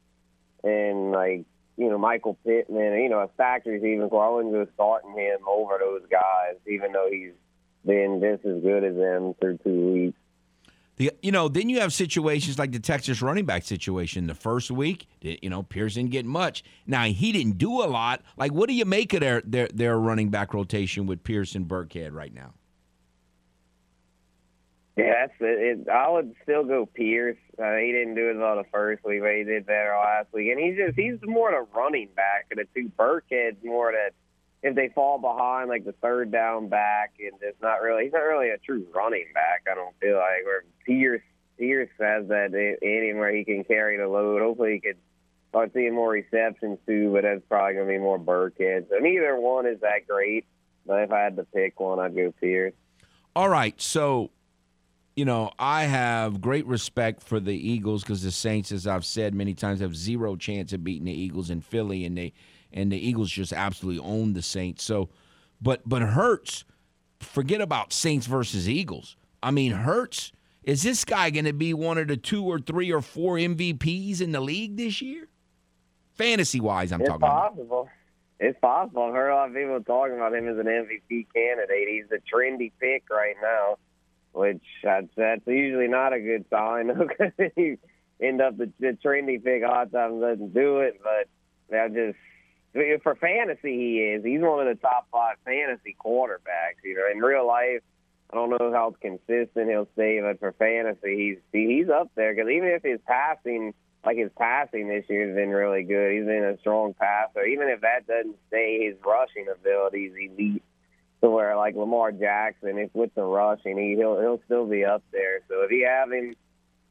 and 0.64 1.12
like, 1.12 1.46
you 1.78 1.90
know, 1.90 1.98
Michael 1.98 2.38
Pittman, 2.46 3.02
you 3.02 3.10
know, 3.10 3.20
a 3.20 3.28
factory 3.38 3.78
even 3.94 4.10
core. 4.10 4.26
I 4.26 4.30
wouldn't 4.30 4.54
go 4.54 4.68
starting 4.74 5.12
him 5.18 5.40
over 5.48 5.78
those 5.80 6.04
guys, 6.10 6.56
even 6.68 6.92
though 6.92 7.10
he's 7.12 7.34
been 7.86 8.22
just 8.22 8.46
as 8.46 8.62
good 8.62 8.84
as 8.84 8.96
them 8.96 9.34
through 9.40 9.58
two 9.64 9.94
weeks. 9.94 10.18
The, 10.98 11.12
you 11.24 11.32
know, 11.32 11.48
then 11.48 11.70
you 11.70 11.80
have 11.80 11.94
situations 11.94 12.60
like 12.60 12.72
the 12.72 12.80
Texas 12.80 13.22
running 13.22 13.46
back 13.46 13.64
situation. 13.64 14.28
The 14.28 14.36
first 14.36 14.70
week, 14.70 15.08
you 15.22 15.50
know, 15.50 15.64
Pierce 15.64 15.96
didn't 15.96 16.12
get 16.12 16.26
much. 16.26 16.64
Now 16.86 17.06
he 17.06 17.32
didn't 17.32 17.58
do 17.58 17.82
a 17.82 17.88
lot. 17.88 18.22
Like, 18.38 18.52
what 18.52 18.70
do 18.70 18.76
you 18.76 18.86
make 18.86 19.14
of 19.14 19.22
their 19.22 19.42
their, 19.42 19.68
their 19.74 19.98
running 19.98 20.30
back 20.30 20.54
rotation 20.54 21.08
with 21.08 21.24
Pierce 21.24 21.56
and 21.56 21.68
Burkhead 21.68 22.14
right 22.14 22.34
now? 22.34 22.54
Yeah, 24.98 25.26
that's 25.26 25.34
it. 25.40 25.80
it 25.80 25.90
I 25.90 26.10
would 26.10 26.36
still 26.44 26.64
go 26.64 26.86
Pierce. 26.86 27.38
Uh, 27.58 27.76
he 27.78 27.92
didn't 27.92 28.16
do 28.16 28.30
as 28.30 28.38
well 28.38 28.58
the 28.58 28.66
first 28.72 29.04
week, 29.06 29.22
but 29.22 29.32
he 29.32 29.44
did 29.44 29.66
better 29.66 29.96
last 29.98 30.34
week. 30.34 30.52
And 30.52 30.60
he's 30.60 30.76
just 30.76 30.98
he's 30.98 31.18
more 31.24 31.54
of 31.54 31.68
a 31.68 31.78
running 31.78 32.10
back 32.16 32.48
of 32.52 32.58
the 32.58 32.66
two. 32.76 32.92
Burkhead's 32.98 33.64
more 33.64 33.92
that 33.92 34.14
if 34.64 34.76
they 34.76 34.90
fall 34.90 35.18
behind, 35.18 35.70
like 35.70 35.86
the 35.86 35.94
third 35.94 36.32
down 36.32 36.68
back, 36.68 37.14
and 37.20 37.40
it's 37.42 37.62
not 37.62 37.82
really 37.82 38.04
he's 38.04 38.14
not 38.14 38.20
really 38.20 38.50
a 38.50 38.58
true 38.58 38.86
running 38.94 39.28
back. 39.34 39.64
I 39.72 39.76
don't 39.76 39.96
feel 40.02 40.18
like 40.18 40.44
where 40.44 40.64
Pierce 40.86 41.22
Pierce 41.58 41.90
has 42.00 42.28
that 42.28 42.54
in 42.54 43.04
him 43.10 43.18
where 43.18 43.34
he 43.34 43.46
can 43.46 43.64
carry 43.64 43.98
the 43.98 44.08
load. 44.08 44.42
Hopefully 44.42 44.74
he 44.74 44.80
could 44.80 44.98
start 45.50 45.72
seeing 45.74 45.94
more 45.94 46.10
receptions 46.10 46.80
too, 46.88 47.12
but 47.14 47.22
that's 47.24 47.44
probably 47.48 47.76
going 47.76 47.88
to 47.88 47.94
be 47.94 48.00
more 48.00 48.20
Burkhead. 48.20 48.90
So 48.90 48.98
neither 48.98 49.40
one 49.40 49.68
is 49.68 49.80
that 49.82 50.08
great. 50.08 50.46
But 50.86 51.04
if 51.04 51.12
I 51.12 51.20
had 51.20 51.36
to 51.36 51.44
pick 51.44 51.80
one, 51.80 52.00
I'd 52.00 52.16
go 52.16 52.34
Pierce. 52.40 52.74
All 53.36 53.48
right, 53.48 53.80
so 53.80 54.32
you 55.22 55.26
know 55.26 55.52
I 55.60 55.84
have 55.84 56.42
great 56.42 56.66
respect 56.66 57.22
for 57.22 57.40
the 57.40 57.54
Eagles 57.54 58.02
because 58.02 58.24
the 58.24 58.32
Saints, 58.32 58.72
as 58.72 58.88
I've 58.88 59.06
said 59.06 59.36
many 59.36 59.54
times, 59.54 59.80
have 59.80 59.96
zero 59.96 60.36
chance 60.36 60.74
of 60.74 60.84
beating 60.84 61.06
the 61.06 61.14
Eagles 61.14 61.52
in 61.52 61.62
Philly, 61.62 62.06
and 62.06 62.18
they 62.18 62.34
and 62.74 62.92
the 62.92 62.98
Eagles 62.98 63.30
just 63.30 63.54
absolutely 63.54 64.04
own 64.04 64.34
the 64.34 64.42
Saints. 64.42 64.84
So, 64.84 65.10
but 65.62 65.88
but 65.88 66.02
Hurts, 66.02 66.66
forget 67.20 67.62
about 67.62 67.94
Saints 67.94 68.26
versus 68.26 68.68
Eagles. 68.68 69.16
I 69.44 69.52
mean 69.52 69.74
Hurts. 69.74 70.32
Is 70.64 70.82
this 70.82 71.06
guy 71.06 71.30
going 71.30 71.46
to 71.46 71.54
be 71.54 71.76
one 71.76 72.00
of 72.00 72.08
the 72.08 72.18
two 72.18 72.44
or 72.44 72.58
three 72.58 72.92
or 72.92 73.04
four 73.04 73.36
MVPs 73.36 74.22
in 74.22 74.32
the 74.32 74.42
league 74.42 74.76
this 74.76 75.04
year? 75.04 75.28
Fantasy 76.16 76.60
wise, 76.60 76.92
I'm 76.92 76.98
talking. 76.98 77.14
it's 77.14 77.22
talking 77.22 77.58
possible. 77.58 77.82
about. 77.82 77.92
It's 78.40 78.60
possible. 78.60 79.04
I've 79.04 79.14
heard 79.14 79.30
a 79.30 79.36
lot 79.36 79.50
of 79.50 79.56
people 79.56 79.84
talking 79.84 80.16
about 80.16 80.34
him 80.34 80.48
as 80.48 80.58
an 80.58 80.66
MVP 80.66 81.28
candidate. 81.32 81.88
He's 81.88 82.06
a 82.12 82.36
trendy 82.36 82.72
pick 82.80 83.04
right 83.12 83.36
now, 83.40 83.78
which 84.34 84.64
I'd, 84.88 85.10
that's 85.16 85.46
usually 85.46 85.88
not 85.88 86.14
a 86.14 86.20
good 86.20 86.46
sign. 86.50 86.88
because 87.08 87.52
you 87.58 87.78
end 88.22 88.42
up 88.42 88.58
the, 88.58 88.72
the 88.80 88.98
trendy 89.04 89.44
pick 89.44 89.64
a 89.64 89.68
lot 89.68 89.88
of 89.88 89.92
times 89.92 90.22
doesn't 90.22 90.54
do 90.54 90.80
it, 90.80 91.00
but 91.04 91.28
that 91.70 91.94
just 91.94 92.18
for 93.04 93.16
fantasy 93.16 93.78
he 93.78 94.00
is. 94.00 94.24
He's 94.24 94.42
one 94.42 94.66
of 94.66 94.76
the 94.76 94.82
top 94.82 95.08
five 95.12 95.38
fantasy 95.46 95.96
quarterbacks. 96.04 96.84
You 96.84 96.96
know, 96.96 97.10
in 97.12 97.20
real 97.20 97.46
life, 97.46 97.82
I 98.32 98.36
don't 98.36 98.50
know 98.50 98.72
how 98.72 98.96
consistent 99.02 99.70
he'll 99.70 99.90
stay, 99.94 100.22
but 100.22 100.40
for 100.40 100.54
fantasy, 100.54 101.18
he's 101.18 101.38
he's 101.52 101.90
up 101.90 102.12
there 102.16 102.34
because 102.34 102.50
even 102.50 102.70
if 102.70 102.84
his 102.84 103.00
passing 103.06 103.74
like 104.06 104.18
his 104.18 104.32
passing 104.38 104.88
this 104.88 105.06
year 105.10 105.28
has 105.28 105.36
been 105.36 105.50
really 105.50 105.84
good. 105.84 106.14
He's 106.14 106.26
been 106.26 106.44
a 106.44 106.58
strong 106.60 106.94
passer. 106.94 107.46
Even 107.46 107.68
if 107.68 107.82
that 107.82 108.08
doesn't 108.08 108.36
stay, 108.48 108.86
his 108.86 108.96
rushing 109.06 109.48
ability 109.48 110.06
is 110.06 110.14
elite. 110.14 110.64
To 111.22 111.30
where 111.30 111.56
like 111.56 111.76
Lamar 111.76 112.12
Jackson, 112.12 112.80
if 112.80 112.90
with 112.94 113.14
the 113.14 113.24
rushing, 113.24 113.78
he 113.78 113.96
he'll 113.96 114.20
he'll 114.20 114.42
still 114.46 114.66
be 114.66 114.84
up 114.84 115.04
there. 115.12 115.42
So 115.48 115.62
if 115.62 115.72
you 115.72 115.86
have 115.86 116.12
him, 116.12 116.34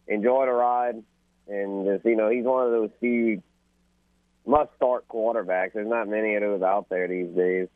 enjoy 0.06 0.46
the 0.46 0.52
ride, 0.52 1.02
and 1.48 1.86
just 1.86 2.04
you 2.04 2.16
know 2.16 2.28
he's 2.28 2.44
one 2.44 2.64
of 2.64 2.70
those 2.70 2.90
few 3.00 3.42
must 4.46 4.70
start 4.76 5.06
quarterbacks. 5.08 5.72
There's 5.74 5.88
not 5.88 6.08
many 6.08 6.34
of 6.34 6.42
those 6.42 6.62
out 6.62 6.88
there 6.88 7.08
these 7.08 7.34
days. 7.34 7.68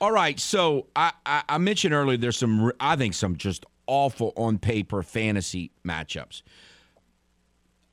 All 0.00 0.12
right, 0.12 0.38
so 0.38 0.86
I, 0.94 1.12
I, 1.26 1.42
I 1.48 1.58
mentioned 1.58 1.92
earlier 1.92 2.16
there's 2.16 2.36
some 2.36 2.72
I 2.78 2.94
think 2.96 3.14
some 3.14 3.36
just 3.36 3.66
awful 3.86 4.32
on 4.36 4.58
paper 4.58 5.02
fantasy 5.02 5.72
matchups. 5.84 6.42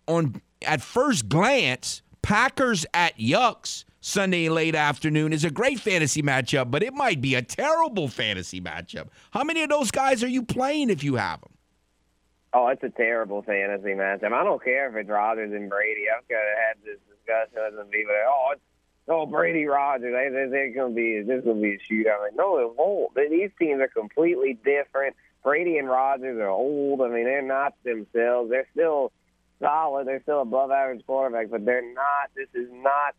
On 0.07 0.41
at 0.61 0.81
first 0.81 1.29
glance, 1.29 2.01
Packers 2.21 2.85
at 2.93 3.17
Yucks 3.17 3.85
Sunday 4.05 4.49
late 4.49 4.75
afternoon 4.75 5.33
is 5.33 5.43
a 5.43 5.49
great 5.49 5.79
fantasy 5.79 6.21
matchup, 6.21 6.69
but 6.69 6.83
it 6.83 6.93
might 6.93 7.21
be 7.21 7.33
a 7.33 7.41
terrible 7.41 8.07
fantasy 8.07 8.61
matchup. 8.61 9.07
How 9.31 9.43
many 9.43 9.63
of 9.63 9.69
those 9.69 9.89
guys 9.89 10.23
are 10.23 10.27
you 10.27 10.43
playing 10.43 10.91
if 10.91 11.03
you 11.03 11.15
have 11.15 11.41
them? 11.41 11.49
Oh, 12.53 12.67
it's 12.67 12.83
a 12.83 12.89
terrible 12.89 13.41
fantasy 13.41 13.95
matchup. 13.95 14.31
I 14.31 14.43
don't 14.43 14.63
care 14.63 14.87
if 14.89 14.95
it's 14.95 15.09
Rodgers 15.09 15.51
and 15.53 15.71
Brady. 15.71 16.03
I've 16.15 16.27
got 16.27 16.35
have 16.35 16.77
this 16.85 16.99
discussion 17.09 17.63
with 17.65 17.77
them 17.77 17.87
people. 17.87 18.13
Oh, 18.27 18.49
it's 18.51 18.61
oh 19.07 19.25
Brady 19.25 19.65
Rodgers. 19.65 20.13
They're 20.51 20.71
going 20.71 20.91
to 20.91 20.95
be 20.95 21.23
this 21.23 21.43
going 21.43 21.57
to 21.57 21.61
be 21.63 21.73
a 21.73 21.79
shootout. 21.79 22.27
I'm 22.29 22.35
no, 22.35 22.59
it 22.59 22.75
won't. 22.77 23.15
These 23.15 23.49
teams 23.57 23.81
are 23.81 23.87
completely 23.87 24.59
different. 24.63 25.15
Brady 25.43 25.79
and 25.79 25.89
Rodgers 25.89 26.37
are 26.39 26.49
old. 26.49 27.01
I 27.01 27.07
mean, 27.07 27.23
they're 27.23 27.41
not 27.41 27.73
themselves. 27.83 28.51
They're 28.51 28.67
still 28.71 29.11
solid. 29.59 30.05
They're 30.05 30.21
still 30.21 30.43
above 30.43 30.69
average 30.69 31.03
quarterbacks, 31.09 31.49
but 31.49 31.65
they're 31.65 31.91
not. 31.91 32.29
This 32.35 32.49
is 32.53 32.69
not 32.71 33.15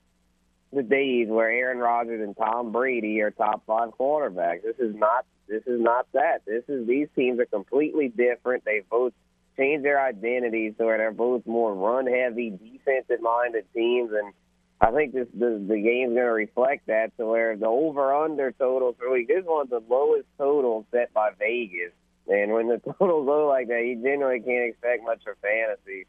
the 0.77 0.83
days 0.83 1.29
where 1.29 1.51
Aaron 1.51 1.79
Rodgers 1.79 2.21
and 2.23 2.37
Tom 2.37 2.71
Brady 2.71 3.21
are 3.23 3.31
top 3.31 3.63
five 3.67 3.91
quarterbacks. 3.99 4.63
This 4.63 4.77
is 4.79 4.95
not. 4.95 5.27
This 5.49 5.63
is 5.67 5.81
not 5.81 6.07
that. 6.13 6.43
This 6.47 6.65
is 6.69 6.87
these 6.87 7.09
teams 7.17 7.41
are 7.41 7.47
completely 7.47 8.09
different. 8.09 8.65
They 8.65 8.83
both 8.91 9.13
change 9.57 9.83
their 9.83 10.01
identities 10.01 10.75
so 10.77 10.85
they're 10.85 11.13
both 11.13 11.47
more 11.47 11.75
run 11.75 12.07
heavy, 12.07 12.51
defensive 12.51 13.23
minded 13.23 13.65
teams, 13.73 14.11
and 14.13 14.33
I 14.81 14.91
think 14.93 15.15
this 15.15 15.29
the, 15.33 15.65
the 15.67 15.81
game's 15.81 16.15
going 16.15 16.27
to 16.27 16.33
reflect 16.33 16.89
that. 16.89 17.17
To 17.17 17.27
where 17.27 17.57
the 17.57 17.67
over 17.67 18.15
under 18.15 18.53
total 18.53 18.95
for 18.99 19.11
week 19.11 19.29
this 19.29 19.45
one's 19.47 19.71
the 19.71 19.83
lowest 19.89 20.27
total 20.39 20.87
set 20.93 21.13
by 21.15 21.31
Vegas. 21.39 21.93
And 22.29 22.53
when 22.53 22.69
the 22.69 22.79
total's 22.99 23.27
low 23.27 23.49
like 23.49 23.69
that, 23.69 23.85
you 23.87 24.03
generally 24.03 24.41
can't 24.41 24.69
expect 24.69 25.05
much 25.05 25.23
for 25.25 25.37
fantasy. 25.41 26.07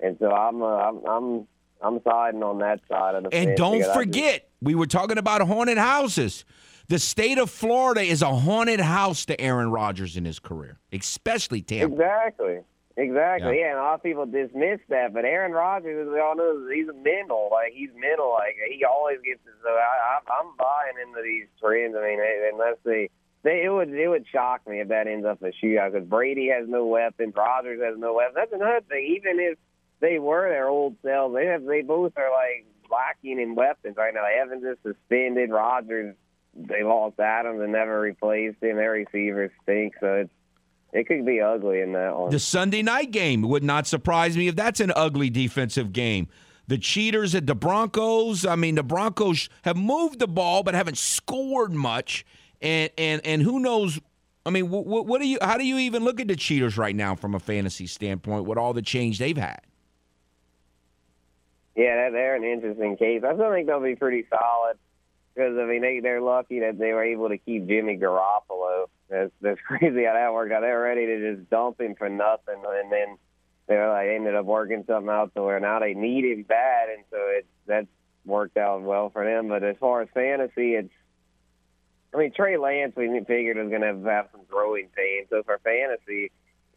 And 0.00 0.16
so 0.18 0.30
I'm, 0.30 0.62
uh, 0.62 0.66
I'm, 0.66 1.04
I'm, 1.04 1.48
I'm 1.82 2.00
siding 2.02 2.42
on 2.42 2.58
that 2.58 2.80
side 2.88 3.14
of 3.14 3.24
the. 3.24 3.34
And 3.34 3.56
don't 3.56 3.84
forget, 3.94 4.40
just, 4.40 4.44
we 4.62 4.74
were 4.74 4.86
talking 4.86 5.18
about 5.18 5.40
haunted 5.42 5.78
houses. 5.78 6.44
The 6.88 6.98
state 6.98 7.38
of 7.38 7.50
Florida 7.50 8.00
is 8.00 8.22
a 8.22 8.34
haunted 8.34 8.80
house 8.80 9.26
to 9.26 9.38
Aaron 9.40 9.70
Rodgers 9.70 10.16
in 10.16 10.24
his 10.24 10.38
career, 10.38 10.78
especially 10.92 11.60
Tampa. 11.60 11.92
Exactly. 11.94 12.60
Exactly. 12.96 13.58
Yeah. 13.58 13.66
yeah, 13.66 13.70
and 13.70 13.78
a 13.78 13.82
lot 13.82 13.94
of 13.94 14.02
people 14.02 14.26
dismiss 14.26 14.80
that, 14.88 15.14
but 15.14 15.24
Aaron 15.24 15.52
Rodgers, 15.52 16.08
as 16.08 16.12
we 16.12 16.18
all 16.18 16.34
know, 16.34 16.68
he's 16.74 16.88
a 16.88 16.94
mental. 16.94 17.48
Like 17.52 17.72
he's 17.72 17.90
mental. 17.94 18.32
Like 18.32 18.56
he 18.68 18.84
always 18.84 19.18
gets. 19.24 19.38
So 19.62 19.68
I, 19.68 20.18
I, 20.18 20.40
I'm 20.40 20.50
buying 20.58 20.98
into 21.06 21.22
these 21.22 21.46
trends. 21.62 21.94
I 21.96 22.02
mean, 22.02 22.18
unless 22.52 22.74
they, 22.84 23.08
they, 23.44 23.62
it 23.64 23.68
would, 23.68 23.90
it 23.90 24.08
would 24.08 24.26
shock 24.32 24.66
me 24.66 24.80
if 24.80 24.88
that 24.88 25.06
ends 25.06 25.24
up 25.24 25.40
a 25.42 25.52
shootout 25.62 25.92
because 25.92 26.08
Brady 26.08 26.48
has 26.48 26.68
no 26.68 26.86
weapons, 26.86 27.34
Rodgers 27.36 27.80
has 27.80 27.94
no 27.98 28.14
weapons. 28.14 28.34
That's 28.34 28.52
another 28.52 28.80
thing. 28.88 29.16
Even 29.16 29.38
if 29.38 29.58
they 30.00 30.18
were 30.18 30.48
their 30.48 30.68
old 30.68 30.96
selves. 31.02 31.34
They 31.34 31.46
have 31.46 31.64
they 31.64 31.82
both 31.82 32.12
are 32.16 32.30
like 32.30 32.66
lacking 32.90 33.40
in 33.40 33.54
weapons 33.54 33.96
right 33.96 34.14
now. 34.14 34.24
Evans 34.24 34.64
is 34.64 34.76
suspended. 34.82 35.50
Rodgers 35.50 36.14
they 36.54 36.82
lost 36.82 37.20
Adams 37.20 37.60
and 37.60 37.72
never 37.72 38.00
replaced 38.00 38.62
him. 38.62 38.76
Their 38.76 38.92
receivers 38.92 39.50
stink, 39.62 39.94
so 40.00 40.14
it's 40.14 40.30
it 40.92 41.06
could 41.06 41.26
be 41.26 41.40
ugly 41.40 41.80
in 41.80 41.92
that 41.92 42.16
one. 42.16 42.30
The 42.30 42.38
Sunday 42.38 42.82
night 42.82 43.10
game 43.10 43.42
would 43.42 43.62
not 43.62 43.86
surprise 43.86 44.36
me 44.36 44.48
if 44.48 44.56
that's 44.56 44.80
an 44.80 44.92
ugly 44.96 45.28
defensive 45.28 45.92
game. 45.92 46.28
The 46.66 46.78
cheaters 46.78 47.34
at 47.34 47.46
the 47.46 47.54
Broncos. 47.54 48.46
I 48.46 48.56
mean, 48.56 48.74
the 48.74 48.82
Broncos 48.82 49.48
have 49.62 49.76
moved 49.76 50.18
the 50.18 50.26
ball 50.26 50.62
but 50.62 50.74
haven't 50.74 50.98
scored 50.98 51.72
much, 51.72 52.24
and 52.60 52.90
and 52.96 53.20
and 53.24 53.42
who 53.42 53.60
knows 53.60 54.00
I 54.48 54.50
mean, 54.50 54.70
what, 54.70 54.86
what, 54.86 55.20
do 55.20 55.28
you? 55.28 55.36
How 55.42 55.58
do 55.58 55.64
you 55.64 55.76
even 55.76 56.04
look 56.04 56.20
at 56.20 56.28
the 56.28 56.36
cheaters 56.36 56.78
right 56.78 56.96
now 56.96 57.14
from 57.14 57.34
a 57.34 57.38
fantasy 57.38 57.86
standpoint 57.86 58.46
with 58.46 58.56
all 58.56 58.72
the 58.72 58.80
change 58.80 59.18
they've 59.18 59.36
had? 59.36 59.60
Yeah, 61.78 62.10
they're 62.10 62.34
an 62.34 62.42
interesting 62.42 62.96
case. 62.96 63.22
I 63.24 63.34
still 63.34 63.52
think 63.52 63.68
they'll 63.68 63.80
be 63.80 63.94
pretty 63.94 64.26
solid 64.28 64.78
because 65.32 65.56
I 65.56 65.64
mean 65.64 65.80
they 65.80 66.00
they're 66.00 66.20
lucky 66.20 66.58
that 66.58 66.76
they 66.76 66.92
were 66.92 67.04
able 67.04 67.28
to 67.28 67.38
keep 67.38 67.68
Jimmy 67.68 67.96
Garoppolo. 67.96 68.86
That's 69.08 69.30
that's 69.40 69.60
crazy 69.66 70.04
how 70.04 70.14
that 70.14 70.32
worked 70.34 70.52
out. 70.52 70.62
They 70.62 70.72
were 70.72 70.82
ready 70.82 71.06
to 71.06 71.36
just 71.36 71.48
dump 71.50 71.80
him 71.80 71.94
for 71.94 72.08
nothing, 72.08 72.60
and 72.66 72.90
then 72.90 73.16
they 73.68 73.76
were 73.76 73.90
like 73.90 74.08
ended 74.08 74.34
up 74.34 74.44
working 74.44 74.82
something 74.88 75.08
out 75.08 75.32
to 75.36 75.42
where 75.44 75.60
now 75.60 75.78
they 75.78 75.94
need 75.94 76.24
him 76.24 76.42
bad, 76.42 76.88
and 76.88 77.04
so 77.12 77.16
it 77.16 77.46
that's 77.68 77.86
worked 78.24 78.56
out 78.56 78.82
well 78.82 79.10
for 79.10 79.24
them. 79.24 79.46
But 79.46 79.62
as 79.62 79.76
far 79.78 80.02
as 80.02 80.08
fantasy, 80.12 80.74
it's 80.74 80.92
I 82.12 82.16
mean 82.16 82.32
Trey 82.34 82.56
Lance 82.56 82.94
we 82.96 83.06
figured 83.24 83.56
was 83.56 83.68
going 83.68 83.82
to 83.82 84.10
have 84.10 84.30
some 84.32 84.40
growing 84.48 84.88
pains. 84.96 85.28
So 85.30 85.44
for 85.44 85.60
fantasy, 85.62 86.32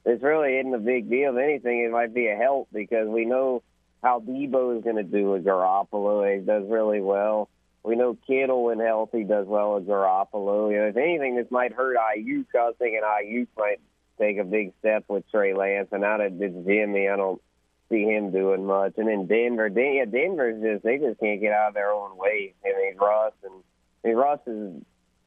it's 0.06 0.22
really 0.22 0.58
isn't 0.58 0.76
a 0.76 0.78
big 0.78 1.10
deal. 1.10 1.36
If 1.36 1.44
anything, 1.44 1.80
it 1.80 1.92
might 1.92 2.14
be 2.14 2.28
a 2.28 2.36
help 2.36 2.68
because 2.72 3.08
we 3.08 3.26
know 3.26 3.64
how 4.04 4.20
Deebo 4.20 4.78
is 4.78 4.84
going 4.84 4.96
to 4.96 5.04
do 5.04 5.32
with 5.32 5.46
Garoppolo. 5.46 6.34
He 6.34 6.44
does 6.46 6.64
really 6.68 7.02
well. 7.02 7.50
We 7.84 7.96
know 7.96 8.18
Kittle 8.28 8.66
when 8.66 8.80
healthy 8.80 9.24
does 9.24 9.48
well 9.48 9.76
with 9.76 9.88
Garoppolo. 9.88 10.72
You 10.72 10.78
know, 10.78 10.88
if 10.88 10.98
anything, 10.98 11.36
this 11.36 11.50
might 11.50 11.74
hurt 11.74 11.98
Aiyuk. 11.98 12.46
I 12.56 12.66
was 12.66 12.76
thinking 12.78 13.02
Aiyuk 13.04 13.48
might 13.58 13.80
take 14.20 14.38
a 14.38 14.44
big 14.44 14.74
step 14.80 15.06
with 15.08 15.30
Trey 15.32 15.54
Lance, 15.54 15.90
and 15.92 16.04
out 16.04 16.22
of 16.22 16.38
Jimmy, 16.38 17.10
I 17.10 17.16
don't 17.16 17.42
see 17.90 18.04
him 18.04 18.32
doing 18.32 18.66
much. 18.66 18.94
And 18.98 19.08
then 19.08 19.28
Denver, 19.28 19.70
Den- 19.70 19.96
yeah, 19.96 20.06
Denver's 20.06 20.62
just 20.62 20.84
they 20.84 20.98
just 20.98 21.20
can't 21.20 21.42
get 21.42 21.54
out 21.54 21.70
of 21.70 21.74
their 21.74 21.92
own 21.92 22.18
way. 22.18 22.54
I 22.64 22.70
mean, 22.70 22.98
Russ 22.98 23.34
and 23.44 23.64
I 24.04 24.08
mean, 24.08 24.18
Russ 24.18 24.40
is 24.46 24.74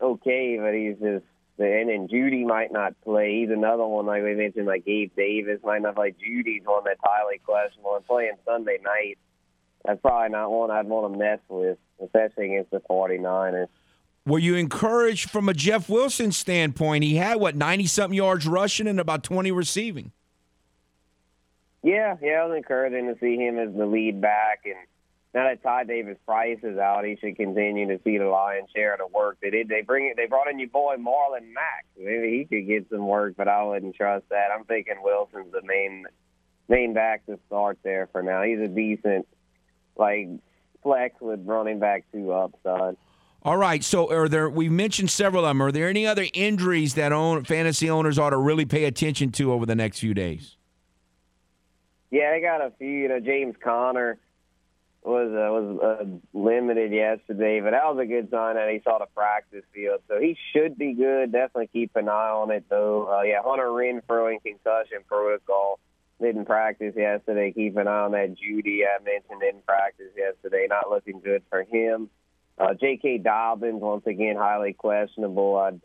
okay, 0.00 0.58
but 0.60 0.74
he's 0.74 0.96
just 0.98 1.24
and 1.58 1.88
then 1.88 2.08
Jeudy 2.08 2.44
might 2.44 2.72
not 2.72 3.00
play. 3.02 3.40
He's 3.40 3.50
another 3.50 3.86
one 3.86 4.06
like 4.06 4.22
we 4.22 4.34
mentioned, 4.34 4.66
like 4.66 4.84
Gabe 4.84 5.12
Davis 5.16 5.60
might 5.62 5.82
not 5.82 5.94
play. 5.94 6.12
Jeudy's 6.12 6.64
one 6.64 6.82
that's 6.84 7.00
highly 7.02 7.38
questionable. 7.44 7.96
And 7.96 8.06
playing 8.06 8.32
Sunday 8.44 8.78
night, 8.82 9.18
that's 9.84 10.00
probably 10.00 10.30
not 10.30 10.50
one 10.50 10.70
I'd 10.70 10.86
want 10.86 11.12
to 11.12 11.18
mess 11.18 11.40
with, 11.48 11.78
especially 12.02 12.46
against 12.46 12.70
the 12.70 12.80
49ers. 12.90 13.68
Were 14.26 14.38
you 14.38 14.56
encouraged 14.56 15.30
from 15.30 15.48
a 15.48 15.54
Jeff 15.54 15.88
Wilson 15.88 16.32
standpoint? 16.32 17.04
He 17.04 17.16
had 17.16 17.38
what 17.38 17.56
ninety 17.56 17.86
something 17.86 18.16
yards 18.16 18.46
rushing 18.46 18.86
and 18.86 18.98
about 18.98 19.22
twenty 19.22 19.52
receiving. 19.52 20.12
Yeah, 21.82 22.16
yeah, 22.22 22.40
I 22.40 22.46
was 22.46 22.56
encouraging 22.56 23.12
to 23.12 23.20
see 23.20 23.36
him 23.36 23.58
as 23.58 23.74
the 23.74 23.84
lead 23.84 24.22
back 24.22 24.62
and 24.64 24.76
now 25.34 25.48
that 25.48 25.64
Ty 25.64 25.84
Davis 25.84 26.16
Price 26.24 26.60
is 26.62 26.78
out, 26.78 27.04
he 27.04 27.16
should 27.20 27.36
continue 27.36 27.88
to 27.88 28.00
see 28.04 28.18
the 28.18 28.26
lion's 28.26 28.70
share 28.74 28.92
of 28.92 29.00
the 29.00 29.06
work. 29.08 29.38
They 29.42 29.50
did. 29.50 29.68
They 29.68 29.82
bring 29.82 30.06
it. 30.06 30.16
They 30.16 30.26
brought 30.26 30.48
in 30.48 30.60
your 30.60 30.68
boy 30.68 30.94
Marlon 30.96 31.52
Mack. 31.52 31.86
Maybe 31.98 32.38
he 32.38 32.44
could 32.44 32.68
get 32.68 32.88
some 32.88 33.08
work, 33.08 33.34
but 33.36 33.48
I 33.48 33.64
wouldn't 33.64 33.96
trust 33.96 34.28
that. 34.30 34.48
I'm 34.56 34.64
thinking 34.64 34.94
Wilson's 35.02 35.52
the 35.52 35.62
main 35.62 36.06
main 36.68 36.94
back 36.94 37.26
to 37.26 37.38
start 37.48 37.78
there 37.82 38.08
for 38.12 38.22
now. 38.22 38.42
He's 38.42 38.60
a 38.60 38.68
decent 38.68 39.26
like 39.96 40.28
flex 40.84 41.20
with 41.20 41.40
running 41.44 41.80
back 41.80 42.04
two 42.12 42.32
upside. 42.32 42.96
All 43.42 43.56
right. 43.56 43.82
So 43.82 44.10
are 44.12 44.28
there? 44.28 44.48
We 44.48 44.68
mentioned 44.68 45.10
several 45.10 45.44
of 45.44 45.50
them. 45.50 45.62
Are 45.62 45.72
there 45.72 45.88
any 45.88 46.06
other 46.06 46.26
injuries 46.32 46.94
that 46.94 47.12
own 47.12 47.42
fantasy 47.42 47.90
owners 47.90 48.20
ought 48.20 48.30
to 48.30 48.38
really 48.38 48.66
pay 48.66 48.84
attention 48.84 49.32
to 49.32 49.52
over 49.52 49.66
the 49.66 49.74
next 49.74 49.98
few 49.98 50.14
days? 50.14 50.56
Yeah, 52.12 52.32
I 52.32 52.40
got 52.40 52.60
a 52.60 52.70
few. 52.78 52.88
You 52.88 53.08
know, 53.08 53.18
James 53.18 53.56
Conner 53.62 54.18
was 55.04 55.28
uh, 55.28 55.52
was 55.52 56.00
uh, 56.00 56.04
limited 56.32 56.90
yesterday, 56.92 57.60
but 57.60 57.72
that 57.72 57.84
was 57.84 57.98
a 58.00 58.06
good 58.06 58.30
sign 58.30 58.56
that 58.56 58.70
he 58.70 58.80
saw 58.82 58.98
the 58.98 59.06
practice 59.14 59.64
field, 59.74 60.00
so 60.08 60.18
he 60.18 60.36
should 60.52 60.78
be 60.78 60.94
good. 60.94 61.32
Definitely 61.32 61.68
keep 61.72 61.94
an 61.96 62.08
eye 62.08 62.30
on 62.30 62.50
it, 62.50 62.64
though. 62.70 63.12
Uh, 63.12 63.22
yeah, 63.22 63.42
Hunter 63.44 63.68
Renfrow 63.68 64.32
in 64.32 64.40
concussion 64.40 65.04
protocol 65.06 65.78
didn't 66.20 66.46
practice 66.46 66.94
yesterday. 66.96 67.52
Keep 67.52 67.76
an 67.76 67.86
eye 67.86 68.00
on 68.00 68.12
that 68.12 68.34
Jeudy 68.36 68.80
I 68.84 69.02
mentioned 69.02 69.42
in 69.42 69.60
practice 69.66 70.10
yesterday. 70.16 70.66
Not 70.68 70.88
looking 70.88 71.20
good 71.20 71.42
for 71.50 71.64
him. 71.64 72.08
Uh, 72.56 72.72
J.K. 72.72 73.18
Dobbins 73.18 73.82
once 73.82 74.06
again 74.06 74.36
highly 74.36 74.72
questionable. 74.72 75.56
I'd 75.56 75.80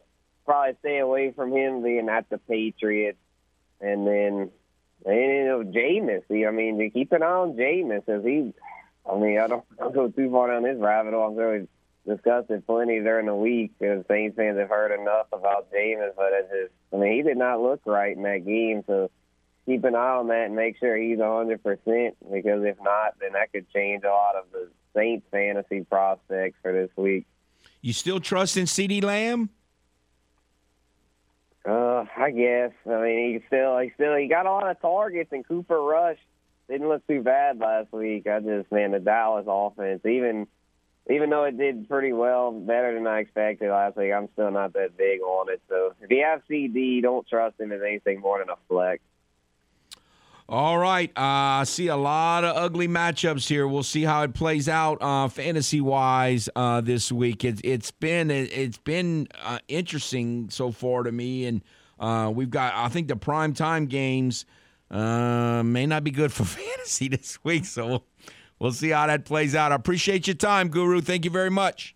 probably 0.46 0.78
stay 0.80 1.00
away 1.00 1.32
from 1.32 1.52
him 1.52 1.84
being 1.84 2.08
at 2.08 2.30
the 2.30 2.38
Patriots, 2.38 3.18
and 3.82 4.08
then 4.08 4.52
and, 5.06 5.16
you 5.16 5.46
know 5.46 5.64
Jameis. 5.64 6.24
I 6.48 6.52
mean, 6.52 6.90
keep 6.92 7.12
an 7.12 7.24
eye 7.24 7.26
on 7.26 7.58
Jameis 7.58 8.08
as 8.08 8.24
he 8.24 8.54
I 9.10 9.18
mean, 9.18 9.40
I 9.40 9.48
don't, 9.48 9.64
I 9.80 9.84
don't 9.84 9.94
go 9.94 10.08
too 10.10 10.32
far 10.32 10.48
down 10.48 10.64
this 10.64 10.78
rabbit 10.80 11.14
hole. 11.14 11.38
I'm 11.40 11.68
discussed 12.10 12.50
it 12.50 12.66
plenty 12.66 13.00
during 13.00 13.28
the 13.28 13.36
week 13.36 13.72
because 13.78 14.04
Saints 14.08 14.36
fans 14.36 14.58
have 14.58 14.70
heard 14.70 14.98
enough 15.00 15.28
about 15.32 15.72
Jameis, 15.72 16.16
but 16.16 16.32
it's 16.34 16.50
just, 16.50 16.74
I 16.94 16.98
mean, 16.98 17.14
he 17.14 17.22
did 17.22 17.38
not 17.38 17.62
look 17.62 17.82
right 17.86 18.16
in 18.16 18.24
that 18.24 18.46
game. 18.46 18.84
So 18.88 19.12
keep 19.66 19.84
an 19.84 19.96
eye 19.96 20.16
on 20.16 20.28
that 20.30 20.46
and 20.46 20.56
make 20.56 20.78
sure 20.80 20.98
he's 20.98 21.20
100% 21.20 21.60
because 22.32 22.64
if 22.64 22.78
not, 22.82 23.16
then 23.20 23.34
that 23.34 23.52
could 23.52 23.70
change 23.72 24.04
a 24.04 24.10
lot 24.10 24.36
of 24.36 24.46
the 24.52 24.70
Saints 24.96 25.26
fantasy 25.32 25.82
prospects 25.82 26.58
for 26.62 26.74
this 26.74 26.90
week. 26.96 27.28
You 27.82 27.94
still 27.94 28.20
trust 28.20 28.58
in 28.58 28.66
CeeDee 28.66 29.04
Lamb? 29.04 29.50
Uh, 31.66 32.06
I 32.18 32.32
guess. 32.32 32.72
I 32.86 33.02
mean, 33.02 33.34
he 33.34 33.44
still, 33.48 33.78
he 33.80 33.92
still, 33.94 34.16
he 34.16 34.28
got 34.28 34.46
a 34.46 34.52
lot 34.52 34.70
of 34.70 34.82
targets, 34.82 35.32
and 35.32 35.48
Cooper 35.48 35.80
Rush 35.80 36.18
didn't 36.70 36.88
look 36.88 37.06
too 37.08 37.22
bad 37.22 37.60
last 37.60 37.92
week. 37.92 38.28
I 38.28 38.40
just 38.40 38.72
man, 38.72 38.92
the 38.92 39.00
Dallas 39.00 39.46
offense, 39.48 40.06
even 40.06 40.48
even 41.10 41.30
though 41.32 41.46
it 41.46 41.58
did 41.58 41.90
pretty 41.90 42.14
well, 42.14 42.52
better 42.52 42.94
than 42.94 43.08
I 43.08 43.20
expected 43.20 43.72
last 43.72 43.98
week, 43.98 44.14
I'm 44.14 44.30
still 44.34 44.52
not 44.52 44.74
that 44.74 44.96
big 44.96 45.22
on 45.22 45.50
it. 45.52 45.62
So 45.68 45.94
if 46.02 46.12
you 46.12 46.24
have 46.24 46.44
CD, 46.48 47.02
don't 47.02 47.28
trust 47.28 47.60
him 47.60 47.72
as 47.72 47.82
anything 47.82 48.22
more 48.22 48.38
than 48.38 48.50
a 48.50 48.58
flex. 48.68 49.02
All 50.48 50.80
right. 50.80 51.12
I 51.16 51.62
uh, 51.62 51.66
see 51.66 51.88
a 51.88 51.96
lot 51.96 52.44
of 52.44 52.56
ugly 52.56 52.88
matchups 52.88 53.48
here. 53.48 53.68
We'll 53.68 53.84
see 53.84 54.04
how 54.04 54.24
it 54.24 54.34
plays 54.34 54.68
out 54.68 55.00
uh, 55.00 55.28
fantasy 55.28 55.80
wise 55.80 56.50
uh, 56.56 56.82
this 56.82 57.12
week. 57.12 57.44
It's 57.46 57.62
it's 57.64 57.92
been 57.92 58.32
it's 58.32 58.80
been 58.80 59.28
uh, 59.44 59.60
interesting 59.68 60.50
so 60.50 60.72
far 60.72 61.04
to 61.04 61.12
me, 61.12 61.46
and 61.46 61.62
uh, 62.00 62.32
we've 62.34 62.50
got 62.50 62.74
I 62.74 62.90
think 62.90 63.10
the 63.10 63.16
prime 63.16 63.54
time 63.54 63.86
games 63.86 64.46
uh, 64.92 65.64
may 65.64 65.86
not 65.86 66.04
be 66.04 66.12
good 66.12 66.32
for 66.32 66.44
fantasy 66.46 67.08
this 67.08 67.38
week. 67.44 67.66
So 67.66 67.88
we'll, 67.88 68.06
we'll 68.60 68.72
see 68.72 68.90
how 68.90 69.08
that 69.08 69.26
plays 69.26 69.56
out. 69.56 69.72
I 69.72 69.76
appreciate 69.76 70.28
your 70.28 70.36
time, 70.36 70.70
Guru. 70.70 71.02
Thank 71.02 71.26
you 71.26 71.32
very 71.32 71.52
much. 71.52 71.96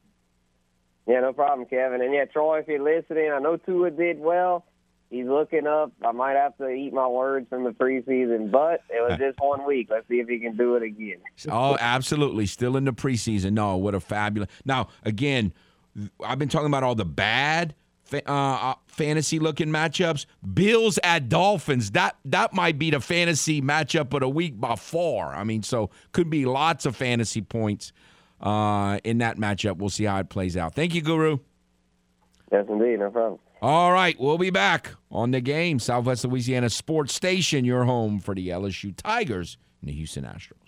Yeah, 1.07 1.19
no 1.19 1.33
problem, 1.33 1.67
Kevin. 1.67 2.01
And 2.01 2.13
yeah, 2.13 2.25
Troy, 2.25 2.59
if 2.59 2.67
you're 2.67 2.81
listening, 2.81 3.31
I 3.31 3.39
know 3.39 3.57
Tua 3.57 3.91
did 3.91 4.19
well. 4.19 4.65
He's 5.09 5.27
looking 5.27 5.67
up. 5.67 5.91
I 6.03 6.11
might 6.11 6.35
have 6.35 6.57
to 6.57 6.69
eat 6.69 6.91
my 6.91 7.07
words 7.07 7.47
from 7.47 7.65
the 7.65 7.69
preseason, 7.71 8.49
but 8.49 8.81
it 8.89 9.07
was 9.07 9.17
just 9.19 9.39
one 9.39 9.65
week. 9.65 9.89
Let's 9.91 10.07
see 10.07 10.19
if 10.19 10.27
he 10.27 10.39
can 10.39 10.57
do 10.57 10.75
it 10.75 10.83
again. 10.83 11.17
oh, 11.51 11.77
absolutely. 11.79 12.45
Still 12.45 12.77
in 12.77 12.85
the 12.85 12.93
preseason. 12.93 13.51
No, 13.51 13.77
what 13.77 13.93
a 13.93 13.99
fabulous. 13.99 14.49
Now, 14.65 14.87
again, 15.03 15.53
I've 16.23 16.39
been 16.39 16.49
talking 16.49 16.67
about 16.67 16.83
all 16.83 16.95
the 16.95 17.05
bad 17.05 17.75
uh, 18.13 18.19
uh, 18.27 18.75
fantasy 18.87 19.39
looking 19.39 19.69
matchups. 19.69 20.25
Bills 20.53 20.99
at 21.03 21.29
Dolphins. 21.29 21.91
That 21.91 22.15
that 22.25 22.53
might 22.53 22.77
be 22.77 22.91
the 22.91 22.99
fantasy 22.99 23.61
matchup 23.61 24.13
of 24.13 24.21
the 24.21 24.29
week 24.29 24.59
by 24.59 24.75
far. 24.75 25.33
I 25.33 25.43
mean, 25.43 25.63
so 25.63 25.89
could 26.11 26.29
be 26.29 26.45
lots 26.45 26.85
of 26.85 26.95
fantasy 26.95 27.41
points 27.41 27.91
uh, 28.41 28.99
in 29.03 29.19
that 29.19 29.37
matchup. 29.37 29.77
We'll 29.77 29.89
see 29.89 30.05
how 30.05 30.19
it 30.19 30.29
plays 30.29 30.57
out. 30.57 30.75
Thank 30.75 30.93
you, 30.93 31.01
Guru. 31.01 31.39
Yes, 32.51 32.65
indeed. 32.69 32.99
No 32.99 33.09
problem. 33.09 33.39
All 33.61 33.93
right, 33.93 34.19
we'll 34.19 34.37
be 34.37 34.49
back 34.49 34.91
on 35.09 35.31
the 35.31 35.39
game. 35.39 35.79
Southwest 35.79 36.25
Louisiana 36.25 36.69
Sports 36.69 37.13
Station, 37.13 37.63
your 37.63 37.85
home 37.85 38.19
for 38.19 38.35
the 38.35 38.49
LSU 38.49 38.93
Tigers 38.95 39.57
and 39.79 39.89
the 39.89 39.93
Houston 39.93 40.25
Astros. 40.25 40.59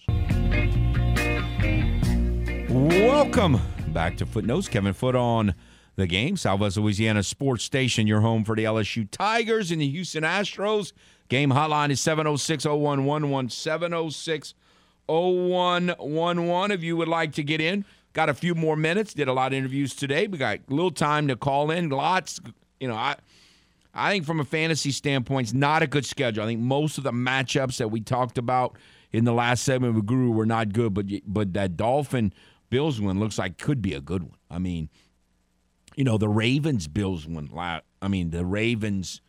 Welcome 2.70 3.60
back 3.90 4.16
to 4.18 4.26
Footnotes. 4.26 4.70
Kevin 4.70 4.94
Foote 4.94 5.16
on 5.16 5.56
the 5.96 6.08
game. 6.08 6.38
Southwest 6.38 6.78
Louisiana 6.78 7.24
Sports 7.24 7.64
Station, 7.64 8.08
your 8.08 8.22
home 8.22 8.44
for 8.44 8.56
the 8.56 8.64
LSU 8.64 9.10
Tigers 9.10 9.72
and 9.72 9.82
the 9.82 9.90
Houston 9.90 10.24
Astros. 10.24 10.92
Game 11.30 11.52
hotline 11.52 11.90
is 11.90 12.02
706 12.02 12.66
0111. 12.66 13.50
706 13.50 14.54
0111. 15.08 16.72
If 16.72 16.84
you 16.84 16.98
would 16.98 17.08
like 17.08 17.34
to 17.34 17.44
get 17.44 17.62
in, 17.62 17.86
got 18.14 18.30
a 18.30 18.34
few 18.34 18.56
more 18.56 18.76
minutes. 18.76 19.14
Did 19.14 19.28
a 19.28 19.34
lot 19.34 19.54
of 19.54 19.58
interviews 19.58 19.96
today. 19.96 20.28
We 20.28 20.38
got 20.38 20.58
a 20.58 20.74
little 20.74 20.92
time 20.92 21.28
to 21.30 21.36
call 21.36 21.72
in. 21.72 21.90
Lots, 21.90 22.40
you 22.80 22.88
know, 22.88 22.96
I. 22.96 23.16
I 23.98 24.12
think 24.12 24.26
from 24.26 24.42
a 24.42 24.44
fantasy 24.44 24.92
standpoint, 24.92 25.48
it's 25.48 25.54
not 25.54 25.82
a 25.82 25.88
good 25.88 26.06
schedule. 26.06 26.44
I 26.44 26.48
think 26.48 26.60
most 26.60 26.98
of 26.98 27.06
the 27.06 27.14
matchups 27.14 27.78
that 27.78 27.92
we 27.92 28.02
talked 28.02 28.38
about 28.38 28.76
in 29.14 29.24
the 29.24 29.32
last 29.32 29.64
segment 29.64 29.96
with 29.96 30.06
Guru 30.06 30.32
were 30.32 30.46
not 30.46 30.74
good, 30.74 30.94
but 30.94 31.06
but 31.26 31.54
that 31.54 31.78
Dolphin 31.78 32.34
Bills 32.70 33.00
one 33.00 33.22
looks 33.22 33.38
like 33.38 33.58
could 33.58 33.82
be 33.82 33.94
a 33.94 34.02
good 34.02 34.24
one. 34.24 34.36
I 34.50 34.60
mean, 34.60 34.90
you 35.96 36.04
know, 36.04 36.18
the 36.18 36.30
Ravens 36.30 36.88
Bills 36.88 37.26
one. 37.26 37.50
I 37.56 38.08
mean, 38.08 38.30
the 38.30 38.46
Ravens 38.46 39.22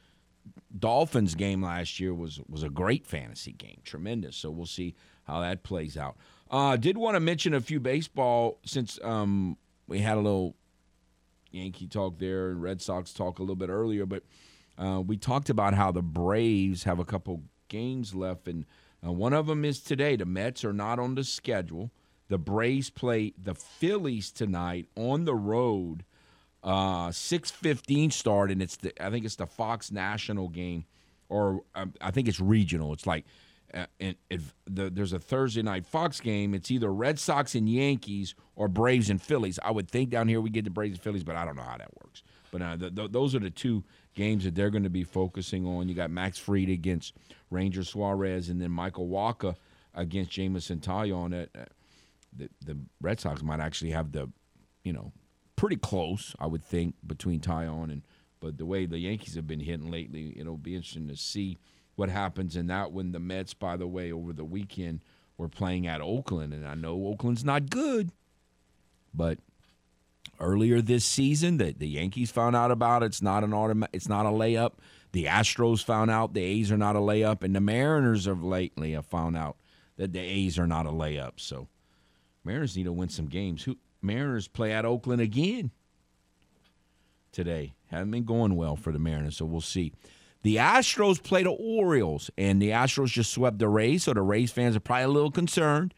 Dolphins 0.77 1.35
game 1.35 1.63
last 1.63 2.01
year 2.01 2.13
was 2.13 2.41
was 2.49 2.63
a 2.63 2.69
great 2.69 3.07
fantasy 3.07 3.53
game, 3.53 3.79
tremendous. 3.85 4.37
So 4.37 4.51
we'll 4.51 4.67
see 4.67 4.95
how 5.25 5.41
that 5.41 5.63
plays 5.63 5.97
out. 5.97 6.17
Uh, 6.51 6.77
did 6.77 6.97
want 6.97 7.15
to 7.15 7.21
mention 7.21 7.55
a 7.55 7.61
few 7.61 7.81
baseball 7.81 8.59
since 8.65 8.99
um, 9.03 9.57
we 9.89 10.01
had 10.01 10.17
a 10.17 10.21
little 10.21 10.57
Yankee 11.51 11.87
talk 11.87 12.19
there 12.19 12.51
and 12.51 12.63
Red 12.63 12.81
Sox 12.81 13.13
talk 13.13 13.39
a 13.39 13.43
little 13.43 13.57
bit 13.57 13.69
earlier, 13.69 14.07
but 14.07 14.23
uh, 14.79 15.03
we 15.05 15.17
talked 15.17 15.51
about 15.51 15.75
how 15.75 15.91
the 15.91 16.03
Braves 16.03 16.85
have 16.85 16.99
a 16.99 17.05
couple 17.05 17.43
games 17.69 18.15
left, 18.15 18.47
and 18.47 18.65
uh, 19.05 19.11
one 19.13 19.33
of 19.33 19.47
them 19.47 19.65
is 19.65 19.81
today. 19.81 20.17
The 20.17 20.27
Mets 20.27 20.65
are 20.65 20.73
not 20.73 20.99
on 20.99 21.15
the 21.15 21.25
schedule. 21.25 21.91
The 22.29 22.39
Braves 22.39 22.91
play 22.91 23.33
the 23.39 23.55
Phillies 23.55 24.31
tonight 24.31 24.87
on 24.97 25.25
the 25.25 25.35
road 25.35 26.05
uh, 26.67 27.11
6:15 27.11 28.13
start, 28.13 28.51
and 28.51 28.61
it's 28.61 28.77
the 28.77 28.93
I 29.03 29.09
think 29.09 29.25
it's 29.25 29.37
the 29.37 29.47
Fox 29.47 29.93
National 29.93 30.49
game, 30.49 30.85
or 31.29 31.63
um, 31.77 31.95
I 32.01 32.11
think 32.11 32.27
it's 32.27 32.41
regional. 32.41 32.93
It's 32.93 33.07
like, 33.07 33.25
uh, 33.73 33.87
and 34.01 34.17
the, 34.67 34.91
there's 34.91 35.13
a 35.13 35.21
Thursday 35.21 35.63
night 35.63 35.87
Fox 35.87 36.21
game. 36.21 36.55
It's 36.55 36.71
either 36.71 36.93
Red 36.93 37.21
Sox 37.21 37.55
and 37.55 37.69
Yankees 37.69 38.35
or 38.57 38.67
Braves 38.67 39.11
and 39.11 39.23
Phillies. 39.23 39.61
I 39.63 39.71
would 39.71 39.89
think 39.89 40.11
down 40.11 40.27
here 40.27 40.41
we 40.41 40.51
get 40.51 40.65
the 40.65 40.71
Braves 40.71 40.95
and 40.95 41.03
Phillies, 41.03 41.23
but 41.23 41.37
I 41.37 41.45
don't 41.45 41.55
know 41.55 41.63
how 41.63 41.79
that 41.79 41.91
works. 42.03 42.25
But 42.51 42.63
uh, 42.63 43.07
those 43.11 43.35
are 43.35 43.41
the 43.41 43.51
two 43.51 43.85
games 44.15 44.45
that 44.45 44.55
they're 44.55 44.71
going 44.71 44.83
to 44.83 44.91
be 44.91 45.05
focusing 45.05 45.67
on. 45.67 45.89
You 45.89 45.95
got 45.95 46.11
Max 46.11 46.37
Fried 46.37 46.69
against 46.69 47.15
Ranger 47.51 47.85
Suarez, 47.85 48.49
and 48.49 48.61
then 48.61 48.73
Michael 48.73 49.09
Wacha 49.09 49.55
against 49.95 50.33
Jameson 50.33 50.81
Taillon. 50.81 51.31
That 51.31 51.51
uh, 51.57 51.65
the, 52.37 52.49
the 52.65 52.77
Red 53.01 53.21
Sox 53.21 53.43
might 53.43 53.61
actually 53.61 53.91
have 53.93 54.11
the, 54.11 54.31
you 54.83 54.93
know, 54.93 55.13
pretty 55.57 55.77
close, 55.77 56.35
I 56.39 56.47
would 56.47 56.65
think, 56.65 56.95
between 57.07 57.41
Taillon 57.41 57.91
and. 57.91 58.03
But 58.39 58.59
the 58.59 58.67
way 58.67 58.85
the 58.85 58.99
Yankees 58.99 59.35
have 59.35 59.47
been 59.47 59.61
hitting 59.61 59.91
lately, 59.91 60.35
it'll 60.39 60.59
be 60.59 60.77
interesting 60.77 61.09
to 61.09 61.17
see 61.17 61.57
what 61.95 62.11
happens 62.11 62.55
in 62.55 62.67
that. 62.67 62.93
When 62.93 63.13
the 63.13 63.19
Mets, 63.19 63.55
by 63.55 63.79
the 63.79 63.87
way, 63.87 64.13
over 64.13 64.35
the 64.35 64.45
weekend 64.45 65.01
were 65.39 65.49
playing 65.49 65.87
at 65.87 66.03
Oakland, 66.03 66.53
and 66.53 66.69
I 66.69 66.75
know 66.75 67.07
Oakland's 67.07 67.45
not 67.45 67.71
good, 67.71 68.13
but 69.15 69.39
earlier 70.39 70.83
this 70.83 71.05
season, 71.05 71.57
the, 71.57 71.73
the 71.73 71.89
Yankees 71.89 72.31
found 72.31 72.55
out 72.55 72.71
about 72.71 73.03
it. 73.03 73.07
It's 73.07 73.23
not 73.23 73.43
an 73.43 73.55
automatic. 73.55 73.95
It's 73.95 74.09
not 74.09 74.27
a 74.27 74.31
layup. 74.31 74.73
The 75.13 75.25
Astros 75.25 75.83
found 75.83 76.11
out 76.11 76.35
the 76.35 76.43
A's 76.43 76.71
are 76.71 76.77
not 76.77 76.95
a 76.95 77.01
layup, 77.01 77.43
and 77.43 77.57
the 77.57 77.61
Mariners 77.61 78.27
have 78.27 78.43
lately 78.43 78.93
have 78.93 79.07
found 79.07 79.37
out 79.37 79.57
that 79.97 80.13
the 80.13 80.21
A's 80.21 80.59
are 80.59 80.67
not 80.67 80.87
a 80.87 80.91
layup. 80.91 81.33
So 81.37 81.69
Mariners 82.45 82.77
need 82.77 82.85
to 82.85 82.93
win 82.93 83.09
some 83.09 83.27
games. 83.27 83.65
Who 83.65 83.79
Mariners 84.07 84.49
play 84.49 84.73
at 84.73 84.85
Oakland 84.85 85.21
again 85.21 85.71
today. 87.33 87.75
Haven't 87.89 88.11
been 88.11 88.25
going 88.25 88.57
well 88.57 88.77
for 88.77 88.93
the 88.93 88.99
Mariners, 88.99 89.37
so 89.37 89.45
we'll 89.45 89.61
see. 89.61 89.93
The 90.43 90.57
Astros 90.57 91.23
play 91.23 91.43
the 91.43 91.51
Orioles, 91.51 92.31
and 92.39 92.63
the 92.63 92.71
Astros 92.71 93.09
just 93.09 93.33
swept 93.33 93.59
the 93.59 93.69
Rays, 93.69 94.05
so 94.05 94.15
the 94.15 94.23
Rays 94.23 94.53
fans 94.53 94.77
are 94.77 94.81
probably 94.81 95.05
a 95.05 95.09
little 95.09 95.31
concerned. 95.31 95.93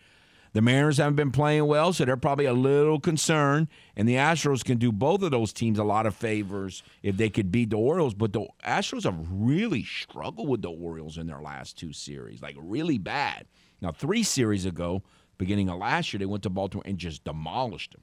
The 0.55 0.63
Mariners 0.63 0.97
haven't 0.97 1.17
been 1.17 1.31
playing 1.31 1.67
well, 1.67 1.93
so 1.93 2.05
they're 2.05 2.17
probably 2.17 2.47
a 2.47 2.55
little 2.55 2.99
concerned. 2.99 3.69
And 3.97 4.09
the 4.09 4.15
Astros 4.15 4.65
can 4.65 4.79
do 4.79 4.91
both 4.91 5.23
of 5.23 5.31
those 5.31 5.53
teams 5.53 5.79
a 5.79 5.85
lot 5.85 6.07
of 6.07 6.17
favors 6.17 6.83
if 7.03 7.17
they 7.17 7.29
could 7.29 7.53
beat 7.53 7.71
the 7.71 7.77
Orioles. 7.77 8.15
But 8.15 8.33
the 8.33 8.47
Astros 8.65 9.05
have 9.05 9.19
really 9.31 9.85
struggled 9.85 10.49
with 10.49 10.63
the 10.63 10.71
Orioles 10.71 11.19
in 11.19 11.27
their 11.27 11.43
last 11.43 11.79
two 11.79 11.93
series, 11.93 12.41
like 12.41 12.57
really 12.59 12.99
bad. 12.99 13.47
Now, 13.81 13.93
three 13.93 14.23
series 14.23 14.65
ago, 14.65 15.03
beginning 15.39 15.69
of 15.69 15.78
last 15.78 16.12
year, 16.12 16.19
they 16.19 16.27
went 16.27 16.43
to 16.43 16.51
Baltimore 16.51 16.82
and 16.85 16.98
just 16.98 17.24
demolished 17.24 17.93
them. 17.93 18.02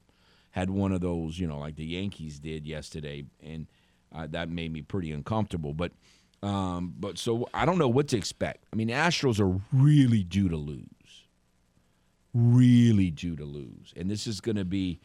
Had 0.52 0.70
one 0.70 0.92
of 0.92 1.02
those, 1.02 1.38
you 1.38 1.48
know, 1.48 1.60
like 1.60 1.76
the 1.76 1.86
Yankees 1.86 2.40
did 2.40 2.66
yesterday, 2.66 3.26
and 3.44 3.68
uh, 4.14 4.26
that 4.32 4.50
made 4.50 4.72
me 4.72 4.82
pretty 4.82 5.12
uncomfortable. 5.12 5.74
But, 5.74 5.92
um, 6.42 6.94
but 6.98 7.18
so 7.18 7.48
I 7.54 7.66
don't 7.66 7.78
know 7.78 7.90
what 7.90 8.08
to 8.10 8.18
expect. 8.18 8.66
I 8.72 8.78
mean, 8.78 8.88
Astros 8.88 9.40
are 9.40 9.60
really 9.74 10.24
due 10.24 10.48
to 10.48 10.56
lose, 10.56 11.28
really 12.34 13.12
due 13.12 13.36
to 13.36 13.44
lose, 13.44 13.94
and 13.98 14.10
this 14.10 14.26
is 14.28 14.40
going 14.40 14.56
to 14.56 14.66
be 14.66 15.02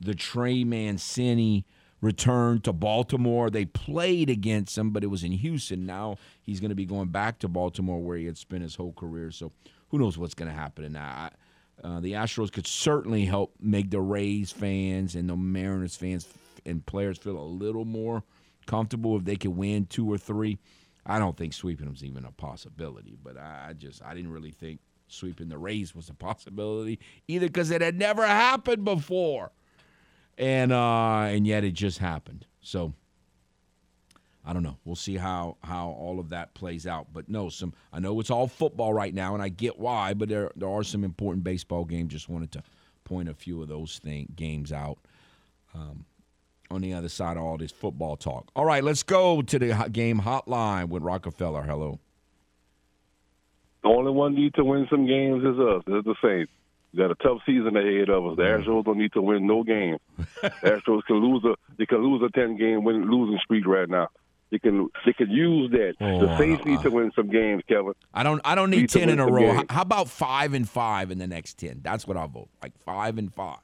the 0.00 0.14
Trey 0.14 0.64
Mancini 0.64 1.66
return 2.00 2.60
to 2.60 2.72
Baltimore. 2.72 3.50
They 3.50 3.64
played 3.64 4.30
against 4.30 4.76
him, 4.76 4.90
but 4.90 5.02
it 5.02 5.08
was 5.08 5.24
in 5.24 5.32
Houston. 5.32 5.86
Now 5.86 6.16
he's 6.42 6.60
going 6.60 6.70
to 6.70 6.74
be 6.74 6.84
going 6.84 7.08
back 7.08 7.38
to 7.40 7.48
Baltimore 7.48 8.00
where 8.00 8.16
he 8.16 8.26
had 8.26 8.36
spent 8.36 8.62
his 8.62 8.76
whole 8.76 8.92
career. 8.92 9.30
So 9.30 9.52
who 9.88 9.98
knows 9.98 10.18
what's 10.18 10.34
going 10.34 10.50
to 10.50 10.56
happen 10.56 10.84
in 10.84 10.92
that. 10.92 11.34
Uh, 11.82 12.00
the 12.00 12.12
Astros 12.12 12.52
could 12.52 12.66
certainly 12.66 13.24
help 13.24 13.54
make 13.60 13.90
the 13.90 14.00
Rays 14.00 14.52
fans 14.52 15.14
and 15.14 15.28
the 15.28 15.36
Mariners 15.36 15.96
fans 15.96 16.26
and 16.64 16.84
players 16.86 17.18
feel 17.18 17.38
a 17.38 17.44
little 17.44 17.84
more 17.84 18.22
comfortable 18.66 19.16
if 19.16 19.24
they 19.24 19.36
could 19.36 19.56
win 19.56 19.86
two 19.86 20.10
or 20.10 20.18
three. 20.18 20.58
I 21.06 21.18
don't 21.18 21.36
think 21.36 21.52
sweeping 21.52 21.86
them 21.86 21.94
is 21.94 22.04
even 22.04 22.24
a 22.24 22.32
possibility, 22.32 23.16
but 23.22 23.36
I 23.36 23.74
just 23.76 24.02
I 24.02 24.14
didn't 24.14 24.32
really 24.32 24.52
think 24.52 24.80
sweeping 25.08 25.48
the 25.48 25.58
Rays 25.58 25.94
was 25.94 26.08
a 26.08 26.14
possibility 26.14 26.98
either 27.28 27.46
because 27.46 27.70
it 27.70 27.82
had 27.82 27.98
never 27.98 28.26
happened 28.26 28.84
before, 28.84 29.52
and 30.38 30.72
uh, 30.72 31.24
and 31.28 31.46
yet 31.46 31.64
it 31.64 31.72
just 31.72 31.98
happened. 31.98 32.46
So 32.62 32.94
I 34.44 34.52
don't 34.52 34.62
know. 34.62 34.76
We'll 34.84 34.96
see 34.96 35.16
how 35.16 35.56
how 35.62 35.88
all 35.88 36.20
of 36.20 36.28
that 36.30 36.54
plays 36.54 36.86
out. 36.86 37.08
But 37.12 37.28
no, 37.28 37.48
some 37.48 37.72
I 37.92 38.00
know 38.00 38.20
it's 38.20 38.30
all 38.30 38.46
football 38.46 38.92
right 38.92 39.14
now, 39.14 39.34
and 39.34 39.42
I 39.42 39.48
get 39.48 39.78
why. 39.78 40.14
But 40.14 40.28
there 40.28 40.50
there 40.56 40.68
are 40.68 40.84
some 40.84 41.04
important 41.04 41.44
baseball 41.44 41.84
games. 41.84 42.12
Just 42.12 42.28
wanted 42.28 42.52
to 42.52 42.62
point 43.04 43.28
a 43.28 43.34
few 43.34 43.62
of 43.62 43.68
those 43.68 43.98
thing, 43.98 44.32
games 44.36 44.72
out. 44.72 44.98
Um, 45.74 46.04
on 46.70 46.80
the 46.80 46.94
other 46.94 47.08
side 47.08 47.36
of 47.36 47.42
all 47.42 47.56
this 47.56 47.70
football 47.70 48.16
talk. 48.16 48.50
All 48.56 48.64
right, 48.64 48.82
let's 48.82 49.02
go 49.02 49.42
to 49.42 49.58
the 49.58 49.88
game 49.92 50.20
hotline 50.20 50.88
with 50.88 51.02
Rockefeller. 51.02 51.62
Hello. 51.62 52.00
The 53.82 53.90
only 53.90 54.12
one 54.12 54.34
need 54.34 54.54
to 54.54 54.64
win 54.64 54.86
some 54.90 55.06
games 55.06 55.44
is 55.44 55.58
us. 55.58 55.82
It's 55.86 56.06
the 56.06 56.14
same. 56.22 56.46
We 56.92 56.98
got 56.98 57.10
a 57.10 57.16
tough 57.16 57.38
season 57.44 57.76
ahead 57.76 58.08
of 58.08 58.26
us. 58.26 58.36
The. 58.36 58.42
Astros 58.44 58.84
don't 58.84 58.98
need 58.98 59.12
to 59.12 59.20
win 59.22 59.46
no 59.46 59.62
game. 59.62 59.98
the 60.16 60.50
Astros 60.62 61.04
can 61.06 61.16
lose 61.16 61.44
a 61.44 61.54
they 61.76 61.86
can 61.86 61.98
lose 61.98 62.22
a 62.22 62.30
ten 62.30 62.56
game 62.56 62.84
win 62.84 63.10
losing 63.10 63.38
streak 63.44 63.66
right 63.66 63.88
now. 63.88 64.08
They 64.54 64.60
can 64.60 64.88
they 65.04 65.12
can 65.12 65.30
use 65.32 65.68
that. 65.72 65.94
Oh, 66.00 66.20
the 66.26 66.38
Saints 66.38 66.64
need 66.64 66.80
to 66.82 66.90
win 66.90 67.10
some 67.16 67.28
games, 67.28 67.64
Kevin. 67.68 67.92
I 68.14 68.22
don't. 68.22 68.40
I 68.44 68.54
don't 68.54 68.70
need 68.70 68.82
Need 68.82 68.90
ten 68.90 69.08
in 69.08 69.18
a 69.18 69.26
row. 69.26 69.40
games. 69.52 69.64
How- 69.68 69.82
about 69.82 70.08
five 70.08 70.54
and 70.54 70.68
five 70.68 71.10
in 71.10 71.18
the 71.18 71.26
next 71.26 71.58
ten? 71.58 71.80
That's 71.82 72.06
what 72.06 72.16
I'll 72.16 72.28
vote. 72.28 72.50
Like 72.62 72.72
five 72.84 73.18
and 73.18 73.34
five. 73.34 73.58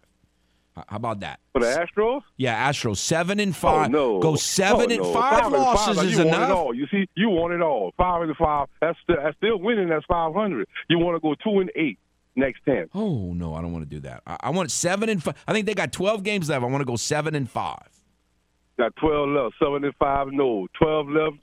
How 0.74 0.96
about 0.96 1.20
that? 1.20 1.38
For 1.52 1.60
the 1.60 1.66
Astros? 1.66 2.22
Yeah, 2.36 2.68
Astros 2.68 2.96
seven 2.96 3.38
and 3.38 3.50
oh, 3.50 3.54
five. 3.54 3.86
Oh, 3.88 3.92
no. 3.92 4.18
Go 4.18 4.34
seven 4.34 4.86
Oh, 4.90 4.94
and 4.94 5.02
no. 5.02 5.12
five 5.12 5.44
and 5.44 5.52
losses 5.52 5.96
five, 5.96 6.06
is 6.06 6.12
you 6.12 6.18
want 6.24 6.28
enough. 6.28 6.50
it 6.50 6.52
all. 6.54 6.74
You 6.74 6.86
see, 6.90 7.08
you 7.14 7.28
want 7.28 7.52
it 7.54 7.62
all. 7.62 7.92
Five 7.96 8.22
and 8.22 8.36
five. 8.36 8.66
That's 8.80 8.98
still, 9.04 9.16
that's 9.22 9.36
still 9.36 9.60
winning. 9.60 9.90
That's 9.90 10.04
five 10.06 10.34
hundred. 10.34 10.66
You 10.88 10.98
want 10.98 11.14
to 11.14 11.20
go 11.20 11.36
two 11.36 11.60
and 11.60 11.70
eight 11.76 12.00
next 12.34 12.62
ten. 12.64 12.88
Oh 12.96 13.32
no, 13.32 13.54
I 13.54 13.62
don't 13.62 13.72
want 13.72 13.88
to 13.88 13.90
do 13.94 14.00
that. 14.00 14.22
I, 14.26 14.38
I 14.40 14.50
want 14.50 14.72
seven 14.72 15.08
and 15.08 15.22
five. 15.22 15.36
I 15.46 15.52
think 15.52 15.66
they 15.66 15.74
got 15.74 15.92
twelve 15.92 16.24
games 16.24 16.48
left. 16.48 16.64
I 16.64 16.66
want 16.66 16.80
to 16.80 16.84
go 16.86 16.96
seven 16.96 17.36
and 17.36 17.48
five. 17.48 17.86
Got 18.80 18.96
twelve 18.96 19.28
left. 19.28 19.54
Seven 19.62 19.84
and 19.84 19.94
five. 19.96 20.28
No, 20.32 20.66
twelve 20.80 21.06
left. 21.08 21.36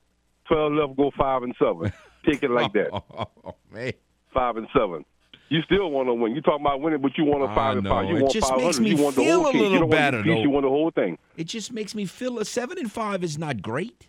Twelve 0.48 0.74
left. 0.74 0.98
Go 0.98 1.12
five 1.18 1.44
and 1.44 1.54
seven. 1.60 1.94
Take 2.26 2.42
it 2.44 2.50
like 2.52 2.74
that. 2.74 2.90
Oh 3.46 3.56
man. 3.72 3.94
Five 4.34 4.58
and 4.58 4.68
seven. 4.76 5.06
You 5.50 5.62
still 5.62 5.90
want 5.92 6.08
to 6.10 6.14
win. 6.14 6.36
You 6.36 6.42
talking 6.42 6.66
about 6.66 6.82
winning, 6.82 7.00
but 7.02 7.12
you 7.18 7.24
want 7.26 7.44
a 7.44 7.48
I 7.48 7.56
five 7.56 7.78
and 7.78 7.88
five. 7.88 8.10
You 8.10 8.18
It 8.18 8.22
want 8.24 8.34
just 8.34 8.56
makes 8.58 8.80
me 8.80 8.90
You 8.90 8.98
want 9.04 9.16
the 9.16 9.22
feel 9.24 9.44
whole 9.44 9.52
a 9.52 9.54
little 9.54 9.72
you 9.72 9.80
don't 9.80 9.90
better, 9.90 10.18
want 10.18 10.28
the 10.28 10.34
piece. 10.36 10.44
You 10.44 10.50
want 10.50 10.64
the 10.66 10.70
whole 10.70 10.92
thing. 10.92 11.18
It 11.38 11.46
just 11.46 11.72
makes 11.72 11.96
me 11.96 12.06
feel 12.06 12.40
a 12.40 12.44
seven 12.46 12.78
and 12.80 12.92
five 12.92 13.24
is 13.24 13.38
not 13.38 13.62
great. 13.62 14.08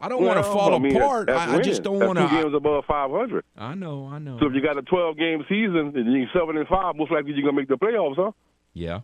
I 0.00 0.08
don't 0.08 0.24
want 0.24 0.38
to 0.38 0.42
fall 0.42 0.74
I 0.74 0.78
mean, 0.78 0.96
apart. 0.96 1.28
That's 1.28 1.52
I, 1.52 1.56
I 1.58 1.60
just 1.62 1.84
don't 1.84 2.00
That's 2.00 2.08
want 2.08 2.18
two 2.18 2.36
to. 2.36 2.42
games 2.42 2.54
above 2.56 2.84
five 2.86 3.10
hundred. 3.12 3.44
I 3.56 3.74
know, 3.76 4.08
I 4.10 4.18
know. 4.18 4.38
So 4.40 4.46
if 4.46 4.54
you 4.54 4.60
got 4.60 4.76
a 4.76 4.82
twelve 4.82 5.16
game 5.16 5.44
season 5.48 5.92
and 5.94 6.12
you're 6.12 6.26
seven 6.34 6.56
and 6.56 6.66
five, 6.66 6.96
most 6.96 7.12
likely 7.12 7.32
you're 7.34 7.42
gonna 7.42 7.52
make 7.56 7.68
the 7.68 7.76
playoffs, 7.76 8.16
huh? 8.16 8.32
Yeah. 8.74 9.00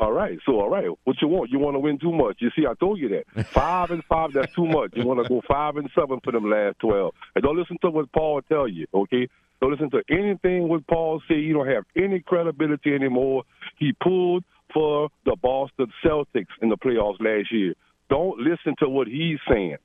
All 0.00 0.12
right. 0.12 0.38
So 0.46 0.58
all 0.58 0.70
right. 0.70 0.88
What 1.04 1.16
you 1.20 1.28
want? 1.28 1.50
You 1.50 1.58
want 1.58 1.74
to 1.74 1.78
win 1.78 1.98
too 1.98 2.10
much. 2.10 2.38
You 2.40 2.50
see, 2.56 2.64
I 2.66 2.72
told 2.72 2.98
you 2.98 3.10
that. 3.10 3.46
Five 3.52 3.90
and 3.90 4.02
five, 4.04 4.32
that's 4.32 4.52
too 4.54 4.66
much. 4.66 4.92
You 4.94 5.06
want 5.06 5.22
to 5.22 5.28
go 5.28 5.42
five 5.46 5.76
and 5.76 5.90
seven 5.94 6.20
for 6.24 6.32
them 6.32 6.48
last 6.48 6.78
twelve. 6.78 7.14
And 7.34 7.44
don't 7.44 7.58
listen 7.58 7.76
to 7.82 7.90
what 7.90 8.10
Paul 8.12 8.40
tell 8.48 8.66
you, 8.66 8.86
okay? 8.94 9.28
Don't 9.60 9.72
listen 9.72 9.90
to 9.90 10.02
anything 10.08 10.68
what 10.68 10.86
Paul 10.86 11.20
say. 11.28 11.34
You 11.34 11.52
don't 11.52 11.68
have 11.68 11.84
any 11.94 12.20
credibility 12.20 12.94
anymore. 12.94 13.42
He 13.78 13.92
pulled 14.02 14.44
for 14.72 15.10
the 15.26 15.36
Boston 15.36 15.92
Celtics 16.02 16.46
in 16.62 16.70
the 16.70 16.78
playoffs 16.78 17.20
last 17.20 17.52
year. 17.52 17.74
Don't 18.08 18.38
listen 18.38 18.74
to 18.78 18.88
what 18.88 19.06
he's 19.06 19.38
saying. 19.50 19.76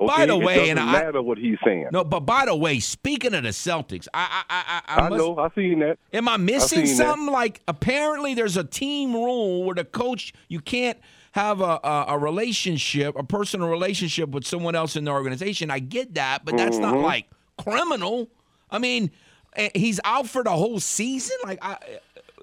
Okay? 0.00 0.06
By 0.16 0.26
the 0.26 0.34
it 0.38 0.44
way, 0.44 0.54
doesn't 0.56 0.78
and 0.78 0.80
I- 0.90 0.92
matter 1.04 1.22
what 1.22 1.38
he's 1.38 1.56
saying. 1.64 1.88
No, 1.92 2.04
but 2.04 2.20
by 2.20 2.44
the 2.46 2.54
way, 2.54 2.78
speaking 2.78 3.34
of 3.34 3.42
the 3.42 3.48
Celtics, 3.48 4.06
I 4.14 4.44
I 4.48 4.54
I, 4.58 4.82
I, 5.02 5.06
I 5.06 5.08
must- 5.08 5.18
know. 5.18 5.38
I 5.38 5.48
seen 5.54 5.80
that. 5.80 5.98
Am 6.12 6.28
I 6.28 6.36
missing 6.36 6.86
seen 6.86 6.96
that. 6.98 7.04
something? 7.08 7.32
Like 7.32 7.60
apparently 7.66 8.34
there's 8.34 8.56
a 8.56 8.64
team 8.64 9.12
rule 9.12 9.64
where 9.64 9.74
the 9.74 9.84
coach 9.84 10.32
you 10.48 10.60
can't 10.60 10.98
have 11.32 11.60
a, 11.60 11.80
a 11.82 12.04
a 12.10 12.18
relationship, 12.18 13.16
a 13.18 13.24
personal 13.24 13.68
relationship 13.68 14.28
with 14.30 14.44
someone 14.46 14.74
else 14.76 14.94
in 14.96 15.04
the 15.04 15.10
organization. 15.10 15.70
I 15.70 15.80
get 15.80 16.14
that, 16.14 16.44
but 16.44 16.56
that's 16.56 16.78
not 16.78 16.94
Mhm. 16.94 17.02
like 17.02 17.26
criminal. 17.56 18.28
I 18.70 18.78
mean, 18.78 19.10
eh, 19.56 19.70
he's 19.74 19.98
out 20.04 20.28
for 20.28 20.44
the 20.44 20.50
whole 20.50 20.78
season. 20.78 21.36
Like, 21.44 21.58
I, 21.62 21.76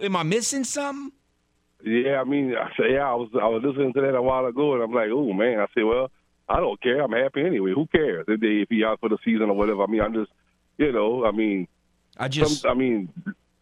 am 0.02 0.16
I 0.16 0.24
missing 0.24 0.64
something? 0.66 1.12
Yeah, 1.84 2.20
I 2.20 2.24
mean, 2.24 2.56
I 2.56 2.70
say, 2.78 2.94
yeah, 2.94 3.10
I 3.10 3.14
was 3.16 3.30
I 3.40 3.48
was 3.48 3.62
listening 3.64 3.94
to 3.94 4.02
that 4.02 4.16
a 4.16 4.22
while 4.22 4.46
ago, 4.46 4.74
and 4.74 4.84
I'm 4.84 4.92
like, 4.94 5.10
oh 5.12 5.32
man, 5.34 5.60
I 5.60 5.68
said, 5.74 5.84
well, 5.84 6.10
I 6.48 6.60
don't 6.60 6.82
care. 6.82 7.02
I'm 7.02 7.12
happy 7.12 7.42
anyway. 7.42 7.72
Who 7.74 7.88
cares 7.88 8.26
if 8.28 8.40
they 8.40 8.62
if 8.62 8.70
he 8.70 8.84
out 8.84 9.00
for 9.00 9.10
the 9.10 9.18
season 9.26 9.50
or 9.50 9.54
whatever? 9.54 9.84
I 9.84 9.88
mean, 9.88 10.02
I'm 10.02 10.14
just, 10.14 10.32
you 10.78 10.92
know, 10.92 11.26
I 11.26 11.32
mean, 11.32 11.68
I 12.18 12.28
just, 12.28 12.62
some, 12.62 12.72
I 12.72 12.74
mean, 12.74 13.10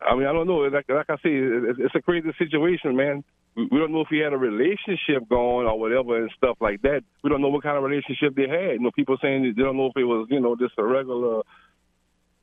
I 0.02 0.16
mean, 0.16 0.28
I 0.28 0.34
don't 0.34 0.48
know. 0.48 0.58
Like 0.58 0.86
like 0.90 1.10
I 1.10 1.16
say, 1.16 1.32
it's, 1.32 1.80
it's 1.80 1.96
a 1.96 2.02
crazy 2.02 2.30
situation, 2.38 2.96
man. 2.96 3.24
We 3.56 3.68
we 3.72 3.80
don't 3.80 3.92
know 3.92 4.02
if 4.02 4.08
he 4.10 4.20
had 4.20 4.34
a 4.34 4.38
relationship 4.38 5.30
going 5.30 5.68
or 5.68 5.80
whatever 5.80 6.22
and 6.22 6.32
stuff 6.36 6.58
like 6.60 6.82
that. 6.82 7.04
We 7.24 7.30
don't 7.30 7.42
know 7.42 7.50
what 7.50 7.64
kind 7.64 7.78
of 7.78 7.84
relationship 7.84 8.36
they 8.36 8.50
had. 8.50 8.74
You 8.74 8.80
know, 8.80 8.92
people 8.92 9.18
saying 9.22 9.54
they 9.56 9.64
don't 9.64 9.78
know 9.78 9.88
if 9.88 9.98
it 9.98 10.04
was, 10.04 10.28
you 10.30 10.40
know, 10.40 10.56
just 10.56 10.74
a 10.78 10.84
regular 10.84 11.44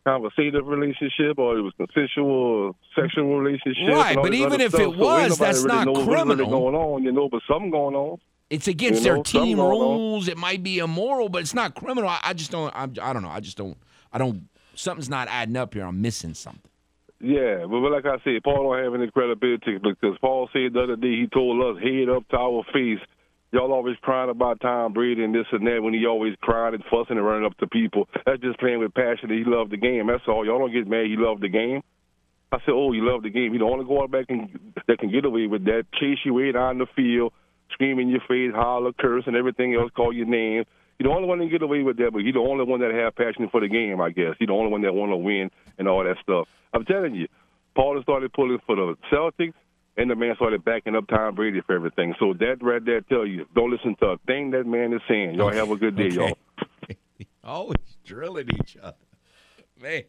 conversative 0.07 0.67
relationship 0.67 1.39
or 1.39 1.59
it 1.59 1.63
was 1.63 1.75
consensual 1.77 2.77
sexual 2.97 3.39
relationship. 3.39 3.93
Right, 3.95 4.17
but 4.17 4.33
even 4.33 4.61
if 4.61 4.73
stuff. 4.73 4.81
it 4.81 4.97
was, 4.97 5.31
nobody 5.31 5.35
that's 5.37 5.63
really 5.63 5.85
not 5.85 5.87
really 5.87 6.07
criminal. 6.07 6.51
going 6.51 6.75
on, 6.75 7.03
you 7.03 7.13
know, 7.13 7.29
but 7.29 7.43
something 7.47 7.71
going 7.71 7.95
on. 7.95 8.19
It's 8.51 8.69
against 8.69 9.01
you 9.01 9.05
their 9.05 9.17
know, 9.17 9.23
something 9.25 9.57
team 9.57 9.61
rules. 9.61 10.29
It 10.29 10.37
might 10.37 10.63
be 10.63 10.79
immoral, 10.79 11.29
but 11.29 11.43
it's 11.43 11.55
not 11.55 11.75
criminal. 11.75 12.11
I, 12.11 12.21
I 12.23 12.33
just 12.35 12.51
don't. 12.51 12.73
I'm, 12.75 12.95
I 13.01 13.13
don't 13.13 13.23
know. 13.23 13.31
I 13.31 13.41
just 13.41 13.57
don't. 13.57 13.77
I 14.13 14.19
don't. 14.19 14.49
Something's 14.75 15.09
not 15.09 15.29
adding 15.29 15.57
up 15.57 15.75
here. 15.75 15.85
I'm 15.85 16.03
missing 16.03 16.35
something. 16.35 16.63
Yeah, 17.21 17.67
but 17.69 17.79
like 17.81 18.07
I 18.07 18.17
said, 18.25 18.43
Paul 18.43 18.73
don't 18.73 18.83
have 18.83 18.95
any 18.95 19.11
credibility 19.11 19.79
because 19.79 20.17
Paul 20.21 20.49
said 20.53 20.73
the 20.73 20.83
other 20.83 20.97
day 20.97 21.21
he 21.21 21.29
told 21.33 21.77
us 21.77 21.83
head 21.83 22.09
up 22.09 22.27
to 22.29 22.37
our 22.37 22.65
face. 22.73 22.99
Y'all 23.53 23.73
always 23.73 23.97
crying 24.01 24.31
about 24.31 24.61
Tom 24.61 24.93
Brady 24.93 25.25
and 25.25 25.35
this 25.35 25.47
and 25.53 25.67
that 25.67 25.83
when 25.83 25.93
he 25.93 26.07
always 26.07 26.35
crying 26.41 26.73
and 26.73 26.85
fussing 26.85 27.19
and 27.19 27.27
running 27.27 27.45
up 27.45 27.57
to 27.59 27.67
people. 27.67 28.09
That's 28.25 28.41
just 28.41 28.59
playing 28.59 28.79
with 28.79 28.95
passion. 28.95 29.29
He 29.29 29.43
loved 29.45 29.73
the 29.73 29.77
game. 29.77 30.07
That's 30.07 30.23
all. 30.29 30.47
Y'all 30.47 30.61
don't 30.61 30.73
get 30.73 30.87
mad. 30.87 31.07
He 31.07 31.17
loved 31.19 31.43
the 31.43 31.49
game. 31.49 31.83
I 32.53 32.59
said, 32.65 32.73
oh, 32.73 32.93
you 32.93 33.05
love 33.05 33.23
the 33.23 33.31
game. 33.31 33.53
He 33.53 33.59
the 33.59 33.65
only 33.65 33.85
quarterback 33.85 34.29
can, 34.29 34.73
that 34.87 34.99
can 34.99 35.11
get 35.11 35.25
away 35.25 35.47
with 35.47 35.65
that. 35.65 35.87
Chase 36.01 36.19
you 36.25 36.35
way 36.35 36.53
down 36.53 36.79
the 36.79 36.87
field, 36.97 37.33
scream 37.73 37.99
in 37.99 38.09
your 38.09 38.21
face, 38.29 38.53
holler, 38.55 38.93
curse, 38.99 39.25
and 39.27 39.37
everything 39.37 39.75
else, 39.75 39.91
call 39.95 40.13
your 40.13 40.27
name. 40.27 40.65
He 40.99 41.05
the 41.05 41.11
only 41.11 41.29
one 41.29 41.39
that 41.39 41.51
get 41.51 41.63
away 41.63 41.83
with 41.83 41.97
that, 41.97 42.11
but 42.13 42.23
he 42.23 42.31
the 42.31 42.41
only 42.41 42.65
one 42.65 42.81
that 42.81 42.93
have 42.93 43.17
passion 43.17 43.49
for 43.51 43.61
the 43.61 43.69
game, 43.69 44.01
I 44.01 44.11
guess. 44.11 44.35
He 44.39 44.47
the 44.47 44.53
only 44.53 44.71
one 44.71 44.83
that 44.83 44.95
want 44.95 45.13
to 45.13 45.17
win 45.17 45.51
and 45.79 45.89
all 45.89 46.05
that 46.05 46.17
stuff. 46.23 46.47
I'm 46.75 46.85
telling 46.85 47.15
you, 47.15 47.27
Paul 47.75 48.01
started 48.03 48.33
pulling 48.33 48.59
for 48.67 48.77
the 48.77 48.95
Celtics, 49.11 49.55
and 49.97 50.11
the 50.11 50.15
man 50.15 50.35
started 50.37 50.65
backing 50.65 50.95
up 50.95 51.07
Tom 51.09 51.35
Brady 51.35 51.63
for 51.63 51.75
everything. 51.75 52.15
So 52.19 52.35
that 52.35 52.57
right 52.61 52.85
there 52.85 53.01
tell 53.01 53.27
you, 53.27 53.47
don't 53.55 53.71
listen 53.71 53.97
to 54.01 54.07
a 54.07 54.19
thing 54.27 54.51
that 54.51 54.67
man 54.67 54.93
is 54.93 55.01
saying. 55.09 55.35
Y'all 55.35 55.53
have 55.53 55.71
a 55.71 55.77
good 55.77 55.97
day, 55.97 56.09
y'all. 56.09 56.37
Always 57.45 57.77
drilling 58.05 58.49
each 58.61 58.77
other. 58.83 58.97
Man. 59.81 60.03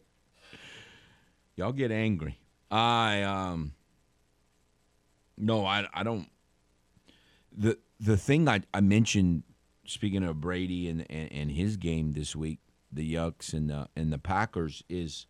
Y'all 1.55 1.71
get 1.71 1.91
angry. 1.91 2.37
I 2.69 3.23
um 3.23 3.73
no, 5.37 5.65
I 5.65 5.85
I 5.93 6.03
don't 6.03 6.27
the 7.55 7.77
the 7.99 8.17
thing 8.17 8.47
I, 8.47 8.61
I 8.73 8.81
mentioned 8.81 9.43
speaking 9.85 10.23
of 10.23 10.39
Brady 10.39 10.87
and, 10.87 11.05
and, 11.09 11.31
and 11.31 11.51
his 11.51 11.77
game 11.77 12.13
this 12.13 12.35
week, 12.35 12.59
the 12.91 13.15
Yucks 13.15 13.53
and 13.53 13.69
the 13.69 13.87
and 13.95 14.11
the 14.11 14.17
Packers 14.17 14.83
is 14.89 15.27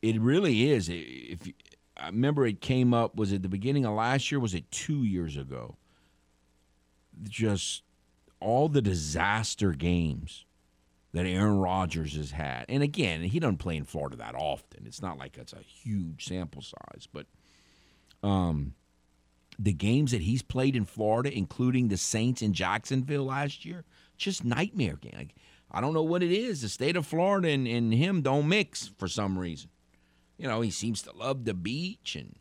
it 0.00 0.20
really 0.20 0.70
is. 0.70 0.88
If 0.90 1.48
I 1.96 2.06
remember, 2.06 2.46
it 2.46 2.60
came 2.60 2.92
up 2.92 3.16
was 3.16 3.32
it 3.32 3.42
the 3.42 3.48
beginning 3.48 3.84
of 3.84 3.94
last 3.94 4.30
year? 4.30 4.40
Was 4.40 4.54
it 4.54 4.70
two 4.70 5.04
years 5.04 5.36
ago? 5.36 5.76
Just 7.24 7.82
all 8.40 8.68
the 8.68 8.82
disaster 8.82 9.72
games 9.72 10.44
that 11.12 11.26
Aaron 11.26 11.58
Rodgers 11.58 12.16
has 12.16 12.30
had. 12.32 12.64
And 12.68 12.82
again, 12.82 13.22
he 13.22 13.38
doesn't 13.38 13.58
play 13.58 13.76
in 13.76 13.84
Florida 13.84 14.16
that 14.16 14.34
often. 14.34 14.84
It's 14.86 15.02
not 15.02 15.18
like 15.18 15.36
it's 15.36 15.52
a 15.52 15.60
huge 15.60 16.26
sample 16.26 16.62
size, 16.62 17.06
but 17.12 17.26
um, 18.22 18.74
the 19.58 19.72
games 19.72 20.12
that 20.12 20.22
he's 20.22 20.42
played 20.42 20.76
in 20.76 20.84
Florida, 20.84 21.36
including 21.36 21.88
the 21.88 21.96
Saints 21.96 22.42
in 22.42 22.52
Jacksonville 22.52 23.24
last 23.24 23.64
year, 23.64 23.84
just 24.16 24.44
nightmare 24.44 24.96
game. 24.96 25.12
Like, 25.16 25.34
I 25.70 25.80
don't 25.80 25.94
know 25.94 26.02
what 26.02 26.22
it 26.22 26.32
is. 26.32 26.62
The 26.62 26.68
state 26.68 26.96
of 26.96 27.06
Florida 27.06 27.48
and, 27.48 27.66
and 27.66 27.92
him 27.92 28.22
don't 28.22 28.48
mix 28.48 28.88
for 28.98 29.08
some 29.08 29.38
reason. 29.38 29.70
You 30.38 30.48
know, 30.48 30.60
he 30.60 30.70
seems 30.70 31.02
to 31.02 31.12
love 31.16 31.44
the 31.44 31.54
beach 31.54 32.16
and 32.16 32.36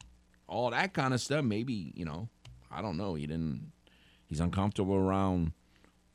all 0.48 0.70
that 0.72 0.94
kind 0.94 1.14
of 1.14 1.22
stuff. 1.22 1.44
Maybe, 1.46 1.94
you 1.96 2.06
know, 2.06 2.30
I 2.72 2.82
don't 2.82 2.98
know. 2.98 3.16
He 3.16 3.28
didn't, 3.28 3.72
he's 4.26 4.40
uncomfortable 4.40 4.96
around 4.96 5.54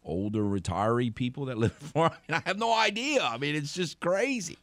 older 0.04 0.42
retiree 0.42 1.14
people 1.14 1.46
that 1.46 1.58
live 1.58 1.76
in 1.80 1.86
Florida. 1.88 2.16
And 2.28 2.36
I 2.36 2.42
have 2.46 2.58
no 2.58 2.74
idea. 2.74 3.22
I 3.22 3.38
mean, 3.38 3.54
it's 3.54 3.74
just 3.74 4.00
crazy. 4.00 4.58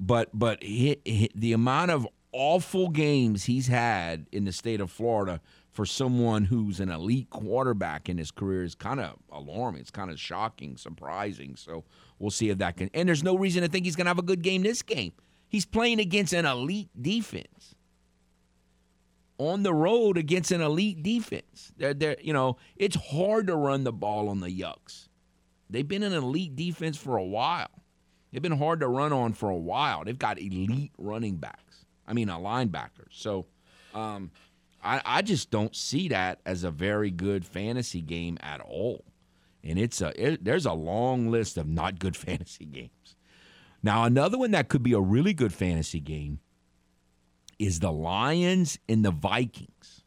But 0.00 0.30
but 0.32 0.62
he, 0.62 1.00
he, 1.04 1.28
the 1.34 1.52
amount 1.52 1.90
of 1.90 2.06
awful 2.38 2.88
games 2.88 3.44
he's 3.44 3.66
had 3.66 4.26
in 4.30 4.44
the 4.44 4.52
state 4.52 4.80
of 4.80 4.92
Florida 4.92 5.40
for 5.72 5.84
someone 5.84 6.44
who's 6.44 6.78
an 6.78 6.88
elite 6.88 7.28
quarterback 7.30 8.08
in 8.08 8.16
his 8.16 8.30
career 8.30 8.62
is 8.62 8.76
kind 8.76 9.00
of 9.00 9.16
alarming. 9.30 9.80
It's 9.80 9.90
kind 9.90 10.08
of 10.08 10.20
shocking, 10.20 10.76
surprising. 10.76 11.56
So 11.56 11.84
we'll 12.20 12.30
see 12.30 12.50
if 12.50 12.58
that 12.58 12.76
can. 12.76 12.90
And 12.94 13.08
there's 13.08 13.24
no 13.24 13.36
reason 13.36 13.62
to 13.62 13.68
think 13.68 13.84
he's 13.84 13.96
going 13.96 14.04
to 14.04 14.10
have 14.10 14.20
a 14.20 14.22
good 14.22 14.42
game 14.42 14.62
this 14.62 14.82
game. 14.82 15.12
He's 15.48 15.66
playing 15.66 15.98
against 15.98 16.32
an 16.32 16.46
elite 16.46 16.90
defense 17.00 17.74
on 19.38 19.64
the 19.64 19.74
road 19.74 20.16
against 20.16 20.52
an 20.52 20.60
elite 20.60 21.02
defense. 21.02 21.72
They're, 21.76 21.94
they're, 21.94 22.16
you 22.22 22.32
know, 22.32 22.56
it's 22.76 22.96
hard 22.96 23.48
to 23.48 23.56
run 23.56 23.82
the 23.82 23.92
ball 23.92 24.28
on 24.28 24.40
the 24.40 24.48
Yucks. 24.48 25.08
They've 25.70 25.86
been 25.86 26.04
an 26.04 26.12
elite 26.12 26.54
defense 26.54 26.96
for 26.96 27.16
a 27.16 27.24
while. 27.24 27.70
They've 28.32 28.42
been 28.42 28.58
hard 28.58 28.80
to 28.80 28.88
run 28.88 29.12
on 29.12 29.32
for 29.32 29.48
a 29.48 29.56
while. 29.56 30.04
They've 30.04 30.18
got 30.18 30.38
elite 30.38 30.92
running 30.98 31.36
backs. 31.36 31.67
I 32.08 32.14
mean, 32.14 32.30
a 32.30 32.38
linebacker. 32.38 33.06
So, 33.10 33.46
um, 33.94 34.30
I, 34.82 35.00
I 35.04 35.22
just 35.22 35.50
don't 35.50 35.76
see 35.76 36.08
that 36.08 36.40
as 36.46 36.64
a 36.64 36.70
very 36.70 37.10
good 37.10 37.44
fantasy 37.44 38.00
game 38.00 38.38
at 38.40 38.60
all. 38.60 39.04
And 39.62 39.78
it's 39.78 40.00
a 40.00 40.12
it, 40.20 40.44
there's 40.44 40.66
a 40.66 40.72
long 40.72 41.30
list 41.30 41.58
of 41.58 41.68
not 41.68 41.98
good 41.98 42.16
fantasy 42.16 42.64
games. 42.64 43.16
Now, 43.82 44.04
another 44.04 44.38
one 44.38 44.52
that 44.52 44.68
could 44.68 44.82
be 44.82 44.92
a 44.92 45.00
really 45.00 45.34
good 45.34 45.52
fantasy 45.52 46.00
game 46.00 46.40
is 47.58 47.80
the 47.80 47.92
Lions 47.92 48.78
and 48.88 49.04
the 49.04 49.10
Vikings. 49.10 50.04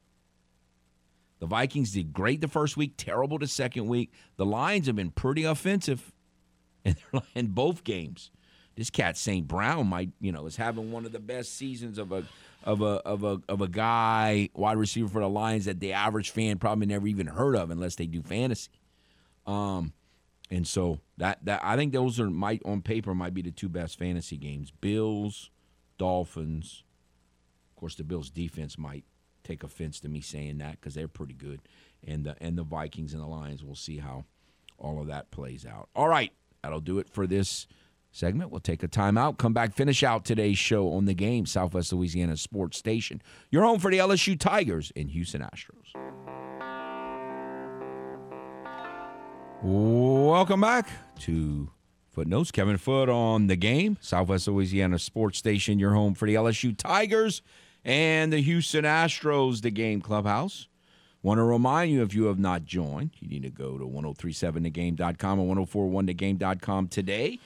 The 1.40 1.48
Vikings 1.48 1.92
did 1.92 2.14
great 2.14 2.42
the 2.42 2.48
first 2.48 2.78
week, 2.78 2.94
terrible 2.98 3.40
the 3.40 3.48
second 3.48 3.88
week. 3.88 4.12
The 4.38 4.46
Lions 4.46 4.88
have 4.88 4.96
been 4.96 5.12
pretty 5.12 5.44
offensive 5.44 6.12
in, 6.86 6.96
in 7.34 7.48
both 7.48 7.84
games. 7.84 8.32
This 8.82 8.90
cat 8.90 9.16
St. 9.16 9.48
Brown 9.48 9.86
might, 9.86 10.10
you 10.20 10.32
know, 10.32 10.48
is 10.48 10.56
having 10.56 10.92
one 10.92 11.06
of 11.06 11.12
the 11.12 11.20
best 11.20 11.56
seasons 11.56 12.00
of 12.00 12.12
a 12.12 12.24
of 12.64 12.82
a 12.82 12.96
of 13.06 13.24
a 13.24 13.40
of 13.48 13.62
a 13.62 13.68
guy 13.68 14.50
wide 14.56 14.78
receiver 14.78 15.08
for 15.08 15.22
the 15.22 15.30
Lions 15.30 15.66
that 15.66 15.80
the 15.80 15.94
average 15.94 16.32
fan 16.32 16.58
probably 16.58 16.88
never 16.88 17.06
even 17.06 17.28
heard 17.28 17.56
of 17.56 17.70
unless 17.70 17.94
they 17.94 18.08
do 18.08 18.24
fantasy. 18.24 18.72
Um, 19.46 19.94
and 20.50 20.66
so 20.66 20.98
that 21.18 21.46
that 21.46 21.62
I 21.64 21.76
think 21.76 21.94
those 21.94 22.20
are 22.20 22.32
might 22.32 22.64
on 22.66 22.82
paper 22.82 23.14
might 23.14 23.36
be 23.36 23.44
the 23.44 23.52
two 23.52 23.70
best 23.70 24.00
fantasy 24.00 24.36
games: 24.36 24.72
Bills, 24.72 25.52
Dolphins, 26.00 26.84
Of 27.70 27.76
course, 27.76 27.94
the 27.94 28.04
Bills' 28.04 28.32
defense 28.32 28.80
might 28.80 29.04
take 29.44 29.62
offense 29.64 30.00
to 30.00 30.10
me 30.10 30.22
saying 30.22 30.58
that 30.58 30.82
because 30.82 30.96
they're 30.96 31.08
pretty 31.08 31.36
good, 31.36 31.62
and 32.04 32.26
the 32.26 32.36
and 32.42 32.58
the 32.58 32.64
Vikings 32.64 33.14
and 33.14 33.22
the 33.22 33.28
Lions. 33.28 33.64
We'll 33.64 33.76
see 33.76 34.00
how 34.00 34.26
all 34.80 35.00
of 35.00 35.06
that 35.06 35.30
plays 35.30 35.68
out. 35.68 35.90
All 35.96 36.08
right, 36.08 36.32
that'll 36.64 36.80
do 36.80 36.98
it 36.98 37.08
for 37.08 37.28
this 37.28 37.68
segment. 38.12 38.52
We'll 38.52 38.60
take 38.60 38.84
a 38.84 38.88
timeout. 38.88 39.38
Come 39.38 39.54
back, 39.54 39.74
finish 39.74 40.04
out 40.04 40.26
today's 40.26 40.58
show 40.58 40.92
on 40.94 41.06
the 41.06 41.14
game, 41.14 41.46
Southwest 41.46 41.94
Louisiana 41.94 42.38
Sports 42.38 42.78
Station. 42.78 43.22
You're 43.50 43.64
home 43.64 43.80
for 43.80 43.90
the 43.90 43.98
LSU 43.98 44.40
Tigers 44.40 44.92
and 44.96 45.10
Houston 45.10 45.42
Astros. 45.42 45.96
Welcome 49.64 50.62
back 50.62 50.90
to 51.20 51.70
Footnotes. 52.10 52.52
Kevin 52.52 52.78
Foote 52.78 53.10
on 53.10 53.48
the 53.48 53.56
game, 53.56 53.98
Southwest 54.02 54.48
Louisiana 54.48 55.00
Sports 55.00 55.38
Station. 55.38 55.80
Your 55.80 55.94
home 55.94 56.14
for 56.14 56.28
the 56.28 56.36
LSU 56.36 56.76
Tigers 56.76 57.42
and 57.86 58.34
the 58.34 58.42
Houston 58.42 58.86
Astros, 58.86 59.62
the 59.62 59.72
game 59.72 60.02
clubhouse. 60.02 60.68
Want 61.24 61.38
to 61.38 61.44
remind 61.44 61.92
you 61.92 62.02
if 62.02 62.16
you 62.16 62.26
have 62.26 62.40
not 62.40 62.66
joined, 62.66 63.12
you 63.20 63.28
need 63.28 63.44
to 63.44 63.52
go 63.52 63.78
to 63.78 63.86
1037thegame.com 63.86 65.40
or 65.40 65.56
1041thegame.com 65.56 66.88
today. 66.88 67.40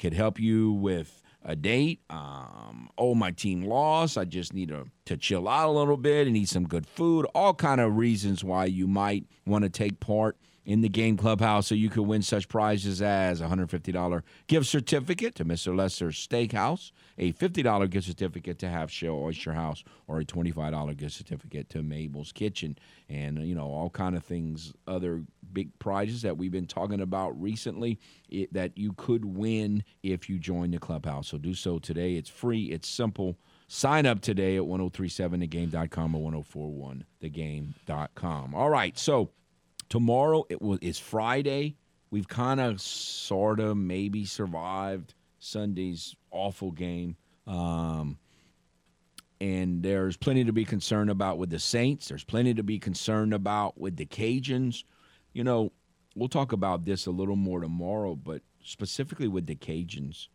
Could 0.00 0.14
help 0.14 0.40
you 0.40 0.72
with 0.72 1.22
a 1.44 1.54
date. 1.54 2.00
Um, 2.08 2.88
oh, 2.96 3.14
my 3.14 3.32
team 3.32 3.64
lost. 3.64 4.16
I 4.16 4.24
just 4.24 4.54
need 4.54 4.70
to, 4.70 4.86
to 5.04 5.18
chill 5.18 5.46
out 5.46 5.68
a 5.68 5.72
little 5.72 5.98
bit 5.98 6.26
and 6.26 6.34
eat 6.38 6.48
some 6.48 6.66
good 6.66 6.86
food. 6.86 7.26
All 7.34 7.52
kind 7.52 7.82
of 7.82 7.98
reasons 7.98 8.42
why 8.42 8.64
you 8.64 8.86
might 8.86 9.26
want 9.44 9.64
to 9.64 9.68
take 9.68 10.00
part 10.00 10.38
in 10.70 10.80
the 10.82 10.88
game 10.88 11.16
clubhouse 11.16 11.66
so 11.66 11.74
you 11.74 11.90
could 11.90 12.04
win 12.04 12.22
such 12.22 12.46
prizes 12.46 13.02
as 13.02 13.40
a 13.40 13.48
$150 13.48 14.22
gift 14.46 14.66
certificate 14.66 15.34
to 15.34 15.44
Mr. 15.44 15.76
Lester's 15.76 16.24
Steakhouse, 16.24 16.92
a 17.18 17.32
$50 17.32 17.90
gift 17.90 18.06
certificate 18.06 18.60
to 18.60 18.68
Half 18.68 18.88
Shell 18.88 19.16
Oyster 19.16 19.52
House, 19.52 19.82
or 20.06 20.20
a 20.20 20.24
$25 20.24 20.96
gift 20.96 21.16
certificate 21.16 21.68
to 21.70 21.82
Mabel's 21.82 22.30
Kitchen, 22.30 22.78
and 23.08 23.44
you 23.44 23.56
know 23.56 23.66
all 23.66 23.90
kind 23.90 24.14
of 24.14 24.22
things, 24.22 24.72
other 24.86 25.24
big 25.52 25.76
prizes 25.80 26.22
that 26.22 26.36
we've 26.36 26.52
been 26.52 26.68
talking 26.68 27.00
about 27.00 27.30
recently 27.40 27.98
it, 28.28 28.52
that 28.52 28.78
you 28.78 28.92
could 28.92 29.24
win 29.24 29.82
if 30.04 30.28
you 30.28 30.38
join 30.38 30.70
the 30.70 30.78
clubhouse. 30.78 31.26
So 31.26 31.38
do 31.38 31.52
so 31.52 31.80
today. 31.80 32.14
It's 32.14 32.30
free. 32.30 32.66
It's 32.66 32.88
simple. 32.88 33.36
Sign 33.66 34.06
up 34.06 34.20
today 34.20 34.56
at 34.56 34.62
1037thegame.com 34.62 36.14
or 36.14 36.30
1041thegame.com. 36.30 38.54
All 38.54 38.70
right, 38.70 38.96
so 38.96 39.32
tomorrow 39.90 40.44
it 40.48 40.62
was 40.62 40.78
is 40.80 40.98
Friday. 40.98 41.76
We've 42.10 42.26
kind 42.26 42.58
of, 42.58 42.80
sort 42.80 43.60
of, 43.60 43.76
maybe 43.76 44.24
survived 44.24 45.14
Sunday's 45.38 46.16
awful 46.32 46.72
game. 46.72 47.16
Um, 47.46 48.18
and 49.40 49.82
there's 49.82 50.16
plenty 50.16 50.44
to 50.44 50.52
be 50.52 50.64
concerned 50.64 51.10
about 51.10 51.38
with 51.38 51.50
the 51.50 51.58
Saints. 51.58 52.08
There's 52.08 52.24
plenty 52.24 52.54
to 52.54 52.62
be 52.62 52.78
concerned 52.78 53.32
about 53.32 53.78
with 53.78 53.96
the 53.96 54.06
Cajuns. 54.06 54.82
You 55.32 55.44
know, 55.44 55.72
we'll 56.14 56.28
talk 56.28 56.52
about 56.52 56.84
this 56.84 57.06
a 57.06 57.10
little 57.10 57.36
more 57.36 57.60
tomorrow, 57.60 58.16
but 58.16 58.42
specifically 58.62 59.28
with 59.28 59.46
the 59.46 59.54
Cajuns, 59.54 60.28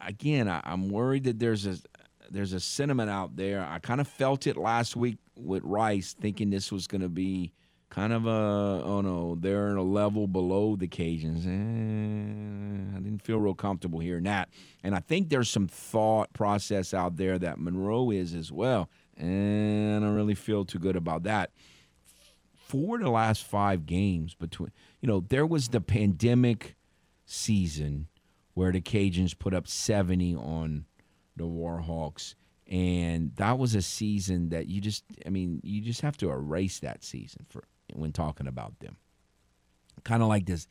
again, 0.00 0.48
I, 0.48 0.60
am 0.64 0.88
worried 0.88 1.24
that 1.24 1.38
there's 1.38 1.66
a 1.66 1.76
there's 2.30 2.52
a 2.52 2.60
sentiment 2.60 3.08
out 3.08 3.36
there. 3.36 3.66
I 3.66 3.78
kind 3.78 4.00
of 4.00 4.08
felt 4.08 4.46
it 4.46 4.56
last 4.56 4.96
week 4.96 5.16
with 5.34 5.62
Rice, 5.64 6.14
thinking 6.20 6.50
this 6.50 6.70
was 6.70 6.86
going 6.86 7.00
to 7.00 7.08
be 7.08 7.52
kind 7.90 8.12
of 8.12 8.26
a 8.26 8.82
oh 8.84 9.00
no, 9.00 9.36
they're 9.38 9.68
in 9.68 9.76
a 9.76 9.82
level 9.82 10.26
below 10.26 10.76
the 10.76 10.88
Cajuns. 10.88 11.46
Eh, 11.46 12.96
I 12.96 13.00
didn't 13.00 13.22
feel 13.22 13.38
real 13.38 13.54
comfortable 13.54 13.98
hearing 14.00 14.24
that, 14.24 14.48
and 14.82 14.94
I 14.94 15.00
think 15.00 15.28
there's 15.28 15.50
some 15.50 15.68
thought 15.68 16.32
process 16.32 16.92
out 16.92 17.16
there 17.16 17.38
that 17.38 17.58
Monroe 17.58 18.10
is 18.10 18.34
as 18.34 18.52
well, 18.52 18.88
and 19.16 19.96
I 19.96 20.06
don't 20.06 20.14
really 20.14 20.34
feel 20.34 20.64
too 20.64 20.78
good 20.78 20.96
about 20.96 21.24
that. 21.24 21.50
For 22.54 22.98
the 22.98 23.10
last 23.10 23.44
five 23.44 23.86
games 23.86 24.34
between, 24.34 24.70
you 25.00 25.08
know, 25.08 25.20
there 25.20 25.46
was 25.46 25.68
the 25.68 25.80
pandemic 25.80 26.76
season 27.24 28.08
where 28.52 28.72
the 28.72 28.82
Cajuns 28.82 29.38
put 29.38 29.54
up 29.54 29.66
70 29.66 30.34
on 30.34 30.84
the 31.34 31.44
Warhawks 31.44 32.34
and 32.68 33.34
that 33.36 33.58
was 33.58 33.74
a 33.74 33.82
season 33.82 34.50
that 34.50 34.66
you 34.66 34.80
just 34.80 35.04
i 35.26 35.30
mean 35.30 35.60
you 35.62 35.80
just 35.80 36.02
have 36.02 36.16
to 36.16 36.30
erase 36.30 36.80
that 36.80 37.02
season 37.02 37.44
for 37.48 37.64
when 37.94 38.12
talking 38.12 38.46
about 38.46 38.78
them. 38.80 38.96
Kind 40.04 40.22
of 40.22 40.28
like 40.28 40.46
this, 40.46 40.66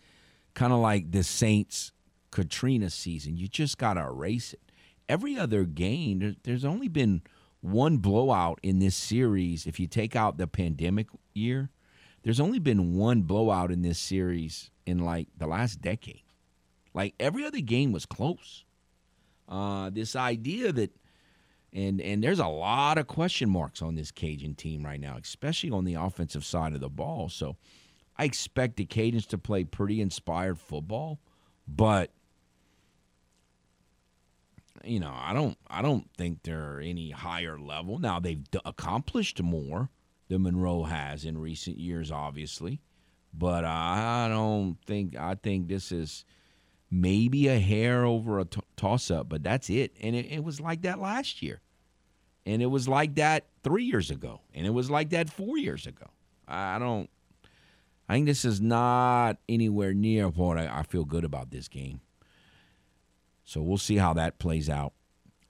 kind 0.54 0.74
of 0.74 0.80
like 0.80 1.12
the 1.12 1.24
Saints 1.24 1.92
Katrina 2.32 2.90
season. 2.90 3.38
You 3.38 3.48
just 3.48 3.78
got 3.78 3.96
to 3.96 4.02
erase 4.02 4.54
it. 4.54 4.72
Every 5.10 5.38
other 5.38 5.64
game, 5.64 6.36
there's 6.44 6.66
only 6.66 6.88
been 6.88 7.22
one 7.62 7.98
blowout 7.98 8.60
in 8.64 8.80
this 8.80 8.96
series. 8.96 9.66
If 9.66 9.80
you 9.80 9.88
take 9.88 10.16
out 10.16 10.38
the 10.38 10.48
pandemic 10.48 11.08
year, 11.34 11.70
there's 12.24 12.40
only 12.40 12.60
been 12.60 12.96
one 12.96 13.22
blowout 13.22 13.72
in 13.72 13.82
this 13.82 14.00
series 14.00 14.70
in 14.86 15.00
like 15.00 15.28
the 15.38 15.48
last 15.48 15.82
decade. 15.82 16.24
Like 16.94 17.14
every 17.20 17.46
other 17.46 17.62
game 17.62 17.92
was 17.92 18.06
close. 18.06 18.66
Uh, 19.48 19.90
this 19.90 20.16
idea 20.16 20.74
that 20.74 20.92
and 21.74 22.02
and 22.02 22.24
there's 22.24 22.40
a 22.40 22.48
lot 22.48 22.98
of 22.98 23.08
question 23.08 23.50
marks 23.50 23.82
on 23.82 23.96
this 23.96 24.12
Cajun 24.12 24.56
team 24.56 24.86
right 24.86 25.00
now, 25.00 25.18
especially 25.22 25.72
on 25.72 25.86
the 25.86 25.96
offensive 25.96 26.46
side 26.46 26.74
of 26.74 26.80
the 26.80 26.90
ball. 26.90 27.30
So 27.30 27.58
I 28.18 28.26
expect 28.26 28.78
the 28.78 28.86
Cajuns 28.86 29.28
to 29.28 29.38
play 29.38 29.64
pretty 29.64 30.02
inspired 30.02 30.60
football, 30.60 31.20
but 31.68 32.12
you 34.84 35.00
know, 35.00 35.14
I 35.14 35.34
don't 35.34 35.58
I 35.68 35.82
don't 35.82 36.10
think 36.18 36.44
they're 36.44 36.80
any 36.80 37.12
higher 37.12 37.60
level. 37.60 38.00
Now 38.00 38.20
they've 38.20 38.44
accomplished 38.66 39.42
more 39.42 39.90
than 40.30 40.44
Monroe 40.44 40.84
has 40.84 41.26
in 41.26 41.38
recent 41.38 41.78
years 41.78 42.12
obviously, 42.12 42.82
but 43.34 43.66
I 43.66 44.28
don't 44.30 44.78
think 44.86 45.16
I 45.16 45.36
think 45.36 45.68
this 45.68 45.92
is 45.92 46.26
maybe 46.90 47.48
a 47.48 47.60
hair 47.60 48.06
over 48.06 48.40
a 48.40 48.46
t- 48.46 48.62
toss 48.76 49.12
up, 49.12 49.30
but 49.30 49.44
that's 49.44 49.70
it. 49.70 49.96
And 50.02 50.16
it, 50.16 50.32
it 50.32 50.44
was 50.44 50.60
like 50.60 50.82
that 50.84 51.00
last 51.00 51.42
year, 51.42 51.62
and 52.46 52.62
it 52.62 52.68
was 52.68 52.88
like 52.88 53.16
that 53.16 53.46
three 53.64 53.84
years 53.86 54.12
ago, 54.12 54.42
and 54.54 54.66
it 54.66 54.72
was 54.72 54.90
like 54.90 55.10
that 55.10 55.30
four 55.30 55.58
years 55.58 55.86
ago. 55.88 56.08
I 56.48 56.80
don't. 56.80 57.10
I 58.10 58.14
think 58.14 58.26
this 58.26 58.46
is 58.46 58.62
not 58.62 59.38
anywhere 59.50 59.94
near 59.94 60.30
what 60.30 60.58
I, 60.58 60.80
I 60.80 60.84
feel 60.84 61.04
good 61.04 61.26
about 61.26 61.52
this 61.52 61.68
game. 61.68 62.00
So 63.44 63.62
we'll 63.62 63.78
see 63.78 63.98
how 63.98 64.14
that 64.14 64.40
plays 64.40 64.70
out 64.70 64.94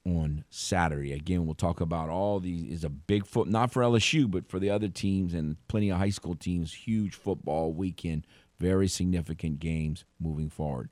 on 0.06 0.44
Saturday. 0.50 1.14
Again, 1.14 1.46
we'll 1.46 1.56
talk 1.56 1.82
about 1.82 2.10
all 2.10 2.40
these. 2.40 2.64
Is 2.72 2.84
a 2.84 2.90
big 2.90 3.28
foot 3.28 3.48
not 3.48 3.72
for 3.72 3.84
LSU, 3.84 4.30
but 4.30 4.48
for 4.48 4.60
the 4.60 4.70
other 4.70 4.88
teams 4.88 5.34
and 5.34 5.58
plenty 5.68 5.90
of 5.90 6.00
high 6.00 6.10
school 6.10 6.36
teams. 6.36 6.74
Huge 6.74 7.14
football 7.14 7.74
weekend, 7.74 8.26
very 8.60 8.88
significant 8.88 9.60
games 9.60 10.06
moving 10.20 10.50
forward. 10.50 10.90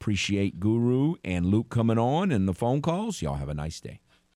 Appreciate 0.00 0.60
Guru 0.60 1.14
and 1.24 1.46
Luke 1.46 1.70
coming 1.70 1.98
on 1.98 2.30
and 2.30 2.46
the 2.46 2.54
phone 2.54 2.80
calls. 2.80 3.20
Y'all 3.20 3.34
have 3.34 3.48
a 3.48 3.54
nice 3.54 3.80
day. 3.80 3.98